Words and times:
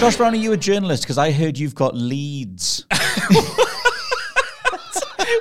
Josh 0.00 0.16
Brown, 0.16 0.34
are 0.34 0.36
you 0.36 0.52
a 0.52 0.56
journalist? 0.56 1.02
Because 1.04 1.16
I 1.18 1.30
heard 1.30 1.56
you've 1.58 1.74
got 1.74 1.94
leads. 1.94 2.84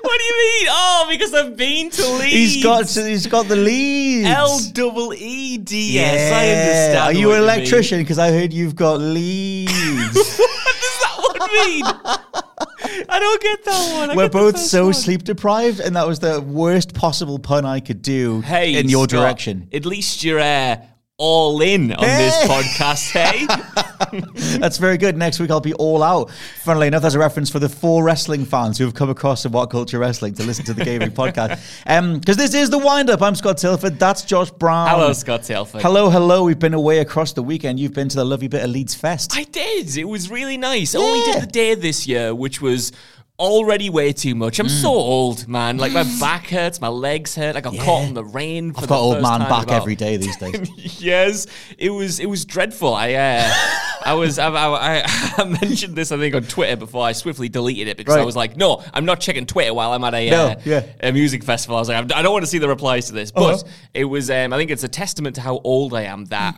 What 0.02 0.20
do 0.20 0.23
you 0.26 0.34
mean? 0.62 0.68
Oh, 0.70 1.08
because 1.10 1.34
I've 1.34 1.58
been 1.58 1.90
to 1.90 2.08
Leeds. 2.14 2.34
He's 2.34 2.64
got 2.64 2.88
he's 2.88 3.28
got 3.28 3.48
the 3.48 3.56
leads. 3.56 4.28
L 4.28 4.60
double 4.72 5.14
E 5.14 5.58
D 5.58 5.98
S. 6.00 6.32
I 6.32 6.50
understand. 6.50 6.98
Are 7.00 7.14
you 7.20 7.32
an 7.32 7.40
electrician? 7.42 8.00
Because 8.00 8.20
I 8.20 8.32
heard 8.32 8.54
you've 8.54 8.76
got 8.76 9.00
leads. 9.00 9.72
what 10.38 10.76
does 10.76 11.00
that 11.02 11.17
one 11.17 11.54
mean? 11.67 11.84
I 13.10 13.20
don't 13.20 13.42
get 13.42 13.66
that 13.66 13.98
one. 14.00 14.12
I 14.12 14.16
We're 14.16 14.23
get 14.23 14.32
the 14.32 14.38
both 14.38 14.56
first 14.56 14.72
so 14.72 14.86
one. 14.86 14.94
sleep 14.94 15.23
deprived, 15.23 15.80
and 15.80 15.95
that 15.95 16.08
was 16.08 16.20
the 16.20 16.40
worst 16.42 16.94
possible 16.94 17.40
pun 17.40 17.66
I 17.66 17.80
could 17.80 18.02
do 18.02 18.42
Hey, 18.42 18.76
in 18.76 18.88
your 18.90 19.06
Scott, 19.10 19.20
direction. 19.22 19.67
At 19.73 19.86
least 19.86 20.23
you're 20.23 20.40
uh, 20.40 20.78
all 21.19 21.61
in 21.61 21.94
on 21.94 22.06
this 22.06 22.36
podcast, 22.45 23.11
hey? 23.11 23.45
That's 24.58 24.78
very 24.78 24.97
good. 24.97 25.16
Next 25.16 25.39
week 25.39 25.52
I'll 25.52 25.59
be 25.59 25.73
all 25.75 26.02
out. 26.02 26.31
Funnily 26.64 26.88
enough, 26.88 27.03
there's 27.03 27.14
a 27.14 27.20
reference 27.20 27.52
for 27.52 27.59
the 27.59 27.70
four 27.70 28.03
wrestling 28.03 28.45
fans 28.45 28.80
who 28.80 28.86
have 28.86 28.95
come 28.95 29.11
across 29.11 29.44
to 29.44 29.50
What 29.50 29.70
Culture 29.70 30.00
Wrestling 30.00 30.33
to 30.36 30.44
listen 30.44 30.66
to 30.66 30.73
the 30.73 30.83
gaming 30.83 31.11
podcast. 31.11 31.59
Um, 31.86 32.20
because 32.20 32.38
this 32.38 32.55
is 32.55 32.72
the 32.72 32.80
wind 32.80 33.11
up. 33.11 33.22
I'm 33.22 33.36
Scott 33.36 33.59
Tilford. 33.59 34.00
That's 34.00 34.23
Josh 34.23 34.50
Brown. 34.50 34.89
Hello, 34.89 35.14
Scott 35.14 35.44
Telford. 35.44 35.83
Hello, 35.83 36.09
hello. 36.09 36.45
We've 36.45 36.58
been 36.58 36.73
away 36.73 36.97
across 37.00 37.33
the 37.33 37.44
weekend. 37.44 37.80
You've 37.80 37.94
been 37.94 38.09
to 38.09 38.16
the 38.16 38.25
lovely 38.25 38.48
bit 38.48 38.64
of 38.64 38.72
Leeds 38.72 38.95
Fest. 38.95 39.33
I 39.36 39.44
did. 39.44 39.95
It 39.95 40.05
was 40.05 40.31
really 40.31 40.58
nice. 40.58 40.95
I 40.95 41.00
only 41.00 41.31
did 41.31 41.44
the 41.44 41.48
day 41.48 41.75
this 41.75 42.08
year, 42.08 42.33
which 42.33 42.59
was 42.59 42.92
already 43.39 43.89
way 43.89 44.14
too 44.14 44.36
much. 44.36 44.58
Mm. 44.58 44.62
I'm 44.62 44.70
so 44.70 44.89
old, 44.89 45.48
man. 45.48 45.78
Like 45.78 45.92
my 45.92 46.03
back 46.20 46.48
hurts, 46.48 46.80
my 46.80 46.88
legs 46.88 47.36
hurt. 47.36 47.56
I 47.56 47.62
got 47.62 47.78
caught 47.78 48.03
in 48.08 48.14
the 48.14 48.23
rain. 48.23 48.73
For 48.73 48.81
I've 48.81 48.88
got 48.89 49.00
old 49.00 49.22
man 49.22 49.39
back 49.42 49.64
about- 49.64 49.72
every 49.72 49.95
day 49.95 50.17
these 50.17 50.38
days. 50.44 51.02
yes, 51.02 51.48
it 51.78 51.89
was 51.89 52.20
it 52.20 52.28
was 52.28 52.45
dreadful. 52.45 52.94
I 52.94 53.14
uh, 53.14 53.52
I 54.06 54.14
was 54.14 54.38
I, 54.39 54.50
I, 54.50 55.02
I 55.38 55.44
mentioned 55.45 55.95
this 55.95 56.11
I 56.11 56.17
think 56.17 56.36
on 56.36 56.44
Twitter 56.44 56.76
before. 56.76 57.05
I 57.05 57.11
swiftly 57.14 57.49
deleted 57.49 57.88
it 57.88 57.98
because 57.98 58.16
I 58.16 58.23
was 58.23 58.36
like, 58.36 58.55
no, 58.58 58.83
I'm 58.94 59.05
not 59.05 59.20
checking 59.20 59.45
Twitter 59.45 59.73
while 59.73 59.92
I'm 59.94 60.04
at 60.04 60.14
a 60.14 60.30
No, 60.30 60.45
uh, 60.48 60.55
yeah. 60.65 60.86
a 61.02 61.11
music 61.11 61.44
festival. 61.44 61.77
I 61.77 61.80
was 61.80 61.89
like, 61.89 62.11
I 62.14 62.21
don't 62.21 62.33
want 62.33 62.44
to 62.44 62.50
see 62.52 62.60
the 62.60 62.67
replies 62.70 63.08
to 63.08 63.14
this, 63.14 63.32
but 63.32 63.44
Uh-huh. 63.64 63.64
it 63.94 64.05
was 64.05 64.30
um, 64.30 64.54
I 64.54 64.58
think 64.58 64.71
it's 64.71 64.83
a 64.83 64.88
testament 64.89 65.36
to 65.36 65.42
how 65.42 65.60
old 65.64 65.94
I 65.94 66.04
am 66.04 66.26
that. 66.26 66.55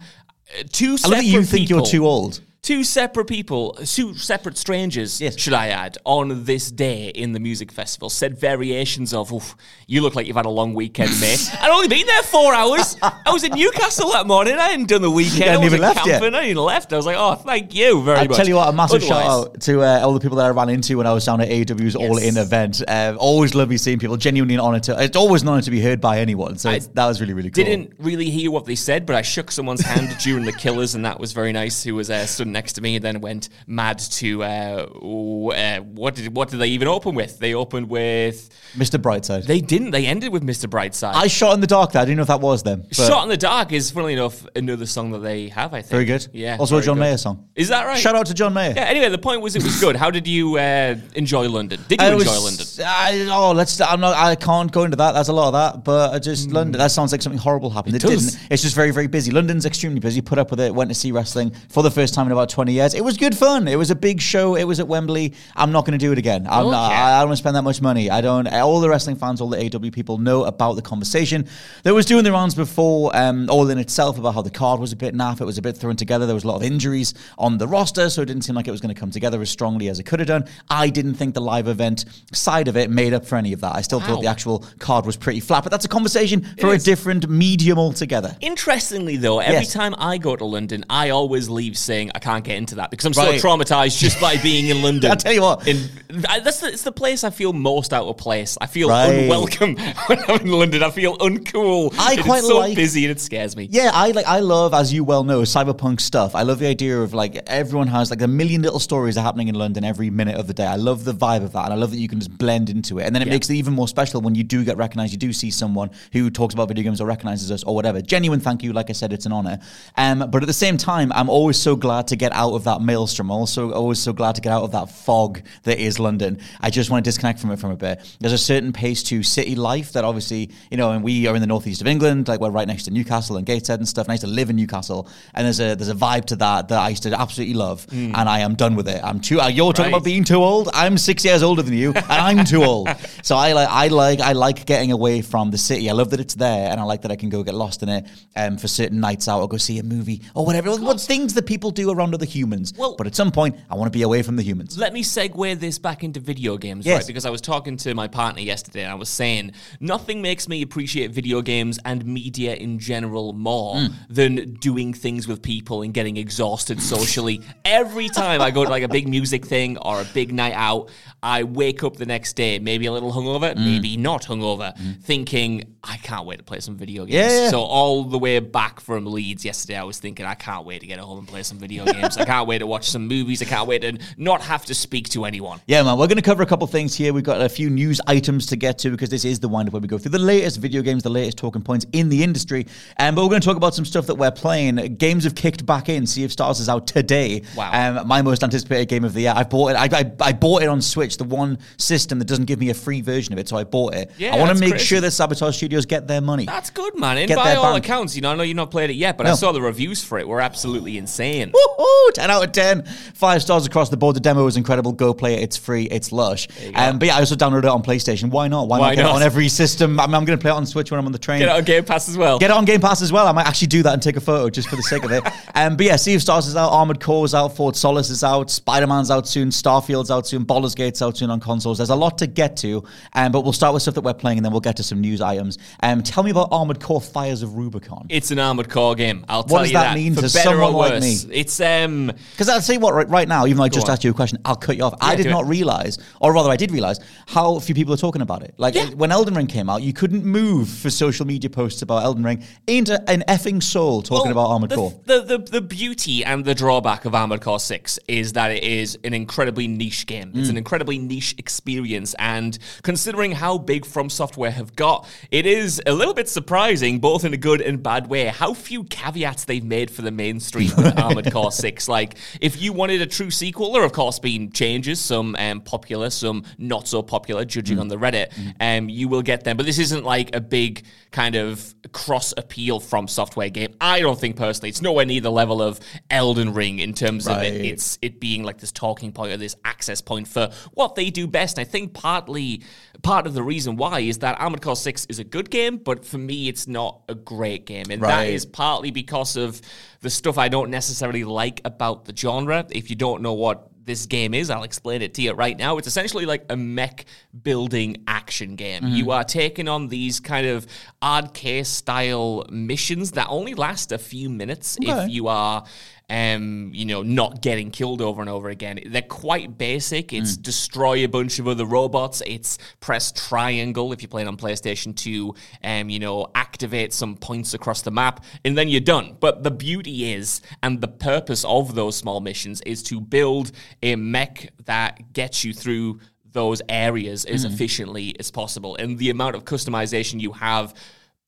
uh, 0.60 0.64
Two 0.72 0.98
I 1.04 1.08
love 1.08 1.12
that 1.18 1.24
you 1.26 1.44
separate 1.44 1.48
think 1.48 1.70
you're 1.70 1.86
too 1.86 2.06
old. 2.06 2.42
Two 2.66 2.84
separate 2.84 3.26
people, 3.26 3.74
two 3.86 4.16
separate 4.16 4.58
strangers, 4.58 5.22
Yes. 5.22 5.38
should 5.38 5.54
I 5.54 5.68
add, 5.68 6.00
on 6.04 6.46
this 6.46 6.72
day 6.72 7.10
in 7.10 7.32
the 7.34 7.40
music 7.40 7.72
festival 7.72 8.10
said 8.10 8.40
variations 8.40 9.14
of, 9.14 9.32
Oof, 9.32 9.56
you 9.86 10.02
look 10.02 10.16
like 10.16 10.26
you've 10.26 10.36
had 10.36 10.48
a 10.48 10.50
long 10.50 10.74
weekend, 10.74 11.12
mate. 11.22 11.48
I'd 11.62 11.70
only 11.70 11.88
been 11.88 12.08
there 12.08 12.24
four 12.24 12.56
hours. 12.56 12.98
I 13.04 13.32
was 13.32 13.44
in 13.44 13.52
Newcastle 13.54 14.12
that 14.14 14.26
morning. 14.26 14.56
I 14.56 14.70
hadn't 14.70 14.90
done 14.90 15.04
the 15.04 15.12
weekend. 15.12 15.44
hadn't 15.44 15.62
I 15.62 15.66
even 15.68 15.80
left 15.80 16.08
yet. 16.08 16.24
I 16.24 16.26
hadn't 16.42 16.56
left. 16.58 16.92
I 16.92 16.98
was 16.98 17.06
like, 17.06 17.18
oh, 17.20 17.36
thank 17.36 17.76
you 17.76 18.02
very 18.02 18.18
I'll 18.18 18.26
much. 18.30 18.36
tell 18.38 18.48
you 18.48 18.56
what, 18.56 18.68
a 18.70 18.74
massive 18.74 19.04
Otherwise- 19.04 19.24
shout 19.26 19.32
out 19.48 19.62
to 19.62 19.84
uh, 19.84 20.00
all 20.04 20.14
the 20.14 20.20
people 20.20 20.38
that 20.38 20.48
I 20.48 20.50
ran 20.50 20.70
into 20.70 20.98
when 20.98 21.06
I 21.06 21.14
was 21.14 21.24
down 21.24 21.42
at 21.42 21.50
AEW's 21.50 21.96
All 21.96 22.18
In 22.18 22.36
event. 22.36 22.82
Uh, 22.88 23.16
always 23.20 23.54
lovely 23.54 23.78
seeing 23.78 24.00
people. 24.00 24.18
Genuinely 24.18 24.56
an 24.56 24.62
honor 24.62 24.80
to. 24.80 25.04
It's 25.04 25.16
always 25.16 25.44
an 25.44 25.50
honor 25.50 25.62
to 25.62 25.70
be 25.70 25.82
heard 25.82 26.02
by 26.02 26.18
anyone. 26.18 26.58
So 26.58 26.72
I 26.72 26.80
that 26.96 27.06
was 27.06 27.22
really 27.22 27.34
really 27.34 27.52
cool. 27.52 27.64
Didn't 27.64 27.94
really 28.00 28.32
hear 28.32 28.50
what 28.50 28.66
they 28.66 28.74
said, 28.74 29.06
but 29.06 29.16
I 29.16 29.22
shook 29.22 29.52
someone's 29.52 29.82
hand 29.82 30.18
during 30.24 30.46
the 30.46 30.54
Killers, 30.54 30.96
and 30.96 31.06
that 31.06 31.20
was 31.20 31.32
very 31.32 31.52
nice. 31.52 31.84
Who 31.84 31.94
was 31.94 32.10
uh, 32.10 32.26
stood 32.26 32.55
next 32.56 32.74
to 32.74 32.82
me, 32.82 32.96
and 32.96 33.04
then 33.06 33.22
went 33.22 33.50
mad 33.68 34.00
to 34.00 34.44
uh, 34.44 34.46
uh, 34.48 35.80
what 35.82 36.16
did 36.16 36.36
what 36.36 36.50
did 36.50 36.58
they 36.58 36.70
even 36.70 36.88
open 36.88 37.14
with? 37.16 37.38
They 37.40 37.54
opened 37.54 37.90
with 37.90 38.50
Mr. 38.76 39.00
Brightside. 39.00 39.46
they 39.46 39.62
didn't. 39.62 39.92
They 39.92 40.06
ended 40.08 40.32
with 40.32 40.44
Mr. 40.44 40.68
Brightside. 40.70 41.14
I 41.14 41.28
shot 41.28 41.54
in 41.54 41.60
the 41.62 41.68
dark. 41.68 41.92
There. 41.92 42.02
I 42.02 42.06
didn't 42.06 42.18
know 42.18 42.24
if 42.24 42.28
that 42.30 42.42
was 42.42 42.64
them. 42.64 42.82
but- 42.88 42.96
Shot 42.96 43.24
in 43.24 43.30
the 43.30 43.38
Dark 43.38 43.72
is, 43.74 43.92
funnily 43.92 44.14
enough, 44.14 44.46
another 44.56 44.86
song 44.86 45.12
that 45.12 45.20
they 45.20 45.50
have, 45.50 45.74
I 45.74 45.82
think. 45.82 45.92
Very 45.92 46.06
good. 46.06 46.28
Yeah. 46.34 46.58
Also 46.60 46.78
a 46.78 46.82
John 46.82 46.96
good. 46.96 47.02
Mayer 47.02 47.18
song. 47.18 47.48
Is 47.56 47.68
that 47.68 47.86
right? 47.86 48.00
Shout 48.00 48.16
out 48.16 48.26
to 48.28 48.34
John 48.34 48.54
Mayer. 48.54 48.74
Yeah, 48.76 48.84
anyway, 48.86 49.10
the 49.10 49.18
point 49.18 49.42
was 49.42 49.56
it 49.56 49.64
was 49.64 49.80
good. 49.80 49.96
How 49.96 50.10
did 50.10 50.26
you 50.28 50.58
uh, 50.58 50.96
enjoy 51.16 51.48
London? 51.50 51.80
Did 51.88 52.02
you 52.02 52.08
I 52.08 52.12
enjoy 52.14 52.26
was- 52.26 52.80
London? 52.80 52.86
I, 52.88 53.28
oh, 53.32 53.52
let's. 53.52 53.80
I'm 53.82 54.00
not. 54.00 54.16
I 54.16 54.36
can't 54.36 54.72
go 54.72 54.84
into 54.84 54.98
that. 54.98 55.12
That's 55.12 55.30
a 55.30 55.34
lot 55.34 55.48
of 55.48 55.54
that. 55.54 55.84
But 55.84 56.14
I 56.14 56.20
just 56.20 56.52
London. 56.52 56.80
That 56.80 56.92
sounds 56.92 57.12
like 57.12 57.22
something 57.22 57.40
horrible 57.40 57.70
happened. 57.70 57.96
It, 57.96 58.02
does. 58.02 58.34
didn't. 58.34 58.48
It's 58.52 58.62
just 58.64 58.76
very, 58.76 58.92
very 58.92 59.08
busy. 59.08 59.32
London's 59.32 59.66
extremely 59.66 60.00
busy. 60.00 60.22
Put 60.22 60.38
up 60.38 60.50
with 60.52 60.60
it. 60.60 60.74
Went 60.74 60.90
to 60.90 60.96
see 60.96 61.12
wrestling 61.12 61.52
for 61.70 61.84
the 61.84 61.92
first 61.92 62.14
time 62.14 62.26
in 62.28 62.32
about 62.32 62.45
20 62.50 62.74
years. 62.74 62.94
It 62.94 63.04
was 63.04 63.18
good 63.18 63.36
fun. 63.38 63.68
It 63.68 63.76
was 63.78 63.92
a 63.92 63.96
big 63.96 64.22
show. 64.22 64.56
It 64.56 64.64
was 64.66 64.80
at 64.80 64.88
Wembley. 64.88 65.34
I'm 65.56 65.72
not 65.72 65.86
going 65.86 65.98
to 65.98 66.04
do 66.06 66.12
it 66.12 66.18
again. 66.18 66.48
I'm 66.50 66.70
not, 66.70 66.92
Okay. 66.92 66.96
I, 67.00 67.18
I 67.18 67.20
don't 67.22 67.30
want 67.30 67.38
to 67.38 67.42
spend 67.42 67.56
that 67.56 67.62
much 67.64 67.82
money. 67.82 68.10
I 68.10 68.22
don't. 68.22 68.48
All 68.48 68.80
the 68.80 68.90
wrestling 68.90 69.16
fans, 69.16 69.42
all 69.42 69.50
the 69.50 69.58
AEW 69.58 69.92
people 69.94 70.18
know 70.18 70.44
about 70.46 70.74
the 70.74 70.82
conversation 70.82 71.48
that 71.84 71.94
was 71.94 72.06
doing 72.06 72.24
the 72.24 72.32
rounds 72.32 72.56
before. 72.56 73.16
Um, 73.16 73.50
all 73.50 73.70
in 73.70 73.78
itself 73.78 74.18
about 74.18 74.34
how 74.36 74.42
the 74.42 74.50
card 74.50 74.80
was 74.80 74.92
a 74.92 74.96
bit 74.96 75.14
naff. 75.16 75.42
It 75.42 75.46
was 75.46 75.58
a 75.58 75.62
bit 75.62 75.78
thrown 75.78 75.96
together. 75.96 76.26
There 76.26 76.36
was 76.36 76.44
a 76.44 76.48
lot 76.48 76.56
of 76.58 76.64
injuries 76.64 77.14
on 77.38 77.58
the 77.58 77.68
roster, 77.68 78.10
so 78.10 78.22
it 78.22 78.26
didn't 78.26 78.44
seem 78.44 78.56
like 78.56 78.68
it 78.68 78.72
was 78.72 78.82
going 78.82 78.94
to 78.94 79.00
come 79.00 79.12
together 79.12 79.42
as 79.42 79.50
strongly 79.50 79.90
as 79.90 80.00
it 80.00 80.04
could 80.04 80.20
have 80.20 80.28
done. 80.28 80.46
I 80.70 80.90
didn't 80.90 81.16
think 81.16 81.34
the 81.34 81.42
live 81.42 81.68
event 81.68 82.06
side 82.34 82.68
of 82.68 82.78
it 82.78 82.90
made 82.90 83.14
up 83.14 83.26
for 83.26 83.36
any 83.38 83.54
of 83.54 83.62
that. 83.62 83.76
I 83.76 83.82
still 83.82 84.00
thought 84.00 84.22
the 84.22 84.28
actual 84.28 84.66
card 84.80 85.06
was 85.06 85.16
pretty 85.18 85.40
flat, 85.40 85.64
but 85.64 85.72
that's 85.72 85.86
a 85.86 85.90
conversation 85.90 86.46
for 86.60 86.74
a 86.74 86.78
different 86.78 87.30
medium 87.30 87.78
altogether. 87.78 88.36
Interestingly, 88.42 89.18
though, 89.18 89.40
every 89.40 89.56
Yes. 89.62 89.74
time 89.74 89.96
I 89.98 90.18
go 90.18 90.36
to 90.36 90.46
London, 90.46 90.86
I 90.90 91.10
always 91.10 91.50
leave 91.50 91.78
saying 91.78 92.12
I 92.16 92.20
can't 92.26 92.44
get 92.44 92.58
into 92.58 92.76
that 92.76 92.90
because 92.90 93.06
I'm 93.06 93.14
Right. 93.14 93.40
so 93.40 93.48
traumatized 93.48 94.00
just 94.00 94.20
by 94.20 94.38
being 94.38 94.68
in 94.68 94.82
London. 94.88 95.12
I 95.12 95.16
tell 95.16 95.32
you 95.32 95.42
what. 95.44 95.68
in, 95.68 95.88
I, 96.30 96.40
that's 96.40 96.60
the, 96.60 96.68
it's 96.68 96.84
the 96.84 96.92
place 96.92 97.24
I 97.24 97.30
feel 97.30 97.54
most 97.54 97.94
out 97.94 98.08
of 98.08 98.18
place. 98.18 98.58
I 98.62 98.68
feel 98.68 98.90
Right. 98.90 99.10
unwelcome 99.24 99.76
when 100.08 100.20
I'm 100.28 100.42
in 100.42 100.52
London. 100.52 100.84
I 100.84 100.92
feel 100.92 101.18
uncool. 101.18 101.94
I 101.98 102.14
And 102.14 102.24
quite 102.24 102.40
it's 102.40 102.48
so 102.48 102.60
like- 102.60 102.76
busy 102.76 103.06
and 103.06 103.12
it 103.12 103.20
scares 103.20 103.56
me. 103.56 103.68
Yeah, 103.72 103.92
I 103.94 104.12
like 104.12 104.26
I 104.28 104.40
love, 104.40 104.74
as 104.74 104.94
you 104.94 105.04
well 105.04 105.24
know, 105.24 105.42
cyberpunk 105.42 106.00
stuff. 106.02 106.36
I 106.36 106.44
love 106.44 106.60
the 106.60 106.68
idea 106.68 107.00
of 107.02 107.14
like 107.14 107.36
everyone 107.48 107.88
has 107.88 108.10
like 108.10 108.22
a 108.22 108.28
million 108.28 108.62
little 108.62 108.80
stories 108.80 109.18
are 109.18 109.22
happening 109.24 109.48
in 109.48 109.56
London 109.56 109.84
every 109.84 110.10
minute 110.10 110.36
of 110.38 110.48
the 110.48 110.54
day. 110.54 110.66
I 110.66 110.76
love 110.76 111.04
the 111.04 111.14
vibe 111.14 111.44
of 111.44 111.52
that, 111.54 111.66
and 111.66 111.74
I 111.74 111.76
love 111.78 111.92
that 111.92 111.98
you 111.98 112.08
can 112.08 112.20
just 112.20 112.38
blend 112.38 112.70
into 112.70 113.00
it. 113.00 113.04
And 113.06 113.16
then 113.16 113.22
it 113.22 113.28
Yeah. 113.28 113.34
makes 113.34 113.50
it 113.50 113.56
even 113.56 113.74
more 113.74 113.88
special 113.88 114.22
when 114.22 114.36
you 114.36 114.44
do 114.44 114.64
get 114.64 114.78
recognized. 114.78 115.12
You 115.14 115.20
do 115.20 115.34
see 115.34 115.52
someone 115.52 115.90
who 116.14 116.30
talks 116.30 116.54
about 116.54 116.68
video 116.68 116.84
games 116.84 117.02
or 117.02 117.08
recognizes 117.08 117.52
us 117.52 117.64
or 117.64 117.76
whatever. 117.76 118.02
Genuine 118.02 118.40
thank 118.40 118.64
you. 118.64 118.74
Like 118.74 118.90
I 118.90 118.94
said, 118.94 119.12
it's 119.14 119.26
an 119.26 119.32
honor. 119.32 119.60
Um, 119.98 120.30
but 120.30 120.44
at 120.44 120.48
the 120.48 120.54
same 120.54 120.78
time, 120.78 121.12
I'm 121.14 121.30
always 121.30 121.58
so 121.58 121.76
glad 121.76 122.08
to 122.08 122.16
get 122.16 122.32
out 122.34 122.54
of 122.54 122.64
that 122.66 122.82
maelstrom. 122.82 123.30
I'm 123.32 123.38
also 123.38 123.72
always 123.72 124.00
so 124.00 124.14
glad 124.14 124.36
to 124.36 124.42
get 124.42 124.52
out 124.52 124.64
of 124.64 124.72
that 124.74 124.90
fog 124.90 125.42
that 125.64 125.80
is 125.80 126.00
London. 126.06 126.40
I 126.62 126.70
just 126.70 126.90
want 126.90 127.04
to 127.04 127.08
disconnect 127.10 127.40
from 127.40 127.52
it 127.52 127.60
from 127.60 127.72
a 127.72 127.76
bit. 127.76 127.96
There's 128.22 128.34
a 128.34 128.38
certain 128.38 128.72
pace 128.72 129.02
to 129.10 129.24
city 129.24 129.56
life 129.56 129.92
that 129.94 130.04
obviously, 130.04 130.52
you 130.72 130.78
know, 130.78 130.92
and 130.92 131.04
we 131.04 131.28
are 131.28 131.36
in 131.36 131.42
the 131.42 131.48
northeast 131.48 131.82
of 131.82 131.88
England, 131.88 132.28
like 132.28 132.40
we're 132.40 132.50
right 132.60 132.68
next 132.68 132.84
to 132.84 132.92
Newcastle 132.92 133.38
and 133.38 133.46
Gateshead 133.46 133.80
and 133.80 133.88
stuff. 133.88 134.06
And 134.08 134.12
I 134.12 134.16
used 134.16 134.24
to 134.24 134.30
live 134.30 134.50
in 134.50 134.56
Newcastle, 134.56 135.10
and 135.34 135.46
there's 135.46 135.60
a 135.60 135.76
there's 135.76 135.90
a 135.90 135.96
vibe 135.96 136.26
to 136.26 136.36
that 136.38 136.70
that 136.70 136.80
I 136.80 136.90
used 136.90 137.04
to 137.04 137.20
absolutely 137.20 137.56
love, 137.56 137.86
and 137.92 138.16
I 138.16 138.40
am 138.40 138.56
done 138.56 138.76
with 138.76 138.88
it. 138.88 139.02
I'm 139.04 139.20
too. 139.20 139.42
Uh, 139.42 139.48
you're 139.48 139.74
talking 139.74 139.92
Right. 139.92 139.98
about 139.98 140.06
being 140.06 140.24
too 140.24 140.42
old. 140.44 140.70
I'm 140.74 140.98
six 140.98 141.26
years 141.26 141.44
older 141.44 141.62
than 141.64 141.74
you, 141.74 141.92
and 141.94 142.06
I'm 142.28 142.46
too 142.46 142.64
old. 142.64 142.90
So 143.24 143.36
I 143.36 143.54
like 143.54 143.70
I 143.70 143.88
like 143.88 144.20
I 144.20 144.34
like 144.34 144.66
getting 144.68 144.92
away 144.92 145.22
from 145.24 145.50
the 145.50 145.58
city. 145.58 145.90
I 145.90 145.94
love 145.94 146.12
that 146.12 146.20
it's 146.20 146.36
there, 146.36 146.70
and 146.70 146.80
I 146.80 146.84
like 146.84 147.02
that 147.04 147.12
I 147.12 147.16
can 147.16 147.30
go 147.30 147.42
get 147.42 147.56
lost 147.56 147.82
in 147.82 147.90
it 147.90 148.06
um, 148.36 148.58
for 148.58 148.68
certain 148.68 149.00
nights 149.00 149.28
out 149.28 149.42
or 149.42 149.48
go 149.48 149.58
see 149.58 149.80
a 149.80 149.84
movie 149.84 150.22
or 150.36 150.46
whatever. 150.46 150.76
What 150.76 151.02
things 151.02 151.34
that 151.34 151.46
people 151.48 151.72
do 151.72 151.90
around 151.90 152.14
other 152.14 152.26
humans. 152.26 152.74
Well- 152.78 152.96
but 152.98 153.08
at 153.08 153.16
some 153.16 153.32
point, 153.32 153.56
I 153.70 153.76
want 153.76 153.92
to 153.92 153.98
be 153.98 154.04
away 154.04 154.22
from 154.22 154.36
the 154.36 154.44
humans. 154.44 154.78
Let 154.78 154.94
me 154.94 155.02
segue 155.04 155.60
this 155.60 155.80
back 155.80 155.95
into 156.04 156.20
video 156.20 156.58
games, 156.58 156.86
Yes. 156.86 156.98
right? 157.00 157.08
Because 157.08 157.26
I 157.26 157.30
was 157.30 157.42
talking 157.42 157.78
to 157.78 157.94
my 157.94 158.08
partner 158.08 158.42
yesterday 158.42 158.84
and 158.84 158.92
I 158.92 158.96
was 158.96 159.10
saying 159.10 159.52
nothing 159.80 160.22
makes 160.22 160.48
me 160.48 160.62
appreciate 160.62 161.12
video 161.12 161.42
games 161.42 161.80
and 161.86 162.06
media 162.06 162.56
in 162.56 162.80
general 162.80 163.34
more 163.34 163.80
Hmm. 163.80 163.88
than 164.10 164.54
doing 164.56 164.94
things 164.94 165.28
with 165.28 165.42
people 165.42 165.82
and 165.82 165.94
getting 165.94 166.18
exhausted 166.18 166.82
socially. 166.82 167.42
Every 167.64 168.10
time 168.10 168.42
I 168.42 168.52
go 168.52 168.64
to 168.64 168.70
like 168.70 168.84
a 168.84 168.88
big 168.88 169.08
music 169.08 169.46
thing 169.46 169.78
or 169.78 170.02
a 170.02 170.06
big 170.06 170.34
night 170.34 170.54
out, 170.54 170.90
I 171.24 171.44
wake 171.44 171.84
up 171.84 171.98
the 171.98 172.06
next 172.06 172.34
day, 172.36 172.60
maybe 172.60 172.86
a 172.86 172.92
little 172.92 173.12
hungover, 173.12 173.54
Hmm. 173.56 173.64
maybe 173.66 173.98
not 173.98 174.24
hungover, 174.26 174.74
thinking, 175.04 175.64
I 175.84 175.98
can't 175.98 176.26
wait 176.26 176.38
to 176.38 176.44
play 176.44 176.60
some 176.60 176.76
video 176.78 177.06
games. 177.06 177.16
Yeah, 177.16 177.44
yeah. 177.46 177.50
So 177.50 177.62
all 177.62 178.04
the 178.04 178.18
way 178.20 178.40
back 178.40 178.80
from 178.80 179.06
Leeds 179.06 179.46
yesterday, 179.46 179.76
I 179.78 179.84
was 179.84 180.00
thinking, 180.00 180.26
I 180.26 180.34
can't 180.36 180.66
wait 180.66 180.82
to 180.82 180.88
get 180.88 181.00
home 181.00 181.20
and 181.20 181.28
play 181.28 181.44
some 181.44 181.58
video 181.58 181.86
games. 181.86 182.18
I 182.18 182.26
can't 182.26 182.48
wait 182.48 182.60
to 182.60 182.68
watch 182.68 182.90
some 182.90 183.08
movies. 183.08 183.42
I 183.42 183.46
can't 183.46 183.68
wait 183.68 183.82
to 183.82 183.98
not 184.18 184.42
have 184.42 184.66
to 184.66 184.74
speak 184.76 185.10
to 185.10 185.26
anyone. 185.26 185.60
Yeah, 185.68 185.82
man, 185.86 185.98
we're 185.98 186.08
going 186.08 186.18
to 186.18 186.22
cover 186.22 186.44
a 186.44 186.46
couple 186.46 186.68
things 186.68 186.96
here. 186.96 187.14
We've 187.14 187.24
got 187.24 187.42
a 187.42 187.48
few 187.48 187.70
news 187.70 188.02
items 188.08 188.48
to 188.48 188.56
get 188.56 188.78
to 188.80 188.90
because 188.92 189.10
this 189.10 189.24
is 189.24 189.40
the 189.40 189.48
wind 189.48 189.70
up 189.70 189.74
where 189.74 189.82
we 189.82 189.88
go 189.88 189.98
through 189.98 190.12
the 190.12 190.20
latest 190.20 190.58
video 190.58 190.82
games, 190.82 191.04
the 191.04 191.10
latest 191.10 191.38
talking 191.38 191.62
points 191.62 191.86
in 191.94 192.10
the 192.10 192.24
industry. 192.24 192.68
Um, 193.00 193.16
but 193.16 193.24
we're 193.24 193.30
going 193.30 193.42
to 193.42 193.48
talk 193.48 193.58
about 193.58 193.76
some 193.76 193.86
stuff 193.86 194.08
that 194.08 194.16
we're 194.16 194.32
playing. 194.32 194.96
Games 194.98 195.24
have 195.24 195.36
kicked 195.36 195.66
back 195.66 195.88
in. 195.88 196.06
Sea 196.08 196.24
of 196.26 196.32
Stars 196.32 196.60
is 196.60 196.68
out 196.70 196.88
today. 196.88 197.44
Wow. 197.56 198.00
Um, 198.00 198.08
my 198.08 198.22
most 198.22 198.44
anticipated 198.44 198.88
game 198.90 199.04
of 199.04 199.14
the 199.14 199.22
year. 199.22 199.34
I 199.36 199.44
bought 199.44 199.72
it. 199.72 199.76
I, 199.76 200.00
I, 200.00 200.12
I 200.22 200.34
bought 200.34 200.64
it 200.64 200.68
on 200.68 200.82
Switch, 200.82 201.18
the 201.18 201.24
one 201.24 201.60
system 201.78 202.20
that 202.20 202.26
doesn't 202.26 202.46
give 202.46 202.60
me 202.60 202.70
a 202.70 202.74
free 202.74 203.02
version 203.02 203.34
of 203.34 203.40
it, 203.40 203.48
so 203.48 203.56
I 203.58 203.64
bought 203.64 203.94
it. 203.94 204.12
Yeah, 204.18 204.36
I 204.36 204.40
want 204.40 204.52
to 204.56 204.60
make 204.60 204.72
crazy. 204.72 204.86
sure 204.86 205.02
that 205.02 205.12
Sabotage 205.12 205.56
Studios 205.56 205.86
get 205.86 206.08
their 206.08 206.22
money. 206.22 206.46
That's 206.46 206.70
good, 206.70 206.98
man. 206.98 207.18
And 207.18 207.28
Get 207.28 207.38
by 207.38 207.56
all 207.56 207.74
bank. 207.74 207.86
accounts, 207.86 208.16
you 208.16 208.22
know, 208.22 208.32
I 208.32 208.36
know 208.36 208.44
you've 208.44 208.56
not 208.56 208.72
played 208.72 208.90
it 208.90 208.96
yet, 208.96 209.18
but 209.18 209.28
I 209.28 209.34
saw 209.36 209.52
the 209.52 209.62
reviews 209.62 210.04
for 210.04 210.18
it 210.18 210.28
were 210.28 210.42
absolutely 210.42 210.98
insane. 210.98 211.52
Woohoo! 211.52 212.14
10 212.14 212.32
out 212.32 212.44
of 212.44 212.52
10. 212.52 212.86
Five 213.14 213.42
stars 213.42 213.66
across 213.66 213.90
the 213.90 213.98
board. 213.98 214.16
The 214.16 214.20
demo 214.20 214.48
is 214.48 214.58
incredible. 214.58 214.92
Go 214.92 215.14
play 215.14 215.36
it. 215.36 215.44
It's 215.44 215.58
free. 215.66 215.84
It's 215.86 216.12
lush. 216.12 216.48
Um, 216.76 217.00
but 217.00 217.08
yeah, 217.08 217.16
I 217.18 217.20
also 217.20 217.36
downloaded 217.36 217.60
it 217.60 217.66
on 217.66 217.84
PlayStation. 217.84 218.30
Why 218.30 218.48
not? 218.48 218.68
Why, 218.68 218.80
Why 218.80 218.90
not 218.90 218.96
get 218.96 219.02
not? 219.04 219.10
it 219.10 219.16
on 219.16 219.24
every 219.24 219.50
system? 219.50 220.00
I 220.00 220.06
mean, 220.08 220.16
I'm 220.16 220.26
going 220.26 220.38
to 220.38 220.42
play 220.42 220.52
it 220.52 220.56
on 220.56 220.66
Switch 220.66 220.92
when 220.92 221.00
I'm 221.00 221.06
on 221.06 221.12
the 221.12 221.20
train. 221.20 221.40
Get 221.40 221.50
it 221.50 221.56
on 221.56 221.64
Game 221.64 221.84
Pass 221.84 222.08
as 222.08 222.18
well. 222.18 222.40
Get 222.40 222.52
it 222.52 222.56
on 222.56 222.66
Game 222.66 222.82
Pass 222.82 223.02
as 223.02 223.12
well. 223.12 223.28
I 223.28 223.32
might 223.32 223.48
actually 223.48 223.68
do 223.68 223.84
that 223.84 223.94
and 223.94 224.02
take 224.02 224.16
a 224.16 224.22
photo 224.22 224.50
just 224.50 224.70
for 224.70 224.76
the 224.76 224.84
sake 224.84 225.04
of 225.04 225.12
it. 225.12 225.24
Um, 225.58 225.78
but 225.78 225.86
yeah, 225.86 225.96
Sea 225.96 226.16
of 226.16 226.22
Stars 226.22 226.48
is 226.48 226.58
out, 226.58 226.70
Armored 226.70 227.00
Core 227.00 227.24
is 227.24 227.34
out, 227.34 227.56
Fort 227.56 227.78
Solis 227.78 228.10
is 228.10 228.26
out, 228.26 228.52
Spider 228.52 228.88
Man's 228.88 229.10
out 229.10 229.26
soon, 229.26 229.50
Starfield's 229.50 230.12
out 230.12 230.28
soon, 230.28 230.44
Baldur's 230.44 230.76
Gate's 230.76 231.02
out 231.02 231.16
soon 231.16 231.30
on 231.30 231.40
consoles. 231.40 231.78
There's 231.78 231.92
a 231.92 231.96
lot 231.96 232.18
to 232.18 232.28
get 232.28 232.58
to, 232.58 232.84
um, 233.14 233.32
but 233.32 233.46
we'll 233.46 233.54
start 233.54 233.74
with 233.74 233.82
stuff 233.82 233.96
that 233.96 234.02
we're 234.02 234.14
playing 234.14 234.38
and 234.40 234.44
then 234.46 234.52
we'll 234.52 234.60
get 234.60 234.76
to 234.78 234.84
some 234.84 235.00
news 235.00 235.22
items. 235.22 235.58
Um, 235.82 236.04
tell 236.04 236.24
me 236.24 236.32
about 236.32 236.50
Armored 236.52 236.82
Core 236.82 237.00
Fires 237.00 237.42
of 237.42 237.56
Rubicon. 237.56 238.08
It's 238.10 238.32
an 238.32 238.40
Armored 238.40 238.70
Core 238.70 238.96
game. 238.96 239.24
I'll 239.30 239.44
tell 239.44 239.60
does 239.60 239.70
you 239.70 239.74
that 239.76 239.84
that. 239.94 239.96
mean 239.96 240.14
for 240.14 240.22
to 240.22 240.34
better 240.34 240.50
someone 240.50 240.74
or 240.74 240.90
like 240.90 241.02
me? 241.02 241.16
It's 241.32 241.62
um 241.62 242.12
Because 242.32 242.50
I'll 242.50 242.60
tell 242.62 242.76
you 242.76 242.82
what, 242.82 242.94
right, 242.94 243.08
right 243.10 243.28
now, 243.30 243.46
even 243.46 243.58
though 243.58 243.64
I 243.64 243.70
just 243.70 243.88
on. 243.88 243.94
asked 243.94 244.04
you 244.04 244.12
a 244.12 244.14
question, 244.14 244.40
I'll 244.44 244.58
cut 244.58 244.76
you 244.76 244.84
off. 244.84 244.96
I 245.00 245.16
did 245.16 245.28
not 245.28 245.46
it. 245.46 245.48
Realize, 245.60 245.98
or 246.22 246.34
rather, 246.34 246.50
I 246.50 246.58
did 246.64 246.72
realize 246.72 247.00
how 247.28 247.60
few 247.60 247.76
people 247.76 247.94
are 247.94 247.98
talking 248.08 248.22
about 248.22 248.42
it. 248.44 248.54
Like 248.58 248.76
Yeah. 248.76 248.90
when 249.02 249.12
Elden 249.12 249.34
Ring 249.36 249.48
came 249.48 249.70
out, 249.70 249.82
you 249.82 249.94
couldn't 249.94 250.26
move 250.26 250.68
for 250.70 250.90
social 250.90 251.26
media 251.26 251.50
posts 251.50 251.82
about 251.82 252.04
Elden 252.04 252.24
Ring. 252.24 252.44
Ain't 252.68 252.90
a- 252.90 253.04
an 253.10 253.24
effing 253.28 253.62
soul 253.64 254.02
talking 254.02 254.32
Well, 254.34 254.44
about 254.46 254.54
Armored 254.54 254.72
the, 254.72 254.76
Core. 254.76 254.94
The, 255.06 255.20
the 255.32 255.38
the 255.56 255.62
beauty 255.62 256.24
and 256.26 256.44
the 256.46 256.56
drawback 256.56 257.06
of 257.06 257.14
Armored 257.16 257.42
Core 257.42 257.60
6 257.60 258.00
is 258.08 258.34
that 258.34 258.52
it 258.52 258.64
is 258.64 258.98
an 259.04 259.14
incredibly 259.14 259.68
niche 259.68 260.06
game. 260.06 260.32
It's 260.36 260.48
Mm. 260.48 260.52
an 260.52 260.58
incredibly 260.58 260.98
niche 260.98 261.36
experience. 261.38 262.14
And 262.20 262.58
considering 262.84 263.32
how 263.34 263.58
big 263.58 263.86
From 263.86 264.10
Software 264.10 264.52
have 264.52 264.76
got, 264.76 265.08
it 265.32 265.46
is 265.46 265.82
a 265.86 265.94
little 265.94 266.14
bit 266.14 266.28
surprising, 266.30 267.00
both 267.00 267.24
in 267.26 267.34
a 267.34 267.38
good 267.38 267.62
and 267.62 267.82
bad 267.82 268.08
way, 268.08 268.26
how 268.28 268.54
few 268.54 268.84
caveats 268.86 269.46
they've 269.46 269.64
made 269.64 269.90
for 269.92 270.02
the 270.02 270.12
mainstream 270.12 270.72
with 270.78 270.98
Armored 271.06 271.32
Core 271.32 271.52
6. 271.52 271.88
Like, 271.88 272.16
if 272.42 272.62
you 272.62 272.74
wanted 272.74 273.02
a 273.02 273.06
true 273.06 273.32
sequel, 273.32 273.72
there 273.74 273.82
have, 273.82 273.92
of 273.92 273.96
course 273.96 274.20
been 274.20 274.52
changes, 274.52 275.00
some 275.00 275.36
um, 275.52 275.62
popular, 275.62 276.10
some 276.10 276.44
not 276.58 276.88
so 276.88 277.02
popular, 277.02 277.46
judging 277.46 277.80
on 277.80 277.88
the 277.88 277.98
Reddit, 277.98 278.32
um, 278.60 278.90
you 278.90 279.08
will 279.08 279.22
get 279.22 279.44
them. 279.44 279.58
But 279.58 279.66
this 279.66 279.80
isn't 279.80 280.04
like 280.04 280.36
a 280.36 280.42
big 280.42 280.86
kind 281.12 281.36
of 281.36 281.74
cross 281.92 282.34
appeal 282.36 282.80
From 282.80 283.08
Software 283.08 283.50
game. 283.50 283.76
I 283.80 284.00
don't 284.02 284.20
think 284.20 284.36
personally 284.36 284.70
it's 284.70 284.82
nowhere 284.82 285.06
near 285.06 285.22
the 285.22 285.32
level 285.32 285.62
of 285.62 285.80
Elden 286.10 286.54
Ring 286.54 286.80
in 286.80 286.94
terms 286.94 287.28
of 287.28 287.42
it, 287.44 287.54
it's 287.66 287.98
it 288.02 288.20
being 288.20 288.44
like 288.44 288.58
this 288.58 288.72
talking 288.72 289.12
point 289.12 289.32
or 289.32 289.38
this 289.38 289.56
access 289.64 290.02
point 290.02 290.28
for 290.28 290.50
what 290.74 290.96
they 290.96 291.10
do 291.10 291.28
best. 291.28 291.58
And 291.58 291.66
I 291.68 291.70
think 291.70 291.94
partly 291.94 292.64
part 293.04 293.28
of 293.28 293.34
the 293.34 293.44
reason 293.44 293.76
why 293.78 294.00
is 294.02 294.20
that 294.20 294.40
Armored 294.40 294.62
Core 294.62 294.76
6 294.76 295.06
is 295.10 295.20
a 295.20 295.24
good 295.24 295.50
game, 295.50 295.78
but 295.78 296.06
for 296.06 296.18
me 296.18 296.48
it's 296.48 296.68
not 296.68 297.02
a 297.08 297.16
great 297.16 297.66
game. 297.66 297.86
And 297.90 298.02
that 298.02 298.08
Right. 298.16 298.30
is 298.34 298.46
partly 298.46 298.92
because 298.92 299.36
of 299.36 299.62
the 300.02 300.10
stuff 300.10 300.38
I 300.38 300.48
don't 300.50 300.70
necessarily 300.70 301.24
like 301.24 301.62
about 301.66 302.06
the 302.06 302.16
genre. 302.16 302.66
If 302.72 302.90
you 302.90 302.96
don't 302.96 303.22
know 303.22 303.34
what 303.34 303.70
this 303.86 304.06
game 304.08 304.34
is, 304.34 304.50
I'll 304.50 304.64
explain 304.64 305.02
it 305.02 305.14
to 305.16 305.22
you 305.22 305.34
right 305.34 305.58
now. 305.58 305.78
It's 305.78 305.88
essentially 305.88 306.26
like 306.26 306.46
a 306.50 306.58
mech 306.58 307.06
building 307.44 308.04
action 308.08 308.56
game. 308.56 308.82
Mm-hmm. 308.84 308.96
You 308.96 309.12
are 309.12 309.24
taking 309.24 309.68
on 309.68 309.88
these 309.88 310.20
kind 310.20 310.48
of 310.48 310.66
arcade 311.02 311.68
style 311.68 312.46
missions 312.50 313.12
that 313.12 313.28
only 313.30 313.54
last 313.54 313.92
a 313.92 313.98
few 313.98 314.30
minutes 314.30 314.78
Okay. 314.82 314.92
if 314.92 315.10
you 315.10 315.28
are 315.28 315.64
um, 316.10 316.72
you 316.74 316.86
know, 316.86 317.02
not 317.02 317.42
getting 317.42 317.72
killed 317.72 318.02
over 318.02 318.22
and 318.22 318.30
over 318.30 318.50
again. 318.50 318.80
They're 318.86 319.02
quite 319.02 319.58
basic. 319.58 320.10
Mm. 320.10 320.20
It's 320.22 320.38
destroy 320.38 321.04
a 321.04 321.08
bunch 321.08 321.40
of 321.40 321.48
other 321.48 321.66
robots. 321.66 322.22
It's 322.26 322.58
press 322.80 323.12
triangle 323.12 323.92
if 323.94 324.02
you're 324.02 324.10
playing 324.10 324.28
on 324.28 324.38
PlayStation 324.38 324.96
2, 324.96 325.34
um, 325.64 325.90
you 325.90 326.00
know, 326.00 326.28
activate 326.36 326.94
some 326.94 327.16
points 327.16 327.54
across 327.54 327.82
the 327.82 327.92
map, 327.92 328.24
and 328.44 328.58
then 328.58 328.68
you're 328.70 328.82
done. 328.82 329.18
But 329.20 329.44
the 329.44 329.52
beauty 329.52 330.14
is, 330.14 330.42
and 330.62 330.82
the 330.82 330.88
purpose 330.88 331.44
of 331.46 331.76
those 331.76 331.96
small 331.96 332.22
missions 332.22 332.62
is 332.62 332.84
to 332.84 333.02
build 333.02 333.52
a 333.82 333.96
mech 333.96 334.52
that 334.66 335.14
gets 335.14 335.44
you 335.44 335.54
through 335.54 336.00
those 336.32 336.62
areas 336.68 337.24
as 337.26 337.46
Mm. 337.46 337.54
efficiently 337.54 338.16
as 338.20 338.30
possible. 338.30 338.76
And 338.76 338.98
the 339.00 339.10
amount 339.10 339.36
of 339.36 339.46
customization 339.46 340.20
you 340.20 340.34
have 340.34 340.74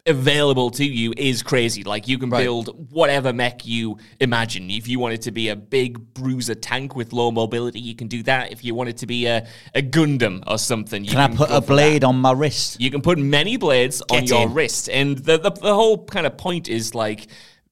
available 0.08 0.70
to 0.72 0.86
you 0.86 1.14
is 1.18 1.44
crazy. 1.44 1.84
Like 1.84 2.08
you 2.08 2.18
can 2.18 2.30
Right. 2.30 2.44
build 2.44 2.92
whatever 2.92 3.32
mech 3.34 3.66
you 3.66 3.98
imagine. 4.20 4.70
If 4.72 4.88
you 4.88 5.00
want 5.00 5.14
it 5.14 5.22
to 5.24 5.32
be 5.32 5.50
a 5.50 5.56
big 5.56 6.14
bruiser 6.14 6.56
tank 6.56 6.96
with 6.96 7.14
low 7.14 7.32
mobility, 7.32 7.80
you 7.80 7.96
can 7.96 8.08
do 8.08 8.24
that. 8.24 8.52
If 8.52 8.64
you 8.64 8.74
want 8.76 8.90
it 8.90 8.98
to 8.98 9.08
be 9.08 9.26
a, 9.26 9.46
a 9.76 9.82
Gundam 9.82 10.44
or 10.48 10.58
something, 10.58 11.04
you 11.04 11.12
Can 11.12 11.20
I 11.32 11.36
put 11.36 11.50
a 11.52 11.62
blade 11.62 12.02
that. 12.04 12.08
on 12.08 12.20
my 12.20 12.32
wrist? 12.32 12.80
You 12.82 12.90
can 12.92 13.02
put 13.02 13.18
many 13.18 13.58
blades 13.58 14.02
on 14.10 14.22
Get 14.22 14.30
your 14.30 14.44
in. 14.44 14.54
wrist, 14.54 14.90
and 14.90 15.18
the, 15.18 15.38
the 15.38 15.52
the 15.52 15.74
whole 15.74 16.06
kind 16.06 16.26
of 16.26 16.38
point 16.38 16.68
is 16.70 16.94
like 16.96 17.28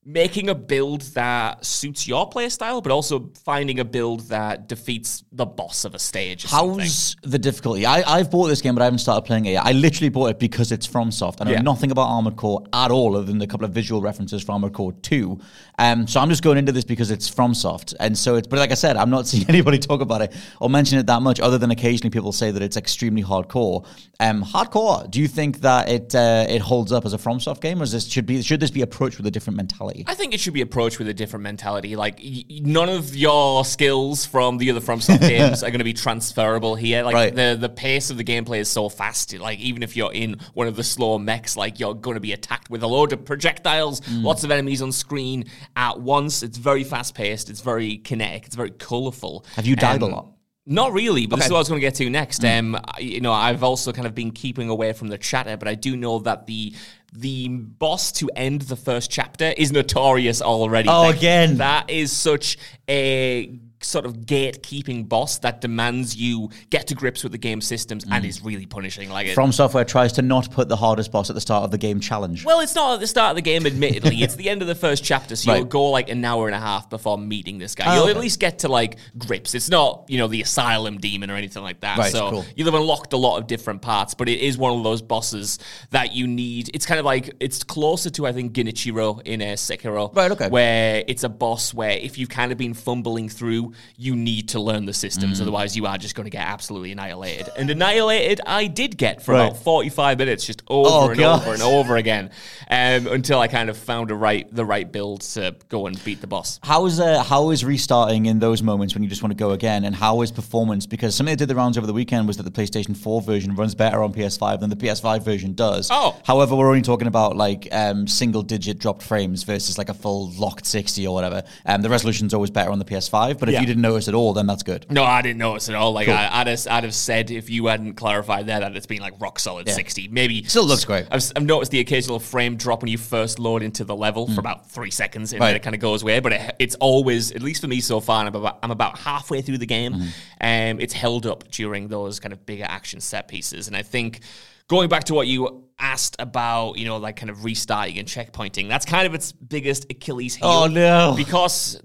making 0.07 0.49
a 0.49 0.55
build 0.55 1.01
that 1.15 1.65
suits 1.65 2.07
your 2.07 2.29
playstyle, 2.29 2.81
but 2.83 2.91
also 2.91 3.31
finding 3.43 3.79
a 3.79 3.83
build 3.85 4.19
that 4.29 4.67
defeats 4.67 5.23
the 5.31 5.45
boss 5.47 5.83
of 5.83 5.95
a 5.95 5.99
stage. 5.99 6.45
Or 6.45 6.49
something. 6.49 6.79
How's 6.81 7.15
the 7.23 7.39
difficulty? 7.39 7.87
I, 7.87 8.03
I've 8.19 8.29
bought 8.29 8.45
this 8.47 8.61
game, 8.61 8.75
but 8.75 8.81
I 8.83 8.85
haven't 8.85 8.99
started 8.99 9.23
playing 9.23 9.45
it 9.47 9.53
yet. 9.53 9.65
I 9.65 9.71
literally 9.71 10.09
bought 10.09 10.27
it 10.27 10.39
because 10.39 10.71
it's 10.71 10.85
FromSoft. 10.87 11.37
I 11.41 11.45
know 11.45 11.51
Yeah. 11.51 11.61
nothing 11.61 11.89
about 11.89 12.07
Armored 12.07 12.35
Core 12.35 12.63
at 12.71 12.91
all, 12.91 13.15
other 13.15 13.25
than 13.25 13.41
a 13.41 13.47
couple 13.47 13.65
of 13.65 13.71
visual 13.71 13.99
references 13.99 14.43
from 14.43 14.53
Armored 14.55 14.73
Core 14.73 14.93
2. 14.93 15.39
Um, 15.77 16.07
so 16.07 16.19
I'm 16.19 16.29
just 16.29 16.41
going 16.43 16.57
into 16.57 16.71
this 16.71 16.83
because 16.85 17.11
it's 17.11 17.29
FromSoft. 17.29 17.93
And 17.99 18.17
so 18.17 18.35
it's, 18.35 18.47
but 18.47 18.59
like 18.59 18.71
I 18.71 18.75
said, 18.75 18.95
I'm 18.97 19.09
not 19.09 19.27
seeing 19.31 19.45
anybody 19.49 19.77
talk 19.77 20.01
about 20.01 20.21
it 20.21 20.33
or 20.59 20.69
mention 20.69 20.97
it 20.99 21.07
that 21.07 21.21
much, 21.21 21.39
other 21.39 21.57
than 21.57 21.71
occasionally 21.71 22.09
people 22.11 22.31
say 22.31 22.51
that 22.51 22.61
it's 22.61 22.77
extremely 22.77 23.23
hardcore. 23.23 23.85
Um, 24.19 24.43
hardcore, 24.43 25.09
do 25.11 25.19
you 25.19 25.27
think 25.27 25.59
that 25.61 25.89
it 25.89 26.15
uh, 26.15 26.45
it 26.47 26.61
holds 26.61 26.91
up 26.93 27.05
as 27.05 27.13
a 27.13 27.17
FromSoft 27.17 27.59
game, 27.59 27.81
or 27.81 27.83
is 27.83 27.91
this, 27.91 28.07
should, 28.07 28.25
be, 28.25 28.41
should 28.41 28.59
this 28.61 28.71
be 28.71 28.81
approached 28.81 29.17
with 29.17 29.25
a 29.27 29.31
different 29.31 29.57
mentality? 29.57 30.05
I 30.07 30.15
think 30.15 30.33
it 30.33 30.39
should 30.39 30.53
be 30.53 30.61
approached 30.61 30.99
with 30.99 31.09
a 31.09 31.13
different 31.13 31.43
mentality. 31.43 31.95
Like 31.97 32.19
y- 32.19 32.43
y- 32.49 32.59
none 32.63 32.87
of 32.89 33.15
your 33.15 33.65
skills 33.65 34.25
from 34.25 34.57
the 34.57 34.69
other 34.71 34.79
FromSoft 34.79 35.19
games 35.27 35.63
are 35.63 35.69
going 35.69 35.79
to 35.79 35.83
be 35.85 35.93
transferable 35.93 36.75
here. 36.75 37.03
Like 37.03 37.13
Right. 37.13 37.35
the 37.35 37.57
the 37.59 37.69
pace 37.69 38.09
of 38.09 38.17
the 38.17 38.23
gameplay 38.23 38.59
is 38.59 38.69
so 38.69 38.87
fast. 38.89 39.33
Like 39.37 39.59
even 39.59 39.83
if 39.83 39.97
you're 39.97 40.13
in 40.13 40.37
one 40.53 40.67
of 40.67 40.75
the 40.77 40.83
slow 40.83 41.17
mechs, 41.19 41.57
like 41.57 41.79
you're 41.79 41.93
going 41.93 42.15
to 42.15 42.21
be 42.21 42.31
attacked 42.31 42.69
with 42.69 42.83
a 42.83 42.87
load 42.87 43.11
of 43.11 43.25
projectiles, 43.25 43.99
Mm. 44.01 44.23
lots 44.23 44.43
of 44.43 44.51
enemies 44.51 44.81
on 44.81 44.91
screen 44.91 45.45
at 45.75 45.99
once. 45.99 46.43
It's 46.43 46.57
very 46.57 46.83
fast 46.83 47.15
paced. 47.15 47.49
It's 47.49 47.61
very 47.61 47.97
kinetic. 47.97 48.45
It's 48.45 48.55
very 48.55 48.71
colorful. 48.71 49.45
Have 49.55 49.65
you 49.65 49.75
died 49.75 50.01
a 50.01 50.05
Um, 50.05 50.11
lot? 50.11 50.27
Not 50.67 50.93
really, 50.93 51.27
but 51.27 51.35
this 51.35 51.45
is 51.45 51.51
Okay. 51.51 51.53
what 51.53 51.57
I 51.57 51.61
was 51.61 51.69
going 51.69 51.79
to 51.81 51.85
get 51.85 51.95
to 51.95 52.09
next. 52.09 52.43
Um, 52.43 52.75
I- 52.75 52.99
you 52.99 53.21
know, 53.21 53.31
I've 53.33 53.61
also 53.63 53.91
kind 53.91 54.07
of 54.07 54.15
been 54.15 54.31
keeping 54.31 54.67
away 54.69 54.93
from 54.93 55.09
the 55.09 55.17
chatter, 55.19 55.57
but 55.57 55.67
I 55.67 55.75
do 55.75 55.95
know 55.95 56.19
that 56.19 56.47
the 56.47 56.73
the 57.17 57.47
boss 57.47 58.11
to 58.11 58.29
end 58.35 58.63
the 58.63 58.75
first 58.75 59.09
chapter 59.09 59.53
is 59.55 59.71
notorious 59.71 60.41
already. 60.41 60.89
Oh, 60.89 61.03
Like, 61.03 61.15
again. 61.17 61.57
that 61.59 61.89
is 61.89 62.11
such 62.11 62.57
a 62.89 63.57
sort 63.85 64.05
of 64.05 64.17
gatekeeping 64.25 65.07
boss 65.07 65.37
that 65.39 65.61
demands 65.61 66.15
you 66.15 66.49
get 66.69 66.87
to 66.87 66.95
grips 66.95 67.23
with 67.23 67.31
the 67.31 67.37
game 67.37 67.61
systems 67.61 68.05
and 68.09 68.25
is 68.25 68.43
really 68.43 68.65
punishing. 68.65 69.09
Like 69.09 69.27
it, 69.27 69.35
From 69.35 69.51
Software 69.51 69.85
tries 69.85 70.13
to 70.13 70.21
not 70.21 70.51
put 70.51 70.67
the 70.67 70.75
hardest 70.75 71.11
boss 71.11 71.29
at 71.29 71.35
the 71.35 71.41
start 71.41 71.63
of 71.63 71.71
the 71.71 71.77
game 71.77 71.99
challenge. 71.99 72.43
well, 72.43 72.59
it's 72.59 72.75
not 72.75 72.95
at 72.95 72.99
the 72.99 73.07
start 73.07 73.31
of 73.31 73.35
the 73.35 73.41
game, 73.41 73.65
admittedly. 73.65 74.23
it's 74.23 74.35
the 74.35 74.49
end 74.49 74.61
of 74.61 74.67
the 74.67 74.75
first 74.75 75.03
chapter, 75.03 75.35
so 75.35 75.53
you'll 75.53 75.65
go 75.65 75.89
like 75.91 76.09
an 76.09 76.23
hour 76.25 76.47
and 76.47 76.55
a 76.55 76.59
half 76.59 76.89
before 76.89 77.17
meeting 77.17 77.57
this 77.57 77.75
guy. 77.75 77.85
Oh, 77.87 77.93
you'll 77.93 78.03
okay. 78.03 78.11
at 78.11 78.17
least 78.17 78.39
get 78.39 78.59
to 78.59 78.67
like 78.67 78.97
grips. 79.17 79.53
It's 79.55 79.69
not, 79.69 80.05
you 80.07 80.17
know, 80.17 80.27
the 80.27 80.41
asylum 80.41 80.97
demon 80.97 81.29
or 81.29 81.35
anything 81.35 81.63
like 81.63 81.81
that. 81.81 81.97
Right, 81.97 82.11
so 82.11 82.31
cool. 82.31 82.45
you'll 82.55 82.71
have 82.71 82.79
unlocked 82.79 83.13
a 83.13 83.17
lot 83.17 83.37
of 83.37 83.47
different 83.47 83.81
parts, 83.81 84.13
but 84.13 84.27
it 84.27 84.39
is 84.39 84.57
one 84.57 84.75
of 84.77 84.83
those 84.83 85.01
bosses 85.01 85.59
that 85.91 86.13
you 86.13 86.27
need. 86.27 86.71
It's 86.73 86.85
kind 86.85 86.99
of 86.99 87.05
like, 87.05 87.35
it's 87.39 87.63
closer 87.63 88.09
to, 88.11 88.25
I 88.25 88.31
think, 88.31 88.53
Genichiro 88.53 89.21
in 89.25 89.41
uh, 89.41 89.45
Sekiro. 89.55 90.15
Right, 90.15 90.31
okay. 90.31 90.49
Where 90.49 91.03
it's 91.07 91.23
a 91.23 91.29
boss 91.29 91.73
where 91.73 91.91
if 91.91 92.17
you've 92.17 92.29
kind 92.29 92.51
of 92.51 92.57
been 92.57 92.73
fumbling 92.73 93.29
through, 93.29 93.73
you 93.97 94.15
need 94.15 94.49
to 94.49 94.59
learn 94.59 94.85
the 94.85 94.91
Mm. 94.91 94.95
systems. 94.95 95.41
Otherwise, 95.41 95.75
you 95.75 95.85
are 95.85 95.97
just 95.97 96.15
going 96.15 96.25
to 96.25 96.29
get 96.29 96.45
absolutely 96.45 96.91
annihilated. 96.91 97.49
And 97.57 97.69
annihilated, 97.69 98.41
I 98.45 98.67
did 98.67 98.97
get 98.97 99.21
for 99.21 99.33
Right. 99.33 99.45
about 99.47 99.57
45 99.57 100.17
minutes, 100.17 100.45
just 100.45 100.61
over 100.67 100.89
Oh, 100.91 101.09
and 101.09 101.19
God. 101.19 101.41
over 101.41 101.53
and 101.53 101.61
over 101.61 101.95
again 101.97 102.29
um, 102.69 103.07
until 103.07 103.39
I 103.39 103.47
kind 103.47 103.69
of 103.69 103.77
found 103.77 104.11
a 104.11 104.15
right 104.15 104.47
the 104.53 104.65
right 104.65 104.91
build 104.91 105.21
to 105.21 105.55
go 105.69 105.87
and 105.87 106.01
beat 106.03 106.21
the 106.21 106.27
boss. 106.27 106.59
How 106.63 106.85
is 106.85 106.99
uh, 106.99 107.23
how 107.23 107.49
is 107.51 107.63
restarting 107.65 108.25
in 108.25 108.39
those 108.39 108.61
moments 108.63 108.93
when 108.93 109.03
you 109.03 109.09
just 109.09 109.21
want 109.23 109.31
to 109.31 109.35
go 109.37 109.51
again, 109.51 109.83
and 109.85 109.95
how 109.95 110.21
is 110.21 110.31
performance? 110.31 110.85
Because 110.85 111.15
something 111.15 111.31
that 111.33 111.37
did 111.39 111.47
the 111.47 111.55
rounds 111.55 111.77
over 111.77 111.87
the 111.87 111.93
weekend 111.93 112.27
was 112.27 112.37
that 112.37 112.43
the 112.43 112.51
PlayStation 112.51 112.95
4 112.95 113.21
version 113.21 113.55
runs 113.55 113.75
better 113.75 114.01
on 114.03 114.13
PS5 114.13 114.59
than 114.59 114.69
the 114.69 114.75
PS5 114.75 115.23
version 115.23 115.53
does. 115.53 115.89
Oh. 115.91 116.15
however, 116.23 116.55
we're 116.55 116.67
only 116.69 116.81
talking 116.81 117.07
about 117.07 117.35
like 117.37 117.67
um, 117.71 118.07
single 118.07 118.41
digit 118.41 118.79
dropped 118.79 119.01
frames 119.03 119.43
versus 119.43 119.77
like 119.77 119.89
a 119.89 119.93
full 119.93 120.31
locked 120.37 120.65
60 120.65 121.05
or 121.07 121.13
whatever. 121.13 121.43
Um, 121.65 121.81
the 121.81 121.89
resolution's 121.89 122.33
always 122.33 122.49
better 122.51 122.71
on 122.71 122.79
the 122.79 122.85
PS5, 122.85 123.37
but 123.39 123.49
if 123.49 123.53
Yeah. 123.53 123.61
you 123.61 123.64
didn't 123.65 123.81
notice 123.81 124.07
at 124.07 124.13
all, 124.13 124.33
then 124.33 124.47
that's 124.47 124.63
good. 124.63 124.85
No, 124.91 125.03
I 125.03 125.21
didn't 125.21 125.39
notice 125.39 125.67
at 125.69 125.75
all. 125.75 125.91
Like 125.91 126.07
I, 126.07 126.29
I'd, 126.31 126.47
have, 126.47 126.67
I'd 126.69 126.83
have 126.83 126.93
said 126.93 127.31
if 127.31 127.49
you 127.49 127.65
hadn't 127.67 127.93
clarified 127.95 128.45
there 128.47 128.59
that 128.59 128.75
it's 128.75 128.85
been 128.85 129.01
like 129.01 129.13
rock 129.19 129.39
solid 129.39 129.69
sixty. 129.69 130.07
Maybe 130.07 130.43
Still 130.43 130.65
looks 130.65 130.85
great. 130.85 131.07
I've, 131.11 131.23
I've 131.35 131.43
noticed 131.45 131.71
the 131.71 131.79
occasional 131.79 132.19
frame 132.19 132.55
drop 132.55 132.81
when 132.81 132.89
you 132.91 132.97
first 132.97 133.39
load 133.39 133.63
into 133.63 133.83
the 133.83 133.95
level 133.95 134.27
for 134.27 134.39
about 134.39 134.69
three 134.69 134.91
seconds, 134.91 135.33
and 135.33 135.39
Mm. 135.39 135.43
Right. 135.43 135.47
then 135.49 135.55
it 135.57 135.63
kind 135.63 135.75
of 135.75 135.81
goes 135.81 136.03
away. 136.03 136.19
But 136.19 136.33
it, 136.33 136.55
it's 136.59 136.75
always, 136.75 137.31
at 137.31 137.41
least 137.41 137.61
for 137.61 137.67
me 137.67 137.81
so 137.81 137.99
far, 137.99 138.21
I'm 138.25 138.27
about, 138.33 138.59
I'm 138.63 138.71
about 138.71 138.97
halfway 138.99 139.41
through 139.41 139.57
the 139.57 139.65
game. 139.65 139.93
Mm-hmm. 139.93 140.03
Um, 140.41 140.79
it's 140.79 140.93
held 140.93 141.25
up 141.25 141.49
during 141.51 141.87
those 141.87 142.19
kind 142.19 142.33
of 142.33 142.45
bigger 142.45 142.65
action 142.65 142.99
set 142.99 143.27
pieces, 143.27 143.67
and 143.67 143.75
I 143.75 143.81
think. 143.81 144.21
Going 144.67 144.89
back 144.89 145.03
to 145.03 145.13
what 145.13 145.27
you 145.27 145.65
asked 145.77 146.15
about, 146.17 146.79
you 146.79 146.85
know, 146.85 146.97
like 146.97 147.17
kind 147.17 147.29
of 147.29 147.43
restarting 147.43 147.99
and 147.99 148.07
checkpointing, 148.07 148.67
that's 148.67 148.83
kind 148.83 149.05
of 149.05 149.13
its 149.13 149.31
biggest 149.31 149.85
Achilles 149.91 150.33
heel. 150.33 150.47
Oh, 150.47 150.65
no. 150.65 151.13
Because 151.15 151.79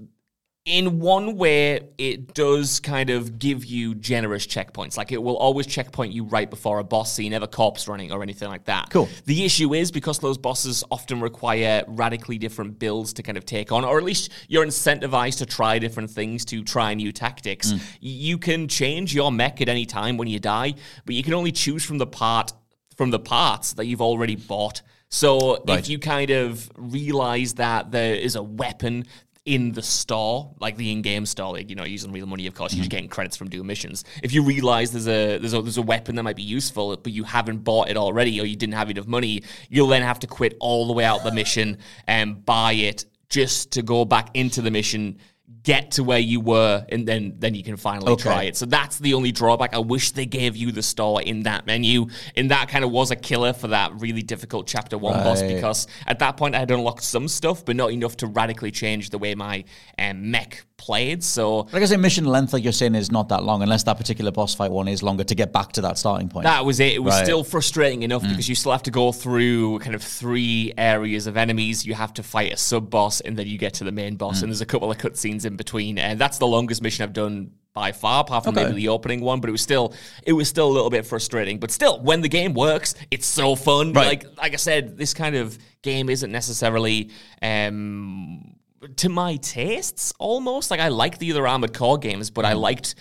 in 0.67 1.01
one 1.01 1.37
way, 1.37 1.81
it 1.97 2.35
does 2.35 2.81
kind 2.81 3.09
of 3.09 3.39
give 3.39 3.65
you 3.65 3.95
generous 3.95 4.47
checkpoints. 4.47 4.97
Like 4.97 5.11
it 5.11 5.23
will 5.23 5.37
always 5.37 5.67
checkpoint 5.67 6.13
you 6.13 6.25
right 6.25 6.49
before 6.51 6.79
a 6.81 6.85
boss, 6.85 7.15
so 7.17 7.23
you 7.23 7.31
never 7.31 7.47
corpse 7.47 7.89
running 7.89 8.13
or 8.13 8.23
anything 8.23 8.49
like 8.49 8.67
that. 8.67 8.91
Cool. 8.91 9.09
The 9.25 9.45
issue 9.45 9.73
is 9.73 9.91
because 9.91 10.19
those 10.19 10.37
bosses 10.37 10.85
often 10.91 11.21
require 11.21 11.83
radically 11.89 12.37
different 12.37 12.79
builds 12.79 13.15
to 13.15 13.23
kind 13.23 13.39
of 13.39 13.47
take 13.47 13.73
on, 13.73 13.85
or 13.85 13.97
at 13.97 14.05
least 14.05 14.31
you're 14.49 14.65
incentivized 14.65 15.39
to 15.39 15.47
try 15.47 15.79
different 15.79 16.11
things 16.11 16.45
to 16.47 16.63
try 16.63 16.93
new 16.93 17.11
tactics. 17.11 17.73
Mm. 17.73 17.81
You 18.01 18.39
can 18.39 18.69
change 18.69 19.15
your 19.15 19.33
mech 19.33 19.63
at 19.63 19.69
any 19.69 19.87
time 19.87 20.19
when 20.19 20.29
you 20.29 20.39
die, 20.39 20.75
but 21.07 21.15
you 21.15 21.23
can 21.23 21.33
only 21.33 21.53
choose 21.53 21.85
from 21.85 21.99
the 21.99 22.07
part 22.07 22.53
from 22.97 23.11
the 23.11 23.19
parts 23.19 23.73
that 23.75 23.87
you've 23.87 24.03
already 24.03 24.37
bought. 24.37 24.83
So 25.09 25.63
Right. 25.67 25.79
if 25.79 25.89
you 25.89 25.99
kind 25.99 26.31
of 26.31 26.71
realize 26.77 27.55
that 27.55 27.91
there 27.93 28.15
is 28.15 28.37
a 28.37 28.43
weapon 28.43 29.07
in 29.47 29.73
the 29.73 29.83
store, 29.83 30.55
like 30.61 30.77
the 30.77 30.93
in-game 30.93 31.25
store, 31.25 31.55
like, 31.55 31.71
you 31.71 31.77
know, 31.77 31.85
using 31.85 32.13
real 32.13 32.27
money, 32.27 32.47
of 32.47 32.55
course, 32.55 32.73
you're 32.73 32.81
just 32.81 32.91
mm-hmm. 32.91 32.97
getting 32.97 33.09
credits 33.09 33.37
from 33.37 33.49
doing 33.49 33.67
missions. 33.67 34.05
If 34.23 34.33
you 34.33 34.43
realize 34.43 34.93
there's 34.93 35.09
a 35.09 35.39
there's 35.39 35.55
a 35.55 35.63
there's 35.63 35.79
a 35.79 35.83
weapon 35.83 36.15
that 36.17 36.23
might 36.23 36.37
be 36.37 36.43
useful, 36.43 36.97
but 36.97 37.13
you 37.13 37.25
haven't 37.25 37.59
bought 37.59 37.89
it 37.89 37.97
already, 37.97 38.41
or 38.41 38.45
you 38.45 38.57
didn't 38.57 38.75
have 38.75 38.91
enough 38.91 39.07
money, 39.07 39.43
you'll 39.71 39.89
then 39.89 40.03
have 40.03 40.19
to 40.21 40.27
quit 40.27 40.57
all 40.61 40.87
the 40.87 40.93
way 40.93 41.05
out 41.05 41.25
the 41.25 41.33
mission 41.33 41.79
and 42.07 42.45
buy 42.45 42.73
it 42.73 43.07
just 43.31 43.73
to 43.73 43.83
go 43.83 44.05
back 44.05 44.29
into 44.35 44.61
the 44.61 44.71
mission. 44.71 45.19
Get 45.63 45.91
to 45.93 46.05
where 46.05 46.19
you 46.19 46.41
were, 46.41 46.85
and 46.89 47.07
then 47.07 47.35
then 47.39 47.55
you 47.55 47.63
can 47.63 47.77
finally 47.77 48.13
Okay. 48.13 48.23
try 48.23 48.43
it. 48.45 48.57
So 48.57 48.65
that's 48.67 48.99
the 48.99 49.15
only 49.15 49.31
drawback. 49.31 49.75
I 49.75 49.79
wish 49.79 50.13
they 50.13 50.25
gave 50.27 50.57
you 50.57 50.73
the 50.73 50.83
star 50.83 51.21
in 51.21 51.43
that 51.43 51.67
menu, 51.67 52.07
and 52.35 52.51
that 52.51 52.69
kind 52.69 52.85
of 52.85 52.91
was 52.91 53.11
a 53.11 53.17
killer 53.17 53.53
for 53.53 53.69
that 53.69 53.93
really 54.01 54.23
difficult 54.23 54.67
chapter 54.67 54.97
one 54.97 55.23
boss 55.23 55.43
because 55.43 55.87
at 56.07 56.19
that 56.21 56.37
point 56.37 56.55
I 56.55 56.61
had 56.61 56.71
unlocked 56.71 57.03
some 57.03 57.29
stuff, 57.29 57.65
but 57.65 57.77
not 57.77 57.93
enough 57.93 58.17
to 58.19 58.27
radically 58.27 58.71
change 58.71 59.11
the 59.11 59.19
way 59.19 59.35
my 59.35 59.65
um, 59.99 60.31
mech 60.31 60.65
played. 60.81 61.23
So 61.23 61.69
Like 61.73 61.83
I 61.83 61.85
say, 61.85 61.97
mission 61.99 62.25
length, 62.25 62.53
like 62.55 62.65
you're 62.65 62.73
saying, 62.73 62.95
is 62.95 63.13
not 63.13 63.29
that 63.29 63.45
long, 63.45 63.63
unless 63.63 63.83
that 63.85 63.99
particular 63.99 64.31
boss 64.33 64.55
fight 64.55 64.71
one 64.73 64.89
is 64.89 65.03
longer 65.03 65.25
to 65.25 65.35
get 65.35 65.53
back 65.53 65.73
to 65.73 65.81
that 65.83 65.99
starting 65.99 66.29
point. 66.29 66.45
that 66.45 66.65
was 66.65 66.81
it. 66.81 66.95
It 66.95 67.03
was 67.05 67.15
Right. 67.15 67.25
still 67.27 67.45
frustrating 67.45 68.03
enough 68.03 68.23
because 68.23 68.49
you 68.49 68.55
still 68.55 68.73
have 68.73 68.83
to 68.85 68.91
go 68.91 69.13
through 69.13 69.79
kind 69.81 69.95
of 69.95 70.03
three 70.03 70.73
areas 70.79 71.27
of 71.27 71.37
enemies. 71.37 71.85
You 71.87 71.95
have 71.95 72.15
to 72.15 72.23
fight 72.23 72.53
a 72.53 72.57
sub 72.57 72.89
boss, 72.91 73.21
and 73.21 73.37
then 73.39 73.47
you 73.47 73.59
get 73.59 73.75
to 73.75 73.85
the 73.85 73.93
main 73.93 74.17
boss. 74.17 74.41
And 74.43 74.51
there's 74.51 74.61
a 74.63 74.67
couple 74.67 74.91
of 74.91 74.97
cutscenes 74.99 75.45
in 75.45 75.57
between, 75.57 75.99
and 75.99 76.19
that's 76.19 76.39
the 76.39 76.47
longest 76.47 76.81
mission 76.83 77.03
I've 77.05 77.13
done 77.13 77.51
by 77.73 77.93
far, 77.93 78.23
apart 78.23 78.43
from 78.45 78.57
Okay. 78.57 78.65
maybe 78.65 78.77
the 78.83 78.89
opening 78.89 79.21
one. 79.21 79.41
But 79.41 79.49
it 79.49 79.53
was 79.53 79.61
still, 79.63 79.93
it 80.25 80.33
was 80.33 80.49
still 80.49 80.67
a 80.67 80.73
little 80.73 80.91
bit 80.91 81.07
frustrating. 81.07 81.59
But 81.61 81.71
still, 81.71 82.01
when 82.01 82.21
the 82.21 82.29
game 82.29 82.53
works, 82.55 82.95
it's 83.13 83.27
so 83.27 83.55
fun. 83.55 83.93
Right. 83.93 84.07
Like, 84.25 84.25
like 84.39 84.55
I 84.55 84.57
said, 84.57 84.97
this 84.99 85.15
kind 85.15 85.37
of 85.37 85.57
game 85.83 86.09
isn't 86.11 86.33
necessarily. 86.33 87.11
Um, 87.43 88.55
to 88.97 89.09
my 89.09 89.37
tastes, 89.37 90.13
almost 90.19 90.71
like 90.71 90.81
I 90.81 90.89
like 90.89 91.19
the 91.19 91.31
other 91.33 91.47
Armored 91.47 91.75
Core 91.75 91.99
games, 91.99 92.31
but 92.31 92.45
I 92.45 92.55
Mm. 92.55 92.61
liked 92.61 92.95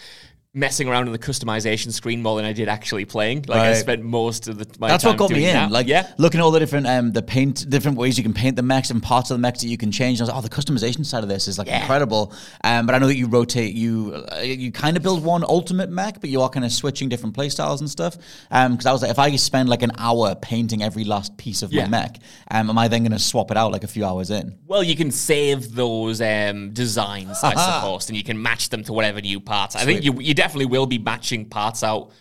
messing 0.56 0.88
around 0.90 1.06
in 1.06 1.12
the 1.14 1.20
customization 1.20 1.92
screen 1.92 2.24
more 2.24 2.36
than 2.36 2.44
I 2.44 2.54
did 2.54 2.68
actually 2.68 3.06
playing. 3.06 3.46
Like 3.48 3.60
I 3.62 3.74
spent 3.76 4.02
most 4.04 4.48
of 4.48 4.58
the 4.58 4.66
my 4.80 4.88
That's 4.88 5.06
what 5.06 5.16
got 5.16 5.30
me 5.30 5.46
in. 5.46 5.54
that. 5.54 5.72
Like 5.72 5.86
yeah. 5.88 6.12
looking 6.18 6.40
at 6.40 6.44
all 6.44 6.50
the 6.50 6.60
different 6.60 6.88
um 6.88 7.12
the 7.12 7.22
paint 7.22 7.70
different 7.70 7.98
ways 7.98 8.18
you 8.18 8.24
can 8.24 8.34
paint 8.34 8.56
the 8.56 8.64
mechs 8.64 8.90
and 8.90 9.02
parts 9.02 9.30
of 9.30 9.38
the 9.38 9.42
mechs 9.42 9.62
that 9.62 9.68
you 9.68 9.78
can 9.78 9.92
change. 9.92 10.20
And 10.20 10.28
I 10.28 10.34
was 10.34 10.44
like, 10.46 10.56
oh, 10.56 10.64
the 10.64 10.74
customization 10.74 11.06
side 11.06 11.22
of 11.22 11.30
this 11.30 11.48
is 11.48 11.60
like 11.60 11.68
incredible. 11.68 12.34
Um, 12.64 12.88
but 12.88 12.96
I 12.96 12.98
know 12.98 13.06
that 13.06 13.16
you 13.16 13.28
rotate 13.28 13.76
you 13.76 14.26
uh, 14.32 14.40
you 14.40 14.72
kind 14.72 14.98
of 14.98 15.04
build 15.04 15.24
one 15.24 15.44
ultimate 15.44 15.92
mech, 15.92 16.20
but 16.20 16.32
you 16.32 16.42
are 16.42 16.50
kind 16.50 16.66
of 16.66 16.72
switching 16.72 17.10
different 17.10 17.36
playstyles 17.36 17.80
and 17.82 17.90
stuff. 17.90 18.18
Um, 18.50 18.72
because 18.72 18.88
I 18.88 18.92
was 18.92 19.04
like, 19.04 19.12
if 19.12 19.20
I 19.20 19.36
spend 19.36 19.70
like 19.70 19.84
an 19.84 19.92
hour 20.00 20.34
painting 20.34 20.82
every 20.82 21.04
last 21.04 21.38
piece 21.38 21.62
of 21.62 21.72
Yeah. 21.72 21.84
my 21.84 21.90
mech, 21.90 22.18
um, 22.50 22.72
am 22.72 22.78
I 22.80 22.88
then 22.88 23.04
going 23.04 23.12
to 23.12 23.20
swap 23.20 23.52
it 23.52 23.58
out 23.58 23.72
like 23.72 23.84
a 23.84 23.88
few 23.88 24.04
hours 24.04 24.32
in? 24.32 24.58
Well, 24.66 24.82
you 24.82 24.96
can 24.96 25.12
save 25.12 25.76
those 25.76 26.22
um, 26.22 26.72
designs, 26.72 27.38
I 27.44 27.54
suppose, 27.82 28.10
and 28.10 28.18
you 28.18 28.24
can 28.24 28.42
match 28.42 28.70
them 28.70 28.84
to 28.86 28.94
whatever 28.94 29.22
new 29.22 29.40
parts. 29.40 29.76
I 29.76 29.86
think 29.86 30.04
you 30.04 30.20
you 30.20 30.34
definitely 30.40 30.68
will 30.68 30.86
be 30.86 30.98
matching 30.98 31.44
parts 31.50 31.84
out 31.84 32.12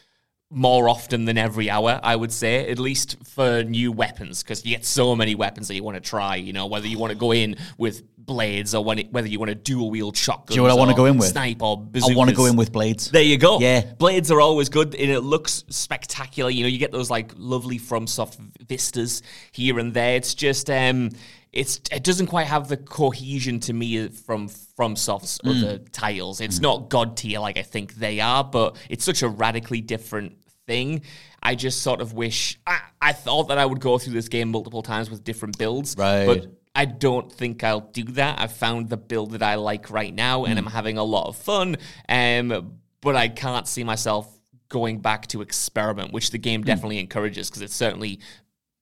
more 0.50 0.88
often 0.88 1.24
than 1.24 1.38
every 1.38 1.70
hour, 1.70 2.00
I 2.02 2.16
would 2.16 2.32
say, 2.32 2.68
at 2.68 2.78
least 2.78 3.16
for 3.24 3.62
new 3.62 3.92
weapons, 3.92 4.42
because 4.42 4.64
you 4.64 4.74
get 4.74 4.84
so 4.84 5.14
many 5.14 5.34
weapons 5.36 5.68
that 5.68 5.74
you 5.74 5.84
want 5.84 5.96
to 5.96 6.00
try. 6.00 6.34
You 6.36 6.52
know, 6.52 6.66
whether 6.66 6.88
you 6.88 6.98
want 6.98 7.12
to 7.12 7.18
go 7.18 7.32
in 7.32 7.56
with 7.76 8.02
blades 8.28 8.74
or 8.76 8.84
when 8.84 9.00
it, 9.00 9.12
whether 9.12 9.26
you 9.26 9.40
want 9.40 9.48
to 9.48 9.56
dual 9.56 9.90
wield 9.90 10.16
shotguns. 10.16 10.50
you 10.54 10.58
know 10.58 10.62
what 10.62 10.70
I 10.70 10.74
wanna 10.76 10.94
go 10.94 11.06
in 11.06 11.16
with? 11.18 11.28
Snipe 11.30 11.60
or 11.60 11.84
I 11.96 12.14
want 12.14 12.30
to 12.30 12.36
go 12.36 12.44
in 12.46 12.54
with 12.54 12.70
blades. 12.70 13.10
There 13.10 13.22
you 13.22 13.38
go. 13.38 13.58
Yeah. 13.58 13.80
Blades 13.98 14.30
are 14.30 14.40
always 14.40 14.68
good 14.68 14.94
and 14.94 15.10
it 15.10 15.22
looks 15.22 15.64
spectacular. 15.70 16.50
You 16.50 16.62
know, 16.62 16.68
you 16.68 16.78
get 16.78 16.92
those 16.92 17.10
like 17.10 17.32
lovely 17.36 17.80
FromSoft 17.80 18.38
vistas 18.68 19.22
here 19.50 19.80
and 19.80 19.92
there. 19.92 20.14
It's 20.16 20.34
just 20.34 20.70
um 20.70 21.10
it's 21.52 21.80
it 21.90 22.04
doesn't 22.04 22.26
quite 22.26 22.46
have 22.46 22.68
the 22.68 22.76
cohesion 22.76 23.58
to 23.60 23.72
me 23.72 24.08
from 24.08 24.48
FromSoft's 24.48 25.38
Mm. 25.44 25.64
other 25.64 25.78
titles. 25.78 26.40
It's 26.40 26.60
not 26.60 26.90
god 26.90 27.16
tier 27.16 27.40
like 27.40 27.58
I 27.58 27.62
think 27.62 27.94
they 27.94 28.20
are, 28.20 28.44
but 28.44 28.76
it's 28.88 29.04
such 29.04 29.22
a 29.22 29.28
radically 29.28 29.80
different 29.80 30.36
thing. 30.66 31.00
I 31.42 31.54
just 31.54 31.80
sort 31.82 32.00
of 32.02 32.12
wish 32.12 32.58
I, 32.66 32.80
I 33.00 33.12
thought 33.12 33.48
that 33.48 33.56
I 33.58 33.64
would 33.64 33.80
go 33.80 33.96
through 33.96 34.12
this 34.12 34.28
game 34.28 34.50
multiple 34.50 34.82
times 34.82 35.08
with 35.08 35.24
different 35.24 35.56
builds. 35.56 35.94
Right. 35.96 36.26
But 36.26 36.57
I 36.74 36.84
don't 36.84 37.32
think 37.32 37.64
I'll 37.64 37.80
do 37.80 38.04
that. 38.04 38.40
I've 38.40 38.52
found 38.52 38.88
the 38.88 38.96
build 38.96 39.32
that 39.32 39.42
I 39.42 39.56
like 39.56 39.90
right 39.90 40.14
now, 40.14 40.44
and 40.44 40.58
I'm 40.58 40.66
having 40.66 40.98
a 40.98 41.04
lot 41.04 41.28
of 41.28 41.36
fun. 41.36 41.76
Um, 42.08 42.78
but 43.00 43.16
I 43.16 43.28
can't 43.28 43.66
see 43.66 43.84
myself 43.84 44.28
going 44.68 45.00
back 45.00 45.26
to 45.28 45.40
experiment, 45.42 46.12
which 46.12 46.30
the 46.30 46.38
game 46.38 46.62
definitely 46.62 46.98
encourages 46.98 47.48
because 47.48 47.62
it's 47.62 47.74
certainly 47.74 48.20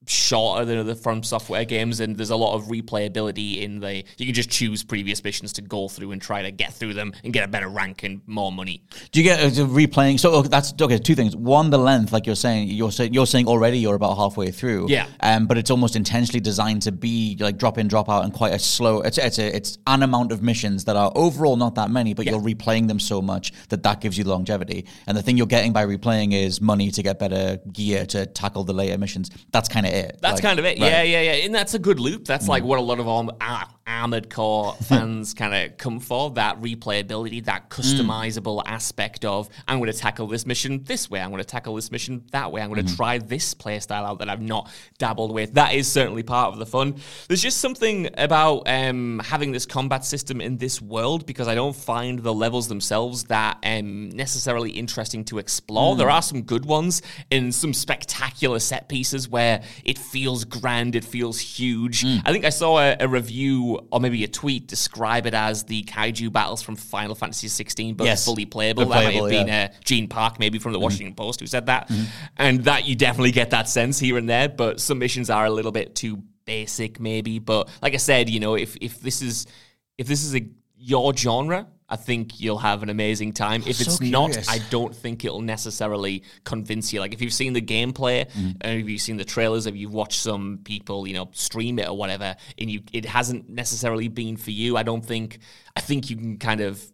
shorter 0.06 0.64
than 0.64 0.78
other 0.78 0.94
From 0.94 1.22
Software 1.22 1.64
games, 1.64 2.00
and 2.00 2.16
there's 2.16 2.30
a 2.30 2.36
lot 2.36 2.54
of 2.54 2.64
replayability 2.64 3.62
in 3.62 3.80
the. 3.80 4.04
You 4.16 4.26
can 4.26 4.34
just 4.34 4.50
choose 4.50 4.82
previous 4.82 5.22
missions 5.22 5.52
to 5.54 5.62
go 5.62 5.88
through 5.88 6.12
and 6.12 6.22
try 6.22 6.42
to 6.42 6.50
get 6.50 6.72
through 6.72 6.94
them 6.94 7.12
and 7.24 7.32
get 7.32 7.44
a 7.44 7.48
better 7.48 7.68
rank 7.68 8.02
and 8.02 8.22
more 8.26 8.52
money. 8.52 8.82
Do 9.12 9.20
you 9.20 9.24
get 9.24 9.40
uh, 9.40 9.66
replaying? 9.66 10.18
So 10.20 10.32
okay, 10.36 10.48
that's 10.48 10.72
okay. 10.80 10.98
Two 10.98 11.14
things. 11.14 11.36
One, 11.36 11.70
the 11.70 11.78
length, 11.78 12.12
like 12.12 12.26
you're 12.26 12.36
saying, 12.36 12.68
you're 12.68 12.92
saying 12.92 13.12
you're 13.12 13.26
saying 13.26 13.46
already 13.48 13.78
you're 13.78 13.94
about 13.94 14.16
halfway 14.16 14.50
through. 14.50 14.86
Yeah. 14.88 15.06
Um, 15.20 15.46
but 15.46 15.58
it's 15.58 15.70
almost 15.70 15.96
intentionally 15.96 16.40
designed 16.40 16.82
to 16.82 16.92
be 16.92 17.36
like 17.40 17.58
drop 17.58 17.78
in, 17.78 17.88
drop 17.88 18.08
out, 18.08 18.24
and 18.24 18.32
quite 18.32 18.54
a 18.54 18.58
slow. 18.58 19.00
It's 19.00 19.18
it's 19.18 19.38
a, 19.38 19.54
it's 19.54 19.78
an 19.86 20.02
amount 20.02 20.32
of 20.32 20.42
missions 20.42 20.84
that 20.84 20.96
are 20.96 21.12
overall 21.14 21.56
not 21.56 21.74
that 21.74 21.90
many, 21.90 22.14
but 22.14 22.26
you're 22.26 22.40
replaying 22.40 22.88
them 22.88 23.00
so 23.00 23.20
much 23.20 23.52
that 23.68 23.82
that 23.82 24.00
gives 24.00 24.16
you 24.16 24.24
longevity. 24.24 24.86
And 25.06 25.16
the 25.16 25.22
thing 25.22 25.36
you're 25.36 25.46
getting 25.46 25.72
by 25.72 25.84
replaying 25.84 26.32
is 26.32 26.60
money 26.60 26.90
to 26.90 27.02
get 27.02 27.18
better 27.18 27.58
gear 27.72 28.06
to 28.06 28.26
tackle 28.26 28.64
the 28.64 28.72
later 28.72 28.98
missions. 28.98 29.30
That's 29.52 29.68
kind 29.68 29.86
of 29.86 29.92
it. 29.96 30.18
That's 30.22 30.34
Like, 30.34 30.42
kind 30.42 30.58
of 30.58 30.64
it. 30.64 30.78
right. 30.78 30.90
Yeah, 30.90 31.02
yeah, 31.02 31.20
yeah. 31.22 31.44
And 31.44 31.54
that's 31.54 31.74
a 31.74 31.78
good 31.78 31.98
loop. 32.00 32.24
That's 32.24 32.48
like 32.48 32.62
what 32.64 32.78
a 32.78 32.82
lot 32.82 32.98
of 33.00 33.08
Arm- 33.08 33.30
ah, 33.40 33.68
Armored 33.86 34.30
Core 34.30 34.74
fans 34.82 35.32
kind 35.32 35.54
of 35.54 35.78
come 35.78 36.00
for 36.00 36.30
that 36.32 36.60
replayability, 36.60 37.44
that 37.44 37.70
customizable 37.70 38.62
aspect 38.66 39.24
of 39.24 39.48
I'm 39.68 39.78
going 39.78 39.90
to 39.90 39.98
tackle 39.98 40.26
this 40.26 40.44
mission 40.44 40.82
this 40.84 41.08
way, 41.08 41.20
I'm 41.20 41.30
going 41.30 41.42
to 41.42 41.44
tackle 41.44 41.74
this 41.74 41.92
mission 41.92 42.24
that 42.32 42.50
way, 42.50 42.60
I'm 42.60 42.72
going 42.72 42.84
to 42.84 42.96
try 42.96 43.18
this 43.18 43.54
playstyle 43.54 44.04
out 44.04 44.18
that 44.18 44.28
I've 44.28 44.42
not 44.42 44.70
dabbled 44.98 45.32
with. 45.32 45.54
That 45.54 45.74
is 45.74 45.90
certainly 45.90 46.22
part 46.22 46.52
of 46.52 46.58
the 46.58 46.66
fun. 46.66 46.96
There's 47.28 47.42
just 47.42 47.58
something 47.58 48.10
about 48.18 48.62
um, 48.66 49.20
having 49.24 49.52
this 49.52 49.66
combat 49.66 50.04
system 50.04 50.40
in 50.40 50.56
this 50.56 50.82
world 50.82 51.26
because 51.26 51.48
I 51.48 51.54
don't 51.54 51.76
find 51.76 52.18
the 52.18 52.34
levels 52.34 52.68
themselves 52.68 53.24
that 53.24 53.58
um, 53.62 54.10
necessarily 54.10 54.70
interesting 54.70 55.24
to 55.26 55.38
explore. 55.38 55.96
There 55.96 56.10
are 56.10 56.22
some 56.22 56.42
good 56.42 56.64
ones 56.64 57.02
and 57.30 57.54
some 57.54 57.72
spectacular 57.72 58.58
set 58.58 58.88
pieces 58.88 59.28
where 59.28 59.62
it 59.84 59.98
feels 59.98 60.44
grand, 60.44 60.96
it 60.96 61.04
feels 61.04 61.38
huge. 61.38 62.04
I 62.04 62.32
think 62.32 62.44
I 62.44 62.50
saw 62.50 62.78
a, 62.78 62.96
a 63.00 63.08
review 63.08 63.75
or 63.90 64.00
maybe 64.00 64.24
a 64.24 64.28
tweet 64.28 64.66
describe 64.66 65.26
it 65.26 65.34
as 65.34 65.64
the 65.64 65.82
kaiju 65.84 66.32
battles 66.32 66.62
from 66.62 66.76
Final 66.76 67.14
Fantasy 67.14 67.48
16, 67.48 67.94
but 67.94 68.04
Yes. 68.04 68.24
fully 68.24 68.46
playable. 68.46 68.84
But 68.84 68.90
that 68.90 69.04
might 69.04 69.10
playable, 69.12 69.26
have 69.26 69.30
been 69.30 69.48
yeah. 69.48 69.68
uh, 69.72 69.76
Gene 69.84 70.08
Park, 70.08 70.38
maybe 70.38 70.58
from 70.58 70.72
the 70.72 70.78
Washington 70.80 71.14
Post, 71.14 71.40
who 71.40 71.46
said 71.46 71.66
that. 71.66 71.90
And 72.36 72.64
that 72.64 72.86
you 72.86 72.94
definitely 72.96 73.32
get 73.32 73.50
that 73.50 73.68
sense 73.68 73.98
here 73.98 74.16
and 74.18 74.28
there, 74.28 74.48
but 74.48 74.80
some 74.80 74.98
missions 74.98 75.30
are 75.30 75.46
a 75.46 75.50
little 75.50 75.72
bit 75.72 75.94
too 75.94 76.22
basic, 76.44 77.00
maybe. 77.00 77.38
But 77.38 77.68
like 77.82 77.94
I 77.94 77.98
said, 77.98 78.28
you 78.30 78.40
know, 78.40 78.54
if 78.54 78.76
if 78.80 79.00
this 79.00 79.22
is 79.22 79.46
if 79.98 80.06
this 80.06 80.24
is 80.24 80.34
a 80.34 80.46
your 80.78 81.14
genre, 81.16 81.66
I 81.88 81.96
think 81.96 82.40
you'll 82.40 82.58
have 82.58 82.82
an 82.82 82.88
amazing 82.90 83.32
time. 83.32 83.62
If 83.64 83.76
so 83.76 83.82
it's 83.90 84.00
not. 84.00 84.48
I 84.48 84.58
don't 84.70 84.94
think 84.94 85.24
it'll 85.24 85.40
necessarily 85.40 86.24
convince 86.44 86.92
you. 86.92 86.98
Like 86.98 87.14
if 87.14 87.22
you've 87.22 87.32
seen 87.32 87.52
the 87.52 87.62
gameplay 87.62 88.28
and 88.34 88.80
if 88.80 88.88
you've 88.88 89.00
seen 89.00 89.16
the 89.16 89.24
trailers, 89.24 89.66
if 89.66 89.76
you've 89.76 89.94
watched 89.94 90.20
some 90.20 90.58
people, 90.64 91.06
you 91.06 91.14
know, 91.14 91.28
stream 91.32 91.78
it 91.78 91.88
or 91.88 91.96
whatever, 91.96 92.34
and 92.58 92.70
you 92.70 92.82
it 92.92 93.04
hasn't 93.04 93.48
necessarily 93.48 94.08
been 94.08 94.36
for 94.36 94.50
you, 94.50 94.76
I 94.76 94.82
don't 94.82 95.04
think 95.04 95.38
I 95.76 95.80
think 95.80 96.10
you 96.10 96.16
can 96.16 96.38
kind 96.38 96.60
of 96.60 96.84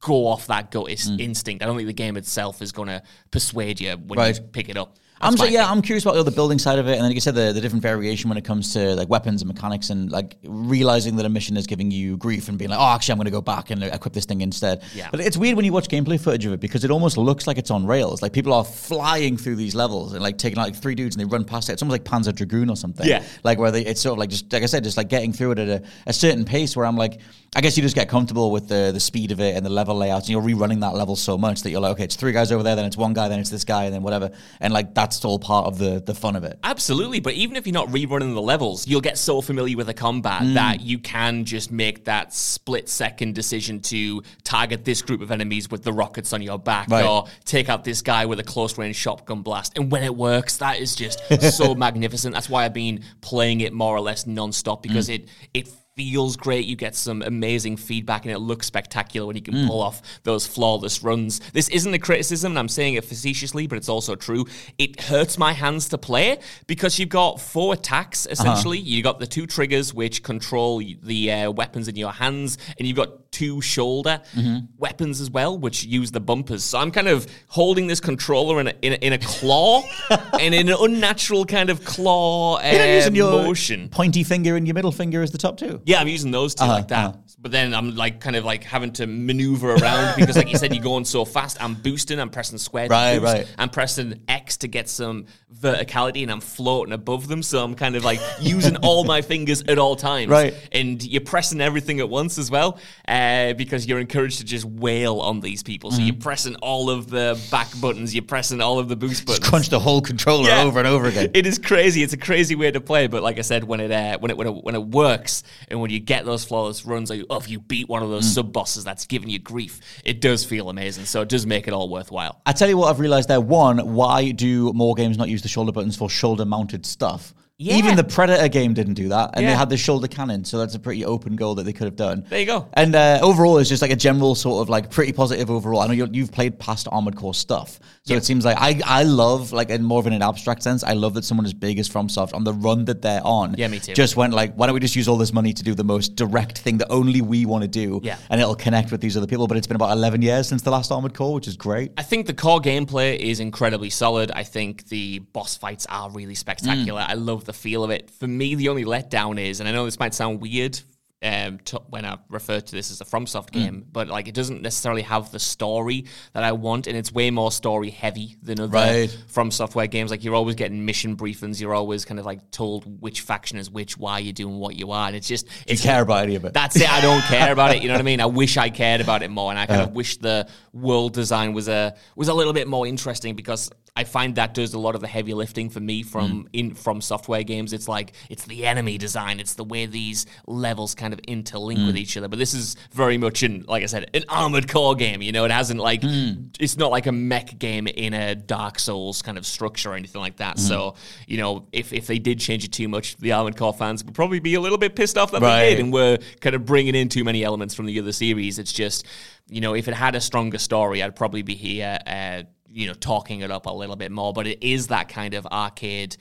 go 0.00 0.26
off 0.26 0.46
that 0.48 0.70
gut 0.70 0.90
is- 0.90 1.10
mm. 1.10 1.18
instinct. 1.20 1.62
I 1.62 1.66
don't 1.66 1.76
think 1.76 1.86
the 1.88 1.94
game 1.94 2.16
itself 2.18 2.60
is 2.60 2.72
going 2.72 2.88
to 2.88 3.02
persuade 3.30 3.80
you 3.80 3.92
when 3.96 4.18
Right. 4.18 4.36
you 4.36 4.42
pick 4.42 4.68
it 4.68 4.76
up. 4.76 4.98
I'm 5.20 5.36
so, 5.36 5.44
yeah, 5.44 5.62
thing. 5.62 5.72
I'm 5.72 5.82
curious 5.82 6.04
about 6.04 6.22
the 6.24 6.30
building 6.30 6.58
side 6.58 6.78
of 6.78 6.88
it, 6.88 6.92
and 6.92 7.00
then 7.00 7.06
like 7.06 7.14
you 7.14 7.20
said, 7.20 7.34
the, 7.34 7.52
the 7.52 7.60
different 7.60 7.82
variation 7.82 8.28
when 8.28 8.36
it 8.36 8.44
comes 8.44 8.72
to 8.74 8.94
like 8.94 9.08
weapons 9.08 9.42
and 9.42 9.48
mechanics, 9.48 9.90
and 9.90 10.10
like 10.10 10.36
realizing 10.44 11.16
that 11.16 11.26
a 11.26 11.28
mission 11.28 11.56
is 11.56 11.66
giving 11.66 11.90
you 11.90 12.16
grief 12.16 12.48
and 12.48 12.58
being 12.58 12.70
like, 12.70 12.78
oh, 12.78 12.94
actually, 12.94 13.12
I'm 13.12 13.18
going 13.18 13.26
to 13.26 13.30
go 13.30 13.40
back 13.40 13.70
and 13.70 13.82
equip 13.82 14.12
this 14.12 14.26
thing 14.26 14.40
instead. 14.40 14.82
Yeah. 14.94 15.08
But 15.10 15.20
it's 15.20 15.36
weird 15.36 15.56
when 15.56 15.64
you 15.64 15.72
watch 15.72 15.88
gameplay 15.88 16.20
footage 16.20 16.44
of 16.44 16.52
it 16.52 16.60
because 16.60 16.84
it 16.84 16.90
almost 16.90 17.16
looks 17.16 17.46
like 17.46 17.58
it's 17.58 17.70
on 17.70 17.86
rails. 17.86 18.22
Like 18.22 18.32
people 18.32 18.52
are 18.52 18.64
flying 18.64 19.36
through 19.36 19.56
these 19.56 19.74
levels 19.74 20.12
and 20.12 20.22
like 20.22 20.38
taking 20.38 20.58
out 20.58 20.64
like 20.64 20.76
three 20.76 20.94
dudes 20.94 21.16
and 21.16 21.20
they 21.24 21.30
run 21.30 21.44
past 21.44 21.68
it. 21.70 21.74
It's 21.74 21.82
almost 21.82 22.00
like 22.00 22.04
Panzer 22.04 22.34
Dragoon 22.34 22.68
or 22.68 22.76
something. 22.76 23.06
Yeah. 23.06 23.24
Like 23.42 23.58
where 23.58 23.70
they, 23.70 23.84
it's 23.84 24.00
sort 24.00 24.12
of 24.12 24.18
like 24.18 24.30
just 24.30 24.52
like 24.52 24.62
I 24.62 24.66
said, 24.66 24.84
just 24.84 24.96
like 24.96 25.08
getting 25.08 25.32
through 25.32 25.52
it 25.52 25.58
at 25.58 25.68
a, 25.68 25.82
a 26.06 26.12
certain 26.12 26.44
pace 26.44 26.76
where 26.76 26.84
I'm 26.84 26.96
like, 26.96 27.20
I 27.54 27.62
guess 27.62 27.74
you 27.76 27.82
just 27.82 27.94
get 27.94 28.10
comfortable 28.10 28.50
with 28.50 28.68
the 28.68 28.90
the 28.92 29.00
speed 29.00 29.32
of 29.32 29.40
it 29.40 29.56
and 29.56 29.64
the 29.64 29.70
level 29.70 29.96
layouts, 29.96 30.28
and 30.28 30.32
you're 30.32 30.42
rerunning 30.42 30.80
that 30.80 30.94
level 30.94 31.16
so 31.16 31.38
much 31.38 31.62
that 31.62 31.70
you're 31.70 31.80
like, 31.80 31.92
okay, 31.92 32.04
it's 32.04 32.16
three 32.16 32.32
guys 32.32 32.52
over 32.52 32.62
there, 32.62 32.76
then 32.76 32.84
it's 32.84 32.98
one 32.98 33.14
guy, 33.14 33.28
then 33.28 33.40
it's 33.40 33.48
this 33.48 33.64
guy, 33.64 33.84
and 33.84 33.94
then 33.94 34.02
whatever, 34.02 34.30
and 34.60 34.74
like 34.74 34.92
that's 35.06 35.24
all 35.24 35.38
part 35.38 35.66
of 35.66 35.78
the 35.78 36.02
the 36.04 36.14
fun 36.14 36.36
of 36.36 36.44
it. 36.44 36.58
Absolutely, 36.64 37.20
but 37.20 37.34
even 37.34 37.56
if 37.56 37.66
you're 37.66 37.72
not 37.74 37.88
rerunning 37.88 38.34
the 38.34 38.42
levels, 38.42 38.86
you'll 38.86 39.00
get 39.00 39.16
so 39.18 39.40
familiar 39.40 39.76
with 39.76 39.86
the 39.86 39.94
combat 39.94 40.42
Mm. 40.42 40.54
that 40.54 40.80
you 40.80 40.98
can 40.98 41.44
just 41.44 41.70
make 41.70 42.04
that 42.04 42.34
split 42.34 42.88
second 42.88 43.34
decision 43.34 43.80
to 43.82 44.22
target 44.44 44.84
this 44.84 45.02
group 45.02 45.20
of 45.20 45.30
enemies 45.30 45.70
with 45.70 45.82
the 45.84 45.92
rockets 45.92 46.32
on 46.32 46.42
your 46.42 46.58
back 46.58 46.88
Right. 46.90 47.04
or 47.04 47.26
take 47.44 47.68
out 47.68 47.84
this 47.84 48.02
guy 48.02 48.26
with 48.26 48.40
a 48.40 48.44
close 48.44 48.76
range 48.78 48.96
shotgun 48.96 49.42
blast. 49.42 49.72
And 49.78 49.90
when 49.92 50.02
it 50.02 50.14
works, 50.14 50.56
that 50.58 50.78
is 50.78 50.94
just 50.94 51.20
so 51.56 51.74
magnificent. 51.74 52.34
That's 52.34 52.50
why 52.50 52.64
I've 52.64 52.74
been 52.74 53.02
playing 53.20 53.60
it 53.60 53.72
more 53.72 53.96
or 53.96 54.00
less 54.00 54.26
non-stop 54.26 54.82
because 54.82 55.08
Mm. 55.08 55.14
it 55.14 55.28
it 55.54 55.68
feels 55.96 56.36
great. 56.36 56.66
You 56.66 56.76
get 56.76 56.94
some 56.94 57.22
amazing 57.22 57.78
feedback 57.78 58.26
and 58.26 58.32
it 58.32 58.38
looks 58.38 58.66
spectacular 58.66 59.26
when 59.26 59.34
you 59.34 59.40
can 59.42 59.54
Mm. 59.54 59.66
pull 59.66 59.80
off 59.80 60.02
those 60.24 60.46
flawless 60.46 61.02
runs. 61.02 61.40
This 61.54 61.68
isn't 61.70 61.92
a 61.94 61.98
criticism, 61.98 62.52
and 62.52 62.58
I'm 62.58 62.68
saying 62.68 62.94
it 62.94 63.04
facetiously, 63.04 63.66
but 63.66 63.76
it's 63.78 63.88
also 63.88 64.14
true. 64.14 64.44
It 64.76 65.00
hurts 65.00 65.38
my 65.38 65.52
hands 65.54 65.88
to 65.88 65.98
play 65.98 66.38
because 66.66 66.98
you've 66.98 67.08
got 67.08 67.40
four 67.40 67.72
attacks 67.72 68.26
essentially. 68.30 68.78
Uh-huh. 68.78 68.86
You've 68.86 69.04
got 69.04 69.20
the 69.20 69.26
two 69.26 69.46
triggers 69.46 69.94
which 69.94 70.22
control 70.22 70.82
the 71.02 71.32
uh, 71.32 71.50
weapons 71.50 71.88
in 71.88 71.96
your 71.96 72.12
hands, 72.12 72.58
and 72.78 72.86
you've 72.86 72.96
got 72.98 73.25
two 73.38 73.60
shoulder 73.60 74.20
Mm-hmm. 74.36 74.58
weapons 74.78 75.20
as 75.20 75.30
well, 75.30 75.52
which 75.58 75.84
use 75.84 76.10
the 76.10 76.20
bumpers. 76.20 76.62
So 76.64 76.78
I'm 76.78 76.90
kind 76.90 77.08
of 77.08 77.26
holding 77.48 77.86
this 77.86 78.00
controller 78.00 78.60
in 78.60 78.66
a, 78.68 78.74
in 78.82 78.92
a, 78.92 78.96
in 79.06 79.12
a 79.12 79.18
claw 79.18 79.82
and 80.40 80.54
in 80.54 80.68
an 80.68 80.76
unnatural 80.78 81.44
kind 81.44 81.68
of 81.70 81.84
claw 81.84 82.56
uh, 82.56 82.62
You're 82.62 82.78
not 82.78 82.88
using 83.00 83.14
your 83.16 83.30
motion. 83.42 83.88
pointy 83.88 84.22
finger 84.24 84.56
and 84.56 84.66
your 84.66 84.74
middle 84.74 84.92
finger 84.92 85.22
as 85.22 85.30
the 85.30 85.38
top 85.38 85.56
two. 85.56 85.80
Yeah, 85.84 86.00
I'm 86.00 86.08
using 86.08 86.30
those 86.30 86.54
2 86.54 86.64
Uh-huh, 86.64 86.72
like 86.72 86.88
that. 86.88 87.06
uh-huh. 87.10 87.18
But 87.38 87.52
then 87.52 87.74
I'm 87.74 87.94
like 87.94 88.18
kind 88.20 88.34
of 88.34 88.44
like 88.44 88.64
having 88.64 88.92
to 88.94 89.06
maneuver 89.06 89.74
around 89.74 90.16
because, 90.16 90.36
like 90.36 90.50
you 90.50 90.56
said, 90.56 90.74
you're 90.74 90.82
going 90.82 91.04
so 91.04 91.24
fast. 91.24 91.62
I'm 91.62 91.74
boosting. 91.74 92.18
I'm 92.18 92.30
pressing 92.30 92.56
square. 92.58 92.88
Right, 92.88 93.18
boost. 93.20 93.32
right. 93.32 93.54
I'm 93.58 93.68
pressing 93.68 94.22
X 94.26 94.56
to 94.58 94.68
get 94.68 94.88
some 94.88 95.26
verticality, 95.54 96.22
and 96.22 96.30
I'm 96.32 96.40
floating 96.40 96.92
above 96.94 97.28
them. 97.28 97.42
So 97.42 97.62
I'm 97.62 97.74
kind 97.74 97.94
of 97.94 98.04
like 98.04 98.20
using 98.40 98.76
all 98.78 99.04
my 99.04 99.20
fingers 99.32 99.62
at 99.68 99.78
all 99.78 99.96
times. 99.96 100.30
Right. 100.30 100.54
And 100.72 101.02
you're 101.04 101.20
pressing 101.20 101.60
everything 101.60 102.00
at 102.00 102.08
once 102.08 102.38
as 102.38 102.50
well, 102.50 102.78
uh, 103.06 103.52
because 103.52 103.86
you're 103.86 104.00
encouraged 104.00 104.38
to 104.38 104.44
just 104.44 104.64
wail 104.64 105.20
on 105.20 105.40
these 105.40 105.62
people. 105.62 105.90
So 105.90 106.00
you're 106.00 106.14
pressing 106.16 106.56
all 106.56 106.88
of 106.90 107.10
the 107.10 107.38
back 107.50 107.68
buttons. 107.80 108.14
You're 108.14 108.24
pressing 108.24 108.60
all 108.62 108.78
of 108.78 108.88
the 108.88 108.96
boost 108.96 109.06
Mm-hmm. 109.24 109.26
Just 109.26 109.26
buttons. 109.42 109.48
crunch 109.50 109.68
the 109.68 109.78
whole 109.78 110.00
controller 110.00 110.48
Yeah. 110.48 110.62
over 110.62 110.78
and 110.78 110.88
over 110.88 111.06
again. 111.06 111.30
It 111.34 111.46
is 111.46 111.58
crazy. 111.58 112.02
It's 112.02 112.12
a 112.14 112.16
crazy 112.18 112.54
way 112.54 112.70
to 112.70 112.80
play, 112.80 113.06
but 113.08 113.22
like 113.22 113.38
I 113.38 113.42
said, 113.42 113.62
when 113.64 113.80
it 113.80 113.90
uh, 113.92 114.18
when 114.18 114.30
it 114.30 114.36
when 114.38 114.46
it 114.46 114.64
when 114.64 114.74
it 114.74 114.84
works 114.86 115.42
and 115.68 115.80
when 115.80 115.90
you 115.90 116.00
get 116.00 116.24
those 116.24 116.44
flawless 116.44 116.84
runs, 116.86 117.10
or 117.10 117.22
you, 117.30 117.36
if 117.36 117.48
you 117.50 117.60
beat 117.60 117.88
one 117.88 118.02
of 118.02 118.08
Mm. 118.08 118.12
those 118.12 118.32
sub 118.32 118.52
bosses 118.52 118.84
that's 118.84 119.06
giving 119.06 119.28
you 119.28 119.38
grief, 119.38 119.80
it 120.04 120.20
does 120.20 120.44
feel 120.44 120.68
amazing. 120.70 121.04
So 121.04 121.22
it 121.22 121.28
does 121.28 121.46
make 121.46 121.66
it 121.68 121.72
all 121.74 121.88
worthwhile. 121.88 122.40
I 122.46 122.52
tell 122.52 122.68
you 122.68 122.76
what, 122.76 122.88
I've 122.90 123.00
realized 123.00 123.28
there. 123.28 123.40
One, 123.40 123.78
why 123.94 124.30
do 124.30 124.72
more 124.72 124.94
games 124.94 125.16
not 125.18 125.28
use 125.28 125.42
the 125.42 125.48
shoulder 125.48 125.72
buttons 125.72 125.96
for 125.96 126.08
shoulder 126.10 126.44
mounted 126.44 126.86
stuff? 126.86 127.34
Yeah. 127.58 127.76
Even 127.76 127.96
the 127.96 128.04
Predator 128.04 128.48
game 128.48 128.74
didn't 128.74 128.94
do 128.94 129.08
that, 129.08 129.30
and 129.32 129.46
they 129.46 129.54
had 129.54 129.70
the 129.70 129.78
shoulder 129.78 130.08
cannon, 130.08 130.44
so 130.44 130.58
that's 130.58 130.74
a 130.74 130.78
pretty 130.78 131.06
open 131.06 131.36
goal 131.36 131.54
that 131.54 131.62
they 131.64 131.72
could 131.72 131.86
have 131.86 131.96
done. 131.96 132.26
There 132.28 132.38
you 132.38 132.44
go. 132.44 132.68
And 132.74 132.94
uh, 132.94 133.18
overall, 133.22 133.56
it's 133.56 133.70
just 133.70 133.80
like 133.80 133.90
a 133.90 133.96
general 133.96 134.34
sort 134.34 134.60
of 134.60 134.68
like 134.68 134.90
pretty 134.90 135.12
positive 135.14 135.50
overall. 135.50 135.80
I 135.80 135.86
know 135.86 135.94
you're, 135.94 136.08
you've 136.08 136.32
played 136.32 136.58
past 136.58 136.86
Armored 136.92 137.16
Core 137.16 137.32
stuff, 137.32 137.80
so 138.02 138.12
it 138.14 138.26
seems 138.26 138.44
like 138.44 138.58
I 138.60 138.80
I 138.84 139.04
love 139.04 139.52
like 139.52 139.70
in 139.70 139.82
more 139.82 140.00
of 140.00 140.06
an 140.06 140.20
abstract 140.20 140.62
sense. 140.62 140.84
I 140.84 140.92
love 140.92 141.14
that 141.14 141.24
someone 141.24 141.46
as 141.46 141.54
big 141.54 141.78
as 141.78 141.88
FromSoft 141.88 142.34
on 142.34 142.44
the 142.44 142.52
run 142.52 142.84
that 142.84 143.00
they're 143.00 143.24
on. 143.24 143.54
Yeah, 143.56 143.68
me 143.68 143.80
too. 143.80 143.94
Just 143.94 144.16
went 144.16 144.34
like, 144.34 144.52
why 144.54 144.66
don't 144.66 144.74
we 144.74 144.80
just 144.80 144.94
use 144.94 145.08
all 145.08 145.16
this 145.16 145.32
money 145.32 145.54
to 145.54 145.62
do 145.62 145.74
the 145.74 145.82
most 145.84 146.14
direct 146.14 146.58
thing 146.58 146.76
that 146.78 146.88
only 146.90 147.22
we 147.22 147.46
want 147.46 147.62
to 147.62 147.68
do? 147.68 148.00
Yeah. 148.02 148.18
and 148.28 148.38
it'll 148.38 148.54
connect 148.54 148.92
with 148.92 149.00
these 149.00 149.16
other 149.16 149.26
people. 149.26 149.46
But 149.46 149.56
it's 149.56 149.66
been 149.66 149.76
about 149.76 149.92
eleven 149.96 150.20
years 150.20 150.46
since 150.46 150.60
the 150.60 150.70
last 150.70 150.92
Armored 150.92 151.14
Core, 151.14 151.32
which 151.32 151.48
is 151.48 151.56
great. 151.56 151.92
I 151.96 152.02
think 152.02 152.26
the 152.26 152.34
core 152.34 152.60
gameplay 152.60 153.16
is 153.18 153.40
incredibly 153.40 153.88
solid. 153.88 154.30
I 154.30 154.42
think 154.42 154.88
the 154.88 155.20
boss 155.20 155.56
fights 155.56 155.86
are 155.88 156.10
really 156.10 156.34
spectacular. 156.34 157.00
Mm. 157.00 157.08
I 157.08 157.14
love 157.14 157.45
the 157.46 157.52
feel 157.52 157.82
of 157.82 157.90
it. 157.90 158.10
For 158.10 158.26
me, 158.26 158.54
the 158.54 158.68
only 158.68 158.84
letdown 158.84 159.40
is, 159.40 159.60
and 159.60 159.68
I 159.68 159.72
know 159.72 159.84
this 159.84 159.98
might 159.98 160.14
sound 160.14 160.40
weird 160.40 160.78
um, 161.22 161.58
to, 161.64 161.80
when 161.88 162.04
I 162.04 162.18
refer 162.28 162.60
to 162.60 162.72
this 162.72 162.90
as 162.90 163.00
a 163.00 163.04
FromSoft 163.04 163.50
Mm. 163.50 163.52
game, 163.52 163.86
but 163.90 164.08
like 164.08 164.28
it 164.28 164.34
doesn't 164.34 164.60
necessarily 164.60 165.00
have 165.02 165.32
the 165.32 165.38
story 165.38 166.04
that 166.34 166.44
I 166.44 166.52
want, 166.52 166.86
and 166.86 166.96
it's 166.96 167.10
way 167.10 167.30
more 167.30 167.50
story 167.50 167.88
heavy 167.90 168.36
than 168.42 168.60
other 168.60 168.68
Right. 168.70 169.18
From 169.28 169.50
Software 169.50 169.86
games. 169.86 170.10
Like 170.10 170.24
you're 170.24 170.34
always 170.34 170.56
getting 170.56 170.84
mission 170.84 171.16
briefings. 171.16 171.58
You're 171.60 171.74
always 171.74 172.04
kind 172.04 172.20
of 172.20 172.26
like 172.26 172.50
told 172.50 173.00
which 173.00 173.22
faction 173.22 173.56
is 173.58 173.70
which, 173.70 173.96
why 173.96 174.18
you're 174.18 174.34
doing 174.34 174.58
what 174.58 174.76
you 174.76 174.90
are, 174.92 175.06
and 175.06 175.16
it's 175.16 175.26
just 175.26 175.46
Do 175.46 175.52
you 175.68 175.72
it's 175.72 175.82
care 175.82 176.02
about 176.02 176.24
any 176.24 176.34
of 176.34 176.44
it? 176.44 176.52
that's 176.52 176.76
it. 176.76 176.90
I 176.92 177.00
don't 177.00 177.22
care 177.34 177.50
about 177.50 177.74
it. 177.74 177.80
You 177.82 177.88
know 177.88 177.94
what 177.94 178.00
I 178.00 178.04
mean? 178.04 178.20
I 178.20 178.26
wish 178.26 178.58
I 178.58 178.68
cared 178.68 179.00
about 179.00 179.22
it 179.22 179.30
more, 179.30 179.50
and 179.50 179.58
I 179.58 179.64
kind 179.66 179.80
Uh-huh. 179.80 179.88
of 179.90 179.96
wish 179.96 180.18
the 180.18 180.46
world 180.74 181.14
design 181.14 181.54
was 181.54 181.66
a 181.68 181.94
was 182.14 182.28
a 182.28 182.34
little 182.34 182.52
bit 182.52 182.68
more 182.68 182.86
interesting 182.86 183.34
because 183.34 183.70
I 183.98 184.04
find 184.04 184.34
that 184.34 184.52
does 184.52 184.74
a 184.74 184.78
lot 184.78 184.94
of 184.94 185.00
the 185.00 185.06
heavy 185.08 185.32
lifting 185.32 185.70
for 185.70 185.80
me 185.80 186.02
from 186.02 186.44
Mm. 186.44 186.48
in 186.52 186.74
From 186.74 187.00
Software 187.00 187.42
games. 187.42 187.72
It's 187.72 187.88
like 187.88 188.12
it's 188.28 188.44
the 188.44 188.66
enemy 188.66 188.98
design, 188.98 189.40
it's 189.40 189.54
the 189.54 189.64
way 189.64 189.86
these 189.86 190.26
levels 190.46 190.94
kind 190.94 191.05
of 191.14 191.20
interlink 191.22 191.78
Mm. 191.78 191.86
with 191.86 191.96
each 191.96 192.16
other. 192.16 192.28
But 192.28 192.38
this 192.38 192.54
is 192.54 192.76
very 192.92 193.18
much 193.18 193.42
in, 193.42 193.64
like 193.66 193.82
I 193.82 193.86
said, 193.86 194.10
an 194.14 194.24
armored 194.28 194.68
core 194.68 194.94
game. 194.94 195.22
You 195.22 195.32
know, 195.32 195.44
it 195.44 195.50
hasn't 195.50 195.80
like 195.80 196.02
Mm. 196.02 196.54
it's 196.60 196.76
not 196.76 196.90
like 196.90 197.06
a 197.06 197.12
mech 197.12 197.58
game 197.58 197.86
in 197.86 198.14
a 198.14 198.34
Dark 198.34 198.78
Souls 198.78 199.22
kind 199.22 199.38
of 199.38 199.46
structure 199.46 199.92
or 199.92 199.94
anything 199.94 200.20
like 200.20 200.36
that. 200.36 200.56
Mm. 200.56 200.60
So 200.60 200.94
you 201.26 201.38
know, 201.38 201.66
if 201.72 201.92
if 201.92 202.06
they 202.06 202.18
did 202.18 202.40
change 202.40 202.64
it 202.64 202.72
too 202.72 202.88
much, 202.88 203.16
the 203.16 203.32
armored 203.32 203.56
core 203.56 203.72
fans 203.72 204.04
would 204.04 204.14
probably 204.14 204.40
be 204.40 204.54
a 204.54 204.60
little 204.60 204.78
bit 204.78 204.94
pissed 204.96 205.16
off 205.18 205.30
that 205.32 205.42
Right. 205.42 205.60
they 205.70 205.70
did 205.76 205.80
and 205.84 205.92
were 205.92 206.18
kind 206.40 206.54
of 206.56 206.64
bringing 206.64 206.94
in 206.94 207.08
too 207.08 207.24
many 207.24 207.44
elements 207.44 207.74
from 207.74 207.86
the 207.86 207.98
other 207.98 208.12
series. 208.12 208.58
It's 208.58 208.72
just, 208.72 209.04
you 209.48 209.60
know, 209.60 209.74
if 209.74 209.88
it 209.88 209.94
had 209.94 210.14
a 210.14 210.20
stronger 210.20 210.58
story, 210.58 211.02
I'd 211.02 211.16
probably 211.16 211.42
be 211.42 211.54
here, 211.54 211.98
uh, 212.06 212.42
you 212.70 212.86
know, 212.86 212.94
talking 212.94 213.40
it 213.40 213.50
up 213.50 213.66
a 213.66 213.70
little 213.72 213.96
bit 213.96 214.10
more. 214.12 214.32
But 214.32 214.46
it 214.46 214.58
is 214.62 214.88
that 214.88 215.08
kind 215.08 215.34
of 215.34 215.46
arcade. 215.46 216.16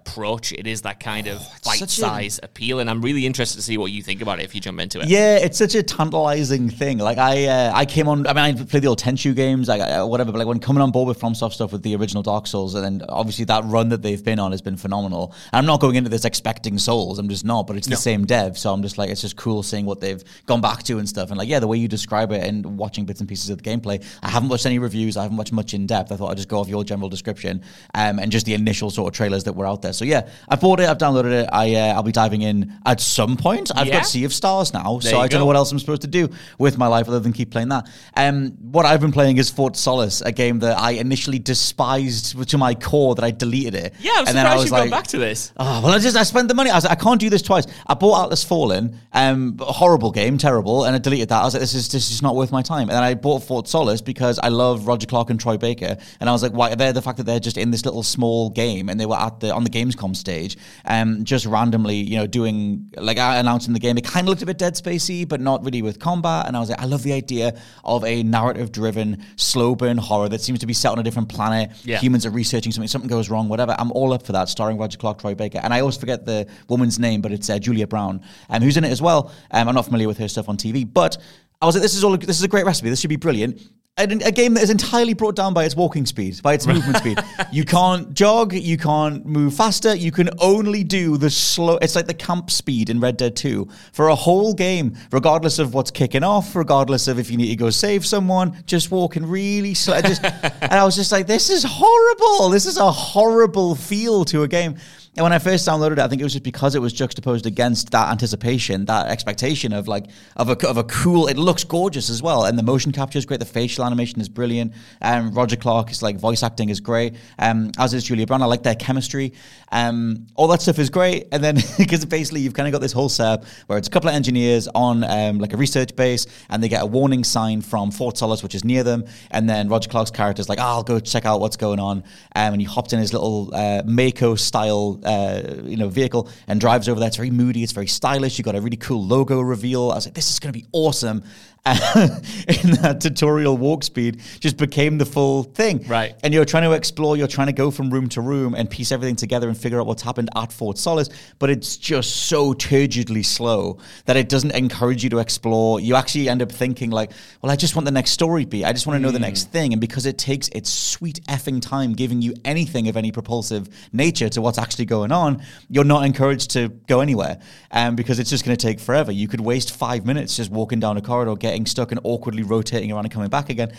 Approach. 0.00 0.52
It 0.52 0.66
is 0.66 0.82
that 0.82 1.00
kind 1.00 1.26
of 1.26 1.38
bite 1.64 1.78
such 1.78 1.98
a- 1.98 2.00
size 2.00 2.40
appeal, 2.42 2.80
and 2.80 2.88
I'm 2.90 3.02
really 3.02 3.26
interested 3.26 3.56
to 3.58 3.62
see 3.62 3.78
what 3.78 3.90
you 3.92 4.02
think 4.02 4.22
about 4.22 4.40
it 4.40 4.44
if 4.44 4.54
you 4.54 4.60
jump 4.60 4.80
into 4.80 5.00
it. 5.00 5.08
Yeah, 5.08 5.36
it's 5.36 5.58
such 5.58 5.74
a 5.74 5.82
tantalizing 5.82 6.70
thing. 6.70 6.98
Like 6.98 7.18
I, 7.18 7.46
uh, 7.46 7.72
I 7.74 7.84
came 7.84 8.08
on. 8.08 8.26
I 8.26 8.32
mean, 8.32 8.60
I 8.60 8.64
played 8.64 8.82
the 8.82 8.88
old 8.88 9.00
Tenchu 9.00 9.34
games, 9.34 9.68
like 9.68 9.80
uh, 9.80 10.06
whatever. 10.06 10.32
But 10.32 10.38
like 10.38 10.48
when 10.48 10.60
coming 10.60 10.82
on 10.82 10.90
board 10.90 11.08
with 11.08 11.20
FromSoft 11.20 11.52
stuff 11.52 11.72
with 11.72 11.82
the 11.82 11.94
original 11.96 12.22
Dark 12.22 12.46
Souls, 12.46 12.74
and 12.74 12.84
then 12.84 13.08
obviously 13.08 13.44
that 13.46 13.64
run 13.64 13.88
that 13.90 14.02
they've 14.02 14.24
been 14.24 14.38
on 14.38 14.52
has 14.52 14.62
been 14.62 14.76
phenomenal. 14.76 15.34
I'm 15.52 15.66
not 15.66 15.80
going 15.80 15.96
into 15.96 16.10
this 16.10 16.24
expecting 16.24 16.78
Souls. 16.78 17.18
I'm 17.18 17.28
just 17.28 17.44
not. 17.44 17.66
But 17.66 17.76
it's 17.76 17.88
the 17.88 17.96
same 17.96 18.24
dev, 18.24 18.56
so 18.56 18.72
I'm 18.72 18.82
just 18.82 18.98
like, 18.98 19.10
it's 19.10 19.20
just 19.20 19.36
cool 19.36 19.62
seeing 19.62 19.84
what 19.84 20.00
they've 20.00 20.22
gone 20.46 20.60
back 20.60 20.82
to 20.84 20.98
and 20.98 21.08
stuff. 21.08 21.30
And 21.30 21.38
like, 21.38 21.48
yeah, 21.48 21.60
the 21.60 21.66
way 21.66 21.76
you 21.76 21.88
describe 21.88 22.32
it 22.32 22.42
and 22.42 22.78
watching 22.78 23.04
bits 23.04 23.20
and 23.20 23.28
pieces 23.28 23.50
of 23.50 23.62
the 23.62 23.68
gameplay. 23.68 24.04
I 24.22 24.30
haven't 24.30 24.48
watched 24.48 24.66
any 24.66 24.78
reviews. 24.78 25.16
I 25.16 25.22
haven't 25.22 25.36
watched 25.36 25.52
much 25.52 25.74
in 25.74 25.86
depth. 25.86 26.12
I 26.12 26.16
thought 26.16 26.30
I'd 26.30 26.36
just 26.36 26.48
go 26.48 26.60
off 26.60 26.68
your 26.68 26.84
general 26.84 27.08
description 27.08 27.62
um, 27.94 28.18
and 28.18 28.30
just 28.30 28.46
the 28.46 28.54
initial 28.54 28.90
sort 28.90 29.12
of 29.12 29.16
trailers 29.16 29.44
that 29.44 29.54
were 29.54 29.66
out 29.66 29.82
there. 29.82 29.87
So 29.92 30.04
yeah, 30.04 30.28
I've 30.48 30.60
bought 30.60 30.80
it. 30.80 30.88
I've 30.88 30.98
downloaded 30.98 31.32
it. 31.32 31.48
I 31.52 31.74
uh, 31.74 31.94
I'll 31.94 32.02
be 32.02 32.12
diving 32.12 32.42
in 32.42 32.72
at 32.86 33.00
some 33.00 33.36
point. 33.36 33.70
I've 33.74 33.86
Yeah. 33.86 33.94
got 33.98 34.06
Sea 34.06 34.24
of 34.24 34.32
Stars 34.32 34.72
now, 34.72 34.98
There 34.98 35.10
so 35.12 35.16
you 35.18 35.22
I 35.22 35.28
don't 35.28 35.30
go. 35.30 35.38
know 35.40 35.46
what 35.46 35.56
else 35.56 35.72
I'm 35.72 35.78
supposed 35.78 36.02
to 36.02 36.08
do 36.08 36.28
with 36.58 36.78
my 36.78 36.86
life 36.86 37.08
other 37.08 37.20
than 37.20 37.32
keep 37.32 37.50
playing 37.50 37.68
that. 37.68 37.88
Um, 38.16 38.50
what 38.60 38.86
I've 38.86 39.00
been 39.00 39.12
playing 39.12 39.36
is 39.38 39.50
Fort 39.50 39.76
Solis, 39.76 40.20
a 40.22 40.32
game 40.32 40.58
that 40.60 40.78
I 40.78 40.92
initially 40.92 41.38
despised 41.38 42.48
to 42.48 42.58
my 42.58 42.74
core 42.74 43.14
that 43.14 43.24
I 43.24 43.30
deleted 43.30 43.74
it. 43.74 43.94
Yeah, 44.00 44.12
I'm 44.16 44.26
And 44.28 44.36
then 44.36 44.46
I 44.46 44.50
surprised 44.50 44.58
was 44.58 44.64
you've 44.70 44.90
gone 44.90 44.90
back 44.90 45.06
to 45.08 45.18
this. 45.18 45.52
Oh, 45.56 45.82
well, 45.82 45.92
I 45.92 45.98
just 45.98 46.16
I 46.16 46.22
spent 46.22 46.48
the 46.48 46.54
money. 46.54 46.70
I 46.70 46.74
was 46.76 46.84
like, 46.84 46.98
I 46.98 47.02
can't 47.02 47.20
do 47.20 47.30
this 47.30 47.42
twice. 47.42 47.66
I 47.86 47.94
bought 47.94 48.24
Atlas 48.24 48.44
Fallen, 48.44 48.98
um, 49.12 49.56
a 49.60 49.72
horrible 49.72 50.10
game, 50.10 50.38
terrible, 50.38 50.84
and 50.84 50.94
I 50.94 50.98
deleted 50.98 51.28
that. 51.30 51.40
I 51.42 51.44
was 51.44 51.54
like, 51.54 51.60
this 51.60 51.74
is 51.74 51.88
this 51.88 52.10
is 52.10 52.22
not 52.22 52.34
worth 52.36 52.52
my 52.52 52.62
time. 52.62 52.82
And 52.88 52.90
then 52.90 53.02
I 53.02 53.14
bought 53.14 53.42
Fort 53.42 53.68
Solis 53.68 54.00
because 54.00 54.38
I 54.38 54.48
love 54.48 54.86
Roger 54.86 55.06
Clark 55.06 55.30
and 55.30 55.38
Troy 55.40 55.56
Baker, 55.56 55.96
and 56.20 56.28
I 56.28 56.32
was 56.32 56.42
like, 56.42 56.52
why? 56.52 56.72
Are 56.72 56.76
They're 56.76 56.92
the 56.92 57.02
fact 57.02 57.18
that 57.18 57.24
they're 57.24 57.40
just 57.40 57.56
in 57.58 57.70
this 57.70 57.84
little 57.84 58.02
small 58.02 58.50
game, 58.50 58.88
and 58.88 58.98
they 58.98 59.06
were 59.06 59.16
at 59.16 59.40
the 59.40 59.54
on 59.54 59.64
the 59.64 59.67
Gamescom 59.70 60.16
stage, 60.16 60.56
um, 60.84 61.24
just 61.24 61.46
randomly, 61.46 61.96
you 61.96 62.16
know, 62.16 62.26
doing 62.26 62.92
like 62.96 63.18
announcing 63.18 63.74
the 63.74 63.80
game. 63.80 63.98
It 63.98 64.04
kind 64.04 64.26
of 64.26 64.30
looked 64.30 64.42
a 64.42 64.46
bit 64.46 64.58
Dead 64.58 64.74
Spacey, 64.74 65.28
but 65.28 65.40
not 65.40 65.64
really 65.64 65.82
with 65.82 65.98
combat. 65.98 66.46
And 66.46 66.56
I 66.56 66.60
was 66.60 66.70
like, 66.70 66.80
I 66.80 66.84
love 66.84 67.02
the 67.02 67.12
idea 67.12 67.58
of 67.84 68.04
a 68.04 68.22
narrative-driven, 68.22 69.24
slow 69.36 69.74
burn 69.74 69.98
horror 69.98 70.28
that 70.28 70.40
seems 70.40 70.58
to 70.60 70.66
be 70.66 70.74
set 70.74 70.92
on 70.92 70.98
a 70.98 71.02
different 71.02 71.28
planet. 71.28 71.70
Yeah. 71.84 71.98
Humans 71.98 72.26
are 72.26 72.30
researching 72.30 72.72
something, 72.72 72.88
something 72.88 73.08
goes 73.08 73.30
wrong, 73.30 73.48
whatever. 73.48 73.74
I'm 73.78 73.92
all 73.92 74.12
up 74.12 74.24
for 74.24 74.32
that, 74.32 74.48
starring 74.48 74.78
Roger 74.78 74.98
Clark, 74.98 75.20
Troy 75.20 75.34
Baker. 75.34 75.60
And 75.62 75.72
I 75.72 75.80
always 75.80 75.96
forget 75.96 76.24
the 76.24 76.46
woman's 76.68 76.98
name, 76.98 77.20
but 77.20 77.32
it's 77.32 77.48
uh, 77.50 77.58
Julia 77.58 77.86
Brown, 77.86 78.20
um, 78.50 78.62
who's 78.62 78.76
in 78.76 78.84
it 78.84 78.90
as 78.90 79.02
well. 79.02 79.32
Um, 79.50 79.68
I'm 79.68 79.74
not 79.74 79.84
familiar 79.84 80.08
with 80.08 80.18
her 80.18 80.28
stuff 80.28 80.48
on 80.48 80.56
TV, 80.56 80.90
but 80.90 81.18
I 81.60 81.66
was 81.66 81.74
like, 81.74 81.82
this 81.82 81.94
is 81.94 82.04
all, 82.04 82.16
this 82.16 82.38
is 82.38 82.42
a 82.42 82.48
great 82.48 82.64
recipe. 82.64 82.88
This 82.88 83.00
should 83.00 83.08
be 83.08 83.16
brilliant. 83.16 83.60
And 83.96 84.22
a 84.22 84.30
game 84.30 84.54
that 84.54 84.62
is 84.62 84.70
entirely 84.70 85.12
brought 85.12 85.34
down 85.34 85.52
by 85.52 85.64
its 85.64 85.74
walking 85.74 86.06
speed, 86.06 86.40
by 86.40 86.54
its 86.54 86.68
movement 86.68 86.96
speed. 86.98 87.18
You 87.50 87.64
can't 87.64 88.14
jog, 88.14 88.52
you 88.52 88.76
can't 88.76 89.26
move 89.26 89.54
faster, 89.54 89.92
you 89.92 90.12
can 90.12 90.30
only 90.38 90.84
do 90.84 91.16
the 91.16 91.28
slow. 91.28 91.78
It's 91.78 91.96
like 91.96 92.06
the 92.06 92.14
camp 92.14 92.48
speed 92.52 92.90
in 92.90 93.00
Red 93.00 93.16
Dead 93.16 93.34
2 93.34 93.66
for 93.92 94.06
a 94.06 94.14
whole 94.14 94.54
game, 94.54 94.96
regardless 95.10 95.58
of 95.58 95.74
what's 95.74 95.90
kicking 95.90 96.22
off, 96.22 96.54
regardless 96.54 97.08
of 97.08 97.18
if 97.18 97.28
you 97.28 97.36
need 97.36 97.48
to 97.48 97.56
go 97.56 97.70
save 97.70 98.06
someone, 98.06 98.62
just 98.66 98.92
walking 98.92 99.26
really 99.26 99.74
slow. 99.74 100.00
Just, 100.00 100.22
and 100.22 100.72
I 100.72 100.84
was 100.84 100.94
just 100.94 101.10
like, 101.10 101.26
this 101.26 101.50
is 101.50 101.64
horrible. 101.66 102.50
This 102.50 102.66
is 102.66 102.76
a 102.76 102.92
horrible 102.92 103.74
feel 103.74 104.24
to 104.26 104.44
a 104.44 104.48
game. 104.48 104.76
And 105.18 105.24
when 105.24 105.32
I 105.32 105.40
first 105.40 105.66
downloaded 105.66 105.94
it, 105.94 105.98
I 105.98 106.06
think 106.06 106.20
it 106.20 106.24
was 106.24 106.34
just 106.34 106.44
because 106.44 106.76
it 106.76 106.78
was 106.78 106.92
juxtaposed 106.92 107.44
against 107.44 107.90
that 107.90 108.08
anticipation, 108.12 108.84
that 108.84 109.08
expectation 109.08 109.72
of 109.72 109.88
like 109.88 110.04
of 110.36 110.48
a 110.48 110.68
of 110.68 110.76
a 110.76 110.84
cool. 110.84 111.26
It 111.26 111.36
looks 111.36 111.64
gorgeous 111.64 112.08
as 112.08 112.22
well, 112.22 112.44
and 112.44 112.56
the 112.56 112.62
motion 112.62 112.92
capture 112.92 113.18
is 113.18 113.26
great. 113.26 113.40
The 113.40 113.44
facial 113.44 113.84
animation 113.84 114.20
is 114.20 114.28
brilliant. 114.28 114.74
Um, 115.02 115.32
Roger 115.32 115.56
Clark 115.56 115.90
is 115.90 116.04
like 116.04 116.18
voice 116.18 116.44
acting 116.44 116.68
is 116.68 116.78
great. 116.78 117.16
Um, 117.36 117.72
as 117.78 117.94
is 117.94 118.04
Julia 118.04 118.28
Brown. 118.28 118.42
I 118.42 118.44
like 118.44 118.62
their 118.62 118.76
chemistry. 118.76 119.32
Um, 119.70 120.26
all 120.34 120.48
that 120.48 120.62
stuff 120.62 120.78
is 120.78 120.90
great. 120.90 121.28
And 121.32 121.42
then 121.42 121.56
because 121.78 122.04
basically 122.04 122.40
you've 122.40 122.54
kind 122.54 122.68
of 122.68 122.72
got 122.72 122.80
this 122.80 122.92
whole 122.92 123.08
setup 123.08 123.44
where 123.66 123.78
it's 123.78 123.88
a 123.88 123.90
couple 123.90 124.08
of 124.08 124.14
engineers 124.14 124.68
on 124.74 125.04
um, 125.04 125.38
like 125.38 125.52
a 125.52 125.56
research 125.56 125.94
base, 125.96 126.26
and 126.50 126.62
they 126.62 126.68
get 126.68 126.82
a 126.82 126.86
warning 126.86 127.24
sign 127.24 127.60
from 127.60 127.90
Fort 127.90 128.16
Solis, 128.16 128.42
which 128.42 128.54
is 128.54 128.64
near 128.64 128.82
them. 128.82 129.04
And 129.30 129.48
then 129.48 129.68
Roger 129.68 129.88
Clark's 129.88 130.10
character 130.10 130.40
is 130.40 130.48
like, 130.48 130.58
oh, 130.58 130.62
I'll 130.62 130.82
go 130.82 131.00
check 131.00 131.24
out 131.24 131.40
what's 131.40 131.56
going 131.56 131.80
on. 131.80 131.98
Um, 132.34 132.54
and 132.54 132.60
he 132.60 132.66
hopped 132.66 132.92
in 132.92 132.98
his 132.98 133.12
little 133.12 133.54
uh, 133.54 133.82
Mako 133.84 134.34
style, 134.34 135.00
uh, 135.04 135.42
you 135.64 135.76
know, 135.76 135.88
vehicle 135.88 136.28
and 136.46 136.60
drives 136.60 136.88
over 136.88 137.00
there. 137.00 137.08
It's 137.08 137.16
very 137.16 137.30
moody. 137.30 137.62
It's 137.62 137.72
very 137.72 137.86
stylish. 137.86 138.38
You 138.38 138.44
got 138.44 138.56
a 138.56 138.60
really 138.60 138.76
cool 138.76 139.04
logo 139.04 139.40
reveal. 139.40 139.90
I 139.90 139.96
was 139.96 140.06
like, 140.06 140.14
this 140.14 140.30
is 140.30 140.38
going 140.38 140.52
to 140.52 140.58
be 140.58 140.66
awesome. 140.72 141.22
in 142.48 142.70
that 142.82 143.00
tutorial 143.00 143.56
walk 143.56 143.84
speed 143.84 144.20
just 144.40 144.56
became 144.56 144.98
the 144.98 145.04
full 145.04 145.42
thing. 145.42 145.84
Right. 145.86 146.14
And 146.22 146.32
you're 146.32 146.44
trying 146.44 146.62
to 146.64 146.72
explore, 146.72 147.16
you're 147.16 147.28
trying 147.28 147.48
to 147.48 147.52
go 147.52 147.70
from 147.70 147.90
room 147.90 148.08
to 148.10 148.20
room 148.20 148.54
and 148.54 148.70
piece 148.70 148.92
everything 148.92 149.16
together 149.16 149.48
and 149.48 149.56
figure 149.56 149.80
out 149.80 149.86
what's 149.86 150.02
happened 150.02 150.30
at 150.34 150.52
Fort 150.52 150.78
Solis, 150.78 151.10
but 151.38 151.50
it's 151.50 151.76
just 151.76 152.28
so 152.28 152.54
turgidly 152.54 153.24
slow 153.24 153.78
that 154.06 154.16
it 154.16 154.28
doesn't 154.28 154.52
encourage 154.52 155.04
you 155.04 155.10
to 155.10 155.18
explore. 155.18 155.80
You 155.80 155.94
actually 155.96 156.28
end 156.28 156.40
up 156.40 156.50
thinking 156.50 156.90
like, 156.90 157.12
well, 157.42 157.52
I 157.52 157.56
just 157.56 157.76
want 157.76 157.84
the 157.84 157.92
next 157.92 158.12
story 158.12 158.44
beat. 158.44 158.64
I 158.64 158.72
just 158.72 158.86
want 158.86 158.96
to 158.96 159.02
know 159.02 159.10
the 159.10 159.18
next 159.18 159.50
thing. 159.50 159.72
And 159.72 159.80
because 159.80 160.06
it 160.06 160.16
takes 160.16 160.48
its 160.48 160.70
sweet 160.70 161.20
effing 161.26 161.60
time 161.60 161.92
giving 161.92 162.22
you 162.22 162.34
anything 162.44 162.88
of 162.88 162.96
any 162.96 163.12
propulsive 163.12 163.68
nature 163.92 164.28
to 164.30 164.40
what's 164.40 164.58
actually 164.58 164.86
going 164.86 165.12
on, 165.12 165.42
you're 165.68 165.84
not 165.84 166.04
encouraged 166.04 166.50
to 166.52 166.68
go 166.86 167.00
anywhere. 167.00 167.38
Um, 167.70 167.96
because 167.96 168.18
it's 168.18 168.30
just 168.30 168.44
going 168.44 168.56
to 168.56 168.66
take 168.66 168.80
forever. 168.80 169.12
You 169.12 169.28
could 169.28 169.40
waste 169.40 169.76
five 169.76 170.06
minutes 170.06 170.36
just 170.36 170.50
walking 170.50 170.80
down 170.80 170.96
a 170.96 171.02
corridor, 171.02 171.34
getting 171.34 171.57
stuck 171.66 171.90
and 171.90 172.00
awkwardly 172.04 172.42
rotating 172.42 172.92
around 172.92 173.04
and 173.04 173.12
coming 173.12 173.28
back 173.28 173.50
again. 173.50 173.72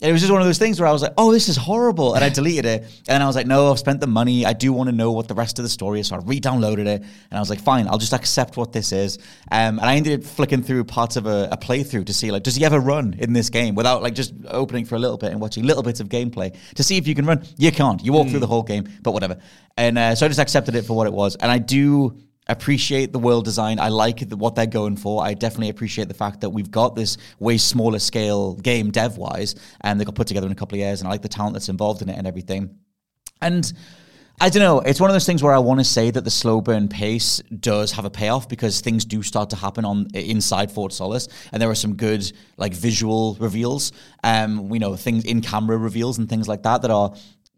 And 0.00 0.10
it 0.10 0.12
was 0.12 0.20
just 0.20 0.32
one 0.32 0.40
of 0.40 0.46
those 0.46 0.58
things 0.58 0.80
where 0.80 0.88
I 0.88 0.92
was 0.92 1.02
like, 1.02 1.14
oh, 1.16 1.32
this 1.32 1.48
is 1.48 1.56
horrible. 1.56 2.14
And 2.14 2.24
I 2.24 2.28
deleted 2.28 2.66
it. 2.66 3.02
And 3.08 3.22
I 3.22 3.26
was 3.26 3.36
like, 3.36 3.46
no, 3.46 3.70
I've 3.70 3.78
spent 3.78 4.00
the 4.00 4.06
money. 4.06 4.44
I 4.44 4.52
do 4.52 4.72
want 4.72 4.90
to 4.90 4.94
know 4.94 5.12
what 5.12 5.28
the 5.28 5.34
rest 5.34 5.58
of 5.58 5.62
the 5.62 5.68
story 5.68 6.00
is. 6.00 6.08
So 6.08 6.16
I 6.16 6.18
re 6.18 6.40
downloaded 6.40 6.86
it. 6.86 7.00
And 7.02 7.32
I 7.32 7.38
was 7.38 7.48
like, 7.48 7.60
fine, 7.60 7.86
I'll 7.86 7.98
just 7.98 8.12
accept 8.12 8.56
what 8.56 8.72
this 8.72 8.92
is. 8.92 9.18
Um, 9.52 9.78
and 9.78 9.82
I 9.82 9.94
ended 9.94 10.20
up 10.20 10.26
flicking 10.26 10.62
through 10.62 10.84
parts 10.84 11.16
of 11.16 11.26
a, 11.26 11.48
a 11.52 11.56
playthrough 11.56 12.06
to 12.06 12.12
see, 12.12 12.32
like, 12.32 12.42
does 12.42 12.56
he 12.56 12.64
ever 12.64 12.80
run 12.80 13.14
in 13.18 13.32
this 13.32 13.50
game 13.50 13.76
without, 13.76 14.02
like, 14.02 14.14
just 14.14 14.34
opening 14.48 14.84
for 14.84 14.96
a 14.96 14.98
little 14.98 15.16
bit 15.16 15.30
and 15.30 15.40
watching 15.40 15.64
little 15.64 15.82
bits 15.82 16.00
of 16.00 16.08
gameplay 16.08 16.56
to 16.74 16.82
see 16.82 16.96
if 16.96 17.06
you 17.06 17.14
can 17.14 17.24
run? 17.24 17.44
You 17.56 17.70
can't. 17.70 18.04
You 18.04 18.12
walk 18.12 18.28
through 18.28 18.40
the 18.40 18.48
whole 18.48 18.64
game, 18.64 18.88
but 19.02 19.12
whatever. 19.12 19.38
And 19.76 19.96
uh, 19.96 20.14
so 20.16 20.26
I 20.26 20.28
just 20.28 20.40
accepted 20.40 20.74
it 20.74 20.84
for 20.84 20.94
what 20.96 21.06
it 21.06 21.12
was. 21.12 21.36
And 21.36 21.50
I 21.50 21.58
do 21.58 22.18
appreciate 22.46 23.12
the 23.12 23.18
world 23.18 23.44
design. 23.44 23.78
I 23.78 23.88
like 23.88 24.28
the, 24.28 24.36
what 24.36 24.54
they're 24.54 24.66
going 24.66 24.96
for. 24.96 25.24
I 25.24 25.34
definitely 25.34 25.70
appreciate 25.70 26.08
the 26.08 26.14
fact 26.14 26.42
that 26.42 26.50
we've 26.50 26.70
got 26.70 26.94
this 26.94 27.16
way 27.38 27.58
smaller 27.58 27.98
scale 27.98 28.54
game 28.54 28.90
dev 28.90 29.16
wise, 29.16 29.54
and 29.80 30.00
they 30.00 30.04
got 30.04 30.14
put 30.14 30.26
together 30.26 30.46
in 30.46 30.52
a 30.52 30.56
couple 30.56 30.76
of 30.76 30.80
years. 30.80 31.00
And 31.00 31.08
I 31.08 31.10
like 31.12 31.22
the 31.22 31.28
talent 31.28 31.54
that's 31.54 31.68
involved 31.68 32.02
in 32.02 32.08
it 32.08 32.18
and 32.18 32.26
everything. 32.26 32.78
And 33.40 33.72
I 34.40 34.48
don't 34.50 34.62
know. 34.62 34.80
It's 34.80 35.00
one 35.00 35.10
of 35.10 35.14
those 35.14 35.26
things 35.26 35.44
where 35.44 35.54
I 35.54 35.58
want 35.58 35.78
to 35.78 35.84
say 35.84 36.10
that 36.10 36.24
the 36.24 36.30
slow 36.30 36.60
burn 36.60 36.88
pace 36.88 37.40
does 37.60 37.92
have 37.92 38.04
a 38.04 38.10
payoff 38.10 38.48
because 38.48 38.80
things 38.80 39.04
do 39.04 39.22
start 39.22 39.50
to 39.50 39.56
happen 39.56 39.84
on 39.84 40.08
inside 40.12 40.72
Fort 40.72 40.92
Solis, 40.92 41.28
and 41.52 41.62
there 41.62 41.70
are 41.70 41.74
some 41.74 41.94
good 41.94 42.30
like 42.56 42.74
visual 42.74 43.36
reveals. 43.38 43.92
Um, 44.24 44.68
we 44.68 44.80
know 44.80 44.96
things 44.96 45.24
in 45.24 45.40
camera 45.40 45.76
reveals 45.76 46.18
and 46.18 46.28
things 46.28 46.48
like 46.48 46.64
that 46.64 46.82
that 46.82 46.90
are 46.90 47.14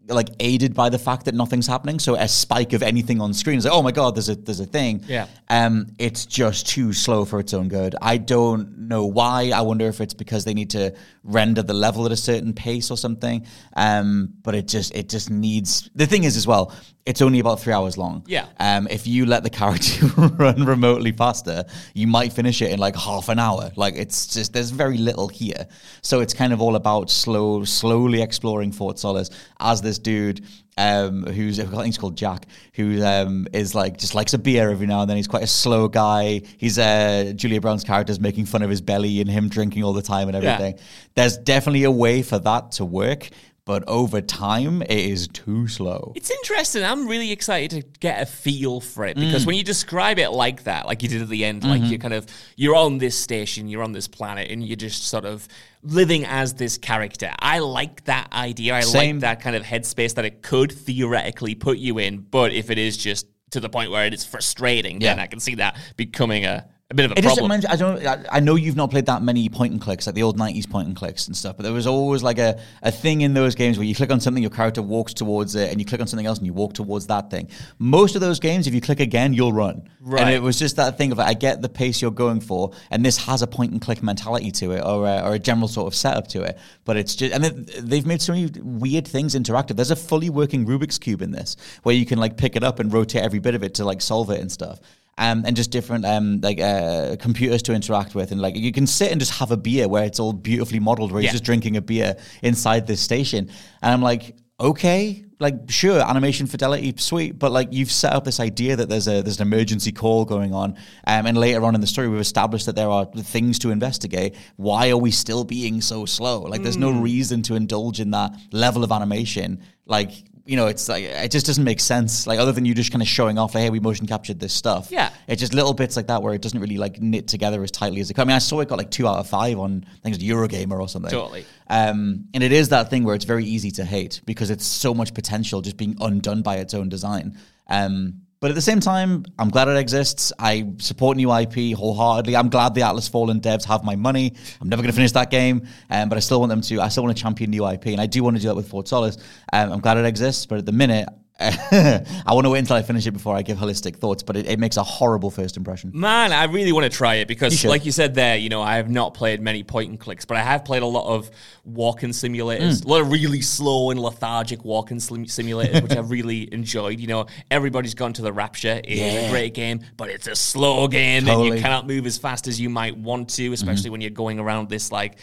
like 0.08 0.30
aided 0.40 0.74
by 0.74 0.88
the 0.88 0.98
fact 0.98 1.24
that 1.24 1.34
nothing's 1.34 1.66
happening. 1.66 1.98
So 1.98 2.14
a 2.14 2.28
spike 2.28 2.72
of 2.72 2.82
anything 2.82 3.20
on 3.20 3.34
screen 3.34 3.58
is 3.58 3.64
like, 3.64 3.74
oh 3.74 3.82
my 3.82 3.92
god, 3.92 4.14
there's 4.14 4.28
a 4.28 4.36
there's 4.36 4.60
a 4.60 4.66
thing. 4.66 5.02
Yeah. 5.06 5.26
Um, 5.48 5.88
it's 5.98 6.26
just 6.26 6.68
too 6.68 6.92
slow 6.92 7.24
for 7.24 7.40
its 7.40 7.54
own 7.54 7.68
good. 7.68 7.94
I 8.00 8.18
don't 8.18 8.78
know 8.88 9.06
why. 9.06 9.50
I 9.54 9.62
wonder 9.62 9.86
if 9.86 10.00
it's 10.00 10.14
because 10.14 10.44
they 10.44 10.54
need 10.54 10.70
to 10.70 10.94
render 11.24 11.62
the 11.62 11.74
level 11.74 12.06
at 12.06 12.12
a 12.12 12.16
certain 12.16 12.52
pace 12.52 12.90
or 12.90 12.96
something. 12.96 13.46
Um, 13.74 14.34
but 14.42 14.54
it 14.54 14.68
just 14.68 14.94
it 14.94 15.08
just 15.08 15.30
needs. 15.30 15.90
The 15.94 16.06
thing 16.06 16.24
is 16.24 16.36
as 16.36 16.46
well, 16.46 16.72
it's 17.06 17.22
only 17.22 17.38
about 17.38 17.60
three 17.60 17.72
hours 17.72 17.96
long. 17.96 18.24
Yeah. 18.26 18.46
Um, 18.58 18.88
if 18.90 19.06
you 19.06 19.26
let 19.26 19.44
the 19.44 19.50
character 19.50 20.06
run 20.16 20.64
remotely 20.64 21.12
faster, 21.12 21.64
you 21.94 22.08
might 22.08 22.32
finish 22.32 22.60
it 22.60 22.72
in 22.72 22.80
like 22.80 22.96
half 22.96 23.28
an 23.28 23.38
hour. 23.38 23.70
Like 23.76 23.94
it's 23.94 24.26
just 24.26 24.52
there's 24.52 24.70
very 24.70 24.98
little 24.98 25.28
here, 25.28 25.68
so 26.02 26.20
it's 26.20 26.34
kind 26.34 26.52
of 26.52 26.60
all 26.60 26.74
about 26.74 27.08
slow, 27.08 27.64
slowly 27.64 28.22
exploring 28.22 28.72
Fort 28.72 28.98
Solis 28.98 29.30
as 29.60 29.80
this 29.80 29.95
dude. 29.98 30.44
Um, 30.78 31.22
who's 31.24 31.58
I 31.58 31.64
think 31.64 31.86
he's 31.86 31.96
called 31.96 32.18
Jack, 32.18 32.44
who 32.74 33.02
um, 33.02 33.46
is 33.54 33.74
like 33.74 33.96
just 33.96 34.14
likes 34.14 34.34
a 34.34 34.38
beer 34.38 34.70
every 34.70 34.86
now 34.86 35.00
and 35.00 35.08
then. 35.08 35.16
He's 35.16 35.26
quite 35.26 35.42
a 35.42 35.46
slow 35.46 35.88
guy. 35.88 36.42
He's 36.58 36.78
uh, 36.78 37.32
Julia 37.34 37.62
Brown's 37.62 37.82
character 37.82 38.10
is 38.10 38.20
making 38.20 38.44
fun 38.44 38.60
of 38.60 38.68
his 38.68 38.82
belly 38.82 39.22
and 39.22 39.30
him 39.30 39.48
drinking 39.48 39.84
all 39.84 39.94
the 39.94 40.02
time 40.02 40.28
and 40.28 40.42
Yeah. 40.42 40.52
everything. 40.52 40.78
There's 41.14 41.38
definitely 41.38 41.84
a 41.84 41.90
way 41.90 42.20
for 42.22 42.38
that 42.40 42.72
to 42.72 42.84
work, 42.84 43.30
but 43.66 43.82
over 43.88 44.20
time 44.20 44.80
it 44.82 44.90
is 44.92 45.26
too 45.28 45.66
slow. 45.66 46.12
It's 46.14 46.30
interesting. 46.30 46.84
I'm 46.84 47.08
really 47.08 47.32
excited 47.32 47.70
to 47.72 47.98
get 47.98 48.22
a 48.22 48.26
feel 48.26 48.80
for 48.80 49.04
it 49.04 49.16
because 49.16 49.42
mm. 49.42 49.48
when 49.48 49.56
you 49.56 49.64
describe 49.64 50.18
it 50.18 50.30
like 50.30 50.62
that, 50.64 50.86
like 50.86 51.02
you 51.02 51.08
did 51.08 51.20
at 51.20 51.28
the 51.28 51.44
end, 51.44 51.64
like 51.64 51.82
mm-hmm. 51.82 51.90
you're 51.90 51.98
kind 51.98 52.14
of 52.14 52.26
you're 52.54 52.76
on 52.76 52.98
this 52.98 53.18
station, 53.18 53.68
you're 53.68 53.82
on 53.82 53.92
this 53.92 54.06
planet, 54.06 54.50
and 54.50 54.64
you're 54.64 54.76
just 54.76 55.08
sort 55.08 55.24
of 55.24 55.46
living 55.82 56.24
as 56.24 56.54
this 56.54 56.78
character. 56.78 57.32
I 57.40 57.58
like 57.58 58.04
that 58.04 58.32
idea. 58.32 58.74
I 58.74 58.80
Same. 58.82 59.16
like 59.16 59.20
that 59.22 59.40
kind 59.40 59.56
of 59.56 59.64
headspace 59.64 60.14
that 60.14 60.24
it 60.24 60.42
could 60.42 60.70
theoretically 60.70 61.56
put 61.56 61.78
you 61.78 61.98
in. 61.98 62.18
But 62.18 62.52
if 62.52 62.70
it 62.70 62.78
is 62.78 62.96
just 62.96 63.26
to 63.50 63.60
the 63.60 63.68
point 63.68 63.90
where 63.90 64.06
it 64.06 64.14
is 64.14 64.24
frustrating, 64.24 65.00
then 65.00 65.18
Yeah. 65.18 65.22
I 65.24 65.26
can 65.26 65.40
see 65.40 65.56
that 65.56 65.76
becoming 65.96 66.44
a 66.44 66.68
a 66.88 66.94
bit 66.94 67.04
of 67.06 67.12
a 67.12 67.18
It 67.18 67.24
problem. 67.24 67.50
I 67.50 67.74
don't. 67.74 68.06
I, 68.06 68.24
I 68.30 68.40
know 68.40 68.54
you've 68.54 68.76
not 68.76 68.92
played 68.92 69.06
that 69.06 69.20
many 69.20 69.48
point 69.48 69.72
and 69.72 69.80
clicks, 69.82 70.06
like 70.06 70.14
the 70.14 70.22
old 70.22 70.38
'90s 70.38 70.70
point 70.70 70.86
and 70.86 70.96
clicks 70.96 71.26
and 71.26 71.36
stuff. 71.36 71.56
But 71.56 71.64
there 71.64 71.72
was 71.72 71.88
always 71.88 72.22
like 72.22 72.38
a, 72.38 72.60
a 72.80 72.92
thing 72.92 73.22
in 73.22 73.34
those 73.34 73.56
games 73.56 73.76
where 73.76 73.84
you 73.84 73.94
click 73.94 74.12
on 74.12 74.20
something, 74.20 74.40
your 74.40 74.50
character 74.52 74.82
walks 74.82 75.12
towards 75.12 75.56
it, 75.56 75.72
and 75.72 75.80
you 75.80 75.84
click 75.84 76.00
on 76.00 76.06
something 76.06 76.26
else, 76.26 76.38
and 76.38 76.46
you 76.46 76.52
walk 76.52 76.74
towards 76.74 77.08
that 77.08 77.28
thing. 77.28 77.48
Most 77.80 78.14
of 78.14 78.20
those 78.20 78.38
games, 78.38 78.68
if 78.68 78.74
you 78.74 78.80
click 78.80 79.00
again, 79.00 79.32
you'll 79.32 79.52
run. 79.52 79.88
Right. 80.00 80.20
And 80.22 80.30
it 80.30 80.40
was 80.40 80.60
just 80.60 80.76
that 80.76 80.96
thing 80.96 81.10
of 81.10 81.18
like, 81.18 81.26
I 81.26 81.34
get 81.34 81.60
the 81.60 81.68
pace 81.68 82.00
you're 82.00 82.12
going 82.12 82.38
for, 82.40 82.70
and 82.92 83.04
this 83.04 83.16
has 83.16 83.42
a 83.42 83.48
point 83.48 83.72
and 83.72 83.80
click 83.80 84.00
mentality 84.00 84.52
to 84.52 84.70
it, 84.70 84.84
or 84.84 85.08
a, 85.08 85.22
or 85.22 85.34
a 85.34 85.38
general 85.40 85.66
sort 85.66 85.88
of 85.88 85.94
setup 85.96 86.28
to 86.28 86.42
it. 86.42 86.56
But 86.84 86.96
it's 86.96 87.16
just, 87.16 87.34
and 87.34 87.42
they- 87.42 87.80
they've 87.80 88.06
made 88.06 88.22
so 88.22 88.32
many 88.32 88.48
weird 88.62 89.08
things 89.08 89.34
interactive. 89.34 89.74
There's 89.74 89.90
a 89.90 89.96
fully 89.96 90.30
working 90.30 90.64
Rubik's 90.64 91.00
cube 91.00 91.20
in 91.20 91.32
this, 91.32 91.56
where 91.82 91.96
you 91.96 92.06
can 92.06 92.20
like 92.20 92.36
pick 92.36 92.54
it 92.54 92.62
up 92.62 92.78
and 92.78 92.92
rotate 92.92 93.22
every 93.22 93.40
bit 93.40 93.56
of 93.56 93.64
it 93.64 93.74
to 93.74 93.84
like 93.84 94.00
solve 94.00 94.30
it 94.30 94.40
and 94.40 94.52
stuff 94.52 94.78
um, 95.18 95.44
and 95.46 95.56
just 95.56 95.70
different 95.70 96.04
um, 96.04 96.40
like 96.42 96.60
uh, 96.60 97.16
computers 97.18 97.62
to 97.62 97.72
interact 97.72 98.14
with, 98.14 98.32
and 98.32 98.40
like 98.40 98.56
you 98.56 98.72
can 98.72 98.86
sit 98.86 99.10
and 99.12 99.20
just 99.20 99.32
have 99.38 99.50
a 99.50 99.56
beer 99.56 99.88
where 99.88 100.04
it's 100.04 100.20
all 100.20 100.32
beautifully 100.32 100.80
modeled, 100.80 101.12
where 101.12 101.22
Yeah. 101.22 101.26
you're 101.28 101.32
just 101.32 101.44
drinking 101.44 101.76
a 101.76 101.82
beer 101.82 102.16
inside 102.42 102.86
this 102.86 103.00
station, 103.00 103.50
and 103.82 103.92
I'm 103.94 104.02
like, 104.02 104.36
okay, 104.60 105.22
like 105.38 105.54
sure, 105.70 106.00
animation 106.00 106.46
fidelity, 106.46 106.94
sweet, 106.96 107.38
but 107.38 107.52
like 107.52 107.68
you've 107.70 107.90
set 107.92 108.14
up 108.14 108.24
this 108.24 108.40
idea 108.40 108.74
that 108.76 108.88
there's 108.88 109.06
a 109.06 109.20
there's 109.22 109.38
an 109.40 109.46
emergency 109.46 109.92
call 109.92 110.24
going 110.24 110.54
on, 110.54 110.70
um, 111.06 111.26
and 111.26 111.36
later 111.36 111.62
on 111.64 111.74
in 111.74 111.80
the 111.80 111.86
story 111.86 112.08
we've 112.08 112.20
established 112.20 112.66
that 112.66 112.74
there 112.76 112.88
are 112.88 113.04
things 113.04 113.58
to 113.58 113.70
investigate. 113.70 114.34
Why 114.56 114.90
are 114.90 114.96
we 114.96 115.10
still 115.10 115.44
being 115.44 115.80
so 115.82 116.06
slow? 116.06 116.40
Like 116.42 116.62
there's 116.62 116.78
no 116.78 116.90
reason 116.90 117.42
to 117.42 117.54
indulge 117.54 118.00
in 118.00 118.10
that 118.12 118.32
level 118.52 118.82
of 118.84 118.92
animation, 118.92 119.60
like. 119.86 120.10
You 120.46 120.56
know, 120.56 120.68
it's 120.68 120.88
like 120.88 121.04
it 121.04 121.30
just 121.30 121.46
doesn't 121.46 121.64
make 121.64 121.80
sense. 121.80 122.26
Like 122.26 122.38
other 122.38 122.52
than 122.52 122.64
you 122.64 122.74
just 122.74 122.92
kind 122.92 123.02
of 123.02 123.08
showing 123.08 123.36
off, 123.38 123.54
like, 123.54 123.64
hey, 123.64 123.70
we 123.70 123.80
motion 123.80 124.06
captured 124.06 124.38
this 124.38 124.52
stuff. 124.52 124.90
Yeah. 124.90 125.10
It's 125.26 125.40
just 125.40 125.52
little 125.54 125.74
bits 125.74 125.96
like 125.96 126.06
that 126.06 126.22
where 126.22 126.34
it 126.34 126.40
doesn't 126.40 126.60
really 126.60 126.78
like 126.78 127.00
knit 127.00 127.28
together 127.28 127.62
as 127.62 127.70
tightly 127.70 128.00
as 128.00 128.10
it 128.10 128.14
could. 128.14 128.22
I 128.22 128.24
mean, 128.24 128.36
I 128.36 128.38
saw 128.38 128.60
it 128.60 128.68
got 128.68 128.78
like 128.78 128.90
two 128.90 129.08
out 129.08 129.18
of 129.18 129.28
five 129.28 129.58
on 129.58 129.84
I 129.86 129.98
think 130.02 130.16
it 130.16 130.22
Eurogamer 130.22 130.78
or 130.78 130.88
something. 130.88 131.10
Totally. 131.10 131.44
Um, 131.68 132.26
and 132.32 132.42
it 132.42 132.52
is 132.52 132.68
that 132.68 132.90
thing 132.90 133.04
where 133.04 133.14
it's 133.14 133.24
very 133.24 133.44
easy 133.44 133.70
to 133.72 133.84
hate 133.84 134.20
because 134.24 134.50
it's 134.50 134.66
so 134.66 134.94
much 134.94 135.14
potential 135.14 135.60
just 135.62 135.76
being 135.76 135.96
undone 136.00 136.42
by 136.42 136.56
its 136.56 136.74
own 136.74 136.88
design. 136.88 137.36
Um, 137.68 138.22
but 138.40 138.50
at 138.50 138.54
the 138.54 138.62
same 138.62 138.80
time, 138.80 139.24
I'm 139.38 139.48
glad 139.48 139.68
it 139.68 139.76
exists. 139.76 140.32
I 140.38 140.72
support 140.78 141.16
new 141.16 141.32
IP 141.34 141.76
wholeheartedly. 141.76 142.36
I'm 142.36 142.50
glad 142.50 142.74
the 142.74 142.82
Atlas 142.82 143.08
Fallen 143.08 143.40
devs 143.40 143.64
have 143.64 143.82
my 143.82 143.96
money. 143.96 144.34
I'm 144.60 144.68
never 144.68 144.82
going 144.82 144.92
to 144.92 144.96
finish 144.96 145.12
that 145.12 145.30
game, 145.30 145.66
um, 145.90 146.08
but 146.08 146.16
I 146.16 146.20
still 146.20 146.40
want 146.40 146.50
them 146.50 146.60
to. 146.62 146.80
I 146.80 146.88
still 146.88 147.04
want 147.04 147.16
to 147.16 147.22
champion 147.22 147.50
new 147.50 147.66
IP, 147.66 147.86
and 147.86 148.00
I 148.00 148.06
do 148.06 148.22
want 148.22 148.36
to 148.36 148.42
do 148.42 148.48
that 148.48 148.54
with 148.54 148.68
Fort 148.68 148.88
Solis. 148.88 149.16
Um, 149.52 149.72
I'm 149.72 149.80
glad 149.80 149.96
it 149.96 150.04
exists, 150.04 150.44
but 150.44 150.58
at 150.58 150.66
the 150.66 150.72
minute, 150.72 151.08
I 151.40 152.02
want 152.28 152.44
to 152.46 152.50
wait 152.50 152.60
until 152.60 152.76
I 152.76 152.82
finish 152.82 153.06
it 153.06 153.10
before 153.10 153.36
I 153.36 153.42
give 153.42 153.58
holistic 153.58 153.96
thoughts. 153.96 154.22
But 154.22 154.36
it, 154.36 154.46
it 154.46 154.58
makes 154.58 154.76
a 154.78 154.82
horrible 154.82 155.30
first 155.30 155.56
impression. 155.56 155.90
Man, 155.94 156.32
I 156.32 156.44
really 156.44 156.72
want 156.72 156.84
to 156.90 156.96
try 156.96 157.16
it 157.16 157.20
You 157.20 157.26
because, 157.26 157.58
should. 157.58 157.68
like 157.68 157.84
you 157.84 157.92
said 157.92 158.14
there, 158.14 158.36
you 158.36 158.48
know, 158.48 158.62
I 158.62 158.76
have 158.76 158.88
not 158.90 159.14
played 159.14 159.40
many 159.42 159.62
point 159.62 159.90
and 159.90 160.00
clicks, 160.00 160.24
but 160.24 160.36
I 160.38 160.42
have 160.42 160.64
played 160.64 160.82
a 160.82 160.86
lot 160.86 161.06
of 161.14 161.30
walking 161.64 162.10
simulators, 162.10 162.82
Hmm. 162.82 162.88
a 162.88 162.92
lot 162.92 163.00
of 163.02 163.10
really 163.10 163.42
slow 163.42 163.90
and 163.90 164.00
lethargic 164.00 164.64
walking 164.64 164.98
sim- 164.98 165.26
simulators, 165.26 165.82
which 165.82 165.92
I've 165.96 166.10
really 166.18 166.52
enjoyed. 166.52 167.00
You 167.00 167.08
know, 167.08 167.26
everybody's 167.50 167.94
gone 167.94 168.12
to 168.14 168.22
the 168.22 168.32
Rapture. 168.32 168.80
It 168.82 168.88
is 168.88 169.00
a 169.00 169.22
Yeah. 169.22 169.30
great 169.30 169.52
game, 169.54 169.80
but 169.96 170.08
it's 170.08 170.26
a 170.26 170.36
slow 170.36 170.88
game, 170.88 171.18
and 171.18 171.26
Totally. 171.26 171.48
Mm-hmm. 171.48 171.56
you 171.56 171.62
cannot 171.62 171.86
move 171.86 172.06
as 172.06 172.16
fast 172.18 172.46
as 172.48 172.60
you 172.60 172.70
might 172.70 172.96
want 172.96 173.28
to, 173.30 173.52
especially 173.52 173.90
when 173.90 174.00
you're 174.00 174.10
going 174.10 174.38
around 174.38 174.68
this 174.68 174.90
like 174.90 175.16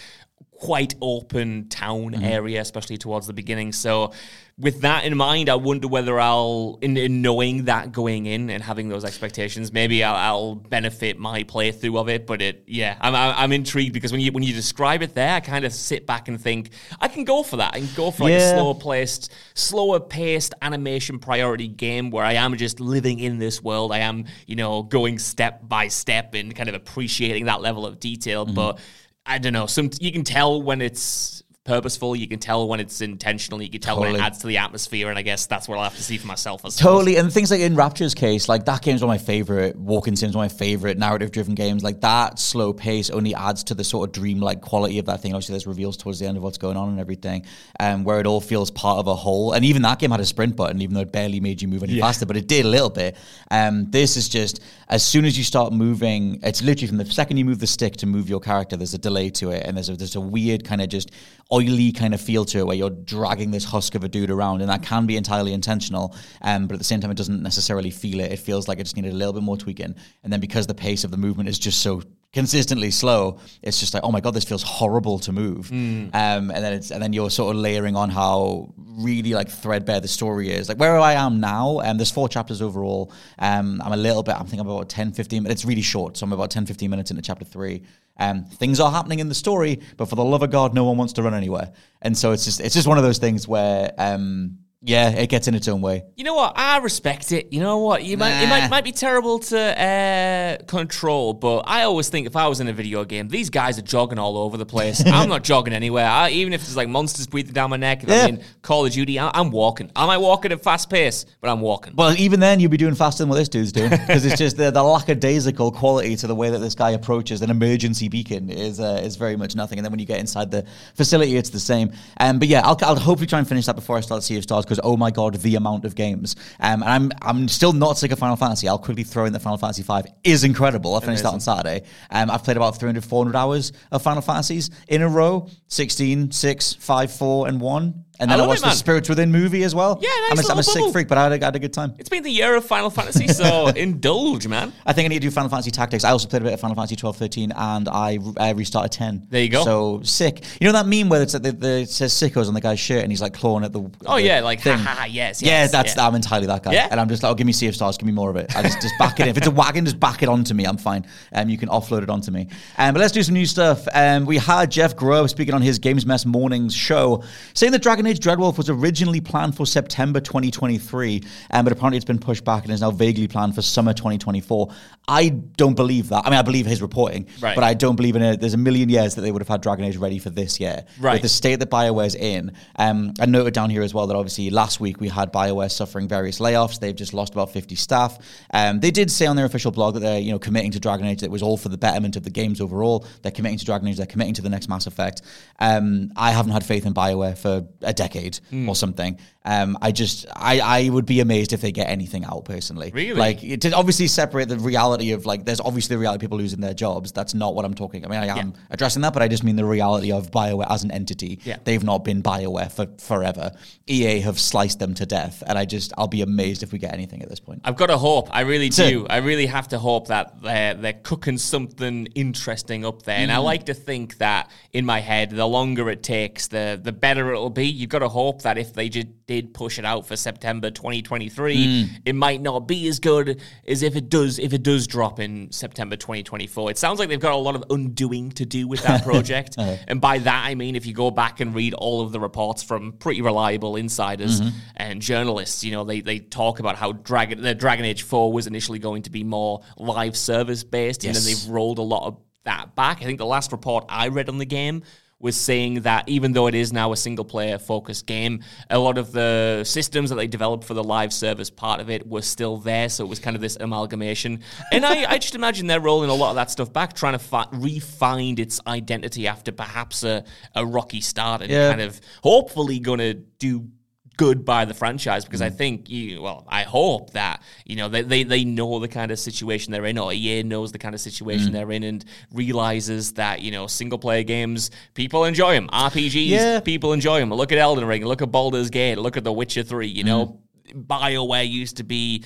quite 0.66 0.96
open 1.02 1.68
town 1.70 2.04
Mm-hmm. 2.14 2.24
area, 2.24 2.62
especially 2.62 2.98
towards 2.98 3.28
the 3.28 3.34
beginning. 3.34 3.72
So, 3.72 4.14
with 4.60 4.82
that 4.82 5.04
in 5.04 5.18
mind, 5.18 5.50
I 5.50 5.56
wonder 5.56 5.88
whether 5.88 6.20
I'll, 6.20 6.78
in, 6.82 6.96
in 6.96 7.24
knowing 7.24 7.66
that 7.66 7.92
going 7.92 8.28
in 8.28 8.52
and 8.52 8.62
having 8.62 8.88
those 8.88 9.04
expectations, 9.04 9.74
maybe 9.74 10.04
I'll, 10.04 10.16
I'll 10.16 10.56
benefit 10.56 11.18
my 11.18 11.44
playthrough 11.44 11.98
of 12.00 12.08
it. 12.08 12.28
But 12.28 12.42
it, 12.42 12.64
yeah, 12.68 12.96
I'm, 13.02 13.16
I'm 13.16 13.52
intrigued 13.52 13.94
because 13.94 14.12
when 14.12 14.22
you 14.22 14.32
when 14.32 14.44
you 14.44 14.54
describe 14.54 15.02
it 15.02 15.16
there, 15.16 15.34
I 15.36 15.40
kind 15.40 15.66
of 15.66 15.74
sit 15.74 16.06
back 16.06 16.28
and 16.28 16.40
think 16.40 16.70
I 17.00 17.08
can 17.08 17.24
go 17.24 17.42
for 17.42 17.58
that. 17.58 17.74
I 17.74 17.80
can 17.80 17.90
go 17.96 18.12
for 18.12 18.26
like 18.26 18.34
a 18.34 18.50
slower 18.52 18.76
placed, 18.76 19.32
slower 19.56 20.00
paced 20.00 20.54
animation 20.62 21.18
priority 21.20 21.68
game 21.68 22.12
where 22.12 22.26
I 22.26 22.34
am 22.34 22.56
just 22.58 22.80
living 22.80 23.20
in 23.20 23.40
this 23.40 23.62
world. 23.62 23.92
I 23.92 24.00
am, 24.00 24.26
you 24.46 24.56
know, 24.56 24.84
going 24.84 25.18
step 25.20 25.68
by 25.68 25.88
step 25.88 26.36
and 26.36 26.56
kind 26.56 26.70
of 26.70 26.76
appreciating 26.76 27.46
that 27.46 27.62
level 27.62 27.86
of 27.88 28.00
detail. 28.00 28.46
Mm-hmm. 28.46 28.56
But 28.56 28.80
I 29.26 29.38
don't 29.38 29.54
know. 29.54 29.68
Some 29.68 29.90
you 30.00 30.12
can 30.12 30.24
tell 30.24 30.62
when 30.62 30.82
it's 30.82 31.43
purposeful. 31.66 32.16
You 32.16 32.28
can 32.28 32.40
tell 32.40 32.68
when 32.68 32.80
it's 32.80 33.00
intentional. 33.00 33.62
You 33.62 33.70
can 33.70 33.80
tell 33.80 34.00
when 34.00 34.16
it 34.16 34.20
adds 34.20 34.40
to 34.40 34.48
the 34.48 34.58
atmosphere. 34.58 35.10
And 35.10 35.18
I 35.18 35.22
guess 35.22 35.46
that's 35.46 35.68
what 35.68 35.78
I'll 35.78 35.86
have 35.86 35.96
to 35.96 36.04
see 36.04 36.18
for 36.18 36.28
myself. 36.28 36.66
I 36.66 36.70
suppose. 36.70 36.84
Totally, 36.84 37.16
and 37.16 37.32
things 37.32 37.52
like 37.52 37.62
in 37.62 37.76
Rapture's 37.76 38.14
case, 38.14 38.50
like 38.50 38.66
that 38.66 38.82
game's 38.82 39.02
one 39.02 39.16
of 39.16 39.22
my 39.22 39.26
favorite 39.26 39.76
walking 39.76 40.16
sims, 40.16 40.36
one 40.36 40.46
of 40.46 40.52
my 40.52 40.58
favorite 40.58 40.98
narrative-driven 40.98 41.56
games. 41.56 41.84
Like 41.84 42.02
that 42.02 42.38
slow 42.38 42.74
pace 42.74 43.10
only 43.10 43.34
adds 43.34 43.64
to 43.66 43.76
the 43.76 43.84
sort 43.84 44.10
of 44.10 44.14
dream-like 44.14 44.62
quality 44.62 45.00
of 45.00 45.06
that 45.06 45.22
thing. 45.22 45.34
Obviously, 45.34 45.54
there's 45.54 45.68
reveals 45.68 45.96
towards 45.96 46.20
the 46.20 46.26
end 46.26 46.38
of 46.38 46.44
what's 46.44 46.58
going 46.58 46.76
on 46.76 46.90
and 46.90 47.00
everything, 47.00 47.46
um, 47.80 48.04
where 48.04 48.20
it 48.20 48.28
all 48.28 48.42
feels 48.42 48.70
part 48.70 49.00
of 49.00 49.08
a 49.08 49.16
whole. 49.16 49.54
And 49.54 49.64
even 49.64 49.84
that 49.84 50.00
game 50.00 50.12
had 50.12 50.20
a 50.20 50.26
sprint 50.26 50.56
button, 50.56 50.82
even 50.82 50.94
though 50.96 51.02
it 51.02 51.12
barely 51.12 51.40
made 51.40 51.62
you 51.62 51.68
move 51.68 51.84
any 51.84 52.00
faster, 52.00 52.26
but 52.26 52.36
it 52.36 52.48
did 52.48 52.66
a 52.66 52.70
little 52.70 52.90
bit. 52.90 53.16
Um, 53.50 53.90
this 53.90 54.18
is 54.18 54.28
just 54.28 54.60
as 54.90 55.04
soon 55.04 55.26
as 55.26 55.38
you 55.38 55.44
start 55.44 55.72
moving, 55.72 56.40
it's 56.44 56.62
literally 56.62 56.88
from 56.88 56.98
the 56.98 57.06
second 57.06 57.38
you 57.38 57.46
move 57.46 57.60
the 57.60 57.68
stick 57.68 57.96
to 57.98 58.06
move 58.06 58.30
your 58.30 58.40
character, 58.40 58.76
there's 58.76 58.94
a 58.94 58.98
delay 58.98 59.30
to 59.30 59.52
it, 59.52 59.66
and 59.66 59.78
there's 59.78 59.90
a, 59.90 59.96
there's 59.96 60.16
a 60.16 60.22
weird 60.22 60.66
kind 60.66 60.82
of 60.82 60.90
just 60.90 61.12
oily 61.54 61.92
kind 61.92 62.14
of 62.14 62.20
feel 62.20 62.44
to 62.46 62.60
it 62.60 62.66
where 62.66 62.76
you're 62.76 62.90
dragging 62.90 63.52
this 63.52 63.64
husk 63.64 63.96
of 63.96 64.04
a 64.04 64.10
dude 64.10 64.32
around, 64.32 64.62
and 64.62 64.70
that 64.70 64.82
can 64.82 65.06
be 65.06 65.16
entirely 65.16 65.54
intentional. 65.54 66.16
Um, 66.42 66.68
but 66.68 66.74
at 66.74 66.80
the 66.80 66.84
same 66.86 67.00
time, 67.00 67.12
it 67.12 67.18
doesn't 67.18 67.44
necessarily 67.44 67.92
feel 67.92 68.20
it. 68.20 68.32
It 68.32 68.40
feels 68.40 68.68
like 68.68 68.80
it 68.80 68.84
just 68.84 68.96
needed 68.96 69.14
a 69.14 69.16
little 69.16 69.34
bit 69.34 69.44
more 69.44 69.58
tweaking. 69.58 69.96
And 70.24 70.34
then 70.34 70.40
because 70.40 70.66
the 70.68 70.74
pace 70.74 71.04
of 71.04 71.12
the 71.12 71.18
movement 71.18 71.50
is 71.50 71.60
just 71.60 71.82
so 71.82 72.02
consistently 72.34 72.90
slow, 72.90 73.40
it's 73.62 73.80
just 73.80 73.94
like, 73.94 74.04
oh 74.04 74.12
my 74.12 74.20
god, 74.20 74.34
this 74.34 74.44
feels 74.44 74.64
horrible 74.64 75.20
to 75.20 75.32
move. 75.32 75.72
Um, 75.72 76.12
and 76.12 76.52
then 76.52 76.74
it's 76.74 76.92
and 76.92 77.02
then 77.02 77.14
you're 77.14 77.30
sort 77.30 77.56
of 77.56 77.62
layering 77.62 77.96
on 77.96 78.10
how 78.10 78.74
really 78.78 79.34
like 79.34 79.50
threadbare 79.50 80.00
the 80.00 80.08
story 80.08 80.50
is. 80.50 80.68
Like 80.68 80.80
where 80.80 80.98
I 80.98 81.14
am 81.14 81.40
now, 81.40 81.80
and 81.80 81.92
um, 81.92 81.98
there's 81.98 82.12
four 82.12 82.28
chapters 82.28 82.62
overall. 82.62 83.12
Um, 83.40 83.82
I'm 83.84 83.94
a 83.94 83.98
little 83.98 84.24
bit, 84.24 84.36
I'm 84.36 84.46
thinking 84.48 84.62
about 84.62 84.90
10, 84.90 85.14
15 85.14 85.44
minutes. 85.44 85.62
It's 85.62 85.68
really 85.68 85.82
short, 85.82 86.18
so 86.18 86.26
I'm 86.26 86.34
about 86.34 86.50
10, 86.50 86.66
15 86.66 86.90
minutes 86.90 87.12
into 87.12 87.22
chapter 87.22 87.46
three. 87.46 87.84
Um, 88.18 88.46
things 88.46 88.80
are 88.80 88.92
happening 88.92 89.20
in 89.20 89.30
the 89.30 89.36
story, 89.36 89.80
but 89.98 90.08
for 90.08 90.16
the 90.16 90.24
love 90.24 90.44
of 90.44 90.52
God, 90.52 90.74
no 90.74 90.84
one 90.84 90.98
wants 90.98 91.14
to 91.14 91.24
run 91.24 91.34
anywhere. 91.34 91.72
And 92.02 92.18
so 92.18 92.32
it's 92.32 92.46
just 92.46 92.60
it's 92.60 92.76
just 92.76 92.88
one 92.88 92.98
of 92.98 93.04
those 93.04 93.18
things 93.18 93.48
where 93.48 93.92
um, 93.98 94.60
yeah, 94.86 95.10
it 95.12 95.28
gets 95.28 95.48
in 95.48 95.56
its 95.56 95.68
own 95.70 95.82
way. 95.82 96.04
You 96.16 96.26
know 96.26 96.34
what? 96.36 96.54
I 96.58 96.78
respect 96.80 97.32
it. 97.32 97.54
You 97.54 97.62
know 97.62 97.78
what? 97.80 98.04
You 98.04 98.18
might 98.18 98.44
it 98.44 98.50
might 98.50 98.70
might 98.70 98.84
be 98.84 98.92
terrible 98.92 99.40
to 99.40 99.58
uh, 99.58 100.58
control, 100.66 101.34
but 101.34 101.60
I 101.68 101.84
always 101.84 102.10
think 102.10 102.28
if 102.28 102.36
I 102.36 102.48
was 102.48 102.60
in 102.60 102.68
a 102.68 102.74
video 102.74 103.06
game, 103.06 103.30
these 103.30 103.50
guys 103.50 103.80
are 103.80 103.84
jogging 103.84 104.20
all 104.20 104.38
over 104.38 104.58
the 104.58 104.66
place. 104.66 105.02
I'm 105.06 105.30
not 105.30 105.44
jogging 105.44 105.74
anywhere. 105.74 106.06
I, 106.06 106.32
even 106.32 106.52
if 106.54 106.62
there's 106.62 106.76
like 106.76 106.90
monsters 106.90 107.28
breathing 107.28 107.54
down 107.54 107.70
my 107.70 107.78
neck, 107.78 108.04
if 108.04 108.10
Yeah. 108.10 108.24
I'm 108.24 108.30
in 108.36 108.44
Call 108.62 108.86
of 108.86 108.92
Duty, 108.92 109.20
I, 109.20 109.32
I'm 109.34 109.52
walking. 109.52 109.90
I 109.96 110.06
might 110.06 110.18
walk 110.18 110.44
at 110.46 110.52
a 110.52 110.58
fast 110.58 110.90
pace, 110.90 111.26
but 111.40 111.50
I'm 111.50 111.62
walking. 111.62 111.96
Well, 111.96 112.14
even 112.18 112.40
then, 112.42 112.60
you'll 112.60 112.70
be 112.72 112.78
doing 112.78 112.96
faster 112.96 113.24
than 113.24 113.30
what 113.30 113.38
this 113.38 113.50
dude's 113.50 113.72
doing 113.72 113.90
because 113.90 114.26
it's 114.26 114.38
just 114.38 114.58
the, 114.58 114.70
the 114.70 114.84
lackadaisical 114.84 115.72
quality 115.72 116.16
to 116.18 116.28
the 116.28 116.36
way 116.36 116.50
that 116.50 116.60
this 116.60 116.76
guy 116.76 116.92
approaches 116.92 117.42
an 117.42 117.50
emergency 117.50 118.10
beacon 118.10 118.50
is 118.50 118.80
uh, 118.82 119.00
is 119.04 119.16
very 119.16 119.38
much 119.38 119.56
nothing. 119.56 119.80
And 119.80 119.86
then 119.86 119.92
when 119.92 120.00
you 120.00 120.06
get 120.06 120.20
inside 120.20 120.52
the 120.52 120.66
facility, 120.96 121.38
it's 121.38 121.52
the 121.52 121.60
same. 121.60 121.94
Um, 122.20 122.40
but 122.40 122.50
yeah, 122.50 122.62
I'll, 122.66 122.78
I'll 122.82 122.96
hopefully 123.00 123.28
try 123.28 123.40
and 123.40 123.48
finish 123.48 123.66
that 123.68 123.76
before 123.76 123.98
I 123.98 124.02
start 124.02 124.24
Sea 124.24 124.38
of 124.38 124.44
Stars 124.44 124.66
because 124.74 124.92
oh 124.92 124.98
my 124.98 125.12
god, 125.12 125.36
the 125.36 125.56
amount 125.56 125.86
of 125.86 125.96
games. 125.96 126.36
Um, 126.60 126.84
and 126.84 126.92
I'm 126.92 127.12
I'm 127.22 127.48
still 127.48 127.74
not 127.74 127.98
sick 127.98 128.12
of 128.12 128.20
Final 128.20 128.36
Fantasy. 128.36 128.68
I'll 128.68 128.80
quickly 128.80 129.04
throw 129.04 129.26
in 129.26 129.34
that 129.34 129.42
Final 129.42 129.58
Fantasy 129.58 129.84
five 129.84 130.06
is 130.24 130.44
incredible. 130.44 130.96
I 130.96 131.00
finished 131.02 131.24
that 131.24 131.34
on 131.34 131.40
Saturday. 131.40 131.84
Um, 132.10 132.32
I've 132.32 132.44
played 132.44 132.58
about 132.58 132.78
300, 132.78 133.04
400 133.04 133.38
hours 133.38 133.72
of 133.92 134.02
Final 134.02 134.22
Fantasies 134.22 134.70
in 134.88 135.02
a 135.02 135.10
row 135.10 135.48
16, 135.68 136.32
6, 136.32 136.74
5, 136.74 137.12
4, 137.12 137.48
and 137.48 137.62
1. 137.62 138.06
And 138.20 138.30
then 138.30 138.40
I, 138.40 138.44
it, 138.44 138.48
watched 138.48 138.62
the 138.62 138.68
man. 138.68 138.76
Spirits 138.76 139.10
Within 139.10 139.32
movie 139.32 139.64
as 139.64 139.74
well. 139.74 140.00
Yeah, 140.02 140.10
nice 140.30 140.32
I'm 140.32 140.46
a, 140.46 140.52
I'm 140.54 140.60
a 140.60 140.64
sick 140.64 140.92
freak, 140.92 141.08
but 141.08 141.18
I 141.18 141.24
had 141.24 141.32
a, 141.34 141.42
I 141.42 141.46
had 141.46 141.56
a 141.56 141.60
good 141.60 141.74
time. 141.74 141.96
It's 141.98 142.10
been 142.10 142.24
the 142.24 142.32
year 142.32 142.56
of 142.56 142.64
Final 142.64 142.90
Fantasy, 142.90 143.28
so 143.28 143.68
indulge, 143.76 144.48
man. 144.48 144.72
I 144.86 144.94
think 144.94 145.06
I 145.06 145.10
need 145.10 145.22
to 145.22 145.28
do 145.28 145.32
Final 145.32 145.50
Fantasy 145.50 145.72
Tactics. 145.72 146.04
I 146.04 146.12
also 146.12 146.28
played 146.28 146.44
a 146.44 146.46
bit 146.46 146.54
of 146.54 146.60
Final 146.60 146.76
Fantasy 146.76 146.96
12, 146.96 147.18
13, 147.18 147.52
and 147.56 147.90
I 147.90 148.20
uh, 148.38 148.54
restarted 148.56 148.92
10. 148.92 149.28
There 149.30 149.42
you 149.42 149.50
go. 149.50 149.64
So 149.66 150.02
sick. 150.04 150.44
You 150.62 150.68
know 150.68 150.74
that 150.74 150.86
meme 150.86 151.10
where 151.10 151.24
it's 151.24 151.34
the, 151.34 151.40
the, 151.40 151.82
it 151.82 151.90
says 151.90 152.14
sickos 152.14 152.48
on 152.48 152.54
the 152.54 152.62
guy's 152.62 152.80
shirt 152.80 153.02
and 153.02 153.12
he's 153.12 153.22
like 153.22 153.34
clawing 153.34 153.64
at 153.64 153.74
the. 153.74 153.82
Oh 154.06 154.16
the 154.16 154.22
yeah, 154.22 154.42
like 154.42 154.60
ha 154.60 154.64
thing. 154.64 154.80
ha, 154.80 154.96
ha 155.00 155.06
yes, 155.06 155.42
Yeah, 155.42 155.68
that's 155.68 155.96
yeah. 155.96 156.08
I'm 156.08 156.16
entirely 156.16 156.48
that 156.48 156.64
guy. 156.64 156.74
Yeah? 156.74 156.88
And 156.92 157.00
I'm 157.00 157.10
just 157.10 157.24
like, 157.24 157.32
oh, 157.32 157.36
give 157.36 157.48
me 157.48 157.54
Sea 157.54 157.68
of 157.68 157.76
Stars, 157.76 157.98
give 157.98 158.06
me 158.06 158.14
more 158.14 158.30
of 158.30 158.36
it. 158.36 158.56
I 158.56 158.62
just 158.62 158.82
just 158.82 158.98
back 159.00 159.20
it 159.20 159.24
in. 159.24 159.30
If 159.30 159.38
it's 159.38 159.48
a 159.48 159.52
wagon, 159.52 159.86
just 159.86 160.00
back 160.00 160.22
it 160.22 160.30
onto 160.30 160.54
me. 160.54 160.66
I'm 160.66 160.78
fine. 160.78 161.06
Um, 161.34 161.50
you 161.50 161.58
can 161.58 161.70
offload 161.70 162.04
it 162.04 162.10
onto 162.10 162.32
me. 162.32 162.48
Um, 162.78 162.94
but 162.94 163.00
let's 163.00 163.12
do 163.12 163.24
some 163.24 163.34
new 163.34 163.46
stuff. 163.46 163.88
Um, 163.94 164.26
we 164.26 164.38
had 164.38 164.72
Jeff 164.72 164.96
Grubb 164.96 165.30
speaking 165.30 165.54
on 165.54 165.62
his 165.62 165.80
Games 165.80 166.06
Mess 166.06 166.26
Mornings 166.26 166.76
show, 166.76 167.24
saying 167.54 167.72
that 167.72 167.82
Dragon 167.82 168.06
Age 168.06 168.13
Age 168.14 168.20
Dreadwolf 168.20 168.58
was 168.58 168.70
originally 168.70 169.22
planned 169.22 169.58
for 169.58 169.66
September 169.66 170.20
2023, 170.20 171.24
um, 171.50 171.66
but 171.66 171.72
apparently 171.74 171.98
it's 171.98 172.06
been 172.06 172.20
pushed 172.20 172.46
back 172.46 172.64
and 172.64 172.72
is 172.72 172.82
now 172.82 172.92
vaguely 172.92 173.28
planned 173.28 173.56
for 173.56 173.64
summer 173.64 173.92
2024. 173.92 174.70
I 175.08 175.30
don't 175.30 175.74
believe 175.74 176.10
that. 176.10 176.26
I 176.28 176.30
mean, 176.30 176.38
I 176.38 176.44
believe 176.44 176.68
his 176.68 176.80
reporting, 176.80 177.26
Right. 177.42 177.56
but 177.56 177.64
I 177.64 177.74
don't 177.74 177.96
believe 177.96 178.16
in 178.16 178.22
it. 178.22 178.40
There's 178.40 178.54
a 178.54 178.58
million 178.58 178.88
years 178.90 179.16
that 179.16 179.22
they 179.22 179.32
would 179.32 179.42
have 179.42 179.48
had 179.48 179.62
Dragon 179.62 179.86
Age 179.86 179.98
ready 179.98 180.20
for 180.20 180.30
this 180.30 180.60
year. 180.60 180.86
Right. 181.00 181.14
With 181.14 181.24
the 181.24 181.30
state 181.30 181.56
that 181.60 181.72
BioWare's 181.72 182.14
in, 182.14 182.52
um, 182.76 183.16
I 183.20 183.26
noted 183.26 183.56
down 183.56 183.72
here 183.72 183.82
as 183.82 183.96
well 183.96 184.06
that 184.06 184.16
obviously 184.16 184.52
last 184.52 184.80
week 184.80 185.02
we 185.02 185.10
had 185.10 185.34
BioWare 185.34 185.72
suffering 185.72 186.08
various 186.08 186.38
layoffs. 186.40 186.80
They've 186.80 186.96
just 186.96 187.16
lost 187.16 187.34
about 187.34 187.52
50 187.52 187.74
staff. 187.76 188.20
Um, 188.54 188.80
they 188.80 188.92
did 188.92 189.10
say 189.10 189.26
on 189.26 189.36
their 189.36 189.46
official 189.46 189.72
blog 189.72 189.96
that 189.96 190.02
they're 190.02 190.20
you 190.20 190.32
know 190.32 190.40
committing 190.40 190.72
to 190.72 190.80
Dragon 190.80 191.08
Age. 191.08 191.22
That 191.22 191.26
it 191.28 191.32
was 191.32 191.42
all 191.42 191.58
for 191.58 191.70
the 191.70 191.78
betterment 191.78 192.16
of 192.16 192.24
the 192.24 192.30
games 192.30 192.62
overall. 192.62 193.06
They're 193.24 193.32
committing 193.32 193.58
to 193.58 193.66
Dragon 193.66 193.88
Age. 193.88 193.98
They're 193.98 194.06
committing 194.06 194.36
to 194.36 194.42
the 194.42 194.50
next 194.50 194.70
Mass 194.70 194.86
Effect. 194.88 195.22
Um, 195.60 196.12
I 196.16 196.32
haven't 196.32 196.52
had 196.52 196.64
faith 196.66 196.86
in 196.86 196.94
BioWare 196.94 197.38
for 197.38 197.66
a 197.82 197.93
decade 197.94 198.38
Hmm. 198.50 198.68
or 198.70 198.76
something. 198.76 199.18
Um, 199.46 199.78
I 199.82 199.92
just 199.92 200.26
I, 200.34 200.60
I 200.60 200.90
would 200.90 201.06
be 201.06 201.20
amazed 201.20 201.52
if 201.52 201.60
they 201.62 201.72
get 201.74 201.90
anything 201.90 202.24
out 202.24 202.46
personally. 202.46 202.92
Really? 202.94 203.14
Like 203.20 203.44
it, 203.44 203.62
to 203.62 203.74
obviously 203.74 204.08
separate 204.08 204.48
the 204.48 204.58
reality 204.58 205.12
of 205.12 205.26
like 205.26 205.44
there's 205.46 205.60
obviously 205.60 205.96
the 205.96 206.00
reality 206.00 206.18
of 206.18 206.22
people 206.22 206.38
losing 206.38 206.62
their 206.62 206.74
jobs. 206.74 207.12
That's 207.12 207.34
not 207.34 207.54
what 207.54 207.66
I'm 207.66 207.74
talking. 207.74 208.06
I 208.06 208.08
mean, 208.10 208.20
I 208.20 208.38
am 208.40 208.54
addressing 208.70 209.02
that, 209.02 209.12
but 209.14 209.22
I 209.22 209.28
just 209.28 209.44
mean 209.44 209.58
the 209.58 209.66
reality 209.66 210.12
of 210.14 210.32
Bioware 210.32 210.68
as 210.70 210.84
an 210.84 210.92
entity. 210.92 211.40
Yeah. 211.44 211.58
They've 211.64 211.84
not 211.84 212.06
been 212.06 212.24
Bioware 212.24 212.72
for 212.72 212.88
forever. 213.00 213.52
EA 213.88 214.22
have 214.22 214.40
sliced 214.40 214.80
them 214.80 214.94
to 214.96 215.06
death, 215.06 215.44
and 215.46 215.58
I 215.58 215.66
just 215.66 215.92
I'll 215.98 216.08
be 216.08 216.22
amazed 216.22 216.64
if 216.64 216.72
we 216.72 216.80
get 216.80 216.94
anything 216.94 217.22
at 217.22 217.30
this 217.30 217.42
point. 217.42 217.62
I've 217.66 217.76
got 217.76 217.88
to 217.88 217.98
hope. 217.98 218.30
I 218.32 218.42
really 218.42 218.68
it. 218.68 218.76
do. 218.76 219.06
I 219.10 219.18
really 219.18 219.48
have 219.48 219.68
to 219.70 219.80
hope 219.80 220.08
that 220.08 220.42
they're, 220.42 220.74
they're 220.74 220.94
cooking 220.94 221.38
something 221.38 222.08
interesting 222.16 222.86
up 222.86 223.04
there. 223.04 223.18
And 223.18 223.30
Mm. 223.32 223.36
I 223.36 223.38
like 223.40 223.66
to 223.66 223.74
think 223.74 224.18
that 224.20 224.50
in 224.72 224.86
my 224.86 225.00
head, 225.00 225.32
the 225.32 225.48
longer 225.48 225.90
it 225.90 226.02
takes, 226.04 226.48
the 226.48 226.80
the 226.82 226.92
better 226.94 227.32
it'll 227.32 227.50
be. 227.50 227.66
You've 227.84 227.90
got 227.90 228.00
to 228.00 228.08
hope 228.10 228.42
that 228.44 228.58
if 228.58 228.74
they 228.74 228.88
just 228.90 229.08
did 229.28 229.54
push 229.54 229.78
it 229.78 229.84
out 229.86 230.08
for 230.08 230.16
September 230.16 230.72
2023, 230.72 231.56
Mm. 231.84 231.90
it 232.06 232.16
might 232.16 232.42
not 232.42 232.62
be 232.68 232.88
as 232.88 233.00
good 233.00 233.42
as 233.68 233.84
if 233.84 233.96
it 233.96 234.08
does 234.10 234.40
if 234.40 234.54
it 234.54 234.64
does 234.64 234.88
drop 234.88 235.20
in 235.20 235.52
September 235.52 235.96
2024. 235.98 236.72
It 236.72 236.78
sounds 236.78 236.98
like 237.00 237.10
they've 237.10 237.20
got 237.20 237.34
a 237.34 237.36
lot 237.38 237.56
of 237.56 237.64
undoing 237.70 238.32
to 238.32 238.46
do 238.46 238.68
with 238.68 238.82
that 238.84 239.04
project. 239.10 239.56
Uh-huh. 239.58 239.76
and 239.88 240.00
by 240.00 240.20
that 240.20 240.46
I 240.46 240.56
mean 240.56 240.76
if 240.76 240.86
you 240.86 240.94
go 240.94 241.12
back 241.12 241.40
and 241.42 241.54
read 241.54 241.74
all 241.74 242.02
of 242.02 242.12
the 242.14 242.20
reports 242.20 242.64
from 242.64 242.94
pretty 242.94 243.22
reliable 243.22 243.76
insiders 243.76 244.40
Mm-hmm. 244.42 244.58
and 244.78 245.02
journalists, 245.02 245.64
you 245.64 245.72
know, 245.74 245.84
they, 245.84 246.00
they 246.02 246.20
talk 246.20 246.60
about 246.60 246.76
how 246.78 246.94
Dragon 246.94 247.42
the 247.42 247.54
Dragon 247.54 247.86
Age 247.86 248.04
4 248.04 248.32
was 248.32 248.48
initially 248.48 248.80
going 248.80 249.02
to 249.04 249.10
be 249.12 249.24
more 249.24 249.62
live 249.78 250.16
service 250.16 250.64
based 250.64 251.04
and 251.04 251.14
then 251.16 251.24
they've 251.26 251.48
rolled 251.50 251.80
a 251.80 251.82
lot 251.84 252.08
of 252.08 252.18
that 252.46 252.76
back. 252.76 253.02
I 253.02 253.06
think 253.06 253.18
the 253.20 253.26
last 253.26 253.52
report 253.52 253.86
I 253.90 254.08
read 254.10 254.30
on 254.30 254.38
the 254.38 254.46
game 254.46 254.84
was 255.24 255.36
saying 255.36 255.82
that 255.82 256.08
even 256.08 256.34
though 256.34 256.48
it 256.48 256.54
is 256.54 256.74
now 256.74 256.92
a 256.92 256.98
single 256.98 257.24
player 257.26 257.58
focused 257.58 258.06
game, 258.06 258.44
a 258.70 258.78
lot 258.78 258.98
of 258.98 259.14
the 259.14 259.64
systems 259.66 260.10
that 260.10 260.18
they 260.18 260.28
developed 260.28 260.66
for 260.66 260.74
the 260.74 260.84
live 260.84 261.14
service 261.14 261.50
part 261.50 261.80
of 261.80 261.90
it 261.90 262.06
were 262.06 262.22
still 262.22 262.58
there. 262.58 262.90
So 262.90 263.06
it 263.06 263.08
was 263.08 263.20
kind 263.20 263.36
of 263.36 263.42
this 263.42 263.56
amalgamation. 263.60 264.42
And 264.72 264.86
I, 264.86 265.10
I 265.10 265.18
just 265.18 265.34
imagine 265.34 265.66
they're 265.68 265.80
rolling 265.80 266.10
a 266.10 266.14
lot 266.14 266.30
of 266.32 266.36
that 266.36 266.52
stuff 266.52 266.74
back, 266.74 266.94
trying 266.94 267.14
to 267.14 267.20
fi- 267.20 267.48
re-find 267.54 268.38
its 268.40 268.60
identity 268.68 269.26
after 269.28 269.52
perhaps 269.54 270.04
a, 270.04 270.26
a 270.56 270.66
rocky 270.66 271.00
start 271.00 271.42
and 271.42 271.50
Yeah. 271.50 271.70
kind 271.70 271.82
of 271.82 272.02
hopefully 272.22 272.80
going 272.80 273.00
to 273.00 273.14
do 273.14 273.70
good 274.18 274.46
by 274.46 274.64
the 274.66 274.74
franchise 274.76 275.26
because 275.26 275.42
I 275.42 275.50
think 275.50 275.90
you 275.90 276.22
well 276.22 276.46
I 276.48 276.62
hope 276.64 277.12
that 277.14 277.42
you 277.66 277.76
know 277.76 277.90
they, 277.90 278.04
they 278.04 278.24
they 278.24 278.44
know 278.46 278.80
the 278.80 278.88
kind 278.88 279.12
of 279.12 279.18
situation 279.20 279.72
they're 279.72 279.86
in 279.86 279.98
or 279.98 280.14
EA 280.14 280.44
knows 280.44 280.72
the 280.72 280.78
kind 280.78 280.94
of 280.94 281.02
situation 281.02 281.52
they're 281.52 281.72
in 281.72 281.84
and 281.84 282.06
realizes 282.32 283.14
that 283.14 283.42
you 283.42 283.50
know 283.52 283.66
single 283.68 283.98
player 283.98 284.24
games 284.24 284.70
people 284.94 285.26
enjoy 285.26 285.54
them 285.54 285.68
RPGs 285.70 286.28
Yeah. 286.30 286.60
people 286.60 286.94
enjoy 286.94 287.20
them 287.20 287.34
look 287.34 287.52
at 287.52 287.58
Elden 287.58 287.86
Ring 287.86 288.06
look 288.06 288.22
at 288.22 288.32
Baldur's 288.32 288.70
Gate 288.70 288.98
look 289.00 289.18
at 289.18 289.24
The 289.24 289.34
Witcher 289.34 289.64
3 289.64 289.88
you 289.88 290.04
know. 290.04 290.40
BioWare 290.74 291.48
used 291.50 291.78
to 291.78 291.84
be 291.84 292.24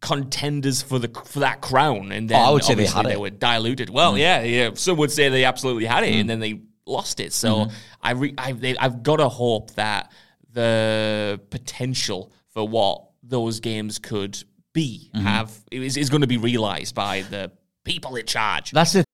contenders 0.00 0.82
for 0.82 0.98
the 0.98 1.08
for 1.24 1.40
that 1.40 1.60
crown 1.60 2.12
and 2.12 2.28
then 2.28 2.38
Oh, 2.40 2.44
I 2.44 2.50
would 2.52 2.64
say 2.64 2.74
they 2.74 2.86
had 2.86 3.06
they 3.06 3.12
it. 3.12 3.16
Mm. 3.16 3.20
were 3.20 3.30
diluted. 3.30 3.90
Well 3.90 4.18
yeah 4.18 4.42
yeah 4.42 4.70
some 4.74 4.96
would 4.98 5.10
say 5.10 5.28
they 5.28 5.44
absolutely 5.44 5.86
had 5.86 6.04
it 6.04 6.12
and 6.14 6.28
then 6.28 6.40
they 6.40 6.60
lost 6.86 7.20
it. 7.20 7.32
So 7.32 7.54
Mm-hmm. 7.54 7.74
I 8.02 8.10
re- 8.12 8.34
I 8.36 8.52
they, 8.52 8.76
I've 8.76 9.02
got 9.02 9.16
to 9.16 9.28
hope 9.28 9.72
that 9.72 10.12
the 10.54 11.40
potential 11.50 12.32
for 12.48 12.66
what 12.66 13.02
those 13.22 13.60
games 13.60 13.98
could 13.98 14.42
be 14.72 15.10
Mm-hmm. 15.14 15.24
have 15.24 15.52
is, 15.70 15.96
is 15.96 16.10
going 16.10 16.22
to 16.22 16.26
be 16.26 16.36
realized 16.36 16.96
by 16.96 17.22
the 17.30 17.52
people 17.84 18.16
in 18.16 18.26
charge. 18.26 18.72
That's 18.72 18.96
it. 18.96 19.04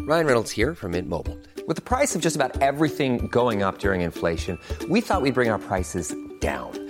Ryan 0.00 0.26
Reynolds 0.26 0.50
here 0.50 0.74
from 0.74 0.92
Mint 0.92 1.08
Mobile. 1.08 1.38
With 1.68 1.76
the 1.76 1.82
price 1.82 2.16
of 2.16 2.22
just 2.22 2.34
about 2.34 2.60
everything 2.60 3.28
going 3.28 3.62
up 3.62 3.78
during 3.78 4.00
inflation, 4.00 4.58
we 4.88 5.00
thought 5.00 5.22
we'd 5.22 5.34
bring 5.34 5.50
our 5.50 5.58
prices 5.60 6.12
down. 6.40 6.89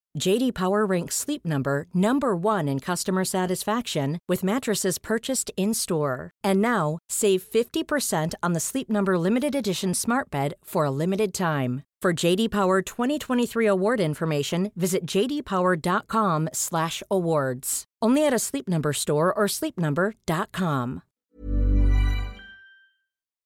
JD 0.19 0.53
Power 0.53 0.85
ranks 0.85 1.15
Sleep 1.15 1.43
Number 1.45 1.87
number 1.93 2.35
1 2.35 2.67
in 2.67 2.79
customer 2.79 3.23
satisfaction 3.25 4.19
with 4.27 4.43
mattresses 4.43 4.99
purchased 4.99 5.51
in-store. 5.57 6.31
And 6.43 6.61
now, 6.61 6.99
save 7.09 7.41
50% 7.43 8.33
on 8.43 8.53
the 8.53 8.59
Sleep 8.59 8.89
Number 8.89 9.17
limited 9.17 9.55
edition 9.55 9.93
Smart 9.93 10.29
Bed 10.29 10.53
for 10.63 10.85
a 10.85 10.91
limited 10.91 11.33
time. 11.33 11.83
For 12.01 12.13
JD 12.13 12.51
Power 12.51 12.81
2023 12.81 13.65
award 13.67 13.99
information, 13.99 14.71
visit 14.75 15.05
jdpower.com/awards. 15.05 17.83
Only 18.01 18.25
at 18.25 18.33
a 18.33 18.39
Sleep 18.39 18.67
Number 18.67 18.91
store 18.91 19.31
or 19.31 19.45
sleepnumber.com. 19.45 21.03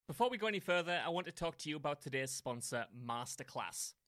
Before 0.08 0.30
we 0.30 0.38
go 0.38 0.48
any 0.48 0.62
further, 0.62 1.02
I 1.06 1.10
want 1.10 1.26
to 1.26 1.34
talk 1.34 1.58
to 1.58 1.70
you 1.70 1.76
about 1.76 2.02
today's 2.02 2.32
sponsor, 2.32 2.86
Masterclass. 3.06 3.92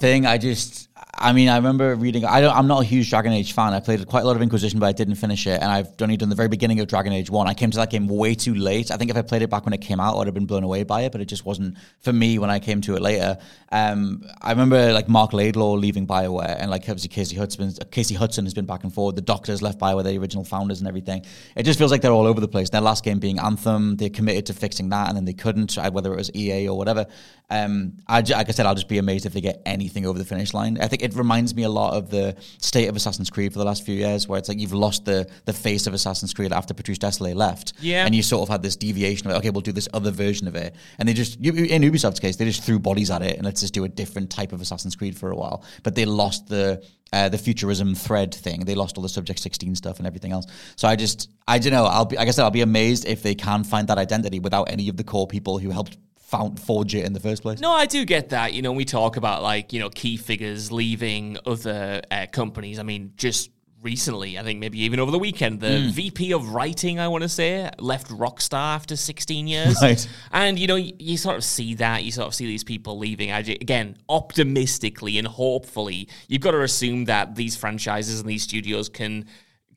thing. 0.00 0.26
I 0.26 0.38
just, 0.38 0.88
I 1.22 1.32
mean, 1.34 1.48
I 1.48 1.56
remember 1.56 1.94
reading. 1.96 2.24
I 2.24 2.40
don't. 2.40 2.56
I'm 2.56 2.66
not 2.66 2.80
a 2.80 2.84
huge 2.84 3.10
Dragon 3.10 3.32
Age 3.32 3.52
fan. 3.52 3.74
I 3.74 3.80
played 3.80 4.06
quite 4.06 4.22
a 4.22 4.26
lot 4.26 4.36
of 4.36 4.42
Inquisition, 4.42 4.80
but 4.80 4.86
I 4.86 4.92
didn't 4.92 5.16
finish 5.16 5.46
it. 5.46 5.60
And 5.60 5.70
I've 5.70 5.88
only 6.00 6.16
done 6.16 6.30
the 6.30 6.34
very 6.34 6.48
beginning 6.48 6.80
of 6.80 6.88
Dragon 6.88 7.12
Age 7.12 7.28
One. 7.28 7.46
I 7.46 7.52
came 7.52 7.70
to 7.70 7.76
that 7.76 7.90
game 7.90 8.08
way 8.08 8.34
too 8.34 8.54
late. 8.54 8.90
I 8.90 8.96
think 8.96 9.10
if 9.10 9.16
I 9.16 9.22
played 9.22 9.42
it 9.42 9.50
back 9.50 9.66
when 9.66 9.74
it 9.74 9.82
came 9.82 10.00
out, 10.00 10.14
I 10.14 10.18
would 10.18 10.26
have 10.28 10.34
been 10.34 10.46
blown 10.46 10.64
away 10.64 10.82
by 10.82 11.02
it. 11.02 11.12
But 11.12 11.20
it 11.20 11.26
just 11.26 11.44
wasn't 11.44 11.76
for 12.00 12.12
me 12.12 12.38
when 12.38 12.48
I 12.48 12.58
came 12.58 12.80
to 12.82 12.96
it 12.96 13.02
later. 13.02 13.36
Um, 13.70 14.24
I 14.40 14.50
remember 14.50 14.92
like 14.94 15.08
Mark 15.08 15.34
Laidlaw 15.34 15.72
leaving 15.72 16.06
Bioware, 16.06 16.56
and 16.58 16.70
like 16.70 16.82
obviously 16.82 17.10
Casey 17.10 17.36
Hudson. 17.36 17.74
Casey 17.90 18.14
Hudson 18.14 18.46
has 18.46 18.54
been 18.54 18.66
back 18.66 18.82
and 18.84 18.92
forth. 18.92 19.14
The 19.14 19.20
Doctors 19.20 19.60
left 19.60 19.78
Bioware, 19.78 20.04
the 20.04 20.18
original 20.18 20.44
founders, 20.44 20.80
and 20.80 20.88
everything. 20.88 21.24
It 21.54 21.64
just 21.64 21.78
feels 21.78 21.90
like 21.90 22.00
they're 22.00 22.12
all 22.12 22.26
over 22.26 22.40
the 22.40 22.48
place. 22.48 22.70
Their 22.70 22.80
last 22.80 23.04
game 23.04 23.18
being 23.18 23.38
Anthem, 23.38 23.96
they 23.96 24.08
committed 24.08 24.46
to 24.46 24.54
fixing 24.54 24.88
that, 24.88 25.08
and 25.08 25.16
then 25.16 25.26
they 25.26 25.34
couldn't, 25.34 25.76
whether 25.92 26.12
it 26.14 26.16
was 26.16 26.34
EA 26.34 26.68
or 26.68 26.78
whatever. 26.78 27.06
Um, 27.50 27.98
I, 28.06 28.20
like 28.20 28.48
I 28.48 28.52
said, 28.52 28.64
I'll 28.64 28.74
just 28.74 28.88
be 28.88 28.98
amazed 28.98 29.26
if 29.26 29.32
they 29.32 29.40
get 29.40 29.60
anything 29.90 30.06
over 30.06 30.18
the 30.18 30.24
finish 30.24 30.54
line. 30.54 30.78
I 30.80 30.86
think 30.86 31.02
it 31.02 31.14
reminds 31.14 31.54
me 31.54 31.64
a 31.64 31.68
lot 31.68 31.94
of 31.94 32.10
the 32.10 32.36
state 32.58 32.88
of 32.88 32.96
Assassin's 32.96 33.30
Creed 33.30 33.52
for 33.52 33.58
the 33.58 33.64
last 33.64 33.84
few 33.84 33.94
years, 33.94 34.28
where 34.28 34.38
it's 34.38 34.48
like 34.48 34.58
you've 34.58 34.72
lost 34.72 35.04
the 35.04 35.28
the 35.44 35.52
face 35.52 35.86
of 35.86 35.94
Assassin's 35.94 36.32
Creed 36.32 36.52
after 36.52 36.74
Patrice 36.74 36.98
Désilets 36.98 37.34
left, 37.34 37.72
yeah, 37.80 38.06
and 38.06 38.14
you 38.14 38.22
sort 38.22 38.42
of 38.42 38.48
had 38.48 38.62
this 38.62 38.76
deviation 38.76 39.30
of 39.30 39.36
okay, 39.38 39.50
we'll 39.50 39.60
do 39.60 39.72
this 39.72 39.88
other 39.92 40.10
version 40.10 40.46
of 40.46 40.54
it, 40.54 40.74
and 40.98 41.08
they 41.08 41.12
just 41.12 41.36
in 41.40 41.82
Ubisoft's 41.82 42.20
case, 42.20 42.36
they 42.36 42.44
just 42.44 42.62
threw 42.62 42.78
bodies 42.78 43.10
at 43.10 43.22
it 43.22 43.36
and 43.36 43.44
let's 43.44 43.60
just 43.60 43.74
do 43.74 43.84
a 43.84 43.88
different 43.88 44.30
type 44.30 44.52
of 44.52 44.60
Assassin's 44.60 44.96
Creed 44.96 45.18
for 45.18 45.30
a 45.30 45.36
while, 45.36 45.64
but 45.82 45.94
they 45.94 46.04
lost 46.04 46.46
the 46.48 46.82
uh, 47.12 47.28
the 47.28 47.38
futurism 47.38 47.94
thread 47.94 48.32
thing. 48.32 48.60
They 48.64 48.74
lost 48.74 48.96
all 48.96 49.02
the 49.02 49.08
Subject 49.08 49.40
16 49.40 49.74
stuff 49.74 49.98
and 49.98 50.06
everything 50.06 50.30
else. 50.30 50.46
So 50.76 50.86
I 50.86 50.94
just, 50.94 51.28
I 51.48 51.58
don't 51.58 51.72
know. 51.72 51.84
I'll 51.84 52.04
be, 52.04 52.16
like 52.16 52.28
I 52.28 52.30
said, 52.30 52.44
I'll 52.44 52.52
be 52.52 52.60
amazed 52.60 53.04
if 53.04 53.22
they 53.22 53.34
can 53.34 53.64
find 53.64 53.88
that 53.88 53.98
identity 53.98 54.38
without 54.38 54.70
any 54.70 54.88
of 54.88 54.96
the 54.96 55.02
core 55.02 55.26
people 55.26 55.58
who 55.58 55.70
helped 55.70 55.98
found 56.30 56.60
forge 56.60 56.94
it 56.94 57.04
in 57.04 57.12
the 57.12 57.20
first 57.20 57.42
place. 57.42 57.60
No, 57.60 57.72
I 57.72 57.86
do 57.86 58.04
get 58.04 58.30
that. 58.30 58.54
You 58.54 58.62
know, 58.62 58.72
we 58.72 58.84
talk 58.84 59.16
about 59.16 59.42
like 59.42 59.72
you 59.72 59.80
know 59.80 59.90
key 59.90 60.16
figures 60.16 60.70
leaving 60.70 61.36
other 61.44 62.00
uh, 62.10 62.26
companies. 62.30 62.78
I 62.78 62.84
mean, 62.84 63.12
just 63.16 63.50
recently, 63.82 64.38
I 64.38 64.42
think 64.42 64.60
maybe 64.60 64.80
even 64.82 65.00
over 65.00 65.10
the 65.10 65.18
weekend, 65.18 65.60
the 65.60 65.66
mm. 65.66 65.90
VP 65.90 66.32
of 66.32 66.50
writing, 66.50 67.00
I 67.00 67.08
want 67.08 67.22
to 67.22 67.28
say, 67.28 67.70
left 67.78 68.08
Rockstar 68.08 68.74
after 68.74 68.96
16 68.96 69.46
years. 69.46 69.76
Right. 69.82 70.06
And, 70.30 70.58
you 70.58 70.66
know, 70.66 70.76
you, 70.76 70.92
you, 70.98 71.16
sort 71.16 71.36
of 71.36 71.44
see 71.44 71.74
that. 71.76 72.04
You 72.04 72.12
sort 72.12 72.26
of 72.26 72.34
see 72.34 72.44
these 72.44 72.64
people 72.64 72.98
leaving. 72.98 73.32
I, 73.32 73.38
Again, 73.38 73.96
optimistically 74.08 75.16
and 75.16 75.26
hopefully, 75.26 76.08
you've 76.28 76.42
got 76.42 76.50
to 76.50 76.60
assume 76.60 77.06
that 77.06 77.34
these 77.34 77.56
franchises 77.56 78.20
and 78.20 78.28
these 78.28 78.42
studios 78.42 78.90
can 78.90 79.24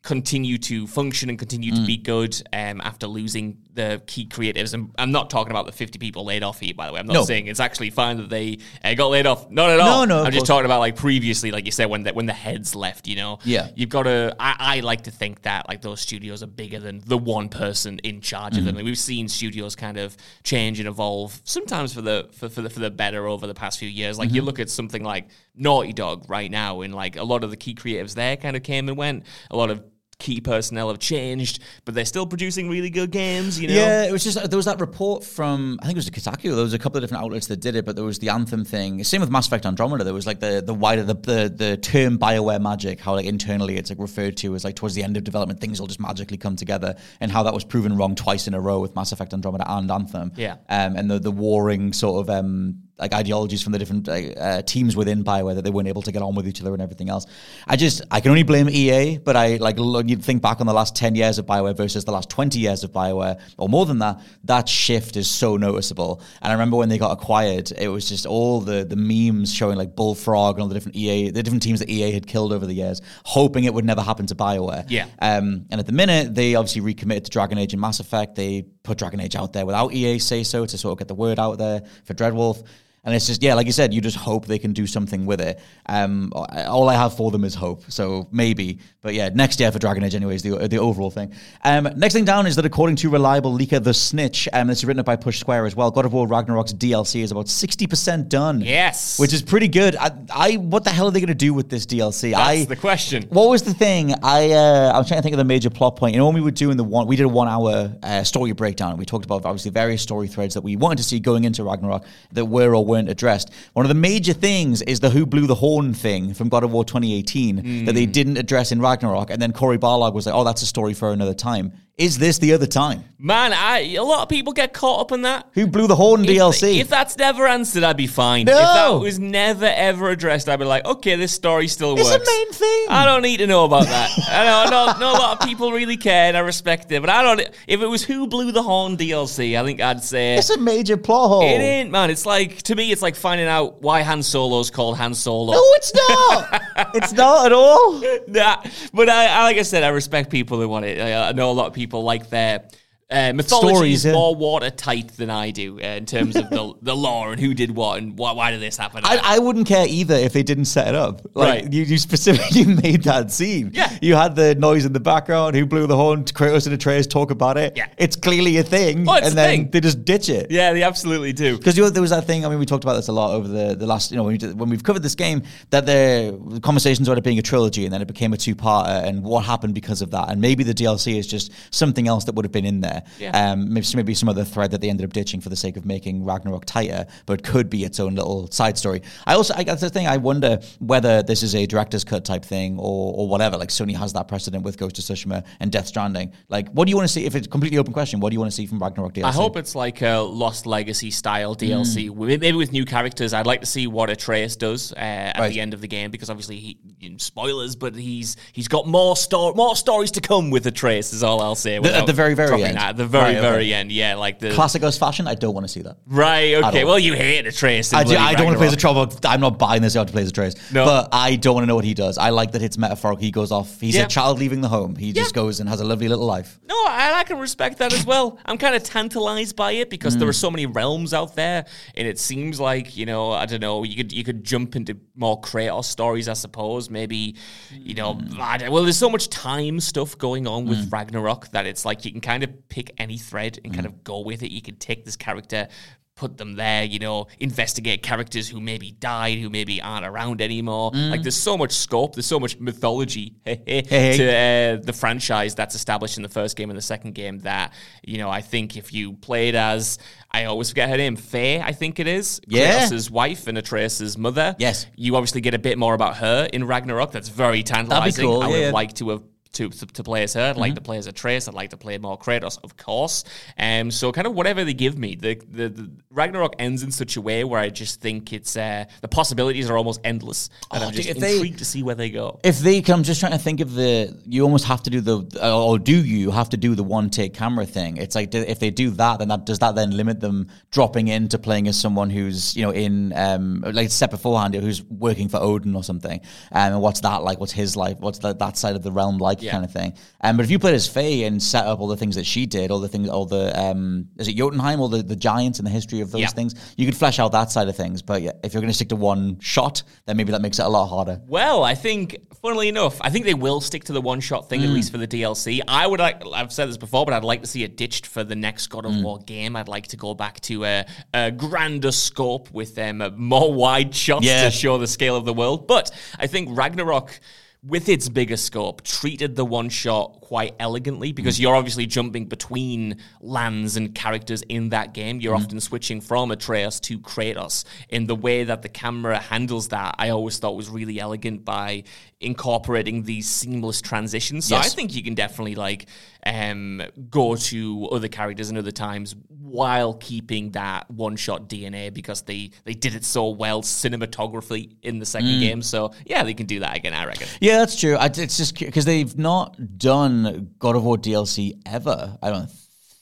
continue 0.04 0.58
to 0.58 0.86
function 0.86 1.30
and 1.30 1.38
continue 1.38 1.72
mm. 1.72 1.76
to 1.76 1.86
be 1.86 1.96
good 1.96 2.40
um, 2.52 2.82
after 2.82 3.06
losing 3.06 3.56
the 3.72 4.02
key 4.06 4.26
creatives. 4.26 4.74
And 4.74 4.90
I'm 4.98 5.12
not 5.12 5.30
talking 5.30 5.50
about 5.50 5.64
the 5.64 5.72
50 5.72 5.98
people 5.98 6.26
laid 6.26 6.42
off 6.42 6.60
here, 6.60 6.74
by 6.74 6.86
the 6.86 6.92
way. 6.92 7.00
I'm 7.00 7.06
not 7.06 7.14
no. 7.14 7.24
saying 7.24 7.46
it's 7.46 7.58
actually 7.58 7.88
fine 7.88 8.18
that 8.18 8.28
they 8.28 8.58
uh, 8.84 8.92
got 8.92 9.06
laid 9.06 9.26
off. 9.26 9.50
Not 9.50 9.70
at 9.70 9.80
all. 9.80 10.06
No, 10.06 10.18
no. 10.18 10.24
I'm 10.24 10.32
just 10.32 10.44
talking 10.44 10.66
about 10.66 10.80
like 10.80 10.96
previously, 10.96 11.50
like 11.50 11.64
you 11.64 11.72
said, 11.72 11.86
when 11.86 12.02
the, 12.02 12.12
when 12.12 12.26
the 12.26 12.34
heads 12.34 12.74
left. 12.74 13.08
You 13.08 13.16
know, 13.16 13.38
yeah. 13.44 13.68
You've 13.74 13.88
got 13.88 14.02
to. 14.02 14.36
I, 14.38 14.76
I 14.76 14.80
like 14.80 15.04
to 15.04 15.10
think 15.10 15.42
that 15.42 15.68
like 15.68 15.80
those 15.80 16.02
studios 16.02 16.42
are 16.42 16.48
bigger 16.48 16.78
than 16.78 17.00
the 17.06 17.18
one 17.18 17.48
person 17.48 17.98
in 18.00 18.20
charge 18.20 18.52
mm-hmm. 18.52 18.60
of 18.60 18.64
them. 18.66 18.74
Like, 18.76 18.84
we've 18.84 18.98
seen 18.98 19.28
studios 19.28 19.74
kind 19.74 19.96
of 19.96 20.16
change 20.42 20.80
and 20.80 20.88
evolve, 20.88 21.40
sometimes 21.44 21.94
for 21.94 22.02
the 22.02 22.28
for, 22.32 22.50
for 22.50 22.60
the 22.60 22.68
for 22.68 22.80
the 22.80 22.90
better 22.90 23.26
over 23.26 23.46
the 23.46 23.54
past 23.54 23.78
few 23.78 23.88
years. 23.88 24.18
Like 24.18 24.28
mm-hmm. 24.28 24.36
you 24.36 24.42
look 24.42 24.60
at 24.60 24.68
something 24.68 25.02
like 25.02 25.28
Naughty 25.54 25.94
Dog 25.94 26.26
right 26.28 26.50
now, 26.50 26.82
and 26.82 26.94
like 26.94 27.16
a 27.16 27.24
lot 27.24 27.42
of 27.42 27.48
the 27.48 27.56
key 27.56 27.74
creatives 27.74 28.14
there 28.14 28.36
kind 28.36 28.54
of 28.54 28.62
came 28.62 28.88
and 28.88 28.98
went. 28.98 29.24
A 29.50 29.56
lot 29.56 29.70
of 29.70 29.82
key 30.24 30.40
personnel 30.40 30.88
have 30.88 30.98
changed, 30.98 31.60
but 31.84 31.94
they're 31.94 32.06
still 32.06 32.26
producing 32.26 32.68
really 32.70 32.88
good 32.88 33.10
games. 33.10 33.60
You 33.60 33.68
know? 33.68 33.74
Yeah, 33.74 34.04
it 34.04 34.12
was 34.12 34.24
just 34.24 34.38
there 34.48 34.56
was 34.56 34.64
that 34.64 34.80
report 34.80 35.22
from 35.22 35.78
I 35.82 35.86
think 35.86 35.96
it 35.96 35.98
was 35.98 36.10
Kotaku. 36.10 36.54
There 36.54 36.64
was 36.64 36.72
a 36.72 36.78
couple 36.78 36.96
of 36.96 37.02
different 37.02 37.22
outlets 37.22 37.46
that 37.48 37.60
did 37.60 37.76
it, 37.76 37.84
but 37.84 37.94
there 37.94 38.04
was 38.04 38.18
the 38.18 38.30
Anthem 38.30 38.64
thing. 38.64 39.04
Same 39.04 39.20
with 39.20 39.30
Mass 39.30 39.46
Effect 39.46 39.66
Andromeda. 39.66 40.02
There 40.02 40.14
was 40.14 40.26
like 40.26 40.40
the 40.40 40.62
the 40.64 40.74
wider 40.74 41.02
the 41.02 41.14
the, 41.14 41.54
the 41.54 41.76
term 41.76 42.18
Bioware 42.18 42.60
magic, 42.60 43.00
how 43.00 43.14
like 43.14 43.26
internally 43.26 43.76
it's 43.76 43.90
like 43.90 43.98
referred 43.98 44.38
to 44.38 44.54
as 44.54 44.64
like 44.64 44.76
towards 44.76 44.94
the 44.94 45.02
end 45.02 45.16
of 45.18 45.24
development 45.24 45.60
things 45.60 45.78
will 45.78 45.86
just 45.86 46.00
magically 46.00 46.38
come 46.38 46.56
together, 46.56 46.96
and 47.20 47.30
how 47.30 47.42
that 47.42 47.52
was 47.52 47.64
proven 47.64 47.96
wrong 47.96 48.14
twice 48.14 48.48
in 48.48 48.54
a 48.54 48.60
row 48.60 48.80
with 48.80 48.94
Mass 48.96 49.12
Effect 49.12 49.34
Andromeda 49.34 49.70
and 49.70 49.90
Anthem. 49.90 50.32
Yeah, 50.36 50.56
um, 50.70 50.96
and 50.96 51.10
the 51.10 51.18
the 51.18 51.30
warring 51.30 51.92
sort 51.92 52.22
of 52.22 52.30
um 52.30 52.83
like 52.98 53.12
ideologies 53.12 53.62
from 53.62 53.72
the 53.72 53.78
different 53.78 54.08
uh, 54.08 54.12
uh, 54.12 54.62
teams 54.62 54.94
within 54.94 55.24
Bioware 55.24 55.56
that 55.56 55.62
they 55.62 55.70
weren't 55.70 55.88
able 55.88 56.02
to 56.02 56.12
get 56.12 56.22
on 56.22 56.34
with 56.34 56.46
each 56.46 56.60
other 56.60 56.72
and 56.72 56.80
everything 56.80 57.08
else. 57.08 57.26
I 57.66 57.76
just 57.76 58.02
I 58.10 58.20
can 58.20 58.30
only 58.30 58.44
blame 58.44 58.68
EA, 58.68 59.18
but 59.18 59.36
I 59.36 59.56
like 59.56 59.78
you'd 59.78 60.24
think 60.24 60.42
back 60.42 60.60
on 60.60 60.66
the 60.66 60.72
last 60.72 60.94
ten 60.94 61.14
years 61.14 61.38
of 61.38 61.46
Bioware 61.46 61.76
versus 61.76 62.04
the 62.04 62.12
last 62.12 62.30
twenty 62.30 62.60
years 62.60 62.84
of 62.84 62.92
Bioware, 62.92 63.40
or 63.58 63.68
more 63.68 63.84
than 63.86 63.98
that. 63.98 64.20
That 64.44 64.68
shift 64.68 65.16
is 65.16 65.28
so 65.28 65.56
noticeable. 65.56 66.22
And 66.40 66.50
I 66.50 66.54
remember 66.54 66.76
when 66.76 66.88
they 66.88 66.98
got 66.98 67.10
acquired, 67.10 67.72
it 67.72 67.88
was 67.88 68.08
just 68.08 68.26
all 68.26 68.60
the 68.60 68.84
the 68.84 68.96
memes 68.96 69.52
showing 69.52 69.76
like 69.76 69.96
Bullfrog 69.96 70.56
and 70.56 70.62
all 70.62 70.68
the 70.68 70.74
different 70.74 70.96
EA, 70.96 71.30
the 71.30 71.42
different 71.42 71.62
teams 71.62 71.80
that 71.80 71.90
EA 71.90 72.12
had 72.12 72.26
killed 72.26 72.52
over 72.52 72.66
the 72.66 72.74
years, 72.74 73.00
hoping 73.24 73.64
it 73.64 73.74
would 73.74 73.84
never 73.84 74.02
happen 74.02 74.26
to 74.26 74.34
Bioware. 74.34 74.84
Yeah. 74.88 75.06
Um, 75.20 75.66
and 75.70 75.80
at 75.80 75.86
the 75.86 75.92
minute, 75.92 76.34
they 76.34 76.54
obviously 76.54 76.80
recommitted 76.80 77.24
to 77.24 77.30
Dragon 77.30 77.58
Age 77.58 77.72
and 77.72 77.80
Mass 77.80 77.98
Effect. 77.98 78.36
They 78.36 78.66
put 78.84 78.98
Dragon 78.98 79.18
Age 79.18 79.34
out 79.34 79.52
there 79.52 79.66
without 79.66 79.92
EA 79.92 80.20
say 80.20 80.44
so 80.44 80.64
to 80.64 80.78
sort 80.78 80.92
of 80.92 80.98
get 80.98 81.08
the 81.08 81.14
word 81.14 81.40
out 81.40 81.58
there 81.58 81.82
for 82.04 82.14
Dreadwolf. 82.14 82.64
And 83.04 83.14
it's 83.14 83.26
just, 83.26 83.42
yeah, 83.42 83.54
like 83.54 83.66
you 83.66 83.72
said, 83.72 83.92
you 83.92 84.00
just 84.00 84.16
hope 84.16 84.46
they 84.46 84.58
can 84.58 84.72
do 84.72 84.86
something 84.86 85.26
with 85.26 85.40
it. 85.40 85.60
Um, 85.86 86.32
all 86.34 86.88
I 86.88 86.94
have 86.94 87.14
for 87.16 87.30
them 87.30 87.44
is 87.44 87.54
hope. 87.54 87.84
So 87.88 88.28
maybe. 88.32 88.78
But 89.02 89.12
yeah, 89.12 89.28
next 89.28 89.60
year 89.60 89.70
for 89.70 89.78
Dragon 89.78 90.02
Age, 90.02 90.14
anyways, 90.14 90.42
the, 90.42 90.66
the 90.68 90.78
overall 90.78 91.10
thing. 91.10 91.34
Um, 91.62 91.88
next 91.96 92.14
thing 92.14 92.24
down 92.24 92.46
is 92.46 92.56
that 92.56 92.64
according 92.64 92.96
to 92.96 93.10
reliable 93.10 93.52
leaker 93.56 93.82
The 93.82 93.92
Snitch, 93.92 94.48
um, 94.54 94.68
this 94.68 94.78
is 94.78 94.86
written 94.86 95.00
up 95.00 95.06
by 95.06 95.16
Push 95.16 95.38
Square 95.38 95.66
as 95.66 95.76
well, 95.76 95.90
God 95.90 96.06
of 96.06 96.14
War 96.14 96.26
Ragnarok's 96.26 96.72
DLC 96.72 97.22
is 97.22 97.30
about 97.30 97.46
60% 97.46 98.30
done. 98.30 98.62
Yes. 98.62 99.18
Which 99.18 99.34
is 99.34 99.42
pretty 99.42 99.68
good. 99.68 99.96
I, 99.96 100.10
I 100.34 100.54
What 100.54 100.84
the 100.84 100.90
hell 100.90 101.06
are 101.06 101.10
they 101.10 101.20
going 101.20 101.28
to 101.28 101.34
do 101.34 101.52
with 101.52 101.68
this 101.68 101.84
DLC? 101.84 102.30
That's 102.30 102.62
I, 102.62 102.64
the 102.64 102.76
question. 102.76 103.24
What 103.28 103.50
was 103.50 103.62
the 103.62 103.74
thing? 103.74 104.14
I, 104.22 104.52
uh, 104.52 104.92
I 104.94 104.98
was 104.98 105.08
trying 105.08 105.18
to 105.18 105.22
think 105.22 105.34
of 105.34 105.38
the 105.38 105.44
major 105.44 105.68
plot 105.68 105.96
point. 105.96 106.14
You 106.14 106.20
know, 106.20 106.26
when 106.26 106.34
we 106.34 106.40
were 106.40 106.50
doing 106.50 106.78
the 106.78 106.84
one, 106.84 107.06
we 107.06 107.16
did 107.16 107.26
a 107.26 107.28
one 107.28 107.48
hour 107.48 107.94
uh, 108.02 108.24
story 108.24 108.52
breakdown. 108.52 108.90
And 108.90 108.98
we 108.98 109.04
talked 109.04 109.26
about 109.26 109.44
obviously 109.44 109.70
various 109.70 110.00
story 110.00 110.26
threads 110.26 110.54
that 110.54 110.62
we 110.62 110.76
wanted 110.76 110.98
to 110.98 111.04
see 111.04 111.20
going 111.20 111.44
into 111.44 111.64
Ragnarok 111.64 112.06
that 112.32 112.46
were 112.46 112.74
or 112.74 112.93
weren't 112.94 113.08
addressed. 113.08 113.50
One 113.72 113.84
of 113.84 113.88
the 113.88 113.94
major 113.94 114.32
things 114.32 114.80
is 114.82 115.00
the 115.00 115.10
Who 115.10 115.26
Blew 115.26 115.46
the 115.46 115.56
Horn 115.56 115.94
thing 115.94 116.32
from 116.32 116.48
God 116.48 116.62
of 116.62 116.72
War 116.72 116.84
2018 116.84 117.62
mm. 117.62 117.86
that 117.86 117.94
they 117.94 118.04
hmm. 118.04 118.12
didn't 118.12 118.36
address 118.36 118.70
in 118.70 118.80
Ragnarok. 118.80 119.30
And 119.30 119.42
then 119.42 119.52
Cory 119.52 119.78
Barlog 119.78 120.14
was 120.14 120.26
like, 120.26 120.34
oh, 120.34 120.44
that's 120.44 120.62
a 120.62 120.66
story 120.66 120.94
for 120.94 121.12
another 121.12 121.34
time. 121.34 121.72
Is 121.96 122.18
this 122.18 122.38
the 122.38 122.54
other 122.54 122.66
time? 122.66 123.04
Man, 123.20 123.52
I, 123.54 123.94
a 123.94 124.02
lot 124.02 124.22
of 124.22 124.28
people 124.28 124.52
get 124.52 124.74
caught 124.74 125.00
up 125.00 125.12
in 125.12 125.22
that. 125.22 125.48
Who 125.52 125.66
blew 125.68 125.86
the 125.86 125.94
horn 125.94 126.24
if, 126.24 126.30
DLC? 126.30 126.80
If 126.80 126.88
that's 126.88 127.16
never 127.16 127.46
answered, 127.46 127.84
I'd 127.84 127.96
be 127.96 128.08
fine. 128.08 128.46
No. 128.46 128.52
If 128.52 128.58
that 128.58 128.90
was 129.00 129.18
never 129.20 129.64
ever 129.64 130.10
addressed, 130.10 130.48
I'd 130.48 130.58
be 130.58 130.64
like, 130.64 130.84
okay, 130.84 131.14
this 131.14 131.32
story 131.32 131.68
still 131.68 131.94
it's 131.94 132.02
works. 132.02 132.16
It's 132.16 132.28
a 132.28 132.32
main 132.32 132.52
thing. 132.52 132.86
I 132.90 133.04
don't 133.06 133.22
need 133.22 133.36
to 133.38 133.46
know 133.46 133.64
about 133.64 133.84
that. 133.84 134.10
I 134.28 134.44
know, 134.44 134.64
I 134.66 134.92
know, 134.92 134.98
know, 134.98 135.12
a 135.12 135.18
lot 135.18 135.40
of 135.40 135.48
people 135.48 135.70
really 135.70 135.96
care 135.96 136.24
and 136.26 136.36
I 136.36 136.40
respect 136.40 136.90
it, 136.90 137.00
but 137.00 137.08
I 137.08 137.22
don't. 137.22 137.48
If 137.68 137.80
it 137.80 137.86
was 137.86 138.04
Who 138.04 138.26
Blew 138.26 138.50
the 138.50 138.62
Horn 138.62 138.96
DLC, 138.96 139.58
I 139.58 139.64
think 139.64 139.80
I'd 139.80 140.02
say 140.02 140.34
it's 140.34 140.50
a 140.50 140.58
major 140.58 140.96
plot 140.96 141.28
hole. 141.28 141.42
It 141.42 141.62
ain't, 141.62 141.92
man. 141.92 142.10
It's 142.10 142.26
like 142.26 142.60
to 142.64 142.74
me, 142.74 142.90
it's 142.90 143.02
like 143.02 143.14
finding 143.14 143.46
out 143.46 143.80
why 143.80 144.02
Han 144.02 144.22
Solo's 144.24 144.68
called 144.68 144.98
Han 144.98 145.14
Solo. 145.14 145.52
No, 145.52 145.62
it's 145.76 145.94
not. 145.94 146.62
it's 146.94 147.12
not 147.12 147.46
at 147.46 147.52
all. 147.52 148.02
Nah, 148.26 148.62
but 148.92 149.08
I, 149.08 149.26
I, 149.26 149.42
like 149.44 149.58
I 149.58 149.62
said, 149.62 149.82
I 149.82 149.88
respect 149.88 150.30
people 150.30 150.58
who 150.58 150.68
want 150.68 150.86
it. 150.86 150.98
I, 151.00 151.28
I 151.28 151.32
know 151.32 151.50
a 151.50 151.52
lot 151.52 151.66
of 151.66 151.72
people 151.72 151.83
like 151.92 152.30
their 152.30 152.68
uh, 153.10 153.32
mythology 153.34 153.74
Stories, 153.74 153.94
is 153.96 154.04
yeah. 154.06 154.12
more 154.12 154.34
watertight 154.34 155.08
than 155.16 155.30
I 155.30 155.50
do 155.50 155.78
uh, 155.78 155.84
in 155.84 156.06
terms 156.06 156.36
of 156.36 156.48
the 156.50 156.72
the 156.82 156.96
lore 156.96 157.32
and 157.32 157.40
who 157.40 157.54
did 157.54 157.70
what 157.70 157.98
and 157.98 158.18
why, 158.18 158.32
why 158.32 158.50
did 158.50 158.60
this 158.60 158.76
happen. 158.76 159.02
I, 159.04 159.20
I, 159.22 159.38
wouldn't 159.38 159.66
care 159.66 159.86
either 159.88 160.14
if 160.14 160.32
they 160.32 160.42
didn't 160.42 160.66
set 160.66 160.88
it 160.88 160.94
up. 160.94 161.22
Like, 161.34 161.64
right. 161.64 161.72
You, 161.72 161.82
you 161.82 161.98
specifically 161.98 162.64
made 162.82 163.02
that 163.04 163.30
scene. 163.30 163.70
Yeah. 163.74 163.96
You 164.00 164.16
had 164.16 164.36
the 164.36 164.54
noise 164.54 164.84
in 164.84 164.92
the 164.92 165.00
background, 165.00 165.54
who 165.54 165.66
blew 165.66 165.86
the 165.86 165.96
horn, 165.96 166.24
Kratos 166.24 166.66
and 166.66 166.74
Atreus 166.74 167.06
talk 167.06 167.30
about 167.30 167.58
it. 167.58 167.76
Yeah. 167.76 167.88
It's 167.98 168.16
clearly 168.16 168.56
a 168.56 168.62
thing. 168.62 169.08
Oh, 169.08 169.14
and 169.14 169.34
then 169.34 169.48
thing. 169.48 169.70
they 169.70 169.80
just 169.80 170.04
ditch 170.04 170.28
it. 170.28 170.50
Yeah, 170.50 170.72
they 170.72 170.82
absolutely 170.82 171.32
do. 171.32 171.58
Because 171.58 171.76
you 171.76 171.84
know, 171.84 171.90
there 171.90 172.02
was 172.02 172.10
that 172.10 172.24
thing, 172.24 172.46
I 172.46 172.48
mean, 172.48 172.58
we 172.58 172.66
talked 172.66 172.84
about 172.84 172.94
this 172.94 173.08
a 173.08 173.12
lot 173.12 173.34
over 173.34 173.48
the, 173.48 173.74
the 173.74 173.86
last, 173.86 174.10
you 174.10 174.16
know, 174.16 174.24
when, 174.24 174.32
we 174.32 174.38
did, 174.38 174.58
when 174.58 174.70
we've 174.70 174.82
covered 174.82 175.02
this 175.02 175.14
game, 175.14 175.42
that 175.70 175.86
the 175.86 176.60
conversations 176.62 177.06
about 177.06 177.18
it 177.18 177.24
being 177.24 177.38
a 177.38 177.42
trilogy 177.42 177.84
and 177.84 177.92
then 177.92 178.00
it 178.00 178.08
became 178.08 178.32
a 178.32 178.36
two-parter 178.36 179.04
and 179.04 179.22
what 179.22 179.44
happened 179.44 179.74
because 179.74 180.00
of 180.00 180.10
that. 180.12 180.30
And 180.30 180.40
maybe 180.40 180.64
the 180.64 180.74
DLC 180.74 181.18
is 181.18 181.26
just 181.26 181.52
something 181.70 182.08
else 182.08 182.24
that 182.24 182.34
would 182.34 182.44
have 182.44 182.52
been 182.52 182.64
in 182.64 182.80
there. 182.80 182.93
There. 182.94 183.02
Yeah. 183.18 183.50
Um, 183.52 183.72
maybe, 183.72 183.86
maybe 183.94 184.14
some 184.14 184.28
other 184.28 184.44
thread 184.44 184.70
that 184.70 184.80
they 184.80 184.90
ended 184.90 185.04
up 185.06 185.12
ditching 185.12 185.40
for 185.40 185.48
the 185.48 185.56
sake 185.56 185.76
of 185.76 185.84
making 185.84 186.24
Ragnarok 186.24 186.64
tighter, 186.64 187.06
but 187.26 187.42
could 187.42 187.68
be 187.70 187.84
its 187.84 188.00
own 188.00 188.14
little 188.14 188.50
side 188.50 188.78
story. 188.78 189.02
I 189.26 189.34
also, 189.34 189.54
I, 189.56 189.64
that's 189.64 189.80
the 189.80 189.90
thing, 189.90 190.06
I 190.06 190.16
wonder 190.16 190.58
whether 190.80 191.22
this 191.22 191.42
is 191.42 191.54
a 191.54 191.66
director's 191.66 192.04
cut 192.04 192.24
type 192.24 192.44
thing 192.44 192.78
or, 192.78 193.14
or 193.14 193.28
whatever. 193.28 193.56
Like 193.56 193.68
Sony 193.70 193.94
has 193.96 194.12
that 194.14 194.28
precedent 194.28 194.64
with 194.64 194.78
Ghost 194.78 194.98
of 194.98 195.04
Tsushima 195.04 195.44
and 195.60 195.70
Death 195.72 195.86
Stranding. 195.86 196.32
Like, 196.48 196.68
what 196.70 196.84
do 196.86 196.90
you 196.90 196.96
want 196.96 197.08
to 197.08 197.12
see? 197.12 197.24
If 197.24 197.34
it's 197.34 197.46
a 197.46 197.50
completely 197.50 197.78
open 197.78 197.92
question, 197.92 198.20
what 198.20 198.30
do 198.30 198.34
you 198.34 198.40
want 198.40 198.50
to 198.52 198.56
see 198.56 198.66
from 198.66 198.78
Ragnarok 198.78 199.14
DLC? 199.14 199.24
I 199.24 199.32
hope 199.32 199.56
it's 199.56 199.74
like 199.74 200.02
a 200.02 200.18
Lost 200.20 200.66
Legacy 200.66 201.10
style 201.10 201.54
DLC, 201.54 202.10
Mm. 202.10 202.16
maybe 202.40 202.52
with 202.52 202.72
new 202.72 202.84
characters. 202.84 203.32
I'd 203.32 203.46
like 203.46 203.60
to 203.60 203.66
see 203.66 203.86
what 203.86 204.10
Atreus 204.10 204.56
does 204.56 204.92
uh, 204.92 204.96
at 204.96 205.38
Right. 205.38 205.52
the 205.52 205.60
end 205.60 205.74
of 205.74 205.80
the 205.80 205.88
game 205.88 206.10
because 206.10 206.30
obviously 206.30 206.56
he 206.58 206.78
you 207.00 207.10
know, 207.10 207.16
spoilers, 207.18 207.76
but 207.76 207.94
he's 207.94 208.36
he's 208.52 208.68
got 208.68 208.86
more 208.86 209.16
sto- 209.16 209.54
more 209.54 209.76
stories 209.76 210.10
to 210.12 210.20
come 210.20 210.50
with 210.50 210.66
Atreus. 210.66 211.12
Is 211.12 211.22
all 211.22 211.40
I'll 211.42 211.54
say. 211.54 211.76
at 211.76 212.06
the 212.06 212.12
very, 212.12 212.34
very 212.34 212.62
end? 212.62 212.78
At 212.90 212.96
the 212.96 213.06
very 213.06 213.24
Right, 213.24 213.36
okay. 213.36 213.40
very 213.40 213.72
end, 213.74 213.90
yeah, 213.92 214.14
like 214.16 214.38
the 214.38 214.50
classic 214.52 214.82
Ghost 214.82 214.98
fashion. 215.00 215.26
I 215.26 215.34
don't 215.34 215.54
want 215.54 215.64
to 215.64 215.72
see 215.72 215.82
that. 215.82 215.96
right. 216.06 216.54
Okay, 216.64 216.84
well 216.84 216.98
you 216.98 217.14
hate 217.14 217.46
Atreus. 217.46 217.92
I, 217.92 218.04
do, 218.04 218.16
I 218.16 218.34
don't 218.34 218.46
want 218.46 218.54
to 218.54 218.58
play 218.58 218.66
as 218.66 218.72
a 218.72 218.76
trouble. 218.76 219.10
I'm 219.24 219.40
not 219.40 219.58
buying 219.58 219.82
this 219.82 219.96
out 219.96 220.06
to 220.08 220.12
play 220.12 220.22
as 220.22 220.28
Atreus. 220.28 220.54
No. 220.72 220.84
But 220.84 221.08
I 221.12 221.36
don't 221.36 221.54
want 221.54 221.64
to 221.64 221.68
know 221.68 221.74
what 221.76 221.84
he 221.84 221.94
does. 221.94 222.18
I 222.18 222.30
like 222.30 222.52
that 222.52 222.62
it's 222.62 222.76
metaphorical. 222.78 223.22
He 223.22 223.30
goes 223.30 223.50
off. 223.52 223.80
He's 223.80 223.94
Yeah. 223.96 224.04
a 224.04 224.08
child 224.08 224.38
leaving 224.38 224.60
the 224.60 224.68
home. 224.68 224.96
He 224.96 225.12
just 225.12 225.34
goes 225.34 225.60
and 225.60 225.68
has 225.68 225.80
a 225.80 225.84
lovely 225.84 226.08
little 226.08 226.26
life. 226.26 226.58
No, 226.68 226.74
I, 226.74 227.12
I 227.20 227.24
can 227.24 227.38
respect 227.38 227.78
that 227.78 227.92
as 227.92 228.04
well. 228.04 228.38
I'm 228.44 228.58
kind 228.58 228.74
of 228.74 228.82
tantalized 228.82 229.56
by 229.56 229.72
it 229.72 229.88
because 229.90 230.16
Mm. 230.16 230.18
there 230.20 230.28
are 230.28 230.32
so 230.34 230.50
many 230.50 230.66
realms 230.66 231.14
out 231.14 231.34
there, 231.36 231.64
and 231.96 232.06
it 232.06 232.18
seems 232.18 232.60
like 232.60 232.96
you 232.96 233.06
know, 233.06 233.32
I 233.32 233.46
don't 233.46 233.60
know, 233.60 233.82
you 233.84 233.96
could 233.96 234.12
you 234.12 234.24
could 234.24 234.44
jump 234.44 234.76
into 234.76 234.96
more 235.16 235.40
Kratos 235.40 235.84
stories, 235.86 236.28
I 236.28 236.34
suppose. 236.34 236.90
Maybe, 236.90 237.36
you 237.72 237.94
know, 237.94 238.14
Mm. 238.14 238.38
I 238.40 238.58
don't- 238.58 238.70
well, 238.72 238.82
there's 238.82 238.96
so 238.96 239.08
much 239.10 239.28
time 239.30 239.80
stuff 239.80 240.16
going 240.18 240.46
on 240.46 240.66
with 240.66 240.90
Ragnarok 240.92 241.50
that 241.52 241.66
it's 241.66 241.84
like 241.84 242.04
you 242.04 242.10
can 242.12 242.20
kind 242.20 242.42
of 242.44 242.50
pick 242.74 242.92
any 242.98 243.18
thread 243.18 243.58
and 243.62 243.72
Mm. 243.72 243.76
kind 243.76 243.86
of 243.86 243.94
go 244.04 244.18
with 244.30 244.42
it. 244.42 244.50
You 244.50 244.62
can 244.68 244.76
take 244.76 245.04
this 245.04 245.16
character. 245.16 245.68
Put 246.16 246.36
them 246.36 246.52
there, 246.54 246.84
you 246.84 247.00
know, 247.00 247.26
investigate 247.40 248.00
characters 248.04 248.48
who 248.48 248.60
maybe 248.60 248.92
died, 248.92 249.38
who 249.38 249.50
maybe 249.50 249.82
aren't 249.82 250.06
around 250.06 250.40
anymore. 250.40 250.92
Like, 250.94 251.22
there's 251.22 251.34
so 251.50 251.58
much 251.58 251.72
scope, 251.72 252.14
there's 252.14 252.24
so 252.34 252.38
much 252.38 252.54
mythology 252.60 253.34
to 253.44 254.24
uh, 254.28 254.76
the 254.82 254.94
franchise 254.96 255.56
that's 255.56 255.74
established 255.74 256.16
in 256.16 256.22
the 256.22 256.28
first 256.28 256.56
game 256.56 256.70
and 256.70 256.78
the 256.78 256.82
second 256.94 257.16
game 257.16 257.40
that 257.40 257.72
you 258.04 258.18
know 258.18 258.30
I 258.30 258.42
think 258.42 258.76
if 258.76 258.92
you 258.92 259.14
played 259.14 259.56
as 259.56 259.98
I 260.30 260.44
always 260.44 260.68
forget 260.68 260.88
her 260.88 260.96
name 260.96 261.16
Faye 261.16 261.60
I 261.60 261.72
think 261.72 261.98
it 261.98 262.06
is 262.06 262.40
Yeah. 262.46 262.86
Kratos' 262.86 263.10
wife 263.10 263.48
and 263.48 263.58
Atreus' 263.58 264.16
mother 264.16 264.54
Yes. 264.60 264.86
you 264.96 265.16
obviously 265.16 265.40
get 265.40 265.54
a 265.54 265.58
bit 265.58 265.78
more 265.78 265.94
about 265.94 266.18
her 266.18 266.48
in 266.52 266.62
Ragnarok 266.64 267.10
that's 267.10 267.28
very 267.28 267.62
tantalizing 267.64 268.24
cool, 268.24 268.40
I 268.42 268.48
would 268.48 268.60
yeah. 268.60 268.70
like 268.70 268.94
to 268.94 269.08
have 269.10 269.22
to, 269.54 269.68
to, 269.70 269.86
to 269.86 270.02
play 270.04 270.22
as 270.22 270.34
her. 270.34 270.50
I'd 270.50 270.56
like 270.56 270.74
to 270.74 270.80
play 270.80 270.98
as 270.98 271.06
Atreus. 271.06 271.48
I'd 271.48 271.54
like 271.54 271.70
to 271.70 271.76
play 271.76 271.96
more 271.98 272.18
Kratos, 272.18 272.58
of 272.62 272.76
course. 272.76 273.24
Um, 273.58 273.90
so 273.90 274.12
kind 274.12 274.26
of 274.26 274.34
whatever 274.34 274.64
they 274.64 274.74
give 274.74 274.98
me. 274.98 275.14
The, 275.16 275.34
the, 275.50 275.68
the 275.68 275.90
Ragnarok 276.10 276.54
ends 276.58 276.82
in 276.82 276.90
such 276.90 277.16
a 277.16 277.20
way 277.20 277.44
where 277.44 277.60
I 277.60 277.70
just 277.70 278.00
think 278.00 278.32
it's 278.32 278.56
uh, 278.56 278.84
the 279.00 279.08
possibilities 279.08 279.70
are 279.70 279.76
almost 279.76 280.00
endless, 280.04 280.50
and 280.72 280.82
Oh, 280.82 280.86
I'm 280.88 280.92
just 280.92 281.08
if 281.08 281.18
they- 281.18 281.34
intrigued 281.34 281.58
to 281.58 281.64
see 281.64 281.82
where 281.82 281.94
they 281.94 282.10
go. 282.10 282.40
If 282.44 282.58
they 282.60 282.82
come, 282.82 283.02
just 283.02 283.20
trying 283.20 283.32
to 283.32 283.38
think 283.38 283.60
of 283.60 283.74
the. 283.74 284.16
You 284.26 284.42
almost 284.44 284.64
have 284.66 284.82
to 284.84 284.90
do 284.90 285.00
the, 285.00 285.38
uh, 285.42 285.64
or 285.66 285.78
do 285.78 285.96
you 286.04 286.30
have 286.30 286.50
to 286.50 286.56
do 286.56 286.74
the 286.74 286.84
one 286.84 287.10
take 287.10 287.34
camera 287.34 287.66
thing? 287.66 287.96
It's 287.96 288.14
like 288.14 288.34
if 288.34 288.58
they 288.58 288.70
do 288.70 288.90
that, 288.90 289.18
then 289.18 289.28
that 289.28 289.46
does 289.46 289.58
that 289.60 289.74
then 289.74 289.96
limit 289.96 290.20
them 290.20 290.48
dropping 290.70 291.08
into 291.08 291.38
playing 291.38 291.68
as 291.68 291.78
someone 291.78 292.10
who's 292.10 292.56
you 292.56 292.62
know 292.62 292.70
in 292.70 293.12
um 293.16 293.62
like 293.72 293.90
step 293.90 294.10
beforehand, 294.10 294.54
who's 294.54 294.82
working 294.84 295.28
for 295.28 295.38
Odin 295.38 295.74
or 295.74 295.82
something. 295.84 296.20
Um, 296.52 296.72
and 296.74 296.80
what's 296.82 297.00
that 297.00 297.22
like? 297.22 297.38
What's 297.40 297.52
his 297.52 297.76
life? 297.76 297.98
What's 298.00 298.18
that 298.20 298.38
that 298.38 298.56
side 298.56 298.76
of 298.76 298.82
the 298.82 298.92
realm 298.92 299.18
like? 299.18 299.42
Yeah. 299.44 299.52
Kind 299.52 299.64
of 299.64 299.72
thing. 299.72 299.94
Um, 300.20 300.36
but 300.36 300.44
if 300.44 300.50
you 300.50 300.58
played 300.58 300.74
as 300.74 300.88
Faye 300.88 301.24
and 301.24 301.42
set 301.42 301.66
up 301.66 301.80
all 301.80 301.86
the 301.88 301.96
things 301.96 302.16
that 302.16 302.26
she 302.26 302.46
did, 302.46 302.70
all 302.70 302.80
the 302.80 302.88
things, 302.88 303.08
all 303.08 303.26
the 303.26 303.58
um, 303.60 304.08
is 304.18 304.28
it 304.28 304.36
Jotunheim, 304.36 304.80
all 304.80 304.88
the 304.88 305.02
the 305.02 305.16
giants 305.16 305.58
and 305.58 305.66
the 305.66 305.70
history 305.70 306.00
of 306.00 306.10
those 306.10 306.20
Yeah. 306.22 306.28
things, 306.28 306.54
you 306.76 306.86
could 306.86 306.96
flesh 306.96 307.18
out 307.18 307.32
that 307.32 307.50
side 307.50 307.68
of 307.68 307.76
things. 307.76 308.02
But 308.02 308.22
yeah, 308.22 308.32
if 308.42 308.54
you're 308.54 308.60
going 308.60 308.70
to 308.70 308.74
stick 308.74 308.88
to 308.90 308.96
one 308.96 309.38
shot, 309.40 309.82
then 310.06 310.16
maybe 310.16 310.32
that 310.32 310.42
makes 310.42 310.58
it 310.58 310.64
a 310.64 310.68
lot 310.68 310.86
harder. 310.86 311.20
Well, 311.26 311.62
I 311.62 311.74
think, 311.74 312.16
funnily 312.42 312.68
enough, 312.68 312.98
I 313.00 313.10
think 313.10 313.24
they 313.26 313.34
will 313.34 313.60
stick 313.60 313.84
to 313.84 313.92
the 313.92 314.00
one 314.00 314.20
shot 314.20 314.48
thing, 314.48 314.62
at 314.62 314.70
least 314.70 314.90
for 314.92 314.98
the 314.98 315.06
DLC. 315.08 315.60
I 315.68 315.86
would 315.86 316.00
like, 316.00 316.22
I've 316.32 316.52
said 316.52 316.68
this 316.68 316.76
before, 316.76 317.04
but 317.04 317.12
I'd 317.14 317.24
like 317.24 317.42
to 317.42 317.46
see 317.48 317.62
it 317.64 317.76
ditched 317.76 318.06
for 318.06 318.24
the 318.24 318.36
next 318.36 318.68
God 318.68 318.86
of 318.86 318.94
War 319.02 319.18
game. 319.18 319.56
I'd 319.56 319.68
like 319.68 319.88
to 319.88 319.96
go 319.96 320.14
back 320.14 320.40
to 320.42 320.64
a, 320.64 320.84
a 321.12 321.30
grander 321.30 321.92
scope 321.92 322.50
with 322.52 322.78
um, 322.78 323.02
more 323.16 323.52
wide 323.52 323.94
shots 323.94 324.24
Yeah. 324.26 324.44
to 324.44 324.50
show 324.50 324.78
the 324.78 324.86
scale 324.86 325.16
of 325.16 325.24
the 325.24 325.34
world. 325.34 325.66
But 325.66 325.90
I 326.18 326.26
think 326.26 326.48
Ragnarok. 326.56 327.20
With 327.66 327.88
its 327.88 328.08
bigger 328.08 328.36
scope, 328.36 328.82
treated 328.82 329.36
the 329.36 329.44
one 329.44 329.70
shot 329.70 330.20
quite 330.20 330.54
elegantly 330.60 331.12
because 331.12 331.38
mm. 331.38 331.42
you're 331.42 331.54
obviously 331.54 331.86
jumping 331.86 332.26
between 332.26 332.98
lands 333.20 333.76
and 333.76 333.94
characters 333.94 334.42
in 334.42 334.68
that 334.70 334.92
game. 334.92 335.20
You're 335.20 335.34
mm. 335.34 335.42
often 335.42 335.60
switching 335.60 336.00
from 336.00 336.30
Atreus 336.30 336.80
to 336.80 336.98
Kratos. 336.98 337.64
In 337.88 338.06
the 338.06 338.14
way 338.14 338.44
that 338.44 338.62
the 338.62 338.68
camera 338.68 339.18
handles 339.18 339.68
that, 339.68 339.94
I 339.98 340.10
always 340.10 340.38
thought 340.38 340.56
was 340.56 340.68
really 340.68 341.00
elegant 341.00 341.44
by 341.44 341.84
incorporating 342.20 343.02
these 343.02 343.28
seamless 343.28 343.80
transitions. 343.80 344.46
So 344.46 344.56
Yes. 344.56 344.66
I 344.66 344.74
think 344.74 344.94
you 344.94 345.02
can 345.02 345.14
definitely 345.14 345.54
like 345.54 345.86
um, 346.26 346.82
go 347.10 347.36
to 347.36 347.88
other 347.92 348.08
characters 348.08 348.48
and 348.48 348.58
other 348.58 348.70
times 348.70 349.14
while 349.28 349.94
keeping 349.94 350.50
that 350.52 350.90
one 350.90 351.16
shot 351.16 351.48
DNA 351.48 351.92
because 351.92 352.22
they 352.22 352.50
they 352.64 352.74
did 352.74 352.94
it 352.94 353.04
so 353.04 353.28
well 353.28 353.62
cinematography 353.62 354.74
in 354.82 354.98
the 354.98 355.06
second 355.06 355.28
mm. 355.28 355.40
game. 355.40 355.62
So 355.62 355.92
yeah, 356.06 356.24
they 356.24 356.34
can 356.34 356.46
do 356.46 356.60
that 356.60 356.76
again. 356.76 356.94
I 356.94 357.04
reckon. 357.04 357.28
Yeah, 357.40 357.53
that's 357.58 357.78
true. 357.78 357.96
I, 357.96 358.06
it's 358.06 358.36
just 358.36 358.58
because 358.58 358.84
they've 358.84 359.16
not 359.18 359.78
done 359.78 360.54
God 360.58 360.76
of 360.76 360.84
War 360.84 360.96
DLC 360.96 361.60
ever. 361.66 362.18
I 362.22 362.30
don't 362.30 362.50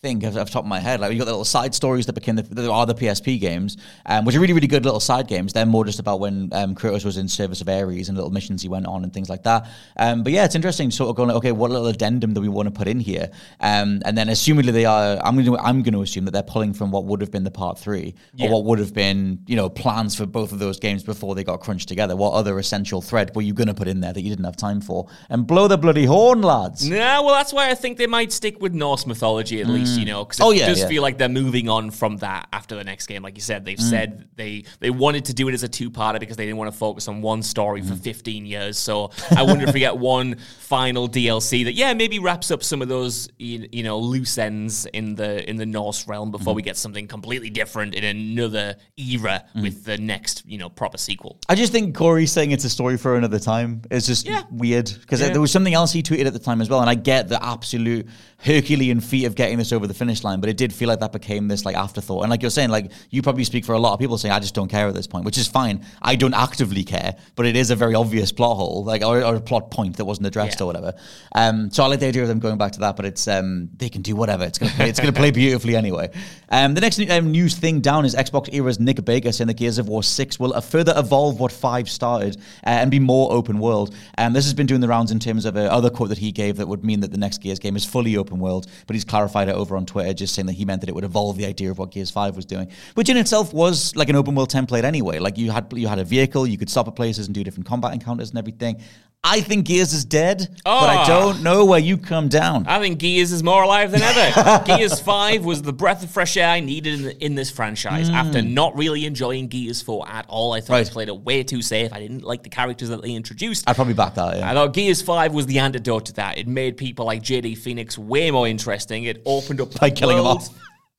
think 0.03 0.24
off 0.24 0.34
the 0.34 0.44
top 0.44 0.64
of 0.64 0.66
my 0.66 0.80
head. 0.80 0.98
Like 0.98 1.12
you 1.12 1.18
got 1.18 1.26
the 1.26 1.30
little 1.30 1.44
side 1.44 1.76
stories 1.76 2.07
that 2.07 2.14
became 2.14 2.34
the 2.34 2.42
that 2.42 2.68
are 2.68 2.86
the 2.86 2.94
PSP 2.94 3.38
games, 3.38 3.76
um, 4.05 4.24
which 4.24 4.34
are 4.34 4.40
really 4.40 4.53
really 4.53 4.66
good 4.66 4.84
little 4.84 4.98
side 4.98 5.28
games. 5.28 5.53
They're 5.53 5.64
more 5.64 5.84
just 5.84 6.00
about 6.00 6.18
when 6.18 6.48
um, 6.50 6.74
Kratos 6.74 7.05
was 7.05 7.18
in 7.18 7.28
service 7.28 7.61
of 7.61 7.68
Ares 7.68 8.09
and 8.09 8.18
little 8.18 8.32
missions 8.32 8.62
he 8.62 8.68
went 8.68 8.86
on 8.88 9.05
and 9.05 9.14
things 9.14 9.30
like 9.30 9.44
that. 9.44 9.68
Um, 9.96 10.24
but 10.24 10.32
yeah, 10.32 10.44
it's 10.44 10.57
interesting. 10.57 10.90
Sort 10.90 11.09
of 11.09 11.14
going, 11.14 11.28
like, 11.28 11.36
okay, 11.36 11.53
what 11.53 11.70
little 11.70 11.86
addendum 11.86 12.34
do 12.34 12.40
we 12.40 12.48
want 12.48 12.66
to 12.66 12.72
put 12.72 12.88
in 12.88 12.98
here? 12.98 13.30
Um, 13.61 14.03
and 14.05 14.18
then 14.18 14.26
assumedly 14.26 14.72
they 14.72 14.86
are. 14.86 15.20
I'm 15.24 15.36
going 15.36 15.46
to 15.46 15.57
I'm 15.59 15.84
going 15.84 15.94
to 15.94 16.03
assume 16.03 16.24
that 16.24 16.32
they're 16.32 16.42
pulling 16.42 16.74
from 16.74 16.90
what 16.90 17.05
would 17.05 17.20
have 17.20 17.30
been 17.30 17.44
the 17.44 17.53
part 17.53 17.78
three 17.78 18.16
or 18.40 18.50
what 18.50 18.64
would 18.64 18.80
have 18.80 18.92
been 18.92 19.38
you 19.46 19.55
know 19.55 19.70
plans 19.70 20.16
for 20.16 20.26
both 20.26 20.50
of 20.50 20.59
those 20.59 20.80
games 20.80 21.05
before 21.05 21.36
they 21.36 21.44
got 21.44 21.61
crunched 21.61 21.86
together. 21.86 22.16
What 22.16 22.32
other 22.32 22.59
essential 22.59 23.03
thread 23.03 23.36
were 23.36 23.42
you 23.42 23.55
going 23.55 23.68
to 23.68 23.74
put 23.74 23.86
in 23.86 24.00
there 24.00 24.12
that 24.12 24.20
you 24.20 24.30
didn't 24.30 24.46
have 24.46 24.57
time 24.57 24.80
for? 24.80 25.07
And 25.30 25.46
blow 25.46 25.68
the 25.68 25.78
bloody 25.78 26.07
horn, 26.07 26.42
lads. 26.42 26.88
Yeah, 26.88 27.20
well, 27.20 27.34
that's 27.36 27.53
why 27.53 27.70
I 27.70 27.76
think 27.76 27.98
they 27.98 28.09
might 28.09 28.32
stick 28.32 28.61
with 28.61 28.74
Norse 28.74 29.07
mythology 29.07 29.61
at 29.61 29.68
least, 29.68 29.91
you 29.99 30.05
know, 30.05 30.24
because 30.24 30.40
it 30.40 30.43
Oh, 30.45 30.51
yeah, 30.51 30.66
does 30.66 30.80
yeah. 30.80 30.88
feel 30.88 31.03
like 31.03 31.18
they're 31.18 31.28
moving 31.28 31.68
on 31.68 31.90
from 31.90 32.16
that 32.18 32.49
after 32.53 32.74
the 32.76 32.84
next 32.84 33.07
game. 33.07 33.22
Like 33.22 33.36
you 33.36 33.43
said, 33.43 33.64
they've 33.64 33.78
Mm. 33.78 33.90
said 33.90 34.28
they 34.36 34.64
they 34.80 34.90
wanted 34.90 35.24
to 35.26 35.34
do 35.34 35.49
it 35.49 35.55
as 35.55 35.62
a 35.62 35.68
two-parter 35.68 36.20
because 36.20 36.36
they 36.36 36.45
didn't 36.45 36.59
want 36.59 36.70
to 36.72 36.76
focus 36.78 37.09
on 37.09 37.22
one 37.22 37.43
story 37.43 37.82
Mm. 37.82 37.88
for 37.88 37.97
15 37.97 38.47
years. 38.47 38.78
So 38.78 39.11
I 39.36 39.43
wonder 39.43 39.64
if 39.66 39.74
we 39.74 39.80
get 39.80 39.97
one 39.97 40.36
final 40.61 41.09
DLC 41.09 41.64
that, 41.64 41.74
yeah, 41.74 41.93
maybe 41.95 42.18
wraps 42.18 42.51
up 42.51 42.62
some 42.62 42.82
of 42.82 42.88
those, 42.88 43.28
you, 43.38 43.68
you 43.72 43.82
know, 43.82 43.99
loose 43.99 44.38
ends 44.38 44.86
in 44.86 45.14
the 45.14 45.49
in 45.49 45.57
the 45.57 45.66
Norse 45.66 46.07
realm 46.09 46.28
Mm. 46.28 46.32
before 46.32 46.55
we 46.55 46.62
get 46.62 46.76
something 46.76 47.07
completely 47.07 47.51
different 47.51 47.95
in 47.95 48.05
another 48.05 48.76
era 48.97 49.45
Mm. 49.57 49.62
with 49.62 49.84
the 49.84 49.99
next, 49.99 50.43
you 50.47 50.59
know, 50.59 50.68
proper 50.68 50.99
sequel. 50.99 51.38
I 51.49 51.55
just 51.55 51.72
think 51.72 51.95
Cory 51.95 52.26
saying 52.26 52.51
it's 52.53 52.64
a 52.64 52.70
story 52.70 52.97
for 52.97 53.16
another 53.16 53.38
time 53.38 53.82
is 53.90 54.07
just 54.07 54.26
Yeah. 54.26 54.43
weird 54.51 54.90
because 55.01 55.20
there 55.20 55.40
was 55.40 55.51
something 55.51 55.74
else 55.74 55.93
he 55.93 56.03
tweeted 56.03 56.26
at 56.26 56.32
the 56.32 56.38
time 56.38 56.61
as 56.61 56.68
well, 56.70 56.80
and 56.80 56.88
I 56.90 56.95
get 56.95 57.28
the 57.28 57.43
absolute 57.45 58.07
Herculean 58.45 59.01
feat 59.01 59.24
of 59.26 59.34
getting 59.34 59.59
this 59.59 59.72
over 59.72 59.86
the 59.86 59.95
finish 59.95 60.24
line, 60.24 60.40
but 60.40 60.49
it 60.51 60.57
did 60.57 60.72
feel 60.72 60.88
like 60.88 61.01
that 61.01 61.12
became 61.12 61.47
this 61.49 61.64
like 61.64 61.76
afterthought. 61.76 62.22
And 62.22 62.30
like 62.30 62.43
you're 62.43 62.51
saying, 62.51 62.70
like 62.70 62.90
you 63.11 63.22
probably 63.22 63.45
speak 63.45 63.64
for 63.64 63.74
a 63.74 63.78
lot 63.78 63.93
of 63.93 64.01
people 64.01 64.18
saying 64.18 64.32
I 64.32 64.40
just 64.40 64.55
don't 64.55 64.68
care 64.68 64.88
at 64.88 64.95
this 64.95 65.07
point, 65.07 65.24
which 65.24 65.38
is 65.38 65.47
fine. 65.47 65.84
I 66.03 66.16
don't 66.16 66.34
actively 66.34 66.82
care, 66.82 67.16
but 67.36 67.47
it 67.47 67.55
is 67.57 67.70
a 67.70 67.76
very 67.76 67.95
obvious 67.95 68.32
plot 68.32 68.57
hole, 68.57 68.84
like 68.84 69.03
or, 69.03 69.22
or 69.24 69.36
a 69.36 69.40
plot 69.40 69.70
point 69.70 69.97
that 69.99 70.05
wasn't 70.05 70.26
addressed 70.26 70.59
Yeah. 70.59 70.64
or 70.64 70.66
whatever. 70.66 70.95
Um, 71.34 71.70
so 71.70 71.84
I 71.84 71.86
like 71.86 72.01
the 72.01 72.07
idea 72.07 72.22
of 72.22 72.28
them 72.28 72.40
going 72.40 72.59
back 72.59 72.72
to 72.72 72.80
that, 72.80 72.97
but 72.97 73.05
it's 73.05 73.28
um, 73.28 73.68
they 73.76 73.88
can 73.88 74.03
do 74.03 74.16
whatever. 74.16 74.45
It's 74.45 74.59
gonna 74.59 74.72
play, 74.72 74.88
it's 74.88 74.99
gonna 74.99 75.12
play 75.12 75.30
beautifully 75.43 75.76
anyway. 75.76 76.11
Um, 76.49 76.74
the 76.74 76.80
next 76.80 77.01
um, 77.11 77.30
news 77.30 77.55
thing 77.55 77.80
down 77.80 78.05
is 78.05 78.14
XboxEra's 78.14 78.80
Nick 78.80 79.05
Baker 79.05 79.30
saying 79.30 79.49
that 79.49 79.55
Gears 79.55 79.78
of 79.78 79.88
War 79.88 80.03
Six 80.03 80.40
will 80.40 80.53
uh, 80.55 80.61
further 80.61 80.93
evolve 80.97 81.38
what 81.38 81.53
Five 81.53 81.88
started 81.88 82.36
uh, 82.66 82.70
and 82.70 82.90
be 82.90 82.99
more 82.99 83.32
open 83.32 83.59
world. 83.61 83.95
Um, 84.18 84.32
this 84.32 84.45
has 84.47 84.55
been 84.55 84.66
doing 84.66 84.80
the 84.80 84.88
rounds 84.88 85.12
in 85.12 85.18
terms 85.20 85.45
of 85.45 85.57
a 85.57 85.72
other 85.72 85.90
quote 85.90 86.09
that 86.09 86.18
he 86.18 86.32
gave 86.32 86.57
that 86.57 86.66
would 86.66 86.84
mean 86.84 87.01
that 87.01 87.12
the 87.12 87.18
next 87.18 87.38
Gears 87.38 87.59
game 87.61 87.76
is 87.76 87.84
fully 87.84 88.16
open 88.16 88.32
world, 88.41 88.66
but 88.87 88.95
he's 88.95 89.05
clarified 89.05 89.49
it 89.49 89.55
over 89.55 89.76
on 89.76 89.87
Twitter, 89.87 90.12
just 90.14 90.35
saying 90.35 90.47
that 90.47 90.55
he 90.55 90.64
meant 90.64 90.80
that 90.83 90.89
it 90.89 90.95
would 90.95 91.05
evolve 91.05 91.37
the 91.37 91.47
idea 91.47 91.70
of 91.70 91.78
what 91.78 91.91
Gears 91.91 92.11
Five 92.11 92.37
was 92.37 92.45
doing, 92.45 92.68
which 92.95 93.09
in 93.09 93.16
itself 93.16 93.53
was 93.53 93.95
like 93.97 94.09
an 94.09 94.16
open 94.16 94.35
world 94.35 94.51
template 94.51 94.85
anyway. 94.85 95.18
Like 95.18 95.39
you 95.39 95.51
had 95.51 95.72
you 95.74 95.89
had 95.89 95.99
a 95.99 96.05
vehicle, 96.05 96.47
you 96.47 96.59
could 96.59 96.70
stop 96.70 96.89
at 96.89 96.97
places 96.97 97.26
and 97.26 97.35
do 97.35 97.45
different 97.45 97.66
combat 97.66 97.93
encounters 97.93 98.30
and 98.30 98.39
everything. 98.39 98.80
I 99.25 99.41
think 99.41 99.66
Gears 99.66 99.93
is 99.93 100.05
dead, 100.05 100.49
but 100.64 100.70
I 100.91 100.97
Ah. 100.97 101.07
don't 101.07 101.45
know 101.45 101.64
where 101.64 101.79
you 101.79 101.97
come 101.97 102.27
down. 102.29 102.66
I 102.66 102.81
think 102.81 102.99
Gears 102.99 103.31
is 103.31 103.45
more 103.45 103.62
alive 103.62 103.93
than 103.93 104.03
ever. 104.03 104.64
Gears 104.66 104.99
5 104.99 105.45
was 105.45 105.62
the 105.62 105.73
breath 105.73 106.03
of 106.03 106.11
fresh 106.11 106.37
air 106.37 106.49
I 106.49 106.59
needed 106.59 107.01
in, 107.03 107.11
in 107.20 107.35
this 107.37 107.49
franchise. 107.49 108.11
After 108.11 108.43
not 108.43 108.77
really 108.77 109.07
enjoying 109.07 109.47
Gears 109.47 109.81
4 109.81 110.09
at 110.09 110.25
all, 110.29 110.53
I 110.55 110.61
thought 110.61 110.73
Mm. 110.73 110.77
Right. 110.77 110.87
they 110.87 110.93
played 110.93 111.09
it 111.09 111.20
way 111.20 111.45
too 111.45 111.62
safe. 111.62 111.93
I 111.93 112.01
didn't 112.01 112.25
like 112.25 112.43
the 112.43 112.49
characters 112.49 112.89
that 112.89 113.01
they 113.01 113.12
introduced. 113.12 113.62
I'd 113.70 113.77
probably 113.77 113.95
back 113.95 114.16
that. 114.16 114.39
Yeah. 114.39 114.51
I 114.51 114.55
thought 114.55 114.73
Gears 114.75 115.03
5 115.03 115.33
was 115.33 115.47
the 115.47 115.61
antidote 115.61 116.07
to 116.07 116.12
that. 116.14 116.37
It 116.37 116.49
made 116.49 116.77
people 116.77 117.07
like 117.07 117.23
JD 117.23 117.55
Fenix 117.59 117.97
way 117.97 118.33
more 118.33 118.49
interesting. 118.49 119.05
It 119.05 119.23
opened 119.25 119.61
up 119.61 119.79
By 119.79 119.91
killing 119.91 120.18
him 120.18 120.27
off. 120.27 120.49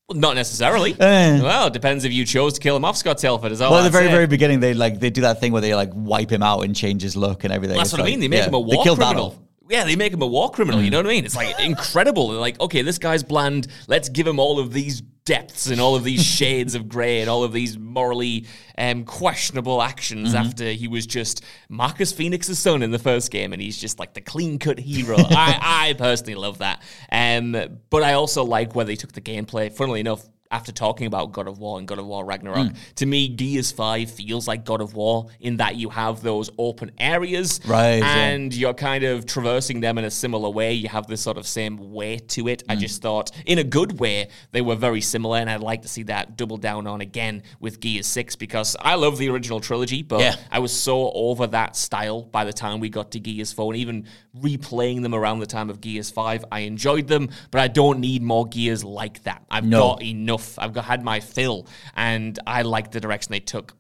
Well, 0.09 0.19
not 0.19 0.35
necessarily. 0.35 0.93
Eh. 0.99 1.41
well, 1.41 1.67
it 1.67 1.73
depends 1.73 2.03
if 2.03 2.11
you 2.11 2.25
chose 2.25 2.53
to 2.53 2.59
kill 2.59 2.75
him 2.75 2.83
off, 2.83 2.97
Scott 2.97 3.17
Telford. 3.19 3.51
Is 3.51 3.61
all 3.61 3.71
Well, 3.71 3.79
at 3.79 3.83
the 3.83 3.89
very, 3.89 4.07
very 4.09 4.27
beginning, 4.27 4.59
they 4.59 4.73
like 4.73 4.99
they 4.99 5.09
do 5.09 5.21
that 5.21 5.39
thing 5.39 5.51
where 5.53 5.61
they 5.61 5.75
like 5.75 5.91
wipe 5.93 6.29
him 6.29 6.43
out 6.43 6.61
and 6.61 6.75
change 6.75 7.01
his 7.01 7.15
look 7.15 7.43
and 7.45 7.53
everything. 7.53 7.75
Well, 7.75 7.83
that's 7.85 7.93
It's 7.93 7.99
what 7.99 8.05
I 8.05 8.09
mean. 8.09 8.19
They 8.19 8.27
make 8.27 8.39
yeah, 8.39 8.47
him 8.47 8.53
a 8.53 8.59
war 8.59 8.83
criminal. 8.83 9.25
off. 9.27 9.35
Yeah, 9.69 9.85
they 9.85 9.95
make 9.95 10.11
him 10.11 10.21
a 10.21 10.27
war 10.27 10.51
criminal. 10.51 10.81
You 10.81 10.91
know 10.91 10.97
what 10.97 11.05
I 11.05 11.09
mean? 11.09 11.25
It's 11.25 11.37
like 11.37 11.57
incredible. 11.59 12.27
They're 12.29 12.39
like, 12.39 12.59
okay, 12.59 12.81
this 12.81 12.97
guy's 12.97 13.23
bland. 13.23 13.67
Let's 13.87 14.09
give 14.09 14.27
him 14.27 14.39
all 14.39 14.59
of 14.59 14.73
these 14.73 15.01
depths 15.25 15.67
and 15.67 15.79
all 15.79 15.95
of 15.95 16.03
these 16.03 16.23
shades 16.37 16.75
of 16.75 16.89
grey 16.89 17.21
and 17.21 17.29
all 17.29 17.43
of 17.43 17.53
these 17.53 17.77
morally 17.77 18.45
um, 18.77 19.05
questionable 19.05 19.81
actions 19.81 20.33
after 20.35 20.71
he 20.71 20.87
was 20.87 21.05
just 21.05 21.43
Marcus 21.69 22.11
Fenix's 22.11 22.59
son 22.59 22.83
in 22.83 22.91
the 22.91 22.99
first 22.99 23.31
game, 23.31 23.53
and 23.53 23.61
he's 23.61 23.77
just 23.77 23.99
like 23.99 24.13
the 24.13 24.21
clean 24.21 24.59
cut 24.59 24.79
hero. 24.79 25.15
I, 25.19 25.89
I 25.89 25.93
personally 25.93 26.35
love 26.35 26.59
that. 26.59 26.81
Um, 27.11 27.79
but 27.89 28.03
I 28.03 28.13
also 28.13 28.43
like 28.43 28.75
where 28.75 28.85
they 28.85 28.95
took 28.95 29.13
the 29.13 29.21
gameplay. 29.21 29.71
Funnily 29.71 29.99
enough, 29.99 30.27
after 30.53 30.71
talking 30.71 31.07
about 31.07 31.31
God 31.31 31.47
of 31.47 31.57
War 31.57 31.79
and 31.79 31.87
God 31.87 31.97
of 31.97 32.05
War 32.05 32.23
Ragnarok, 32.23 32.67
Hmm. 32.67 32.73
to 32.97 33.05
me, 33.07 33.27
Gears 33.27 33.71
5 33.71 34.11
feels 34.11 34.47
like 34.47 34.63
God 34.65 34.81
of 34.81 34.93
War 34.93 35.27
in 35.39 35.57
that 35.57 35.75
you 35.77 35.89
have 35.89 36.21
those 36.21 36.51
open 36.59 36.91
areas. 36.99 37.59
Right, 37.65 37.97
yeah. 37.97 38.25
And 38.27 38.53
you're 38.53 38.75
kind 38.75 39.03
of 39.03 39.25
traversing 39.25 39.79
them 39.81 39.97
in 39.97 40.05
a 40.05 40.11
similar 40.11 40.49
way. 40.51 40.73
You 40.73 40.89
have 40.89 41.07
this 41.07 41.21
sort 41.21 41.37
of 41.37 41.47
same 41.47 41.91
way 41.91 42.17
to 42.19 42.47
it. 42.47 42.61
Hmm. 42.67 42.71
I 42.71 42.75
just 42.75 43.01
thought, 43.01 43.31
in 43.47 43.57
a 43.57 43.63
good 43.63 43.99
way, 43.99 44.27
they 44.51 44.61
were 44.61 44.75
very 44.75 45.01
similar. 45.01 45.39
And 45.39 45.49
I'd 45.49 45.61
like 45.61 45.81
to 45.81 45.87
see 45.87 46.03
that 46.03 46.37
double 46.37 46.57
down 46.57 46.85
on 46.85 47.01
again 47.01 47.41
with 47.59 47.79
Gears 47.79 48.05
6 48.05 48.35
because 48.35 48.75
I 48.79 48.93
love 48.95 49.17
the 49.17 49.29
original 49.29 49.59
trilogy, 49.59 50.03
but 50.03 50.19
Yeah. 50.21 50.35
I 50.51 50.59
was 50.59 50.71
so 50.71 51.11
over 51.13 51.47
that 51.47 51.75
style 51.75 52.21
by 52.21 52.45
the 52.45 52.53
time 52.53 52.79
we 52.79 52.89
got 52.89 53.09
to 53.13 53.19
Gears 53.19 53.51
4. 53.51 53.73
And 53.73 53.81
even 53.81 54.05
replaying 54.39 55.01
them 55.01 55.15
around 55.15 55.39
the 55.39 55.45
time 55.47 55.69
of 55.71 55.81
Gears 55.81 56.11
5, 56.11 56.45
I 56.51 56.59
enjoyed 56.61 57.07
them, 57.07 57.29
but 57.49 57.59
I 57.59 57.67
don't 57.69 57.99
need 57.99 58.21
more 58.21 58.45
Gears 58.45 58.83
like 58.83 59.23
that. 59.23 59.41
I've 59.49 59.65
No. 59.65 59.79
got 59.79 60.03
enough. 60.03 60.42
I've 60.57 60.73
got, 60.73 60.85
had 60.85 61.03
my 61.03 61.19
fill, 61.19 61.67
and 61.95 62.37
I 62.47 62.61
like 62.63 62.91
the 62.91 62.99
direction 62.99 63.31
they 63.31 63.39
took. 63.39 63.75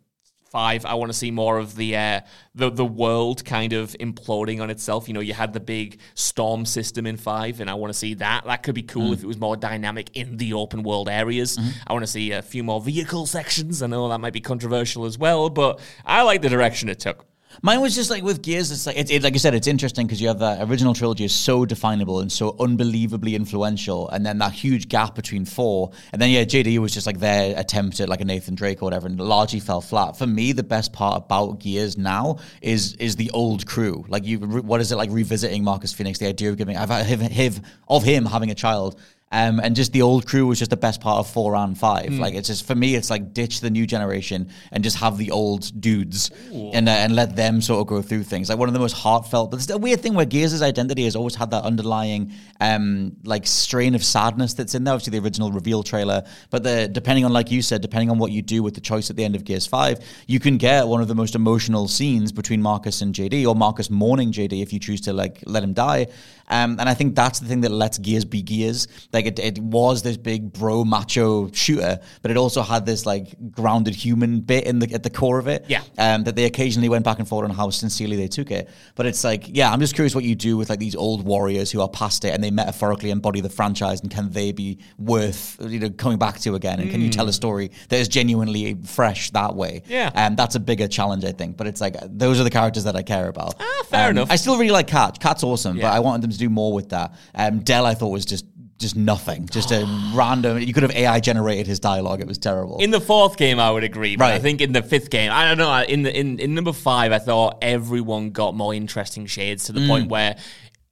Five, 0.51 0.85
I 0.85 0.93
want 0.93 1.09
to 1.11 1.17
see 1.17 1.31
more 1.31 1.57
of 1.57 1.75
the 1.75 1.97
uh, 1.97 2.21
the 2.53 2.69
the 2.69 2.85
world 2.85 3.43
kind 3.43 3.73
of 3.73 3.93
imploding 3.99 4.61
on 4.61 4.69
itself. 4.69 5.07
You 5.07 5.15
know, 5.15 5.19
you 5.19 5.33
had 5.33 5.51
the 5.51 5.59
big 5.59 5.97
storm 6.13 6.67
system 6.67 7.07
in 7.07 7.17
five, 7.17 7.59
and 7.59 7.71
I 7.71 7.73
want 7.73 7.91
to 7.91 7.97
see 7.97 8.13
that. 8.15 8.43
That 8.45 8.61
could 8.61 8.75
be 8.75 8.83
cool 8.83 9.09
Mm. 9.09 9.13
if 9.13 9.23
it 9.23 9.25
was 9.25 9.39
more 9.39 9.57
dynamic 9.57 10.11
in 10.13 10.37
the 10.37 10.53
open 10.53 10.83
world 10.83 11.09
areas. 11.09 11.57
Mm-hmm. 11.57 11.69
I 11.87 11.93
want 11.93 12.03
to 12.03 12.11
see 12.11 12.33
a 12.33 12.43
few 12.43 12.63
more 12.63 12.79
vehicle 12.81 13.25
sections. 13.25 13.81
I 13.81 13.87
know 13.87 14.07
that 14.09 14.19
might 14.19 14.33
be 14.33 14.41
controversial 14.41 15.05
as 15.05 15.17
well, 15.17 15.49
but 15.49 15.79
I 16.05 16.21
like 16.21 16.43
the 16.43 16.49
direction 16.49 16.87
it 16.87 16.99
took. 16.99 17.25
Mine 17.61 17.81
was 17.81 17.95
just 17.95 18.09
like 18.09 18.23
with 18.23 18.41
Gears. 18.41 18.71
It's 18.71 18.85
like 18.85 18.97
it, 18.97 19.11
it, 19.11 19.23
like 19.23 19.33
I 19.33 19.37
said, 19.37 19.53
it's 19.53 19.67
interesting 19.67 20.07
because 20.07 20.21
you 20.21 20.27
have 20.27 20.39
that 20.39 20.67
original 20.67 20.93
trilogy 20.93 21.25
is 21.25 21.33
so 21.33 21.65
definable 21.65 22.19
and 22.19 22.31
so 22.31 22.55
unbelievably 22.59 23.35
influential, 23.35 24.09
and 24.09 24.25
then 24.25 24.37
that 24.39 24.53
huge 24.53 24.89
gap 24.89 25.15
between 25.15 25.45
four, 25.45 25.91
and 26.11 26.21
then 26.21 26.29
yeah, 26.29 26.43
JD 26.43 26.77
was 26.79 26.93
just 26.93 27.05
like 27.05 27.19
their 27.19 27.57
attempt 27.57 27.99
at 27.99 28.09
like 28.09 28.21
a 28.21 28.25
Nathan 28.25 28.55
Drake 28.55 28.81
or 28.81 28.85
whatever, 28.85 29.07
and 29.07 29.19
largely 29.19 29.59
fell 29.59 29.81
flat. 29.81 30.17
For 30.17 30.27
me, 30.27 30.51
the 30.51 30.63
best 30.63 30.93
part 30.93 31.17
about 31.17 31.59
Gears 31.59 31.97
now 31.97 32.39
is 32.61 32.95
is 32.95 33.15
the 33.15 33.29
old 33.31 33.65
crew. 33.65 34.05
Like 34.07 34.25
you, 34.25 34.39
what 34.39 34.81
is 34.81 34.91
it 34.91 34.95
like 34.95 35.09
revisiting 35.11 35.63
Marcus 35.63 35.93
Fenix? 35.93 36.19
The 36.19 36.27
idea 36.27 36.49
of 36.49 36.57
giving 36.57 36.77
of 36.77 38.03
him 38.03 38.25
having 38.25 38.51
a 38.51 38.55
child. 38.55 38.99
Um, 39.33 39.59
and 39.59 39.75
just 39.75 39.93
the 39.93 40.03
old 40.03 40.27
crew 40.27 40.45
was 40.45 40.59
just 40.59 40.69
the 40.69 40.77
best 40.77 41.01
part 41.01 41.17
of 41.17 41.27
four 41.27 41.55
and 41.55 41.75
five. 41.75 42.09
Hmm. 42.09 42.19
Like 42.19 42.35
it's 42.35 42.49
just 42.49 42.67
for 42.67 42.75
me, 42.75 42.93
it's 42.93 43.09
like 43.09 43.33
ditch 43.33 43.61
the 43.61 43.71
new 43.71 43.87
generation 43.87 44.47
and 44.71 44.83
just 44.83 44.97
have 44.97 45.17
the 45.17 45.31
old 45.31 45.81
dudes 45.81 46.29
and 46.51 46.87
uh, 46.87 46.91
and 46.91 47.15
let 47.15 47.35
them 47.35 47.59
sort 47.59 47.81
of 47.81 47.87
go 47.87 48.03
through 48.03 48.23
things. 48.23 48.49
Like 48.49 48.59
one 48.59 48.69
of 48.69 48.73
the 48.73 48.79
most 48.79 48.93
heartfelt. 48.93 49.49
But 49.49 49.59
it's 49.59 49.69
a 49.71 49.77
weird 49.79 50.01
thing 50.01 50.13
where 50.13 50.27
Gears' 50.27 50.61
identity 50.61 51.05
has 51.05 51.15
always 51.15 51.33
had 51.33 51.49
that 51.49 51.63
underlying 51.63 52.31
um 52.61 53.17
like 53.23 53.47
strain 53.47 53.95
of 53.95 54.03
sadness 54.03 54.53
that's 54.53 54.75
in 54.75 54.83
there. 54.83 54.93
Obviously, 54.93 55.17
the 55.17 55.25
original 55.25 55.51
reveal 55.51 55.81
trailer, 55.81 56.23
but 56.51 56.61
the 56.61 56.87
depending 56.87 57.25
on 57.25 57.33
like 57.33 57.49
you 57.49 57.63
said, 57.63 57.81
depending 57.81 58.11
on 58.11 58.19
what 58.19 58.31
you 58.31 58.43
do 58.43 58.61
with 58.61 58.75
the 58.75 58.81
choice 58.81 59.09
at 59.09 59.15
the 59.15 59.23
end 59.23 59.35
of 59.35 59.45
Gears 59.45 59.65
Five, 59.65 59.97
you 60.27 60.39
can 60.39 60.57
get 60.57 60.87
one 60.87 61.01
of 61.01 61.07
the 61.07 61.15
most 61.15 61.33
emotional 61.33 61.87
scenes 61.87 62.31
between 62.31 62.61
Marcus 62.61 63.01
and 63.01 63.15
JD, 63.15 63.47
or 63.47 63.55
Marcus 63.55 63.89
mourning 63.89 64.31
JD 64.31 64.61
if 64.61 64.71
you 64.71 64.77
choose 64.77 65.01
to 65.01 65.13
like 65.13 65.39
let 65.47 65.63
him 65.63 65.73
die. 65.73 66.05
Um, 66.49 66.77
and 66.79 66.89
I 66.89 66.93
think 66.93 67.15
that's 67.15 67.39
the 67.39 67.47
thing 67.47 67.61
that 67.61 67.71
lets 67.71 67.97
Gears 67.97 68.25
be 68.25 68.41
Gears. 68.41 68.87
Like 69.13 69.25
it, 69.25 69.39
it 69.39 69.59
was 69.59 70.01
this 70.03 70.17
big 70.17 70.51
bro 70.53 70.83
macho 70.83 71.49
shooter, 71.51 71.99
but 72.21 72.31
it 72.31 72.37
also 72.37 72.61
had 72.61 72.85
this 72.85 73.05
like 73.05 73.51
grounded 73.51 73.95
human 73.95 74.41
bit 74.41 74.65
in 74.65 74.79
the 74.79 74.93
at 74.93 75.03
the 75.03 75.09
core 75.09 75.39
of 75.39 75.47
it. 75.47 75.65
Yeah. 75.69 75.81
Um, 75.97 76.23
that 76.25 76.35
they 76.35 76.45
occasionally 76.45 76.89
went 76.89 77.05
back 77.05 77.19
and 77.19 77.27
forth 77.27 77.49
on 77.49 77.55
how 77.55 77.69
sincerely 77.69 78.15
they 78.17 78.27
took 78.27 78.51
it. 78.51 78.69
But 78.95 79.05
it's 79.05 79.23
like, 79.23 79.45
yeah, 79.47 79.71
I'm 79.71 79.79
just 79.79 79.95
curious 79.95 80.13
what 80.13 80.23
you 80.23 80.35
do 80.35 80.57
with 80.57 80.69
like 80.69 80.79
these 80.79 80.95
old 80.95 81.23
warriors 81.25 81.71
who 81.71 81.81
are 81.81 81.89
past 81.89 82.25
it 82.25 82.33
and 82.33 82.43
they 82.43 82.51
metaphorically 82.51 83.09
embody 83.11 83.41
the 83.41 83.49
franchise, 83.49 84.01
and 84.01 84.11
can 84.11 84.29
they 84.31 84.51
be 84.51 84.79
worth 84.97 85.57
you 85.61 85.79
know 85.79 85.89
coming 85.91 86.17
back 86.17 86.39
to 86.39 86.55
again? 86.55 86.79
And 86.79 86.91
can 86.91 87.01
you 87.01 87.09
tell 87.09 87.27
a 87.29 87.33
story 87.33 87.71
that 87.89 87.97
is 87.99 88.07
genuinely 88.07 88.75
fresh 88.85 89.31
that 89.31 89.55
way? 89.55 89.83
Yeah. 89.87 90.11
And 90.13 90.35
that's 90.37 90.55
a 90.55 90.59
bigger 90.59 90.87
challenge, 90.87 91.23
I 91.25 91.31
think. 91.31 91.57
But 91.57 91.67
it's 91.67 91.81
like 91.81 91.95
those 92.03 92.39
are 92.39 92.43
the 92.43 92.49
characters 92.49 92.83
that 92.83 92.95
I 92.95 93.01
care 93.03 93.27
about. 93.27 93.55
Ah, 93.59 93.83
fair 93.87 94.09
enough. 94.09 94.29
I 94.31 94.35
still 94.35 94.57
really 94.57 94.71
like 94.71 94.87
Cat. 94.87 95.19
Cat's 95.19 95.43
awesome, 95.43 95.77
Yeah. 95.77 95.83
but 95.89 95.93
I 95.93 95.99
wanted 95.99 96.21
them 96.23 96.31
to 96.31 96.37
do 96.43 96.49
more 96.49 96.73
with 96.73 96.89
that. 96.89 97.13
Um, 97.35 97.59
Dell, 97.59 97.85
I 97.85 97.93
thought 97.95 98.09
was 98.09 98.25
just 98.25 98.45
just 98.79 98.95
nothing, 98.97 99.47
just 99.47 99.71
a 99.71 99.85
random. 100.13 100.59
You 100.59 100.73
could 100.73 100.83
have 100.83 100.91
AI 100.91 101.19
generated 101.21 101.67
his 101.67 101.79
dialogue. 101.79 102.19
It 102.21 102.27
was 102.27 102.37
terrible. 102.37 102.79
In 102.79 102.91
the 102.91 102.99
fourth 102.99 103.37
game, 103.37 103.57
I 103.59 103.71
would 103.71 103.83
agree, 103.83 104.15
but 104.17 104.31
I 104.31 104.39
think 104.39 104.59
in 104.61 104.73
the 104.73 104.81
fifth 104.83 105.09
game, 105.09 105.31
I 105.31 105.45
don't 105.47 105.57
know. 105.57 105.83
In 105.87 106.01
the 106.03 106.11
in, 106.19 106.39
in 106.39 106.53
number 106.53 106.73
five, 106.73 107.11
I 107.13 107.19
thought 107.19 107.59
everyone 107.61 108.31
got 108.31 108.55
more 108.55 108.73
interesting 108.73 109.25
shades 109.25 109.65
to 109.65 109.71
the 109.71 109.79
Mm. 109.81 109.87
point 109.87 110.09
where 110.09 110.35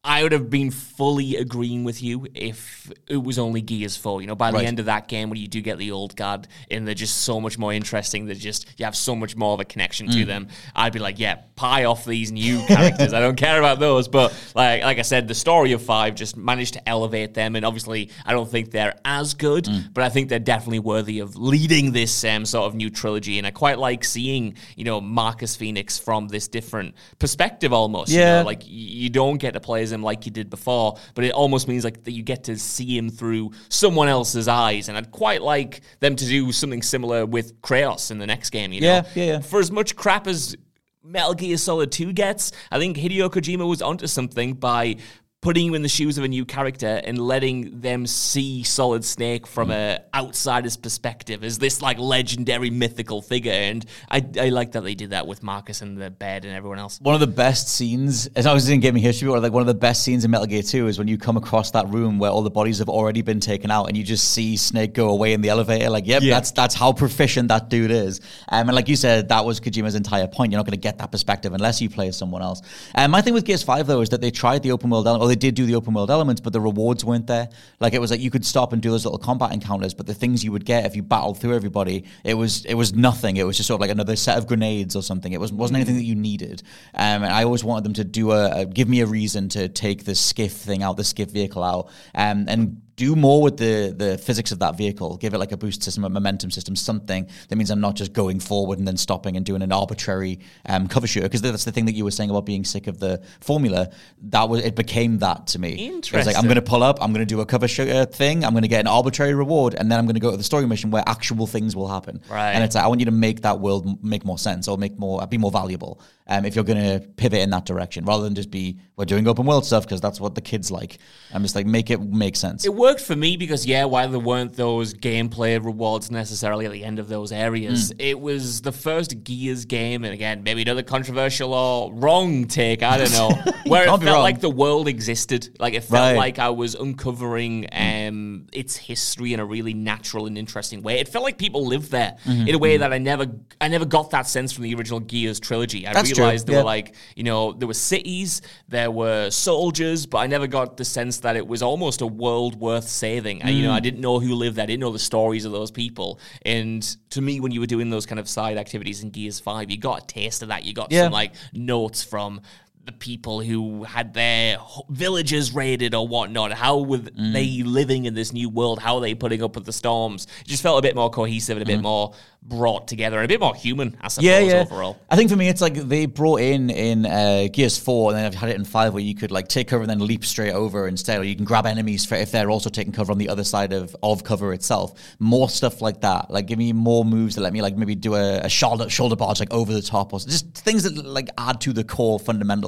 I 0.04 0.24
would 0.24 0.32
have 0.32 0.50
been 0.50 0.72
fully 0.72 1.36
agreeing 1.36 1.84
with 1.84 2.02
you 2.02 2.26
if 2.34 2.92
it 3.08 3.18
was 3.22 3.38
only 3.38 3.62
Gears 3.62 3.96
4. 3.96 4.20
You 4.22 4.26
know, 4.28 4.36
by 4.36 4.50
the 4.50 4.58
Right. 4.58 4.66
end 4.66 4.80
of 4.80 4.86
that 4.86 5.08
game, 5.08 5.30
when 5.30 5.38
you 5.40 5.48
do 5.48 5.62
get 5.62 5.78
the 5.78 5.92
old 5.92 6.16
guard 6.16 6.48
and 6.72 6.88
they're 6.88 6.96
just 6.96 7.18
so 7.22 7.40
much 7.40 7.60
more 7.60 7.72
interesting, 7.72 8.26
they're 8.26 8.34
just, 8.34 8.66
you 8.80 8.86
have 8.86 8.96
so 8.96 9.16
much 9.16 9.36
more 9.36 9.54
of 9.54 9.60
a 9.60 9.66
connection 9.66 10.08
Mm. 10.08 10.14
to 10.14 10.26
them. 10.26 10.48
I'd 10.76 10.92
be 10.92 10.98
like, 10.98 11.20
yeah, 11.20 11.36
pie 11.56 11.84
off 11.84 12.04
these 12.04 12.32
new 12.32 12.60
characters. 12.68 13.14
I 13.14 13.20
don't 13.20 13.36
care 13.36 13.60
about 13.60 13.80
those. 13.80 14.08
But 14.08 14.34
like, 14.56 14.82
like 14.82 14.98
I 14.98 15.04
said, 15.04 15.28
the 15.28 15.36
story 15.36 15.72
of 15.74 15.84
five 15.84 16.16
just 16.16 16.36
managed 16.36 16.74
to 16.74 16.90
elevate 16.90 17.36
them. 17.36 17.56
And 17.56 17.64
obviously, 17.64 18.10
I 18.26 18.34
don't 18.34 18.50
think 18.50 18.72
they're 18.72 18.96
as 19.06 19.36
good, 19.36 19.66
Mm. 19.66 19.94
but 19.94 20.04
I 20.04 20.10
think 20.10 20.30
they're 20.30 20.40
definitely 20.40 20.80
worthy 20.80 21.20
of 21.20 21.36
leading 21.36 21.92
this 21.92 22.24
um, 22.24 22.46
sort 22.46 22.66
of 22.66 22.74
new 22.74 22.90
trilogy. 22.90 23.38
And 23.38 23.46
I 23.46 23.52
quite 23.52 23.78
like 23.78 24.04
seeing, 24.04 24.56
you 24.76 24.84
know, 24.84 25.00
Marcus 25.00 25.56
Fenix 25.56 26.00
from 26.00 26.28
this 26.28 26.48
different 26.48 26.96
perspective 27.20 27.72
almost. 27.72 28.12
you 28.12 28.20
Yeah. 28.20 28.40
know, 28.40 28.46
like 28.48 28.64
you 28.66 29.08
don't 29.12 29.38
get 29.38 29.54
to 29.54 29.60
play 29.60 29.84
as 29.84 29.91
him 29.92 30.04
like 30.04 30.26
you 30.26 30.32
did 30.32 30.50
before, 30.50 30.98
but 31.16 31.24
it 31.24 31.34
almost 31.34 31.68
means 31.68 31.84
like 31.84 32.04
that 32.04 32.12
you 32.12 32.24
get 32.24 32.46
to 32.46 32.58
see 32.58 32.98
him 32.98 33.10
through 33.10 33.52
someone 33.70 34.08
else's 34.08 34.48
eyes. 34.48 34.90
And 34.90 34.98
I'd 34.98 35.12
quite 35.12 35.42
like 35.42 35.82
them 36.00 36.16
to 36.16 36.26
do 36.26 36.52
something 36.52 36.82
similar 36.82 37.26
with 37.26 37.62
Kratos 37.62 38.12
in 38.12 38.20
the 38.20 38.28
next 38.28 38.50
game. 38.50 38.72
You 38.72 38.82
know, 38.82 38.88
Yeah, 38.88 39.04
yeah, 39.16 39.24
yeah. 39.24 39.40
For 39.40 39.60
as 39.60 39.72
much 39.72 39.96
crap 39.96 40.28
as 40.28 40.56
Metal 41.04 41.34
Gear 41.34 41.58
Solid 41.58 41.92
2 41.92 42.14
gets, 42.14 42.52
I 42.72 42.78
think 42.78 42.98
Hideo 42.98 43.30
Kojima 43.30 43.68
was 43.68 43.82
onto 43.82 44.08
something 44.08 44.54
by 44.54 44.98
putting 45.42 45.66
you 45.66 45.74
in 45.74 45.82
the 45.82 45.90
shoes 45.90 46.20
of 46.20 46.24
a 46.24 46.28
new 46.28 46.46
character 46.46 47.02
and 47.04 47.18
letting 47.18 47.82
them 47.82 48.06
see 48.06 48.62
Solid 48.62 49.04
Snake 49.04 49.48
from 49.48 49.72
a 49.72 49.98
outsider's 50.14 50.78
perspective 50.78 51.44
as 51.44 51.58
this 51.58 51.82
like 51.82 51.98
legendary 51.98 52.70
mythical 52.70 53.24
figure. 53.24 53.52
And 53.52 53.84
I, 54.08 54.24
I 54.40 54.50
like 54.50 54.74
that 54.74 54.82
they 54.84 54.94
did 54.94 55.10
that 55.10 55.26
with 55.26 55.42
Marcus 55.42 55.82
and 55.82 55.98
the 56.00 56.12
bed 56.12 56.46
and 56.46 56.54
everyone 56.54 56.78
else. 56.78 57.00
one 57.02 57.16
of 57.16 57.22
the 57.22 57.26
best 57.26 57.70
scenes, 57.70 58.28
as 58.36 58.46
I 58.46 58.54
was 58.54 58.70
in 58.70 58.80
gaming 58.82 59.02
history, 59.02 59.30
or 59.30 59.40
like 59.40 59.52
one 59.52 59.62
of 59.62 59.68
the 59.68 59.74
best 59.74 60.04
scenes 60.04 60.24
in 60.24 60.30
Metal 60.30 60.46
Gear 60.46 60.62
2 60.62 60.86
is 60.88 61.00
when 61.00 61.08
you 61.08 61.18
come 61.18 61.38
across 61.38 61.72
that 61.72 61.90
room 61.90 62.20
where 62.20 62.30
all 62.30 62.44
the 62.44 62.52
bodies 62.52 62.78
have 62.78 62.90
already 62.90 63.24
been 63.24 63.40
taken 63.40 63.72
out 63.72 63.86
and 63.86 63.98
you 63.98 64.04
just 64.04 64.32
see 64.32 64.56
Snake 64.56 64.94
go 64.94 65.10
away 65.10 65.34
in 65.34 65.42
the 65.42 65.50
elevator. 65.50 65.90
Like, 65.90 66.06
yep, 66.06 66.22
Yeah. 66.22 66.36
that's 66.36 66.52
that's 66.52 66.76
how 66.76 66.94
proficient 66.94 67.48
that 67.48 67.68
dude 67.68 67.90
is. 67.90 68.22
Um, 68.50 68.70
and 68.70 68.76
like 68.76 68.88
you 68.88 68.96
said, 68.96 69.30
that 69.30 69.44
was 69.44 69.60
Kojima's 69.60 69.96
entire 69.96 70.28
point. 70.28 70.52
You're 70.52 70.60
not 70.60 70.68
going 70.68 70.78
to 70.80 70.88
get 70.88 71.00
that 71.00 71.12
perspective 71.12 71.52
unless 71.54 71.82
you 71.82 71.90
play 71.90 72.10
as 72.10 72.16
someone 72.16 72.44
else. 72.44 72.62
Um, 72.94 73.10
my 73.10 73.22
thing 73.22 73.34
with 73.34 73.46
Gears 73.46 73.64
5, 73.64 73.88
though, 73.88 74.02
is 74.02 74.10
that 74.10 74.22
they 74.22 74.30
tried 74.30 74.62
the 74.62 74.72
open 74.72 74.92
world 74.92 75.08
element, 75.08 75.31
they 75.32 75.36
did 75.38 75.56
do 75.56 75.66
the 75.66 75.76
open 75.76 75.94
world 75.94 76.12
elements, 76.12 76.42
but 76.42 76.52
the 76.52 76.60
rewards 76.60 77.06
weren't 77.06 77.28
there. 77.28 77.48
Like, 77.80 77.94
it 77.94 78.02
was 78.02 78.12
like 78.12 78.20
you 78.20 78.30
could 78.30 78.46
stop 78.46 78.74
and 78.74 78.82
do 78.82 78.92
those 78.92 79.06
little 79.06 79.18
combat 79.18 79.54
encounters, 79.54 79.94
but 79.94 80.06
the 80.06 80.14
things 80.14 80.44
you 80.44 80.52
would 80.52 80.66
get 80.66 80.86
if 80.86 80.96
you 80.96 81.04
battled 81.04 81.40
through 81.40 81.56
everybody, 81.56 82.04
it 82.24 82.34
was 82.34 82.66
it 82.66 82.74
was 82.74 82.94
nothing. 82.94 83.38
It 83.38 83.46
was 83.46 83.56
just 83.56 83.68
sort 83.68 83.78
of 83.78 83.82
like 83.82 83.92
another 83.92 84.16
set 84.16 84.38
of 84.38 84.46
grenades 84.46 84.96
or 84.96 85.02
something. 85.02 85.32
It 85.32 85.40
was, 85.40 85.54
wasn't 85.54 85.78
anything 85.78 85.96
that 85.96 86.04
you 86.04 86.16
needed. 86.16 86.64
Um, 86.94 87.24
and 87.24 87.34
I 87.34 87.46
always 87.46 87.64
wanted 87.64 87.86
them 87.86 87.94
to 87.94 88.04
do 88.04 88.32
a, 88.32 88.62
a 88.62 88.66
give 88.66 88.90
me 88.90 89.00
a 89.00 89.06
reason 89.06 89.48
to 89.50 89.70
take 89.70 90.04
the 90.04 90.16
skiff 90.16 90.52
thing 90.52 90.84
out, 90.84 90.98
the 90.98 91.04
skiff 91.06 91.30
vehicle 91.30 91.64
out, 91.64 91.90
um, 92.14 92.46
and 92.50 92.82
do 93.02 93.16
more 93.16 93.42
with 93.42 93.58
the 93.58 93.96
the 93.98 94.16
physics 94.20 94.52
of 94.52 94.60
that 94.60 94.78
vehicle. 94.78 95.18
Give 95.18 95.34
it 95.34 95.40
like 95.40 95.52
a 95.52 95.58
boost 95.58 95.82
system, 95.82 96.04
a 96.04 96.10
momentum 96.10 96.52
system, 96.52 96.76
something 96.76 97.28
that 97.50 97.56
means 97.56 97.72
I'm 97.72 97.82
not 97.82 97.96
just 97.96 98.14
going 98.14 98.40
forward 98.40 98.78
and 98.78 98.88
then 98.88 98.96
stopping 98.96 99.36
and 99.38 99.44
doing 99.44 99.64
an 99.64 99.72
arbitrary 99.72 100.40
um, 100.68 100.88
cover 100.88 101.08
shooter. 101.08 101.28
Because 101.28 101.42
that's 101.42 101.66
the 101.66 101.72
thing 101.72 101.86
that 101.86 101.96
you 101.96 102.04
were 102.04 102.12
saying 102.12 102.30
about 102.30 102.46
being 102.46 102.64
sick 102.64 102.86
of 102.86 103.00
the 103.00 103.20
formula. 103.40 103.90
That 104.36 104.50
was 104.50 104.64
it 104.64 104.76
became 104.76 105.18
that 105.18 105.48
to 105.48 105.58
me. 105.58 105.88
It 105.98 106.14
was 106.14 106.28
like 106.28 106.36
I'm 106.36 106.44
going 106.44 106.62
to 106.66 106.70
pull 106.74 106.84
up, 106.84 107.00
I'm 107.02 107.12
going 107.12 107.26
to 107.26 107.34
do 107.36 107.42
a 107.42 107.46
cover 107.46 107.68
shooter 107.68 108.06
thing, 108.06 108.46
I'm 108.46 108.52
going 108.52 108.62
to 108.62 108.74
get 108.76 108.82
an 108.82 108.88
arbitrary 108.88 109.34
reward, 109.34 109.74
and 109.74 109.92
then 109.92 109.98
I'm 109.98 110.06
going 110.06 110.22
to 110.22 110.22
go 110.22 110.30
to 110.30 110.38
the 110.38 110.44
story 110.44 110.68
mission 110.68 110.92
where 110.92 111.04
actual 111.08 111.48
things 111.48 111.76
will 111.76 111.88
happen. 111.88 112.22
Right. 112.30 112.52
And 112.52 112.64
it's 112.64 112.76
like 112.76 112.84
I 112.84 112.88
want 112.88 113.00
you 113.00 113.08
to 113.08 113.12
make 113.28 113.42
that 113.42 113.60
world 113.60 114.04
make 114.04 114.26
more 114.26 114.38
sense 114.38 114.68
or 114.68 114.78
make 114.78 115.00
more 115.00 115.26
be 115.26 115.40
more 115.40 115.52
valuable. 115.52 116.00
Um, 116.32 116.46
if 116.46 116.56
you're 116.56 116.64
going 116.64 116.82
to 117.02 117.06
pivot 117.18 117.40
in 117.42 117.50
that 117.50 117.66
direction, 117.66 118.06
rather 118.06 118.24
than 118.24 118.36
just 118.36 118.50
be 118.52 118.78
we're 118.96 119.06
doing 119.06 119.28
open 119.28 119.46
world 119.46 119.66
stuff 119.66 119.84
because 119.84 120.00
that's 120.00 120.20
what 120.22 120.34
the 120.36 120.42
kids 120.42 120.72
like. 120.72 120.98
I'm 121.34 121.42
just 121.42 121.56
like 121.56 121.66
make 121.66 121.90
it 121.90 122.00
make 122.02 122.36
sense. 122.36 122.66
It 122.66 122.74
worked 122.74 123.02
for 123.02 123.16
me 123.16 123.36
because, 123.36 123.66
yeah, 123.66 123.86
while 123.86 124.08
there 124.10 124.20
weren't 124.20 124.54
those 124.54 124.94
gameplay 124.94 125.64
rewards 125.64 126.10
necessarily 126.12 126.66
at 126.68 126.72
the 126.72 126.84
end 126.86 127.00
of 127.00 127.08
those 127.10 127.32
areas, 127.32 127.92
it 128.00 128.20
was 128.20 128.62
the 128.62 128.72
first 128.72 129.24
Gears 129.24 129.66
game, 129.66 130.04
and 130.06 130.14
again, 130.14 130.44
maybe 130.44 130.62
another 130.62 130.84
controversial 130.84 131.54
or 131.54 131.92
wrong 131.94 132.46
take, 132.48 132.84
I 132.84 132.98
don't 132.98 133.12
know, 133.12 133.30
where 133.68 133.84
it 133.84 133.88
felt 133.88 134.22
like 134.24 134.40
the 134.40 134.50
world 134.50 134.88
existed. 134.88 135.50
Like 135.60 135.74
it 135.74 135.84
felt 135.84 136.02
Right. 136.02 136.16
like 136.18 136.40
I 136.40 136.50
was 136.50 136.76
uncovering 136.76 137.68
um, 137.72 138.48
its 138.54 138.76
history 138.78 139.34
in 139.34 139.40
a 139.40 139.46
really 139.46 139.74
natural 139.74 140.28
and 140.28 140.38
interesting 140.38 140.82
way. 140.82 141.00
It 141.00 141.08
felt 141.08 141.24
like 141.24 141.38
people 141.38 141.66
lived 141.66 141.92
there 141.92 142.16
Mm-hmm, 142.26 142.48
in 142.48 142.56
a 142.56 142.58
way 142.58 142.78
that 142.78 142.94
I 142.94 142.98
never, 143.00 143.26
I 143.60 143.68
never 143.68 143.86
got 143.86 144.12
that 144.12 144.28
sense 144.28 144.52
from 144.54 144.64
the 144.64 144.74
original 144.76 145.00
Gears 145.00 145.40
trilogy. 145.40 145.88
I 145.88 145.94
That's 145.94 146.10
realized 146.22 146.48
there 146.48 146.58
were 146.58 146.64
like, 146.64 146.96
you 147.16 147.24
know, 147.24 147.52
there 147.54 147.68
were 147.68 147.74
cities, 147.74 148.42
there 148.68 148.92
were 148.92 149.30
soldiers, 149.30 150.06
but 150.06 150.20
I 150.20 150.28
never 150.28 150.48
got 150.48 150.78
the 150.78 150.86
sense 150.86 151.20
that 151.20 151.36
it 151.36 151.46
was 151.48 151.62
almost 151.62 152.02
a 152.02 152.08
world 152.08 152.60
worth 152.60 152.88
saving. 152.88 153.44
I, 153.44 153.50
you 153.50 153.62
Mm. 153.64 153.68
know, 153.68 153.72
I 153.74 153.80
didn't 153.80 154.02
know 154.02 154.20
who 154.20 154.34
lived 154.36 154.56
there. 154.58 154.64
I 154.64 154.66
didn't 154.68 154.82
know 154.82 154.92
the 154.92 155.00
stories 155.00 155.46
of 155.46 155.52
those 155.52 155.72
people. 155.72 156.20
And 156.46 156.82
to 157.12 157.22
me, 157.22 157.40
when 157.40 157.52
you 157.52 157.60
were 157.60 157.66
doing 157.68 157.90
those 157.90 158.06
kind 158.06 158.20
of 158.20 158.28
side 158.28 158.58
activities 158.58 159.04
in 159.04 159.10
Gears 159.10 159.40
5, 159.40 159.70
you 159.70 159.78
got 159.78 160.04
a 160.04 160.06
taste 160.08 160.42
of 160.42 160.50
that. 160.50 160.64
You 160.64 160.74
got 160.74 160.92
Yeah. 160.92 161.04
some 161.06 161.14
like 161.14 161.34
notes 161.54 162.04
from 162.04 162.42
the 162.86 162.92
people 162.92 163.42
who 163.42 163.84
had 163.84 164.14
their 164.14 164.58
villages 164.90 165.54
raided 165.54 165.94
or 165.94 166.08
whatnot. 166.08 166.52
How 166.54 166.78
were 166.80 166.98
Mm. 167.00 167.34
they 167.34 167.64
living 167.64 168.06
in 168.06 168.14
this 168.14 168.34
new 168.34 168.50
world? 168.50 168.80
How 168.80 168.96
are 168.96 169.02
they 169.02 169.14
putting 169.14 169.44
up 169.44 169.56
with 169.56 169.66
the 169.66 169.74
storms? 169.74 170.28
It 170.42 170.48
just 170.48 170.64
felt 170.64 170.80
a 170.80 170.82
bit 170.82 170.96
more 170.96 171.10
cohesive 171.10 171.58
and 171.58 171.64
a 171.64 171.66
bit 171.66 171.82
more 171.82 172.14
brought 172.44 172.88
together 172.88 173.18
and 173.18 173.26
a 173.26 173.28
bit 173.28 173.40
more 173.40 173.54
human, 173.54 173.96
I 174.02 174.08
suppose, 174.08 174.26
Mm. 174.28 174.32
yeah, 174.32 174.40
yeah. 174.40 174.62
overall. 174.62 174.98
I 175.12 175.16
think 175.16 175.30
for 175.30 175.36
me, 175.36 175.48
it's 175.48 175.62
like 175.62 175.76
they 175.76 176.08
brought 176.08 176.42
in 176.42 176.72
in 176.72 177.06
uh, 177.06 177.48
Gears 177.54 177.78
Four, 177.78 178.10
and 178.12 178.18
then 178.18 178.26
I've 178.26 178.34
had 178.34 178.50
it 178.50 178.56
in 178.56 178.66
Five, 178.66 178.94
where 178.94 179.04
you 179.04 179.14
could 179.14 179.30
like 179.32 179.48
take 179.48 179.68
cover 179.68 179.84
and 179.84 179.90
then 179.90 180.00
leap 180.00 180.26
straight 180.26 180.54
over 180.54 180.88
instead, 180.88 181.20
or 181.20 181.24
you 181.24 181.36
can 181.36 181.46
grab 181.46 181.68
enemies 181.68 182.04
for 182.06 182.16
if 182.16 182.32
they're 182.32 182.50
also 182.50 182.70
taking 182.72 182.94
cover 182.94 183.12
on 183.12 183.20
the 183.20 183.30
other 183.30 183.44
side 183.44 183.74
of 183.74 183.96
of 184.02 184.24
cover 184.24 184.54
itself. 184.54 184.94
More 185.20 185.50
stuff 185.50 185.82
like 185.84 186.02
that. 186.02 186.32
Like 186.32 186.48
give 186.48 186.58
me 186.58 186.74
more 186.74 187.06
moves 187.06 187.36
that 187.36 187.42
let 187.42 187.54
me 187.54 187.62
like 187.62 187.78
maybe 187.78 187.94
do 187.94 188.16
a, 188.16 188.40
a 188.40 188.50
shoulder 188.50 188.90
shoulder 188.90 189.16
barge 189.16 189.40
like 189.40 189.54
over 189.54 189.72
the 189.72 189.82
top, 189.82 190.12
or 190.12 190.20
just 190.20 190.52
things 190.56 190.82
that 190.84 190.96
like 191.06 191.30
add 191.38 191.62
to 191.62 191.74
the 191.74 191.84
core 191.84 192.18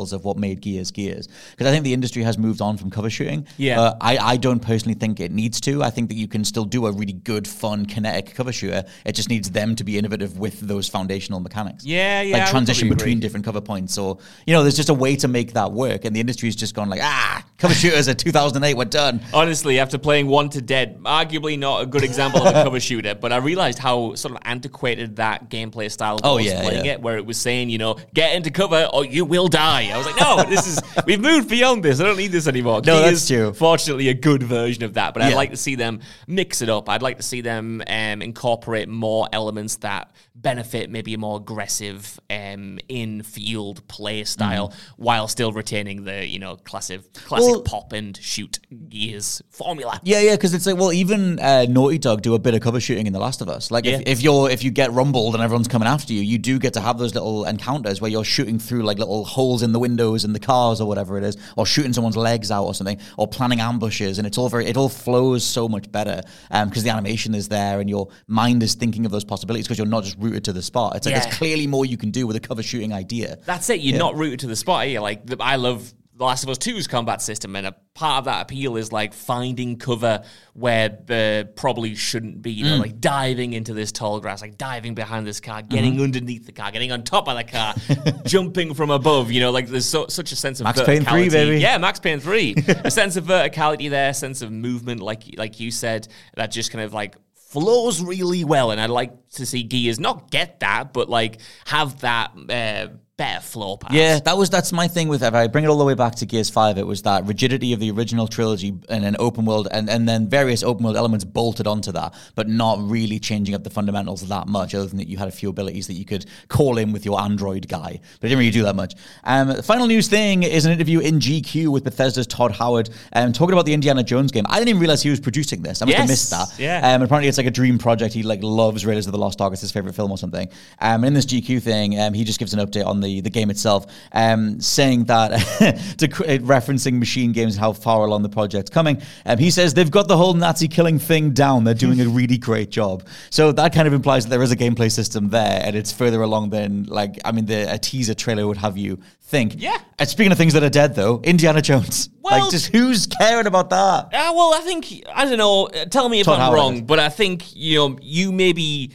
fundamentals 0.03 0.13
of 0.13 0.25
what 0.25 0.37
made 0.37 0.61
Gears 0.61 0.91
Gears. 0.91 1.27
Because 1.51 1.67
I 1.67 1.71
think 1.71 1.83
the 1.83 1.93
industry 1.93 2.23
has 2.23 2.37
moved 2.37 2.61
on 2.61 2.77
from 2.77 2.89
cover 2.89 3.09
shooting. 3.09 3.47
Yeah. 3.57 3.79
Uh, 3.81 3.95
I, 4.01 4.17
I 4.17 4.37
don't 4.37 4.59
personally 4.59 4.95
think 4.95 5.19
it 5.19 5.31
needs 5.31 5.61
to. 5.61 5.83
I 5.83 5.89
think 5.89 6.09
that 6.09 6.15
you 6.15 6.27
can 6.27 6.43
still 6.45 6.65
do 6.65 6.85
a 6.87 6.91
really 6.91 7.13
good, 7.13 7.47
fun, 7.47 7.85
kinetic 7.85 8.33
cover 8.35 8.51
shooter. 8.51 8.83
It 9.05 9.13
just 9.13 9.29
needs 9.29 9.51
them 9.51 9.75
to 9.75 9.83
be 9.83 9.97
innovative 9.97 10.37
with 10.37 10.59
those 10.59 10.89
foundational 10.89 11.39
mechanics. 11.39 11.85
Yeah, 11.85 12.21
yeah, 12.21 12.37
Like 12.37 12.49
transition 12.49 12.89
between 12.89 13.13
agree. 13.17 13.21
different 13.21 13.45
cover 13.45 13.61
points. 13.61 13.97
Or, 13.97 14.17
you 14.45 14.53
know, 14.53 14.61
there's 14.63 14.75
just 14.75 14.89
a 14.89 14.93
way 14.93 15.15
to 15.17 15.27
make 15.27 15.53
that 15.53 15.71
work. 15.71 16.05
And 16.05 16.15
the 16.15 16.19
industry's 16.19 16.55
just 16.55 16.75
gone 16.75 16.89
like, 16.89 17.01
ah, 17.03 17.43
cover 17.57 17.73
shooters 17.73 18.07
at 18.07 18.19
2008, 18.19 18.75
we're 18.75 18.85
done. 18.85 19.21
Honestly, 19.33 19.79
after 19.79 19.97
playing 19.97 20.27
Wanted: 20.27 20.65
Dead, 20.65 21.01
arguably 21.03 21.57
not 21.57 21.81
a 21.81 21.85
good 21.85 22.03
example 22.03 22.41
of 22.41 22.47
a 22.55 22.63
cover 22.63 22.79
shooter, 22.79 23.15
but 23.15 23.31
I 23.31 23.37
realized 23.37 23.79
how 23.79 24.15
sort 24.15 24.33
of 24.33 24.41
antiquated 24.45 25.17
that 25.17 25.49
gameplay 25.49 25.91
style 25.91 26.19
Oh, 26.23 26.35
was 26.35 26.45
yeah, 26.45 26.61
playing 26.61 26.85
yeah. 26.85 26.93
it, 26.93 27.01
where 27.01 27.17
it 27.17 27.25
was 27.25 27.37
saying, 27.37 27.69
you 27.69 27.77
know, 27.77 27.95
get 28.13 28.35
into 28.35 28.49
cover 28.51 28.87
or 28.93 29.05
you 29.05 29.25
will 29.25 29.47
die. 29.47 29.91
I 29.93 29.97
was 29.97 30.05
like, 30.05 30.19
no, 30.19 30.43
this 30.43 30.67
is 30.67 30.81
we've 31.05 31.21
moved 31.21 31.49
beyond 31.49 31.83
this. 31.83 31.99
I 31.99 32.03
don't 32.03 32.17
need 32.17 32.31
this 32.31 32.47
anymore. 32.47 32.81
No, 32.85 32.97
Key 32.97 33.03
that's 33.03 33.21
is 33.21 33.27
true. 33.27 33.53
Fortunately, 33.53 34.09
a 34.09 34.13
good 34.13 34.43
version 34.43 34.83
of 34.83 34.95
that, 34.95 35.13
but 35.13 35.21
I'd 35.23 35.33
like 35.35 35.51
to 35.51 35.57
see 35.57 35.75
them 35.75 35.99
mix 36.27 36.61
it 36.61 36.69
up. 36.69 36.89
I'd 36.89 37.01
like 37.01 37.17
to 37.17 37.23
see 37.23 37.41
them 37.41 37.81
um, 37.87 38.21
incorporate 38.21 38.89
more 38.89 39.27
elements 39.31 39.77
that 39.77 40.11
benefit 40.35 40.89
maybe 40.89 41.13
a 41.13 41.17
more 41.17 41.37
aggressive 41.37 42.19
um, 42.29 42.79
in-field 42.89 43.87
play 43.87 44.23
style 44.23 44.73
while 44.97 45.27
still 45.27 45.51
retaining 45.51 46.03
the 46.03 46.25
you 46.25 46.39
know 46.39 46.55
classic 46.57 47.13
classic 47.13 47.43
Mm-hmm. 47.43 47.51
Well- 47.51 47.61
pop 47.61 47.93
and 47.93 48.15
shoot 48.17 48.59
gears 48.89 49.41
formula. 49.49 49.99
Yeah, 50.03 50.21
yeah, 50.21 50.35
because 50.35 50.53
it's 50.53 50.65
like, 50.65 50.77
well, 50.77 50.93
even 50.93 51.39
uh, 51.39 51.65
Naughty 51.67 51.97
Dog 51.97 52.21
do 52.21 52.35
a 52.35 52.39
bit 52.39 52.53
of 52.53 52.61
cover 52.61 52.79
shooting 52.79 53.05
in 53.07 53.13
The 53.13 53.19
Last 53.19 53.41
of 53.41 53.49
Us. 53.49 53.69
Like, 53.69 53.85
if, 53.85 54.01
if 54.05 54.21
you're 54.21 54.49
if 54.49 54.63
you 54.63 54.71
get 54.71 54.91
rumbled 54.91 55.33
and 55.33 55.43
everyone's 55.43 55.67
coming 55.67 55.87
after 55.87 56.13
you, 56.13 56.21
you 56.21 56.37
do 56.37 56.57
get 56.59 56.73
to 56.73 56.81
have 56.81 56.97
those 56.97 57.13
little 57.13 57.45
encounters 57.45 57.99
where 58.01 58.09
you're 58.09 58.23
shooting 58.23 58.59
through 58.59 58.83
like 58.83 58.97
little 58.97 59.25
holes 59.25 59.61
in 59.63 59.71
the 59.71 59.79
windows 59.87 60.19
in 60.27 60.31
the 60.37 60.39
cars 60.51 60.77
or 60.81 60.87
whatever 60.87 61.17
it 61.19 61.23
is, 61.29 61.35
or 61.57 61.65
shooting 61.65 61.93
someone's 61.93 62.17
legs 62.17 62.49
out 62.51 62.65
or 62.65 62.73
something, 62.73 62.99
or 63.17 63.27
planning 63.27 63.59
ambushes, 63.59 64.17
and 64.17 64.25
it's 64.27 64.37
all 64.37 64.49
very 64.49 64.65
it 64.71 64.77
all 64.77 64.89
flows 64.89 65.43
so 65.57 65.63
much 65.75 65.85
better 65.91 66.21
um, 66.51 66.69
because 66.69 66.83
the 66.83 66.89
animation 66.97 67.35
is 67.35 67.47
there 67.49 67.79
and 67.81 67.89
your 67.89 68.05
mind 68.27 68.63
is 68.63 68.73
thinking 68.75 69.05
of 69.05 69.11
those 69.11 69.23
possibilities 69.33 69.65
because 69.65 69.77
you're 69.79 69.87
not 69.97 70.03
just 70.03 70.17
rooted 70.19 70.43
to 70.45 70.53
the 70.53 70.61
spot. 70.61 70.95
It's 70.95 71.05
like 71.05 71.15
Yeah. 71.15 71.21
there's 71.23 71.35
clearly 71.37 71.67
more 71.67 71.85
you 71.85 71.97
can 71.97 72.11
do 72.11 72.25
with 72.27 72.35
a 72.35 72.39
cover 72.49 72.63
shooting 72.63 72.93
idea. 72.93 73.37
That's 73.45 73.69
it. 73.69 73.79
You're 73.81 73.99
not 73.99 74.15
rooted 74.15 74.39
to 74.41 74.47
the 74.47 74.55
spot. 74.55 74.89
You're 74.89 75.01
like, 75.01 75.25
the, 75.25 75.37
I 75.39 75.55
love 75.57 75.93
The 76.15 76.25
Last 76.25 76.43
of 76.43 76.49
Us 76.49 76.59
2's 76.59 76.85
combat 76.87 77.23
system, 77.23 77.55
and 77.55 77.65
a 77.65 77.75
part 77.95 78.19
of 78.19 78.25
that 78.25 78.43
appeal 78.43 78.77
is 78.77 78.91
like 78.91 79.13
finding 79.15 79.77
cover 79.77 80.23
where 80.53 80.89
there 81.07 81.43
probably 81.43 81.95
shouldn't 81.95 82.41
be. 82.43 82.51
You 82.51 82.65
know, 82.65 82.75
Mm. 82.77 82.81
like 82.81 82.99
diving 83.01 83.53
into 83.53 83.73
this 83.73 83.91
tall 83.91 84.19
grass, 84.19 84.41
like 84.41 84.55
diving 84.57 84.93
behind 84.93 85.25
this 85.25 85.39
car, 85.39 85.61
Mm-hmm. 85.61 85.69
getting 85.69 86.01
underneath 86.01 86.45
the 86.45 86.51
car, 86.51 86.69
getting 86.71 86.91
on 86.91 87.01
top 87.03 87.27
of 87.27 87.35
the 87.35 87.43
car, 87.43 87.73
jumping 88.25 88.75
from 88.75 88.91
above. 88.91 89.31
You 89.31 89.41
know, 89.41 89.49
like 89.51 89.67
there's 89.67 89.87
so, 89.87 90.05
such 90.07 90.31
a 90.31 90.35
sense 90.35 90.59
of 90.59 90.65
Max 90.65 90.81
Payne 90.83 91.03
3, 91.03 91.29
baby. 91.29 91.59
Yeah, 91.59 91.79
Max 91.79 91.99
Payne 91.99 92.19
3. 92.19 92.55
a 92.83 92.91
sense 92.91 93.15
of 93.15 93.25
verticality 93.25 93.89
there, 93.89 94.11
a 94.11 94.13
sense 94.13 94.43
of 94.43 94.51
movement, 94.51 95.01
like 95.01 95.23
like 95.37 95.59
you 95.59 95.71
said, 95.71 96.07
that 96.35 96.51
just 96.51 96.71
kind 96.71 96.83
of 96.85 96.93
like 96.93 97.15
flows 97.35 98.01
really 98.01 98.43
well. 98.43 98.69
And 98.71 98.79
I'd 98.79 98.89
like 98.91 99.29
to 99.31 99.45
see 99.47 99.63
Gears 99.63 99.99
not 99.99 100.29
get 100.29 100.59
that, 100.59 100.93
but 100.93 101.09
like 101.09 101.39
have 101.65 102.01
that 102.01 102.31
uh, 102.49 102.93
better 103.17 103.41
floor 103.41 103.77
path. 103.77 103.93
Yeah, 103.93 104.19
that 104.19 104.37
was 104.37 104.49
that's 104.49 104.71
my 104.71 104.87
thing 104.87 105.07
with 105.07 105.21
if 105.23 105.33
I 105.33 105.47
bring 105.47 105.63
it 105.63 105.67
all 105.67 105.77
the 105.77 105.85
way 105.85 105.93
back 105.93 106.15
to 106.15 106.25
Gears 106.25 106.49
Five, 106.49 106.77
it 106.77 106.87
was 106.87 107.03
that 107.03 107.25
rigidity 107.25 107.71
of 107.73 107.79
the 107.79 107.91
original 107.91 108.27
trilogy 108.27 108.73
and 108.89 109.05
an 109.05 109.15
open 109.19 109.45
world 109.45 109.67
and, 109.69 109.89
and 109.89 110.09
then 110.09 110.27
various 110.27 110.63
open 110.63 110.83
world 110.83 110.97
elements 110.97 111.23
bolted 111.23 111.67
onto 111.67 111.91
that, 111.91 112.15
but 112.35 112.49
not 112.49 112.79
really 112.81 113.19
changing 113.19 113.53
up 113.53 113.63
the 113.63 113.69
fundamentals 113.69 114.27
that 114.27 114.47
much, 114.47 114.73
other 114.73 114.87
than 114.87 114.97
that 114.97 115.07
you 115.07 115.17
had 115.17 115.27
a 115.27 115.31
few 115.31 115.49
abilities 115.49 115.87
that 115.87 115.93
you 115.93 116.05
could 116.05 116.25
call 116.47 116.77
in 116.77 116.91
with 116.91 117.05
your 117.05 117.21
android 117.21 117.67
guy. 117.67 117.99
But 118.19 118.25
it 118.25 118.29
didn't 118.29 118.39
really 118.39 118.51
do 118.51 118.63
that 118.63 118.75
much. 118.75 118.95
Um, 119.23 119.49
the 119.49 119.63
final 119.63 119.85
news 119.85 120.07
thing 120.07 120.41
is 120.43 120.65
an 120.65 120.71
interview 120.71 120.99
in 120.99 121.19
GQ 121.19 121.67
with 121.67 121.83
Bethesda's 121.83 122.25
Todd 122.25 122.51
Howard 122.51 122.89
um, 123.13 123.31
talking 123.31 123.53
about 123.53 123.65
the 123.65 123.73
Indiana 123.73 124.03
Jones 124.03 124.31
game. 124.31 124.45
I 124.49 124.57
didn't 124.57 124.69
even 124.69 124.81
realize 124.81 125.03
he 125.03 125.11
was 125.11 125.19
producing 125.19 125.61
this. 125.61 125.81
I 125.81 125.85
must 125.85 125.97
have 125.97 126.07
missed 126.07 126.31
that. 126.31 126.47
yeah. 126.57 126.95
Um, 126.95 127.03
apparently 127.03 127.29
it's 127.29 127.37
like 127.37 127.47
a 127.47 127.51
dream 127.51 127.77
project. 127.77 128.13
He 128.13 128.23
like 128.23 128.41
loves 128.41 128.85
Raiders 128.87 129.05
of 129.05 129.11
the 129.11 129.19
Lost 129.19 129.39
Ark. 129.39 129.53
It's 129.53 129.61
his 129.61 129.71
favorite 129.71 129.93
film 129.93 130.09
or 130.09 130.17
something. 130.17 130.47
Um, 130.79 131.03
and 131.03 131.05
in 131.05 131.13
this 131.13 131.25
GQ 131.25 131.61
thing, 131.61 131.99
um, 131.99 132.13
he 132.13 132.23
just 132.23 132.39
gives 132.39 132.53
an 132.53 132.59
update 132.59 132.85
on 132.85 133.02
the, 133.03 133.21
the 133.21 133.29
game 133.29 133.49
itself, 133.51 133.85
um, 134.11 134.59
saying 134.59 135.03
that 135.05 135.29
to 135.99 136.05
uh, 136.07 136.39
referencing 136.39 136.97
machine 136.97 137.31
games 137.31 137.55
and 137.55 137.61
how 137.61 137.73
far 137.73 138.05
along 138.05 138.23
the 138.23 138.29
project's 138.29 138.71
coming. 138.71 139.01
Um, 139.25 139.37
he 139.37 139.51
says 139.51 139.73
they've 139.73 139.91
got 139.91 140.07
the 140.07 140.17
whole 140.17 140.33
Nazi 140.33 140.67
killing 140.67 140.97
thing 140.97 141.31
down. 141.31 141.63
They're 141.63 141.73
doing 141.73 142.01
a 142.01 142.07
really 142.07 142.37
great 142.37 142.71
job. 142.71 143.03
So 143.29 143.51
that 143.51 143.73
kind 143.73 143.87
of 143.87 143.93
implies 143.93 144.25
that 144.25 144.29
there 144.31 144.41
is 144.41 144.51
a 144.51 144.57
gameplay 144.57 144.91
system 144.91 145.29
there, 145.29 145.61
and 145.63 145.75
it's 145.75 145.91
further 145.91 146.21
along 146.23 146.49
than 146.49 146.83
like 146.85 147.19
I 147.23 147.31
mean 147.31 147.45
the 147.45 147.71
a 147.71 147.77
teaser 147.77 148.13
trailer 148.15 148.47
would 148.47 148.57
have 148.57 148.77
you 148.77 148.99
think. 149.21 149.55
Yeah. 149.57 149.77
And 149.99 150.07
speaking 150.09 150.31
of 150.31 150.37
things 150.37 150.53
that 150.53 150.63
are 150.63 150.69
dead, 150.69 150.95
though, 150.95 151.19
Indiana 151.23 151.61
Jones. 151.61 152.09
Well- 152.23 152.43
like, 152.43 152.51
just 152.51 152.67
who's 152.67 153.05
caring 153.05 153.47
about 153.47 153.69
that? 153.71 154.05
Uh, 154.05 154.31
well, 154.33 154.53
I 154.53 154.61
think 154.63 155.03
I 155.13 155.25
don't 155.25 155.37
know. 155.37 155.65
uh, 155.65 155.83
Tell 155.85 156.07
me 156.07 156.21
if 156.21 156.25
Todd 156.25 156.35
I'm 156.35 156.41
Howard 156.45 156.55
wrong, 156.57 156.85
but 156.85 156.97
I 156.97 157.09
think 157.09 157.53
you 157.53 157.77
know 157.77 157.97
you 158.01 158.31
maybe 158.31 158.91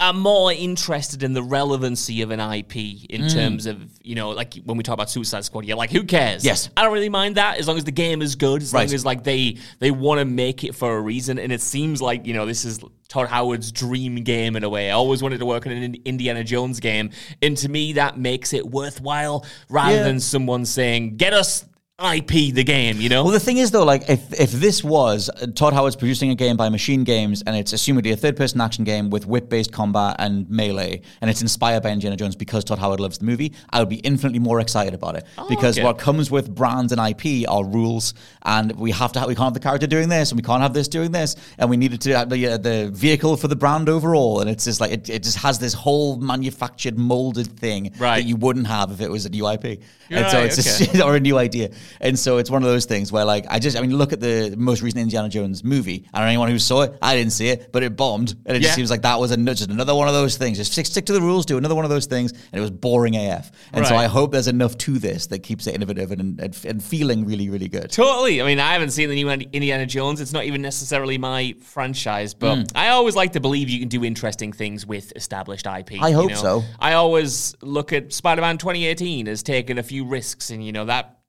are 0.00 0.12
more 0.14 0.50
interested 0.52 1.22
in 1.22 1.34
the 1.34 1.42
relevancy 1.42 2.22
of 2.22 2.30
an 2.30 2.40
IP 2.40 3.04
in 3.10 3.22
Mm. 3.22 3.32
terms 3.32 3.66
of 3.66 3.78
you 4.02 4.14
know 4.14 4.30
like 4.30 4.54
when 4.64 4.76
we 4.76 4.82
talk 4.82 4.94
about 4.94 5.10
Suicide 5.10 5.44
Squad, 5.44 5.64
you're 5.66 5.76
like, 5.76 5.90
who 5.90 6.04
cares? 6.04 6.44
Yes. 6.44 6.70
I 6.76 6.82
don't 6.82 6.92
really 6.92 7.08
mind 7.10 7.36
that 7.36 7.58
as 7.58 7.68
long 7.68 7.76
as 7.76 7.84
the 7.84 7.90
game 7.92 8.22
is 8.22 8.34
good, 8.34 8.62
as 8.62 8.72
Right. 8.72 8.86
long 8.88 8.94
as 8.94 9.04
like 9.04 9.24
they 9.24 9.56
they 9.78 9.90
want 9.90 10.18
to 10.20 10.24
make 10.24 10.64
it 10.64 10.74
for 10.74 10.96
a 10.96 11.00
reason, 11.00 11.38
and 11.38 11.52
it 11.52 11.60
seems 11.60 12.00
like 12.00 12.26
you 12.26 12.34
know 12.34 12.46
this 12.46 12.64
is. 12.64 12.80
Todd 13.08 13.26
Howard's 13.26 13.72
dream 13.72 14.14
game 14.22 14.54
in 14.54 14.62
a 14.62 14.68
way. 14.68 14.88
I 14.88 14.92
always 14.92 15.20
wanted 15.20 15.40
to 15.40 15.44
work 15.44 15.66
on 15.66 15.72
an 15.72 15.96
Indiana 16.04 16.44
Jones 16.44 16.78
game, 16.78 17.10
and 17.42 17.56
to 17.56 17.68
me 17.68 17.94
that 17.94 18.16
makes 18.16 18.52
it 18.52 18.64
worthwhile 18.70 19.44
rather 19.68 19.96
Yeah. 19.96 20.02
than 20.04 20.20
someone 20.20 20.64
saying, 20.64 21.16
"Get 21.16 21.32
us 21.34 21.64
IP 22.00 22.54
the 22.54 22.64
game, 22.64 22.98
you 22.98 23.10
know? 23.10 23.24
Well, 23.24 23.32
the 23.32 23.40
thing 23.40 23.58
is, 23.58 23.70
though, 23.70 23.84
like 23.84 24.08
if 24.08 24.32
if 24.40 24.52
this 24.52 24.82
was 24.82 25.28
uh, 25.28 25.46
Todd 25.54 25.74
Howard's 25.74 25.96
producing 25.96 26.30
a 26.30 26.34
game 26.34 26.56
by 26.56 26.70
Machine 26.70 27.04
Games, 27.04 27.42
and 27.46 27.54
it's 27.54 27.74
assumedly 27.74 28.12
a 28.12 28.16
third-person 28.16 28.58
action 28.60 28.84
game 28.84 29.10
with 29.10 29.26
whip-based 29.26 29.70
combat 29.70 30.16
and 30.18 30.48
melee, 30.48 31.02
and 31.20 31.30
it's 31.30 31.42
inspired 31.42 31.82
by 31.82 31.90
Indiana 31.90 32.16
Jones 32.16 32.36
because 32.36 32.64
Todd 32.64 32.78
Howard 32.78 33.00
loves 33.00 33.18
the 33.18 33.26
movie, 33.26 33.52
I 33.68 33.80
would 33.80 33.90
be 33.90 33.96
infinitely 33.96 34.38
more 34.38 34.60
excited 34.60 34.94
about 34.94 35.16
it 35.16 35.24
because 35.48 35.76
okay. 35.76 35.84
what 35.84 35.98
comes 35.98 36.30
with 36.30 36.54
brands 36.54 36.92
and 36.92 37.00
IP 37.00 37.46
are 37.48 37.64
rules, 37.64 38.14
and 38.42 38.72
we 38.72 38.92
have 38.92 39.12
to 39.12 39.20
have, 39.20 39.28
we 39.28 39.34
can't 39.34 39.46
have 39.46 39.54
the 39.54 39.60
character 39.60 39.86
doing 39.86 40.08
this, 40.08 40.30
and 40.30 40.38
we 40.38 40.42
can't 40.42 40.62
have 40.62 40.72
this 40.72 40.88
doing 40.88 41.10
this, 41.12 41.36
and 41.58 41.68
we 41.68 41.76
needed 41.76 42.00
to 42.00 42.16
have 42.16 42.30
the 42.30 42.46
uh, 42.46 42.56
the 42.56 42.90
vehicle 42.94 43.36
for 43.36 43.48
the 43.48 43.56
brand 43.56 43.90
overall, 43.90 44.40
and 44.40 44.48
it's 44.48 44.64
just 44.64 44.80
like 44.80 44.90
it, 44.92 45.10
it 45.10 45.22
just 45.22 45.36
has 45.38 45.58
this 45.58 45.74
whole 45.74 46.16
manufactured 46.16 46.98
molded 46.98 47.46
thing 47.58 47.92
Right. 47.98 48.22
that 48.22 48.28
you 48.28 48.36
wouldn't 48.36 48.66
have 48.68 48.90
if 48.90 49.02
it 49.02 49.10
was 49.10 49.26
a 49.26 49.28
new 49.28 49.46
IP, 49.46 49.80
You're 50.08 50.20
and 50.20 50.30
so 50.30 50.40
it's 50.40 50.82
okay. 50.82 51.02
or 51.04 51.16
a 51.16 51.20
new 51.20 51.36
idea. 51.36 51.70
And 52.00 52.18
so 52.18 52.38
it's 52.38 52.50
one 52.50 52.62
of 52.62 52.68
those 52.68 52.84
things 52.84 53.12
where, 53.12 53.24
like, 53.24 53.46
I 53.48 53.58
just, 53.58 53.76
I 53.76 53.80
mean, 53.80 53.96
look 53.96 54.12
at 54.12 54.20
the 54.20 54.54
most 54.56 54.82
recent 54.82 55.02
Indiana 55.02 55.28
Jones 55.28 55.64
movie. 55.64 56.06
I 56.12 56.18
don't 56.18 56.26
know 56.26 56.30
anyone 56.30 56.50
who 56.50 56.58
saw 56.58 56.82
it. 56.82 56.94
I 57.02 57.16
didn't 57.16 57.32
see 57.32 57.48
it, 57.48 57.72
but 57.72 57.82
it 57.82 57.96
bombed. 57.96 58.34
And 58.46 58.56
it 58.56 58.62
Yeah. 58.62 58.68
just 58.68 58.76
seems 58.76 58.90
like 58.90 59.02
that 59.02 59.18
was 59.18 59.30
a, 59.30 59.36
just 59.36 59.70
another 59.70 59.94
one 59.94 60.08
of 60.08 60.14
those 60.14 60.36
things. 60.36 60.58
Just 60.58 60.72
stick, 60.72 60.86
stick 60.86 61.06
to 61.06 61.12
the 61.12 61.20
rules, 61.20 61.46
do 61.46 61.58
another 61.58 61.74
one 61.74 61.84
of 61.84 61.90
those 61.90 62.06
things. 62.06 62.32
And 62.32 62.58
it 62.58 62.60
was 62.60 62.70
boring 62.70 63.16
AF. 63.16 63.50
And 63.72 63.86
so 63.86 63.96
I 63.96 64.06
hope 64.06 64.32
there's 64.32 64.48
enough 64.48 64.76
to 64.78 64.98
this 64.98 65.26
that 65.28 65.40
keeps 65.40 65.66
it 65.66 65.74
innovative 65.74 66.10
and, 66.12 66.40
and, 66.40 66.64
and 66.64 66.82
feeling 66.82 67.24
really, 67.24 67.48
really 67.50 67.68
good. 67.68 67.90
Totally. 67.90 68.40
I 68.42 68.46
mean, 68.46 68.60
I 68.60 68.72
haven't 68.72 68.90
seen 68.90 69.08
the 69.08 69.14
new 69.14 69.28
Indiana 69.30 69.86
Jones. 69.86 70.20
It's 70.20 70.32
not 70.32 70.44
even 70.44 70.62
necessarily 70.62 71.18
my 71.18 71.54
franchise, 71.62 72.34
but 72.34 72.56
mm. 72.56 72.72
I 72.74 72.88
always 72.88 73.16
like 73.16 73.32
to 73.32 73.40
believe 73.40 73.68
you 73.68 73.80
can 73.80 73.88
do 73.88 74.04
interesting 74.04 74.52
things 74.52 74.86
with 74.86 75.12
established 75.16 75.66
IP. 75.66 76.02
I 76.02 76.08
you 76.08 76.14
hope 76.14 76.30
know? 76.30 76.36
so. 76.36 76.64
I 76.78 76.94
always 76.94 77.54
look 77.62 77.92
at 77.92 78.12
Spider-Man 78.12 78.58
2018 78.58 79.28
as 79.28 79.42
taking 79.42 79.78
a 79.78 79.82
few 79.82 80.04
risks, 80.04 80.50
and 80.50 80.64
you 80.64 80.72
know 80.72 80.84
that 80.86 81.19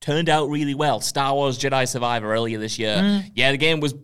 turned 0.00 0.28
out 0.28 0.48
really 0.48 0.74
well. 0.74 1.00
Star 1.00 1.34
Wars 1.34 1.58
Jedi 1.58 1.86
Survivor 1.88 2.32
earlier 2.32 2.58
this 2.58 2.78
year. 2.78 2.96
Mm. 2.96 3.30
Yeah, 3.34 3.52
the 3.52 3.58
game 3.58 3.80
was 3.80 3.94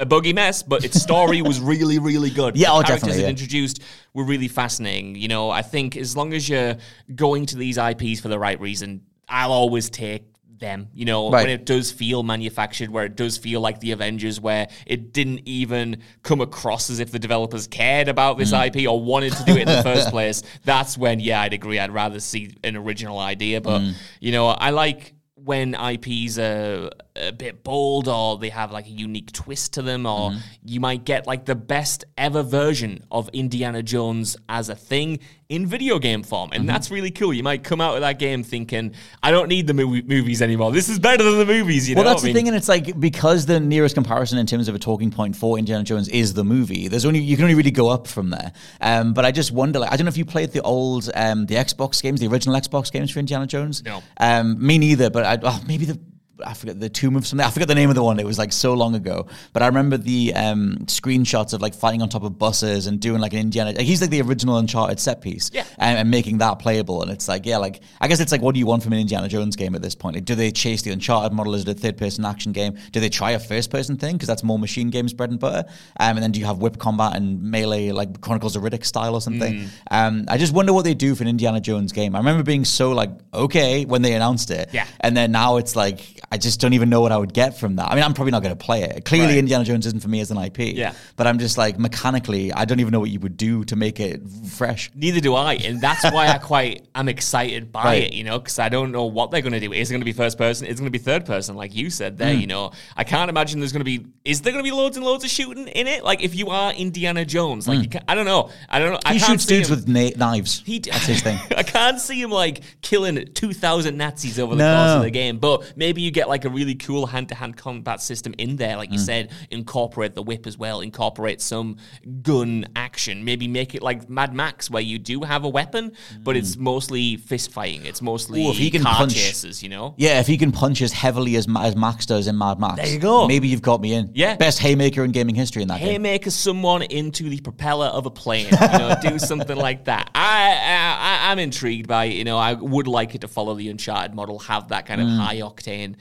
a 0.00 0.06
buggy 0.06 0.32
mess, 0.32 0.62
but 0.62 0.84
its 0.84 1.00
story 1.00 1.40
was 1.42 1.60
really, 1.72 1.98
really 1.98 2.30
good. 2.30 2.56
Yeah, 2.56 2.68
the 2.68 2.72
oh, 2.72 2.82
characters 2.82 2.94
definitely, 3.00 3.20
it 3.20 3.22
yeah. 3.24 3.30
introduced 3.30 3.82
were 4.12 4.24
really 4.24 4.48
fascinating. 4.48 5.14
You 5.14 5.28
know, 5.28 5.50
I 5.50 5.62
think 5.62 5.96
as 5.96 6.16
long 6.16 6.32
as 6.34 6.48
you're 6.48 6.76
going 7.14 7.46
to 7.46 7.56
these 7.56 7.78
IPs 7.78 8.20
for 8.20 8.28
the 8.28 8.38
right 8.38 8.60
reason, 8.60 9.02
I'll 9.28 9.52
always 9.52 9.88
take 9.90 10.24
them. 10.58 10.88
You 10.92 11.04
know, 11.04 11.30
Right. 11.30 11.42
when 11.46 11.50
it 11.50 11.64
does 11.66 11.90
feel 11.92 12.22
manufactured, 12.24 12.90
where 12.90 13.04
it 13.04 13.16
does 13.16 13.36
feel 13.36 13.60
like 13.60 13.80
the 13.80 13.92
Avengers, 13.92 14.40
where 14.40 14.68
it 14.86 15.12
didn't 15.12 15.42
even 15.46 15.98
come 16.22 16.40
across 16.40 16.90
as 16.90 16.98
if 17.00 17.10
the 17.12 17.18
developers 17.18 17.66
cared 17.68 18.08
about 18.08 18.36
this 18.38 18.52
Mm. 18.52 18.66
IP 18.66 18.86
or 18.88 19.00
wanted 19.00 19.32
to 19.34 19.44
do 19.44 19.52
it 19.52 19.60
in 19.62 19.66
the 19.76 19.82
first 19.82 20.10
place. 20.10 20.42
That's 20.64 20.98
when, 20.98 21.20
yeah, 21.20 21.40
I'd 21.42 21.52
agree. 21.54 21.78
I'd 21.78 21.90
rather 21.92 22.18
see 22.20 22.54
an 22.64 22.76
original 22.76 23.18
idea. 23.18 23.60
But 23.60 23.80
Mm. 23.80 23.94
you 24.20 24.32
know, 24.32 24.48
I 24.48 24.70
like 24.70 25.13
when 25.44 25.74
IPs 25.74 26.38
are 26.38 26.90
a 27.16 27.30
bit 27.32 27.62
bold 27.62 28.08
or 28.08 28.38
they 28.38 28.48
have 28.48 28.72
like 28.72 28.86
a 28.86 28.90
unique 28.90 29.30
twist 29.32 29.74
to 29.74 29.82
them, 29.82 30.06
or 30.06 30.30
Mm-hmm. 30.30 30.38
you 30.64 30.80
might 30.80 31.04
get 31.04 31.26
like 31.26 31.44
the 31.44 31.54
best 31.54 32.04
ever 32.16 32.42
version 32.42 33.04
of 33.10 33.28
Indiana 33.32 33.82
Jones 33.82 34.36
as 34.48 34.68
a 34.68 34.74
thing 34.74 35.18
in 35.48 35.66
video 35.66 35.98
game 35.98 36.22
form. 36.22 36.50
Mm-hmm. 36.50 36.60
And 36.60 36.68
that's 36.68 36.90
really 36.90 37.10
cool. 37.10 37.32
You 37.32 37.42
might 37.42 37.62
come 37.64 37.80
out 37.80 37.94
of 37.94 38.00
that 38.00 38.18
game 38.18 38.42
thinking, 38.42 38.94
I 39.22 39.30
don't 39.30 39.48
need 39.48 39.66
the 39.66 39.74
movie- 39.74 40.02
movies 40.02 40.40
anymore. 40.40 40.72
This 40.72 40.88
is 40.88 40.98
better 40.98 41.22
than 41.22 41.38
the 41.38 41.44
movies, 41.46 41.88
you 41.88 41.94
Well, 41.96 42.04
know? 42.04 42.10
that's 42.10 42.22
I 42.22 42.28
the 42.28 42.28
mean, 42.28 42.34
thing, 42.34 42.48
and 42.48 42.56
it's 42.56 42.68
like 42.68 42.98
because 42.98 43.46
the 43.46 43.60
nearest 43.60 43.94
comparison 43.94 44.38
in 44.38 44.46
terms 44.46 44.68
of 44.68 44.74
a 44.74 44.78
talking 44.78 45.10
point 45.10 45.36
for 45.36 45.58
Indiana 45.58 45.84
Jones 45.84 46.08
is 46.08 46.34
the 46.34 46.44
movie. 46.44 46.88
There's 46.88 47.04
only 47.04 47.20
you 47.20 47.36
can 47.36 47.44
only 47.44 47.54
really 47.54 47.70
go 47.70 47.88
up 47.88 48.06
from 48.06 48.30
there. 48.30 48.52
Um, 48.80 49.12
but 49.14 49.24
I 49.24 49.32
just 49.32 49.52
wonder, 49.52 49.78
like, 49.78 49.92
I 49.92 49.96
don't 49.96 50.06
know 50.06 50.10
if 50.10 50.16
you 50.16 50.24
played 50.24 50.52
the 50.52 50.62
old 50.62 51.10
um, 51.14 51.46
the 51.46 51.56
Xbox 51.56 52.02
games, 52.02 52.20
the 52.20 52.26
original 52.28 52.54
Xbox 52.58 52.90
games 52.90 53.10
for 53.10 53.18
Indiana 53.18 53.46
Jones. 53.46 53.82
No. 53.84 54.02
um, 54.18 54.64
me 54.64 54.78
neither. 54.78 55.10
But 55.10 55.24
I, 55.24 55.38
oh, 55.42 55.62
maybe 55.66 55.84
the. 55.84 55.98
I 56.44 56.54
forget 56.54 56.80
the 56.80 56.88
tomb 56.88 57.16
of 57.16 57.26
something. 57.26 57.46
I 57.46 57.50
forget 57.50 57.68
the 57.68 57.74
name 57.74 57.90
of 57.90 57.94
the 57.94 58.02
one. 58.02 58.18
It 58.18 58.26
was 58.26 58.38
like 58.38 58.52
so 58.52 58.74
long 58.74 58.94
ago. 58.94 59.26
But 59.52 59.62
I 59.62 59.66
remember 59.66 59.96
the 59.96 60.32
um, 60.34 60.78
screenshots 60.86 61.52
of 61.52 61.62
like 61.62 61.74
fighting 61.74 62.02
on 62.02 62.08
top 62.08 62.24
of 62.24 62.38
buses 62.38 62.86
and 62.86 63.00
doing 63.00 63.20
like 63.20 63.32
an 63.32 63.38
Indiana. 63.38 63.72
Like, 63.72 63.86
he's 63.86 64.00
like 64.00 64.10
the 64.10 64.22
original 64.22 64.56
Uncharted 64.58 64.98
set 64.98 65.20
piece. 65.20 65.50
Yeah. 65.52 65.64
And, 65.78 65.98
and 65.98 66.10
making 66.10 66.38
that 66.38 66.58
playable. 66.58 67.02
And 67.02 67.10
it's 67.10 67.28
like, 67.28 67.46
yeah, 67.46 67.58
like 67.58 67.82
I 68.00 68.08
guess 68.08 68.20
it's 68.20 68.32
like, 68.32 68.42
what 68.42 68.54
do 68.54 68.58
you 68.58 68.66
want 68.66 68.82
from 68.82 68.92
an 68.92 68.98
Indiana 68.98 69.28
Jones 69.28 69.56
game 69.56 69.74
at 69.74 69.82
this 69.82 69.94
point? 69.94 70.16
Like, 70.16 70.24
do 70.24 70.34
they 70.34 70.50
chase 70.50 70.82
the 70.82 70.90
Uncharted 70.90 71.32
model? 71.32 71.54
Is 71.54 71.62
it 71.62 71.68
a 71.68 71.74
third 71.74 71.96
person 71.96 72.24
action 72.24 72.52
game? 72.52 72.76
Do 72.92 73.00
they 73.00 73.08
try 73.08 73.32
a 73.32 73.38
first 73.38 73.70
person 73.70 73.96
thing? 73.96 74.14
Because 74.14 74.28
that's 74.28 74.42
more 74.42 74.58
machine 74.58 74.90
games 74.90 75.12
bread 75.12 75.30
and 75.30 75.38
butter. 75.38 75.68
Um, 76.00 76.16
and 76.16 76.22
then 76.22 76.32
do 76.32 76.40
you 76.40 76.46
have 76.46 76.58
whip 76.58 76.78
combat 76.78 77.16
and 77.16 77.42
melee, 77.42 77.90
like 77.90 78.20
Chronicles 78.20 78.56
of 78.56 78.62
Riddick 78.62 78.84
style 78.84 79.14
or 79.14 79.20
something? 79.20 79.68
Um, 79.90 80.24
I 80.28 80.38
just 80.38 80.52
wonder 80.52 80.72
what 80.72 80.84
they 80.84 80.94
do 80.94 81.14
for 81.14 81.22
an 81.22 81.28
Indiana 81.28 81.60
Jones 81.60 81.92
game. 81.92 82.14
I 82.14 82.18
remember 82.18 82.42
being 82.42 82.64
so 82.64 82.90
like, 82.90 83.10
okay, 83.32 83.84
when 83.84 84.02
they 84.02 84.14
announced 84.14 84.50
it. 84.50 84.70
Yeah. 84.72 84.86
And 85.00 85.16
then 85.16 85.30
now 85.30 85.58
it's 85.58 85.76
like, 85.76 86.20
I 86.34 86.36
just 86.36 86.60
don't 86.60 86.72
even 86.72 86.90
know 86.90 87.00
what 87.00 87.12
I 87.12 87.16
would 87.16 87.32
get 87.32 87.56
from 87.56 87.76
that. 87.76 87.88
I 87.92 87.94
mean, 87.94 88.02
I'm 88.02 88.12
probably 88.12 88.32
not 88.32 88.42
going 88.42 88.56
to 88.56 88.64
play 88.64 88.82
it. 88.82 89.04
Clearly, 89.04 89.28
Right. 89.34 89.38
Indiana 89.38 89.62
Jones 89.64 89.86
isn't 89.86 90.00
for 90.00 90.08
me 90.08 90.18
as 90.18 90.32
an 90.32 90.36
IP. 90.38 90.58
Yeah. 90.74 90.92
But 91.14 91.28
I'm 91.28 91.38
just 91.38 91.56
like, 91.56 91.78
mechanically, 91.78 92.52
I 92.52 92.64
don't 92.64 92.80
even 92.80 92.90
know 92.90 92.98
what 92.98 93.10
you 93.10 93.20
would 93.20 93.36
do 93.36 93.62
to 93.66 93.76
make 93.76 94.00
it 94.00 94.20
fresh. 94.50 94.90
Neither 94.96 95.20
do 95.20 95.34
I, 95.36 95.54
and 95.54 95.80
that's 95.80 96.02
why 96.12 96.26
I 96.26 96.38
quite 96.38 96.88
am 96.96 97.08
excited 97.08 97.70
by 97.70 97.84
Right. 97.84 98.02
it, 98.02 98.14
you 98.14 98.24
know, 98.24 98.40
because 98.40 98.58
I 98.58 98.68
don't 98.68 98.90
know 98.90 99.04
what 99.04 99.30
they're 99.30 99.42
going 99.42 99.52
to 99.52 99.60
do. 99.60 99.72
Is 99.72 99.90
it 99.90 99.94
going 99.94 100.00
to 100.00 100.04
be 100.04 100.12
first 100.12 100.36
person? 100.36 100.66
Is 100.66 100.74
it 100.74 100.82
going 100.82 100.92
to 100.92 100.98
be 100.98 101.02
third 101.02 101.24
person, 101.24 101.54
like 101.54 101.72
you 101.72 101.88
said 101.88 102.18
there? 102.18 102.34
Mm. 102.34 102.40
You 102.40 102.46
know, 102.48 102.72
I 102.96 103.04
can't 103.04 103.28
imagine 103.30 103.60
there's 103.60 103.72
going 103.72 103.84
to 103.84 103.84
be. 103.84 104.04
Is 104.24 104.40
there 104.40 104.52
going 104.52 104.64
to 104.64 104.68
be 104.68 104.74
loads 104.74 104.96
and 104.96 105.06
loads 105.06 105.22
of 105.22 105.30
shooting 105.30 105.68
in 105.68 105.86
it? 105.86 106.02
Like 106.02 106.20
if 106.24 106.34
you 106.34 106.48
are 106.48 106.72
Indiana 106.72 107.24
Jones, 107.24 107.68
like 107.68 107.78
mm. 107.78 107.82
you 107.84 107.88
can, 107.90 108.02
I 108.08 108.16
don't 108.16 108.26
know, 108.26 108.50
I 108.68 108.80
don't 108.80 108.92
know. 108.92 108.98
I. 109.04 109.12
He 109.14 109.20
can't 109.20 109.32
shoots 109.32 109.44
see 109.44 109.56
dudes 109.56 109.68
him- 109.70 109.76
with 109.76 109.88
na- 109.88 110.10
knives. 110.16 110.62
He, 110.66 110.80
That's 110.80 111.06
his 111.06 111.22
thing. 111.22 111.38
I 111.56 111.62
can't 111.62 112.00
see 112.00 112.20
him 112.20 112.30
like 112.32 112.62
killing 112.82 113.32
2,000 113.34 113.96
Nazis 113.96 114.38
over 114.40 114.56
the 114.56 114.58
No. 114.64 114.74
course 114.76 114.96
of 114.96 115.02
the 115.02 115.10
game, 115.10 115.38
but 115.38 115.72
maybe 115.76 116.02
you 116.02 116.10
get 116.10 116.23
like 116.28 116.44
a 116.44 116.48
really 116.48 116.74
cool 116.74 117.06
hand 117.06 117.28
to 117.30 117.34
hand 117.34 117.56
combat 117.56 118.00
system 118.02 118.34
in 118.38 118.56
there. 118.56 118.76
Like 118.76 118.90
you 118.92 118.98
Mm. 118.98 119.06
said, 119.06 119.30
incorporate 119.50 120.14
the 120.14 120.22
whip 120.22 120.46
as 120.46 120.56
well, 120.58 120.80
incorporate 120.80 121.40
some 121.40 121.76
gun 122.22 122.66
action. 122.76 123.24
Maybe 123.24 123.48
make 123.48 123.74
it 123.74 123.82
like 123.82 124.08
Mad 124.08 124.34
Max 124.34 124.70
where 124.70 124.82
you 124.82 124.98
do 124.98 125.22
have 125.22 125.44
a 125.44 125.48
weapon, 125.48 125.92
but 126.22 126.36
it's 126.36 126.56
mostly 126.56 127.16
fist 127.16 127.50
fighting. 127.52 127.84
It's 127.86 128.02
mostly 128.02 128.40
Mm. 128.40 128.46
Ooh, 128.46 128.50
if 128.50 128.56
he 128.58 128.70
can 128.70 128.82
car 128.82 128.94
punch- 128.96 129.14
chases, 129.14 129.62
you 129.62 129.68
know? 129.68 129.94
Yeah, 129.96 130.20
if 130.20 130.26
he 130.26 130.36
can 130.36 130.52
punch 130.52 130.82
as 130.82 130.92
heavily 130.92 131.36
as, 131.36 131.46
as 131.58 131.76
Max 131.76 132.06
does 132.06 132.26
in 132.26 132.36
Mad 132.38 132.58
Max. 132.58 132.76
There 132.76 132.86
you 132.92 132.98
go. 132.98 133.26
Maybe 133.26 133.48
you've 133.48 133.62
got 133.62 133.80
me 133.80 133.94
in. 133.94 134.10
Yeah. 134.14 134.36
Best 134.36 134.58
haymaker 134.58 135.04
in 135.04 135.12
gaming 135.12 135.34
history 135.34 135.62
in 135.62 135.68
that 135.68 135.80
game. 135.80 135.88
Haymaker 135.90 136.30
someone 136.30 136.82
into 136.82 137.28
the 137.28 137.40
propeller 137.40 137.86
of 137.86 138.06
a 138.06 138.10
plane. 138.10 138.46
You 138.50 138.78
know, 138.78 138.94
do 139.02 139.18
something 139.30 139.56
like 139.56 139.84
that. 139.84 140.10
I, 140.14 140.52
I 140.52 140.94
I- 141.28 141.30
I'm 141.32 141.38
intrigued 141.38 141.88
by 141.88 142.06
it. 142.06 142.14
You 142.16 142.24
know, 142.24 142.38
I 142.38 142.52
would 142.54 142.86
like 142.86 143.14
it 143.14 143.20
to 143.22 143.28
follow 143.28 143.54
the 143.54 143.68
Uncharted 143.68 144.14
model, 144.14 144.38
have 144.40 144.68
that 144.68 144.86
kind 144.86 145.00
of 145.00 145.06
Mm. 145.08 145.18
high 145.18 145.36
octane 145.36 145.94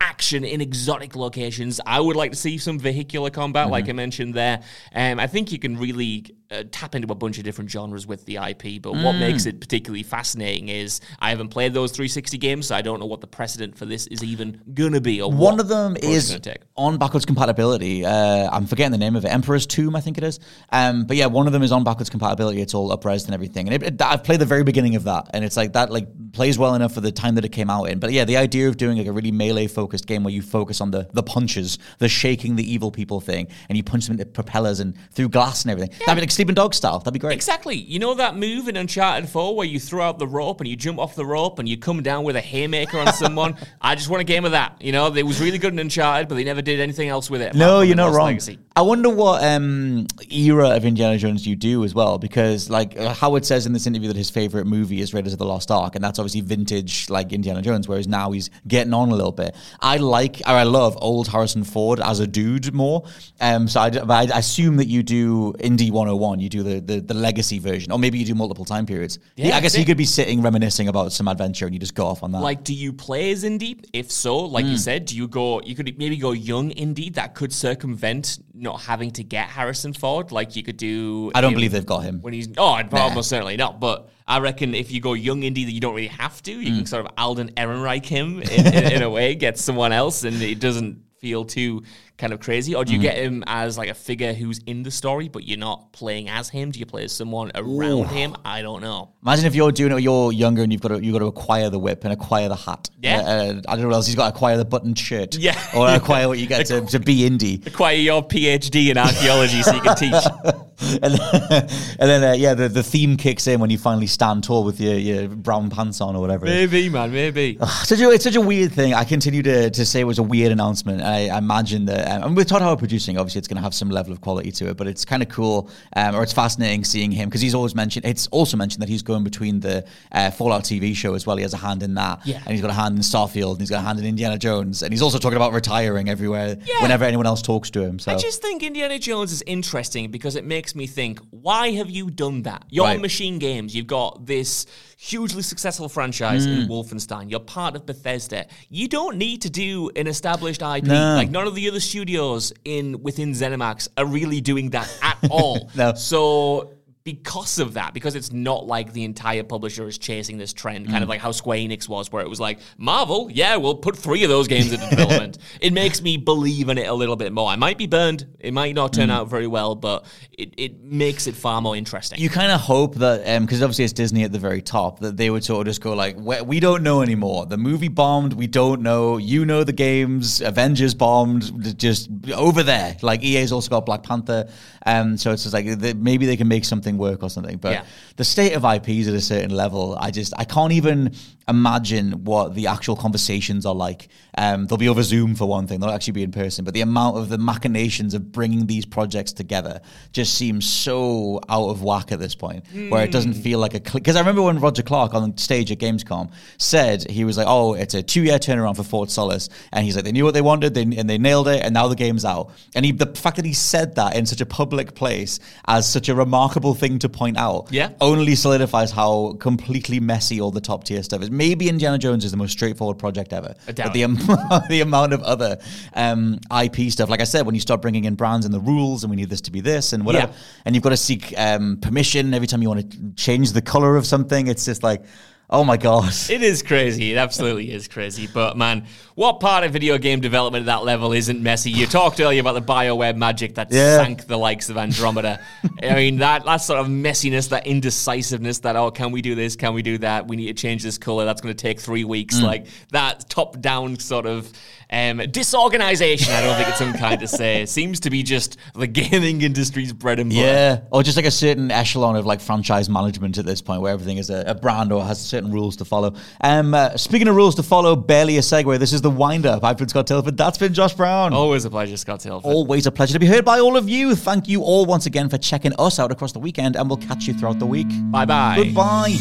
action 0.00 0.44
in 0.44 0.60
exotic 0.60 1.16
locations. 1.16 1.80
I 1.86 2.00
would 2.00 2.16
like 2.16 2.32
to 2.32 2.36
see 2.36 2.58
some 2.58 2.78
vehicular 2.78 3.30
combat, 3.30 3.70
like 3.70 3.84
Mm-hmm. 3.84 3.90
I 3.90 3.94
mentioned 3.94 4.34
there. 4.34 4.62
Um, 4.94 5.18
I 5.18 5.26
think 5.26 5.52
you 5.52 5.58
can 5.58 5.78
really 5.78 6.34
uh, 6.50 6.64
tap 6.72 6.94
into 6.94 7.10
a 7.12 7.14
bunch 7.14 7.38
of 7.38 7.44
different 7.44 7.70
genres 7.70 8.06
with 8.06 8.24
the 8.26 8.36
IP. 8.36 8.80
But 8.82 8.92
what 8.94 9.14
Mm. 9.14 9.20
makes 9.20 9.46
it 9.46 9.60
particularly 9.60 10.02
fascinating 10.02 10.68
is 10.68 11.00
I 11.20 11.30
haven't 11.30 11.48
played 11.48 11.72
those 11.74 11.92
360 11.92 12.38
games, 12.38 12.66
so 12.66 12.74
I 12.74 12.82
don't 12.82 12.98
know 12.98 13.06
what 13.06 13.20
the 13.20 13.26
precedent 13.28 13.78
for 13.78 13.86
this 13.86 14.06
is 14.08 14.24
even 14.24 14.60
gonna 14.74 15.00
be. 15.00 15.22
Or 15.22 15.30
One 15.30 15.60
of 15.60 15.68
them 15.68 15.96
is 16.02 16.36
on 16.76 16.98
backwards 16.98 17.24
compatibility. 17.24 18.04
Uh, 18.04 18.48
I'm 18.50 18.66
forgetting 18.66 18.92
the 18.92 18.98
name 18.98 19.14
of 19.16 19.24
it. 19.24 19.28
Emperor's 19.28 19.66
Tomb, 19.66 19.94
I 19.94 20.00
think 20.00 20.18
it 20.18 20.24
is. 20.24 20.40
Um, 20.72 21.04
but 21.04 21.16
yeah, 21.16 21.26
one 21.26 21.46
of 21.46 21.52
them 21.52 21.62
is 21.62 21.70
on 21.72 21.84
backwards 21.84 22.10
compatibility. 22.10 22.60
It's 22.60 22.74
all 22.74 22.90
upres 22.96 23.26
and 23.26 23.34
everything. 23.34 23.68
And 23.68 23.74
it, 23.82 23.86
it- 23.94 24.02
I've 24.02 24.24
played 24.24 24.40
the 24.40 24.46
very 24.46 24.64
beginning 24.64 24.96
of 24.96 25.04
that, 25.04 25.28
and 25.32 25.44
it's 25.44 25.56
like 25.56 25.72
that 25.74 25.90
like 25.92 26.08
plays 26.32 26.58
well 26.58 26.74
enough 26.74 26.92
for 26.94 27.00
the 27.00 27.12
time 27.12 27.34
that 27.36 27.44
it 27.44 27.50
came 27.52 27.70
out 27.70 27.84
in. 27.84 27.98
But 28.00 28.12
yeah, 28.12 28.24
the 28.24 28.36
idea 28.36 28.68
of 28.68 28.76
doing 28.76 28.98
like 28.98 29.06
a 29.06 29.12
really 29.12 29.32
melee 29.32 29.66
focused 29.68 30.06
game 30.06 30.24
where 30.24 30.32
you 30.34 30.42
focus 30.42 30.80
on 30.80 30.90
the 30.90 31.08
the 31.12 31.22
punches, 31.22 31.78
the 31.98 32.08
shaking 32.08 32.56
the 32.56 32.68
evil 32.72 32.90
people 32.90 33.20
thing, 33.20 33.46
and 33.68 33.76
you 33.76 33.84
punch 33.84 34.06
them 34.06 34.14
into 34.18 34.26
propellers 34.26 34.80
and 34.80 34.94
through 35.12 35.28
glass 35.28 35.62
and 35.62 35.70
everything. 35.70 35.90
That'd 36.06 36.16
be 36.16 36.22
like 36.22 36.30
Sleeping 36.40 36.54
Dog 36.54 36.72
style. 36.72 37.00
That'd 37.00 37.12
be 37.12 37.18
great. 37.18 37.34
Exactly. 37.34 37.74
You 37.74 37.98
know 37.98 38.14
that 38.14 38.34
move 38.34 38.66
in 38.66 38.74
Uncharted 38.78 39.28
4 39.28 39.54
where 39.54 39.66
you 39.66 39.78
throw 39.78 40.02
out 40.02 40.18
the 40.18 40.26
rope 40.26 40.62
and 40.62 40.66
you 40.66 40.74
jump 40.74 40.98
off 40.98 41.14
the 41.14 41.26
rope 41.26 41.58
and 41.58 41.68
you 41.68 41.76
come 41.76 42.02
down 42.02 42.24
with 42.24 42.34
a 42.34 42.40
haymaker 42.40 42.98
on 42.98 43.12
someone? 43.12 43.58
I 43.82 43.94
just 43.94 44.08
want 44.08 44.22
a 44.22 44.24
game 44.24 44.46
of 44.46 44.52
that. 44.52 44.80
You 44.80 44.92
know, 44.92 45.14
it 45.14 45.26
was 45.26 45.38
really 45.38 45.58
good 45.58 45.74
in 45.74 45.78
Uncharted, 45.78 46.30
but 46.30 46.36
they 46.36 46.44
never 46.44 46.62
did 46.62 46.80
anything 46.80 47.10
else 47.10 47.28
with 47.28 47.42
it. 47.42 47.54
No, 47.54 47.82
you're 47.82 47.94
not 47.94 48.14
wrong. 48.14 48.28
Legacy. 48.28 48.58
I 48.74 48.82
wonder 48.82 49.10
what 49.10 49.44
um, 49.44 50.06
era 50.30 50.70
of 50.70 50.86
Indiana 50.86 51.18
Jones 51.18 51.46
you 51.46 51.56
do 51.56 51.84
as 51.84 51.94
well, 51.94 52.16
because 52.16 52.70
like 52.70 52.98
uh, 52.98 53.12
Howard 53.12 53.44
says 53.44 53.66
in 53.66 53.74
this 53.74 53.86
interview 53.86 54.08
that 54.08 54.16
his 54.16 54.30
favorite 54.30 54.64
movie 54.64 55.02
is 55.02 55.12
Raiders 55.12 55.34
of 55.34 55.38
the 55.38 55.44
Lost 55.44 55.70
Ark, 55.70 55.96
and 55.96 56.02
that's 56.02 56.18
obviously 56.18 56.40
vintage 56.40 57.10
like 57.10 57.34
Indiana 57.34 57.60
Jones, 57.60 57.86
whereas 57.86 58.08
now 58.08 58.30
he's 58.30 58.48
getting 58.66 58.94
on 58.94 59.10
a 59.10 59.14
little 59.14 59.32
bit. 59.32 59.54
I 59.80 59.98
like, 59.98 60.40
or 60.46 60.52
I 60.52 60.62
love 60.62 60.96
old 61.02 61.28
Harrison 61.28 61.64
Ford 61.64 62.00
as 62.00 62.20
a 62.20 62.26
dude 62.26 62.72
more. 62.72 63.04
Um, 63.42 63.68
so 63.68 63.80
I, 63.80 63.90
I 64.08 64.38
assume 64.38 64.76
that 64.76 64.86
you 64.86 65.02
do 65.02 65.52
Indy 65.60 65.90
101 65.90 66.29
one, 66.30 66.40
you 66.40 66.48
do 66.48 66.62
the, 66.62 66.80
the, 66.80 67.00
the 67.00 67.14
legacy 67.14 67.58
version, 67.58 67.92
or 67.92 67.98
maybe 67.98 68.18
you 68.18 68.24
do 68.24 68.34
multiple 68.34 68.64
time 68.64 68.86
periods. 68.86 69.18
Yeah, 69.36 69.56
I 69.56 69.60
guess 69.60 69.76
you 69.76 69.84
could 69.84 69.96
be 69.98 70.04
sitting 70.04 70.40
reminiscing 70.42 70.88
about 70.88 71.12
some 71.12 71.28
adventure 71.28 71.66
and 71.66 71.74
you 71.74 71.78
just 71.78 71.94
go 71.94 72.06
off 72.06 72.22
on 72.22 72.32
that. 72.32 72.40
Like, 72.40 72.64
do 72.64 72.72
you 72.74 72.92
play 72.92 73.30
as 73.32 73.44
Indy? 73.44 73.78
If 73.92 74.10
so, 74.10 74.38
like 74.38 74.64
Hmm. 74.64 74.70
you 74.72 74.76
said, 74.78 75.04
do 75.04 75.16
you 75.16 75.28
go? 75.28 75.60
You 75.60 75.74
could 75.74 75.98
maybe 75.98 76.16
go 76.16 76.32
young 76.32 76.70
Indy. 76.70 77.10
That 77.10 77.34
could 77.34 77.52
circumvent 77.52 78.38
not 78.54 78.80
having 78.82 79.10
to 79.12 79.22
get 79.24 79.48
Harrison 79.48 79.92
Ford. 79.92 80.32
Like 80.32 80.56
you 80.56 80.62
could 80.62 80.76
do. 80.76 81.30
I 81.34 81.40
don't 81.40 81.54
believe 81.54 81.72
they've 81.72 81.84
got 81.84 82.00
him. 82.04 82.20
when 82.22 82.32
he's. 82.32 82.48
Oh, 82.56 82.70
I'd 82.70 82.92
almost 82.94 83.28
certainly 83.28 83.56
not. 83.56 83.80
But 83.80 84.08
I 84.26 84.38
reckon 84.38 84.74
if 84.74 84.90
you 84.92 85.00
go 85.00 85.14
young 85.14 85.42
Indy, 85.42 85.64
that 85.64 85.72
you 85.72 85.80
don't 85.80 85.94
really 85.94 86.08
have 86.08 86.42
to. 86.44 86.52
You 86.52 86.70
Hmm. 86.72 86.76
can 86.78 86.86
sort 86.86 87.06
of 87.06 87.12
Alden 87.18 87.50
Ehrenreich 87.56 88.06
him 88.06 88.40
in, 88.42 88.66
in, 88.66 88.92
in 88.92 89.02
a 89.02 89.10
way, 89.10 89.34
get 89.34 89.58
someone 89.58 89.92
else, 89.92 90.24
and 90.24 90.40
it 90.42 90.60
doesn't 90.60 91.02
feel 91.20 91.44
too 91.44 91.82
kind 92.20 92.32
of 92.32 92.38
crazy. 92.40 92.74
Or 92.74 92.84
do 92.84 92.92
you 92.92 92.98
Hmm. 92.98 93.02
get 93.02 93.16
him 93.16 93.42
as 93.46 93.76
like 93.78 93.88
a 93.88 93.94
figure 93.94 94.32
who's 94.32 94.58
in 94.66 94.82
the 94.84 94.90
story, 94.90 95.28
but 95.28 95.44
you're 95.48 95.58
not 95.58 95.92
playing 95.92 96.28
as 96.28 96.48
him? 96.50 96.70
Do 96.70 96.78
you 96.78 96.86
play 96.86 97.04
as 97.04 97.12
someone 97.12 97.50
around 97.54 98.08
him? 98.10 98.36
I 98.44 98.62
don't 98.62 98.82
know. 98.82 99.08
Imagine 99.22 99.46
if 99.46 99.54
you're 99.54 99.72
doing 99.72 99.92
it, 99.92 100.00
you're 100.02 100.32
younger 100.32 100.62
and 100.62 100.72
you've 100.72 100.80
got 100.82 100.88
to 100.88 101.04
you've 101.04 101.12
got 101.12 101.18
to 101.20 101.26
acquire 101.26 101.68
the 101.70 101.78
whip 101.78 102.04
and 102.04 102.12
acquire 102.12 102.48
the 102.48 102.56
hat. 102.56 102.88
Yeah. 103.02 103.18
Uh, 103.20 103.22
uh, 103.22 103.60
I 103.68 103.74
don't 103.74 103.82
know 103.82 103.88
what 103.88 103.94
else. 103.96 104.06
He's 104.06 104.14
got 104.16 104.28
to 104.30 104.34
acquire 104.36 104.56
the 104.56 104.64
button 104.64 104.94
shirt. 104.94 105.36
Yeah. 105.36 105.58
Or 105.74 105.88
acquire 105.88 106.28
what 106.28 106.38
you 106.38 106.46
get 106.46 106.66
to, 106.66 106.82
to 106.82 107.00
be 107.00 107.26
Indy. 107.26 107.62
Acquire 107.66 107.96
your 107.96 108.22
PhD 108.26 108.90
in 108.90 108.98
archaeology 108.98 109.62
so 109.62 109.74
you 109.74 109.80
can 109.80 109.96
teach. 109.96 110.14
and 111.02 111.14
then, 111.14 111.40
and 111.98 112.08
then 112.10 112.24
uh, 112.24 112.32
yeah, 112.32 112.54
the, 112.54 112.68
the 112.68 112.82
theme 112.82 113.16
kicks 113.16 113.46
in 113.46 113.60
when 113.60 113.70
you 113.70 113.78
finally 113.78 114.06
stand 114.06 114.44
tall 114.44 114.64
with 114.64 114.80
your, 114.80 114.94
your 114.94 115.28
brown 115.28 115.70
pants 115.70 116.00
on 116.00 116.14
or 116.16 116.20
whatever. 116.20 116.46
it 116.46 116.52
is. 116.52 116.70
Maybe, 116.70 116.88
man, 116.88 117.12
maybe. 117.12 117.58
Such 117.84 118.00
a, 118.00 118.10
it's 118.10 118.24
such 118.24 118.36
a 118.36 118.40
weird 118.40 118.72
thing. 118.72 118.94
I 118.94 119.04
continue 119.04 119.42
to, 119.42 119.70
to 119.70 119.84
say 119.86 120.00
it 120.00 120.04
was 120.04 120.18
a 120.18 120.22
weird 120.22 120.52
announcement. 120.52 121.02
I, 121.02 121.28
I 121.28 121.38
imagine 121.38 121.84
that, 121.86 122.08
um, 122.10 122.22
and 122.24 122.36
with 122.36 122.48
Todd 122.48 122.62
Howard 122.62 122.78
producing, 122.78 123.18
obviously 123.18 123.38
it's 123.38 123.48
going 123.48 123.56
to 123.56 123.62
have 123.62 123.74
some 123.74 123.88
level 123.90 124.12
of 124.12 124.20
quality 124.20 124.50
to 124.52 124.68
it, 124.68 124.76
but 124.76 124.86
it's 124.86 125.04
kind 125.04 125.22
of 125.22 125.28
cool, 125.28 125.70
um, 125.96 126.14
or 126.14 126.22
it's 126.22 126.32
fascinating 126.32 126.84
seeing 126.84 127.12
him 127.12 127.28
because 127.28 127.40
he's 127.40 127.54
always 127.54 127.74
mentioned, 127.74 128.04
it's 128.04 128.26
also 128.28 128.56
mentioned 128.56 128.82
that 128.82 128.88
he's 128.88 129.02
going 129.02 129.24
between 129.24 129.60
the 129.60 129.84
uh, 130.12 130.30
Fallout 130.30 130.64
TV 130.64 130.94
show 130.94 131.14
as 131.14 131.26
well. 131.26 131.36
He 131.36 131.42
has 131.42 131.54
a 131.54 131.58
hand 131.58 131.82
in 131.82 131.94
that. 131.94 132.26
Yeah. 132.26 132.38
And 132.38 132.48
he's 132.48 132.60
got 132.60 132.70
a 132.70 132.74
hand 132.74 132.96
in 132.96 133.02
Starfield, 133.02 133.52
and 133.52 133.60
he's 133.60 133.70
got 133.70 133.78
a 133.78 133.86
hand 133.86 133.98
in 133.98 134.04
Indiana 134.04 134.38
Jones, 134.38 134.82
and 134.82 134.92
he's 134.92 135.02
also 135.02 135.18
talking 135.18 135.36
about 135.36 135.52
retiring 135.52 136.08
everywhere 136.08 136.56
whenever 136.80 137.04
anyone 137.04 137.26
else 137.26 137.42
talks 137.42 137.70
to 137.70 137.82
him. 137.82 137.98
So 137.98 138.12
I 138.12 138.16
just 138.16 138.42
think 138.42 138.62
Indiana 138.62 138.98
Jones 138.98 139.32
is 139.32 139.42
interesting 139.46 140.10
because 140.10 140.36
it 140.36 140.44
makes 140.44 140.74
me 140.74 140.86
think, 140.86 141.20
why 141.30 141.70
have 141.72 141.90
you 141.90 142.10
done 142.10 142.42
that? 142.42 142.64
You're 142.70 142.86
Right. 142.86 143.00
Machine 143.00 143.38
Games. 143.38 143.74
You've 143.74 143.86
got 143.86 144.26
this 144.26 144.66
hugely 145.02 145.40
successful 145.42 145.88
franchise 145.88 146.46
Mm. 146.46 146.62
in 146.64 146.68
Wolfenstein. 146.68 147.30
You're 147.30 147.40
part 147.40 147.74
of 147.74 147.86
Bethesda. 147.86 148.46
You 148.68 148.86
don't 148.86 149.16
need 149.16 149.40
to 149.42 149.48
do 149.50 149.90
an 149.96 150.06
established 150.06 150.60
IP. 150.60 150.84
No. 150.84 151.14
Like 151.16 151.30
none 151.30 151.46
of 151.46 151.54
the 151.54 151.66
other 151.70 151.80
studios 151.80 152.52
in 152.66 153.02
within 153.02 153.32
ZeniMax 153.32 153.88
are 153.96 154.04
really 154.04 154.42
doing 154.42 154.70
that 154.70 154.92
at 155.00 155.16
all. 155.30 155.70
No. 155.74 155.94
So 155.94 156.70
because 157.02 157.58
of 157.58 157.74
that, 157.74 157.94
because 157.94 158.14
it's 158.14 158.30
not 158.30 158.66
like 158.66 158.92
the 158.92 159.04
entire 159.04 159.42
publisher 159.42 159.88
is 159.88 159.96
chasing 159.96 160.36
this 160.36 160.52
trend, 160.52 160.86
kind 160.86 161.02
of 161.02 161.06
Mm. 161.06 161.10
like 161.10 161.20
how 161.20 161.32
Square 161.32 161.58
Enix 161.58 161.88
was, 161.88 162.12
where 162.12 162.22
it 162.22 162.28
was 162.28 162.38
like, 162.38 162.58
Marvel, 162.76 163.30
yeah, 163.32 163.56
we'll 163.56 163.76
put 163.76 163.96
three 163.96 164.22
of 164.22 164.28
those 164.28 164.46
games 164.48 164.70
into 164.70 164.86
development. 164.90 165.38
it 165.62 165.72
makes 165.72 166.02
me 166.02 166.18
believe 166.18 166.68
in 166.68 166.76
it 166.76 166.86
a 166.88 166.92
little 166.92 167.16
bit 167.16 167.32
more. 167.32 167.48
I 167.48 167.56
might 167.56 167.78
be 167.78 167.86
burned, 167.86 168.26
it 168.38 168.52
might 168.52 168.74
not 168.74 168.92
turn 168.92 169.08
out 169.08 169.28
very 169.30 169.46
well, 169.46 169.74
but 169.74 170.04
it, 170.36 170.52
it 170.58 170.82
makes 170.82 171.26
it 171.26 171.34
far 171.34 171.62
more 171.62 171.74
interesting. 171.74 172.18
Mm. 172.18 172.22
you 172.22 172.28
kind 172.28 172.52
of 172.52 172.60
hope 172.60 172.96
that 172.96 173.40
because 173.40 173.62
obviously 173.62 173.84
it's 173.84 173.94
Disney 173.94 174.22
at 174.24 174.32
the 174.32 174.38
very 174.38 174.60
top 174.60 175.00
that 175.00 175.16
they 175.16 175.30
would 175.30 175.42
sort 175.42 175.66
of 175.66 175.70
just 175.70 175.80
go 175.80 175.94
like 175.94 176.16
we, 176.18 176.40
we 176.42 176.60
don't 176.60 176.82
know 176.82 177.00
anymore. 177.00 177.46
The 177.46 177.56
movie 177.56 177.88
bombed. 177.88 178.34
We 178.34 178.46
don't 178.46 178.82
know. 178.82 179.16
You 179.16 179.46
know 179.46 179.64
the 179.64 179.72
games. 179.72 180.42
Avengers 180.42 180.94
bombed. 180.94 181.78
Just 181.78 182.10
over 182.34 182.62
there. 182.62 182.96
Like 183.00 183.22
EA's 183.22 183.52
also 183.52 183.70
got 183.70 183.86
Black 183.86 184.02
Panther. 184.02 184.48
Um, 184.86 185.16
so 185.16 185.32
it's 185.32 185.42
just 185.44 185.54
like 185.54 185.66
maybe 185.96 186.26
they 186.26 186.36
can 186.36 186.48
make 186.48 186.64
something 186.64 186.89
work 186.98 187.22
or 187.22 187.30
something. 187.30 187.56
But 187.58 187.72
Yeah. 187.72 187.84
the 188.16 188.24
state 188.24 188.52
of 188.52 188.64
IPs 188.64 189.08
at 189.08 189.14
a 189.14 189.20
certain 189.20 189.50
level, 189.50 189.96
I 190.00 190.10
just 190.10 190.32
I 190.38 190.44
can't 190.44 190.72
even 190.72 191.12
imagine 191.50 192.24
what 192.24 192.54
the 192.54 192.66
actual 192.68 192.96
conversations 192.96 193.66
are 193.66 193.74
like. 193.74 194.08
Um, 194.38 194.66
they'll 194.66 194.78
be 194.78 194.88
over 194.88 195.02
Zoom 195.02 195.34
for 195.34 195.46
one 195.46 195.66
thing. 195.66 195.80
They'll 195.80 195.90
actually 195.90 196.12
be 196.12 196.22
in 196.22 196.32
person. 196.32 196.64
But 196.64 196.72
the 196.72 196.80
amount 196.80 197.18
of 197.18 197.28
the 197.28 197.36
machinations 197.36 198.14
of 198.14 198.32
bringing 198.32 198.66
these 198.66 198.86
projects 198.86 199.32
together 199.32 199.80
just 200.12 200.34
seems 200.34 200.64
so 200.68 201.40
out 201.48 201.68
of 201.68 201.82
whack 201.82 202.12
at 202.12 202.18
this 202.20 202.34
point, 202.34 202.64
where 202.88 203.04
it 203.04 203.12
doesn't 203.12 203.34
feel 203.34 203.58
like 203.58 203.74
a 203.74 203.80
because 203.80 204.16
I 204.16 204.20
remember 204.20 204.42
when 204.42 204.58
Roger 204.60 204.82
Clark 204.82 205.12
on 205.14 205.36
stage 205.36 205.70
at 205.72 205.78
Gamescom 205.78 206.30
said 206.58 207.10
he 207.10 207.24
was 207.24 207.36
like, 207.36 207.46
"Oh, 207.48 207.74
it's 207.74 207.94
a 207.94 208.02
two-year 208.02 208.38
turnaround 208.38 208.76
for 208.76 208.84
Fort 208.84 209.10
Solis," 209.10 209.48
and 209.72 209.84
he's 209.84 209.96
like, 209.96 210.04
"They 210.04 210.12
knew 210.12 210.24
what 210.24 210.34
they 210.34 210.40
wanted, 210.40 210.74
they, 210.74 210.82
and 210.82 211.10
they 211.10 211.18
nailed 211.18 211.48
it, 211.48 211.62
and 211.64 211.74
now 211.74 211.88
the 211.88 211.96
game's 211.96 212.24
out." 212.24 212.50
And 212.74 212.84
he, 212.86 212.92
the 212.92 213.06
fact 213.06 213.36
that 213.36 213.44
he 213.44 213.52
said 213.52 213.96
that 213.96 214.16
in 214.16 214.24
such 214.26 214.40
a 214.40 214.46
public 214.46 214.94
place 214.94 215.40
as 215.66 215.90
such 215.90 216.08
a 216.08 216.14
remarkable 216.14 216.74
thing 216.74 216.98
to 217.00 217.08
point 217.08 217.36
out, 217.36 217.68
Yeah. 217.70 217.90
only 218.00 218.34
solidifies 218.36 218.90
how 218.92 219.36
completely 219.40 219.98
messy 220.00 220.40
all 220.40 220.50
the 220.52 220.60
top 220.60 220.84
tier 220.84 221.02
stuff 221.02 221.22
is. 221.22 221.30
Maybe 221.40 221.70
Indiana 221.70 221.96
Jones 221.96 222.22
is 222.26 222.32
the 222.32 222.36
most 222.36 222.52
straightforward 222.52 222.98
project 222.98 223.32
ever, 223.32 223.54
but 223.64 223.76
the, 223.94 224.62
the 224.68 224.82
amount 224.82 225.14
of 225.14 225.22
other 225.22 225.56
um, 225.94 226.38
IP 226.62 226.90
stuff, 226.92 227.08
like 227.08 227.22
I 227.22 227.24
said, 227.24 227.46
when 227.46 227.54
you 227.54 227.62
start 227.62 227.80
bringing 227.80 228.04
in 228.04 228.14
brands 228.14 228.44
and 228.44 228.52
the 228.52 228.60
rules, 228.60 229.04
and 229.04 229.10
we 229.10 229.16
need 229.16 229.30
this 229.30 229.40
to 229.42 229.50
be 229.50 229.62
this 229.62 229.94
and 229.94 230.04
whatever, 230.04 230.30
Yeah. 230.30 230.38
and 230.66 230.74
you've 230.74 230.84
got 230.84 230.90
to 230.90 230.98
seek 230.98 231.32
um, 231.38 231.78
permission 231.78 232.34
every 232.34 232.46
time 232.46 232.60
you 232.60 232.68
want 232.68 232.90
to 232.90 233.12
change 233.16 233.52
the 233.52 233.62
color 233.62 233.96
of 233.96 234.04
something, 234.04 234.48
it's 234.48 234.66
just 234.66 234.82
like, 234.82 235.02
oh 235.50 235.64
my 235.64 235.76
gosh. 235.76 236.30
It 236.30 236.42
is 236.42 236.62
crazy. 236.62 237.12
It 237.12 237.16
absolutely 237.16 237.70
is 237.72 237.88
crazy. 237.88 238.28
But 238.32 238.56
man, 238.56 238.86
what 239.14 239.40
part 239.40 239.64
of 239.64 239.72
video 239.72 239.98
game 239.98 240.20
development 240.20 240.62
at 240.62 240.66
that 240.66 240.84
level 240.84 241.12
isn't 241.12 241.42
messy? 241.42 241.70
You 241.70 241.86
talked 241.86 242.20
earlier 242.20 242.40
about 242.40 242.54
the 242.54 242.62
Bioware 242.62 243.14
magic 243.16 243.56
that 243.56 243.70
Yeah. 243.70 243.98
sank 243.98 244.26
the 244.26 244.36
likes 244.38 244.70
of 244.70 244.76
Andromeda. 244.78 245.40
I 245.82 245.94
mean, 245.94 246.18
that 246.18 246.44
that 246.44 246.58
sort 246.58 246.80
of 246.80 246.86
messiness, 246.86 247.48
that 247.50 247.66
indecisiveness, 247.66 248.60
that 248.60 248.76
oh, 248.76 248.90
can 248.90 249.10
we 249.12 249.20
do 249.22 249.34
this? 249.34 249.56
Can 249.56 249.74
we 249.74 249.82
do 249.82 249.98
that? 249.98 250.28
We 250.28 250.36
need 250.36 250.46
to 250.46 250.54
change 250.54 250.82
this 250.82 250.98
color. 250.98 251.24
That's 251.24 251.40
going 251.40 251.54
to 251.54 251.60
take 251.60 251.80
three 251.80 252.04
weeks. 252.04 252.36
Mm. 252.36 252.42
Like 252.44 252.66
that 252.90 253.28
top-down 253.28 253.98
sort 253.98 254.26
of 254.26 254.50
um, 254.92 255.18
disorganization. 255.30 256.32
I 256.34 256.42
don't 256.42 256.56
think 256.56 256.68
it's 256.68 256.80
unkind 256.80 257.20
to 257.20 257.28
say. 257.28 257.64
Seems 257.66 258.00
to 258.00 258.10
be 258.10 258.22
just 258.22 258.56
the 258.74 258.86
gaming 258.88 259.40
industry's 259.42 259.92
bread 259.92 260.18
and 260.18 260.30
butter. 260.30 260.42
Yeah, 260.42 260.80
or 260.90 261.02
just 261.02 261.16
like 261.16 261.26
a 261.26 261.30
certain 261.30 261.70
echelon 261.70 262.16
of 262.16 262.26
like 262.26 262.40
franchise 262.40 262.88
management 262.88 263.38
at 263.38 263.46
this 263.46 263.62
point, 263.62 263.82
where 263.82 263.92
everything 263.92 264.18
is 264.18 264.30
a, 264.30 264.44
a 264.48 264.54
brand 264.54 264.92
or 264.92 265.04
has 265.04 265.20
certain 265.20 265.39
rules 265.48 265.76
to 265.76 265.84
follow. 265.84 266.14
Um, 266.40 266.74
uh, 266.74 266.96
speaking 266.96 267.28
of 267.28 267.36
rules 267.36 267.54
to 267.56 267.62
follow, 267.62 267.96
barely 267.96 268.36
a 268.36 268.40
segue. 268.40 268.78
This 268.78 268.92
is 268.92 269.00
the 269.00 269.10
wind 269.10 269.46
up. 269.46 269.64
I've 269.64 269.78
been 269.78 269.88
Scott 269.88 270.06
Tilford. 270.06 270.36
That's 270.36 270.58
been 270.58 270.74
Josh 270.74 270.94
Brown. 270.94 271.32
Always 271.32 271.64
a 271.64 271.70
pleasure, 271.70 271.96
Scott 271.96 272.20
Tilford. 272.20 272.50
Always 272.50 272.86
a 272.86 272.92
pleasure 272.92 273.12
to 273.14 273.18
be 273.18 273.26
heard 273.26 273.44
by 273.44 273.60
all 273.60 273.76
of 273.76 273.88
you. 273.88 274.14
Thank 274.14 274.48
you 274.48 274.62
all 274.62 274.84
once 274.86 275.06
again 275.06 275.28
for 275.28 275.38
checking 275.38 275.72
us 275.78 275.98
out 275.98 276.10
across 276.10 276.32
the 276.32 276.40
weekend, 276.40 276.76
and 276.76 276.88
we'll 276.88 276.98
catch 276.98 277.26
you 277.26 277.34
throughout 277.34 277.58
the 277.58 277.66
week. 277.66 277.88
Bye 278.10 278.24
bye. 278.24 278.56
Goodbye. 278.64 279.16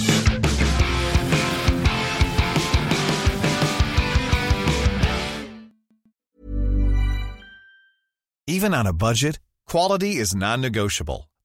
Even 8.48 8.74
on 8.74 8.88
a 8.88 8.94
budget, 8.94 9.38
quality 9.68 10.16
is 10.16 10.34
non-negotiable. 10.34 11.29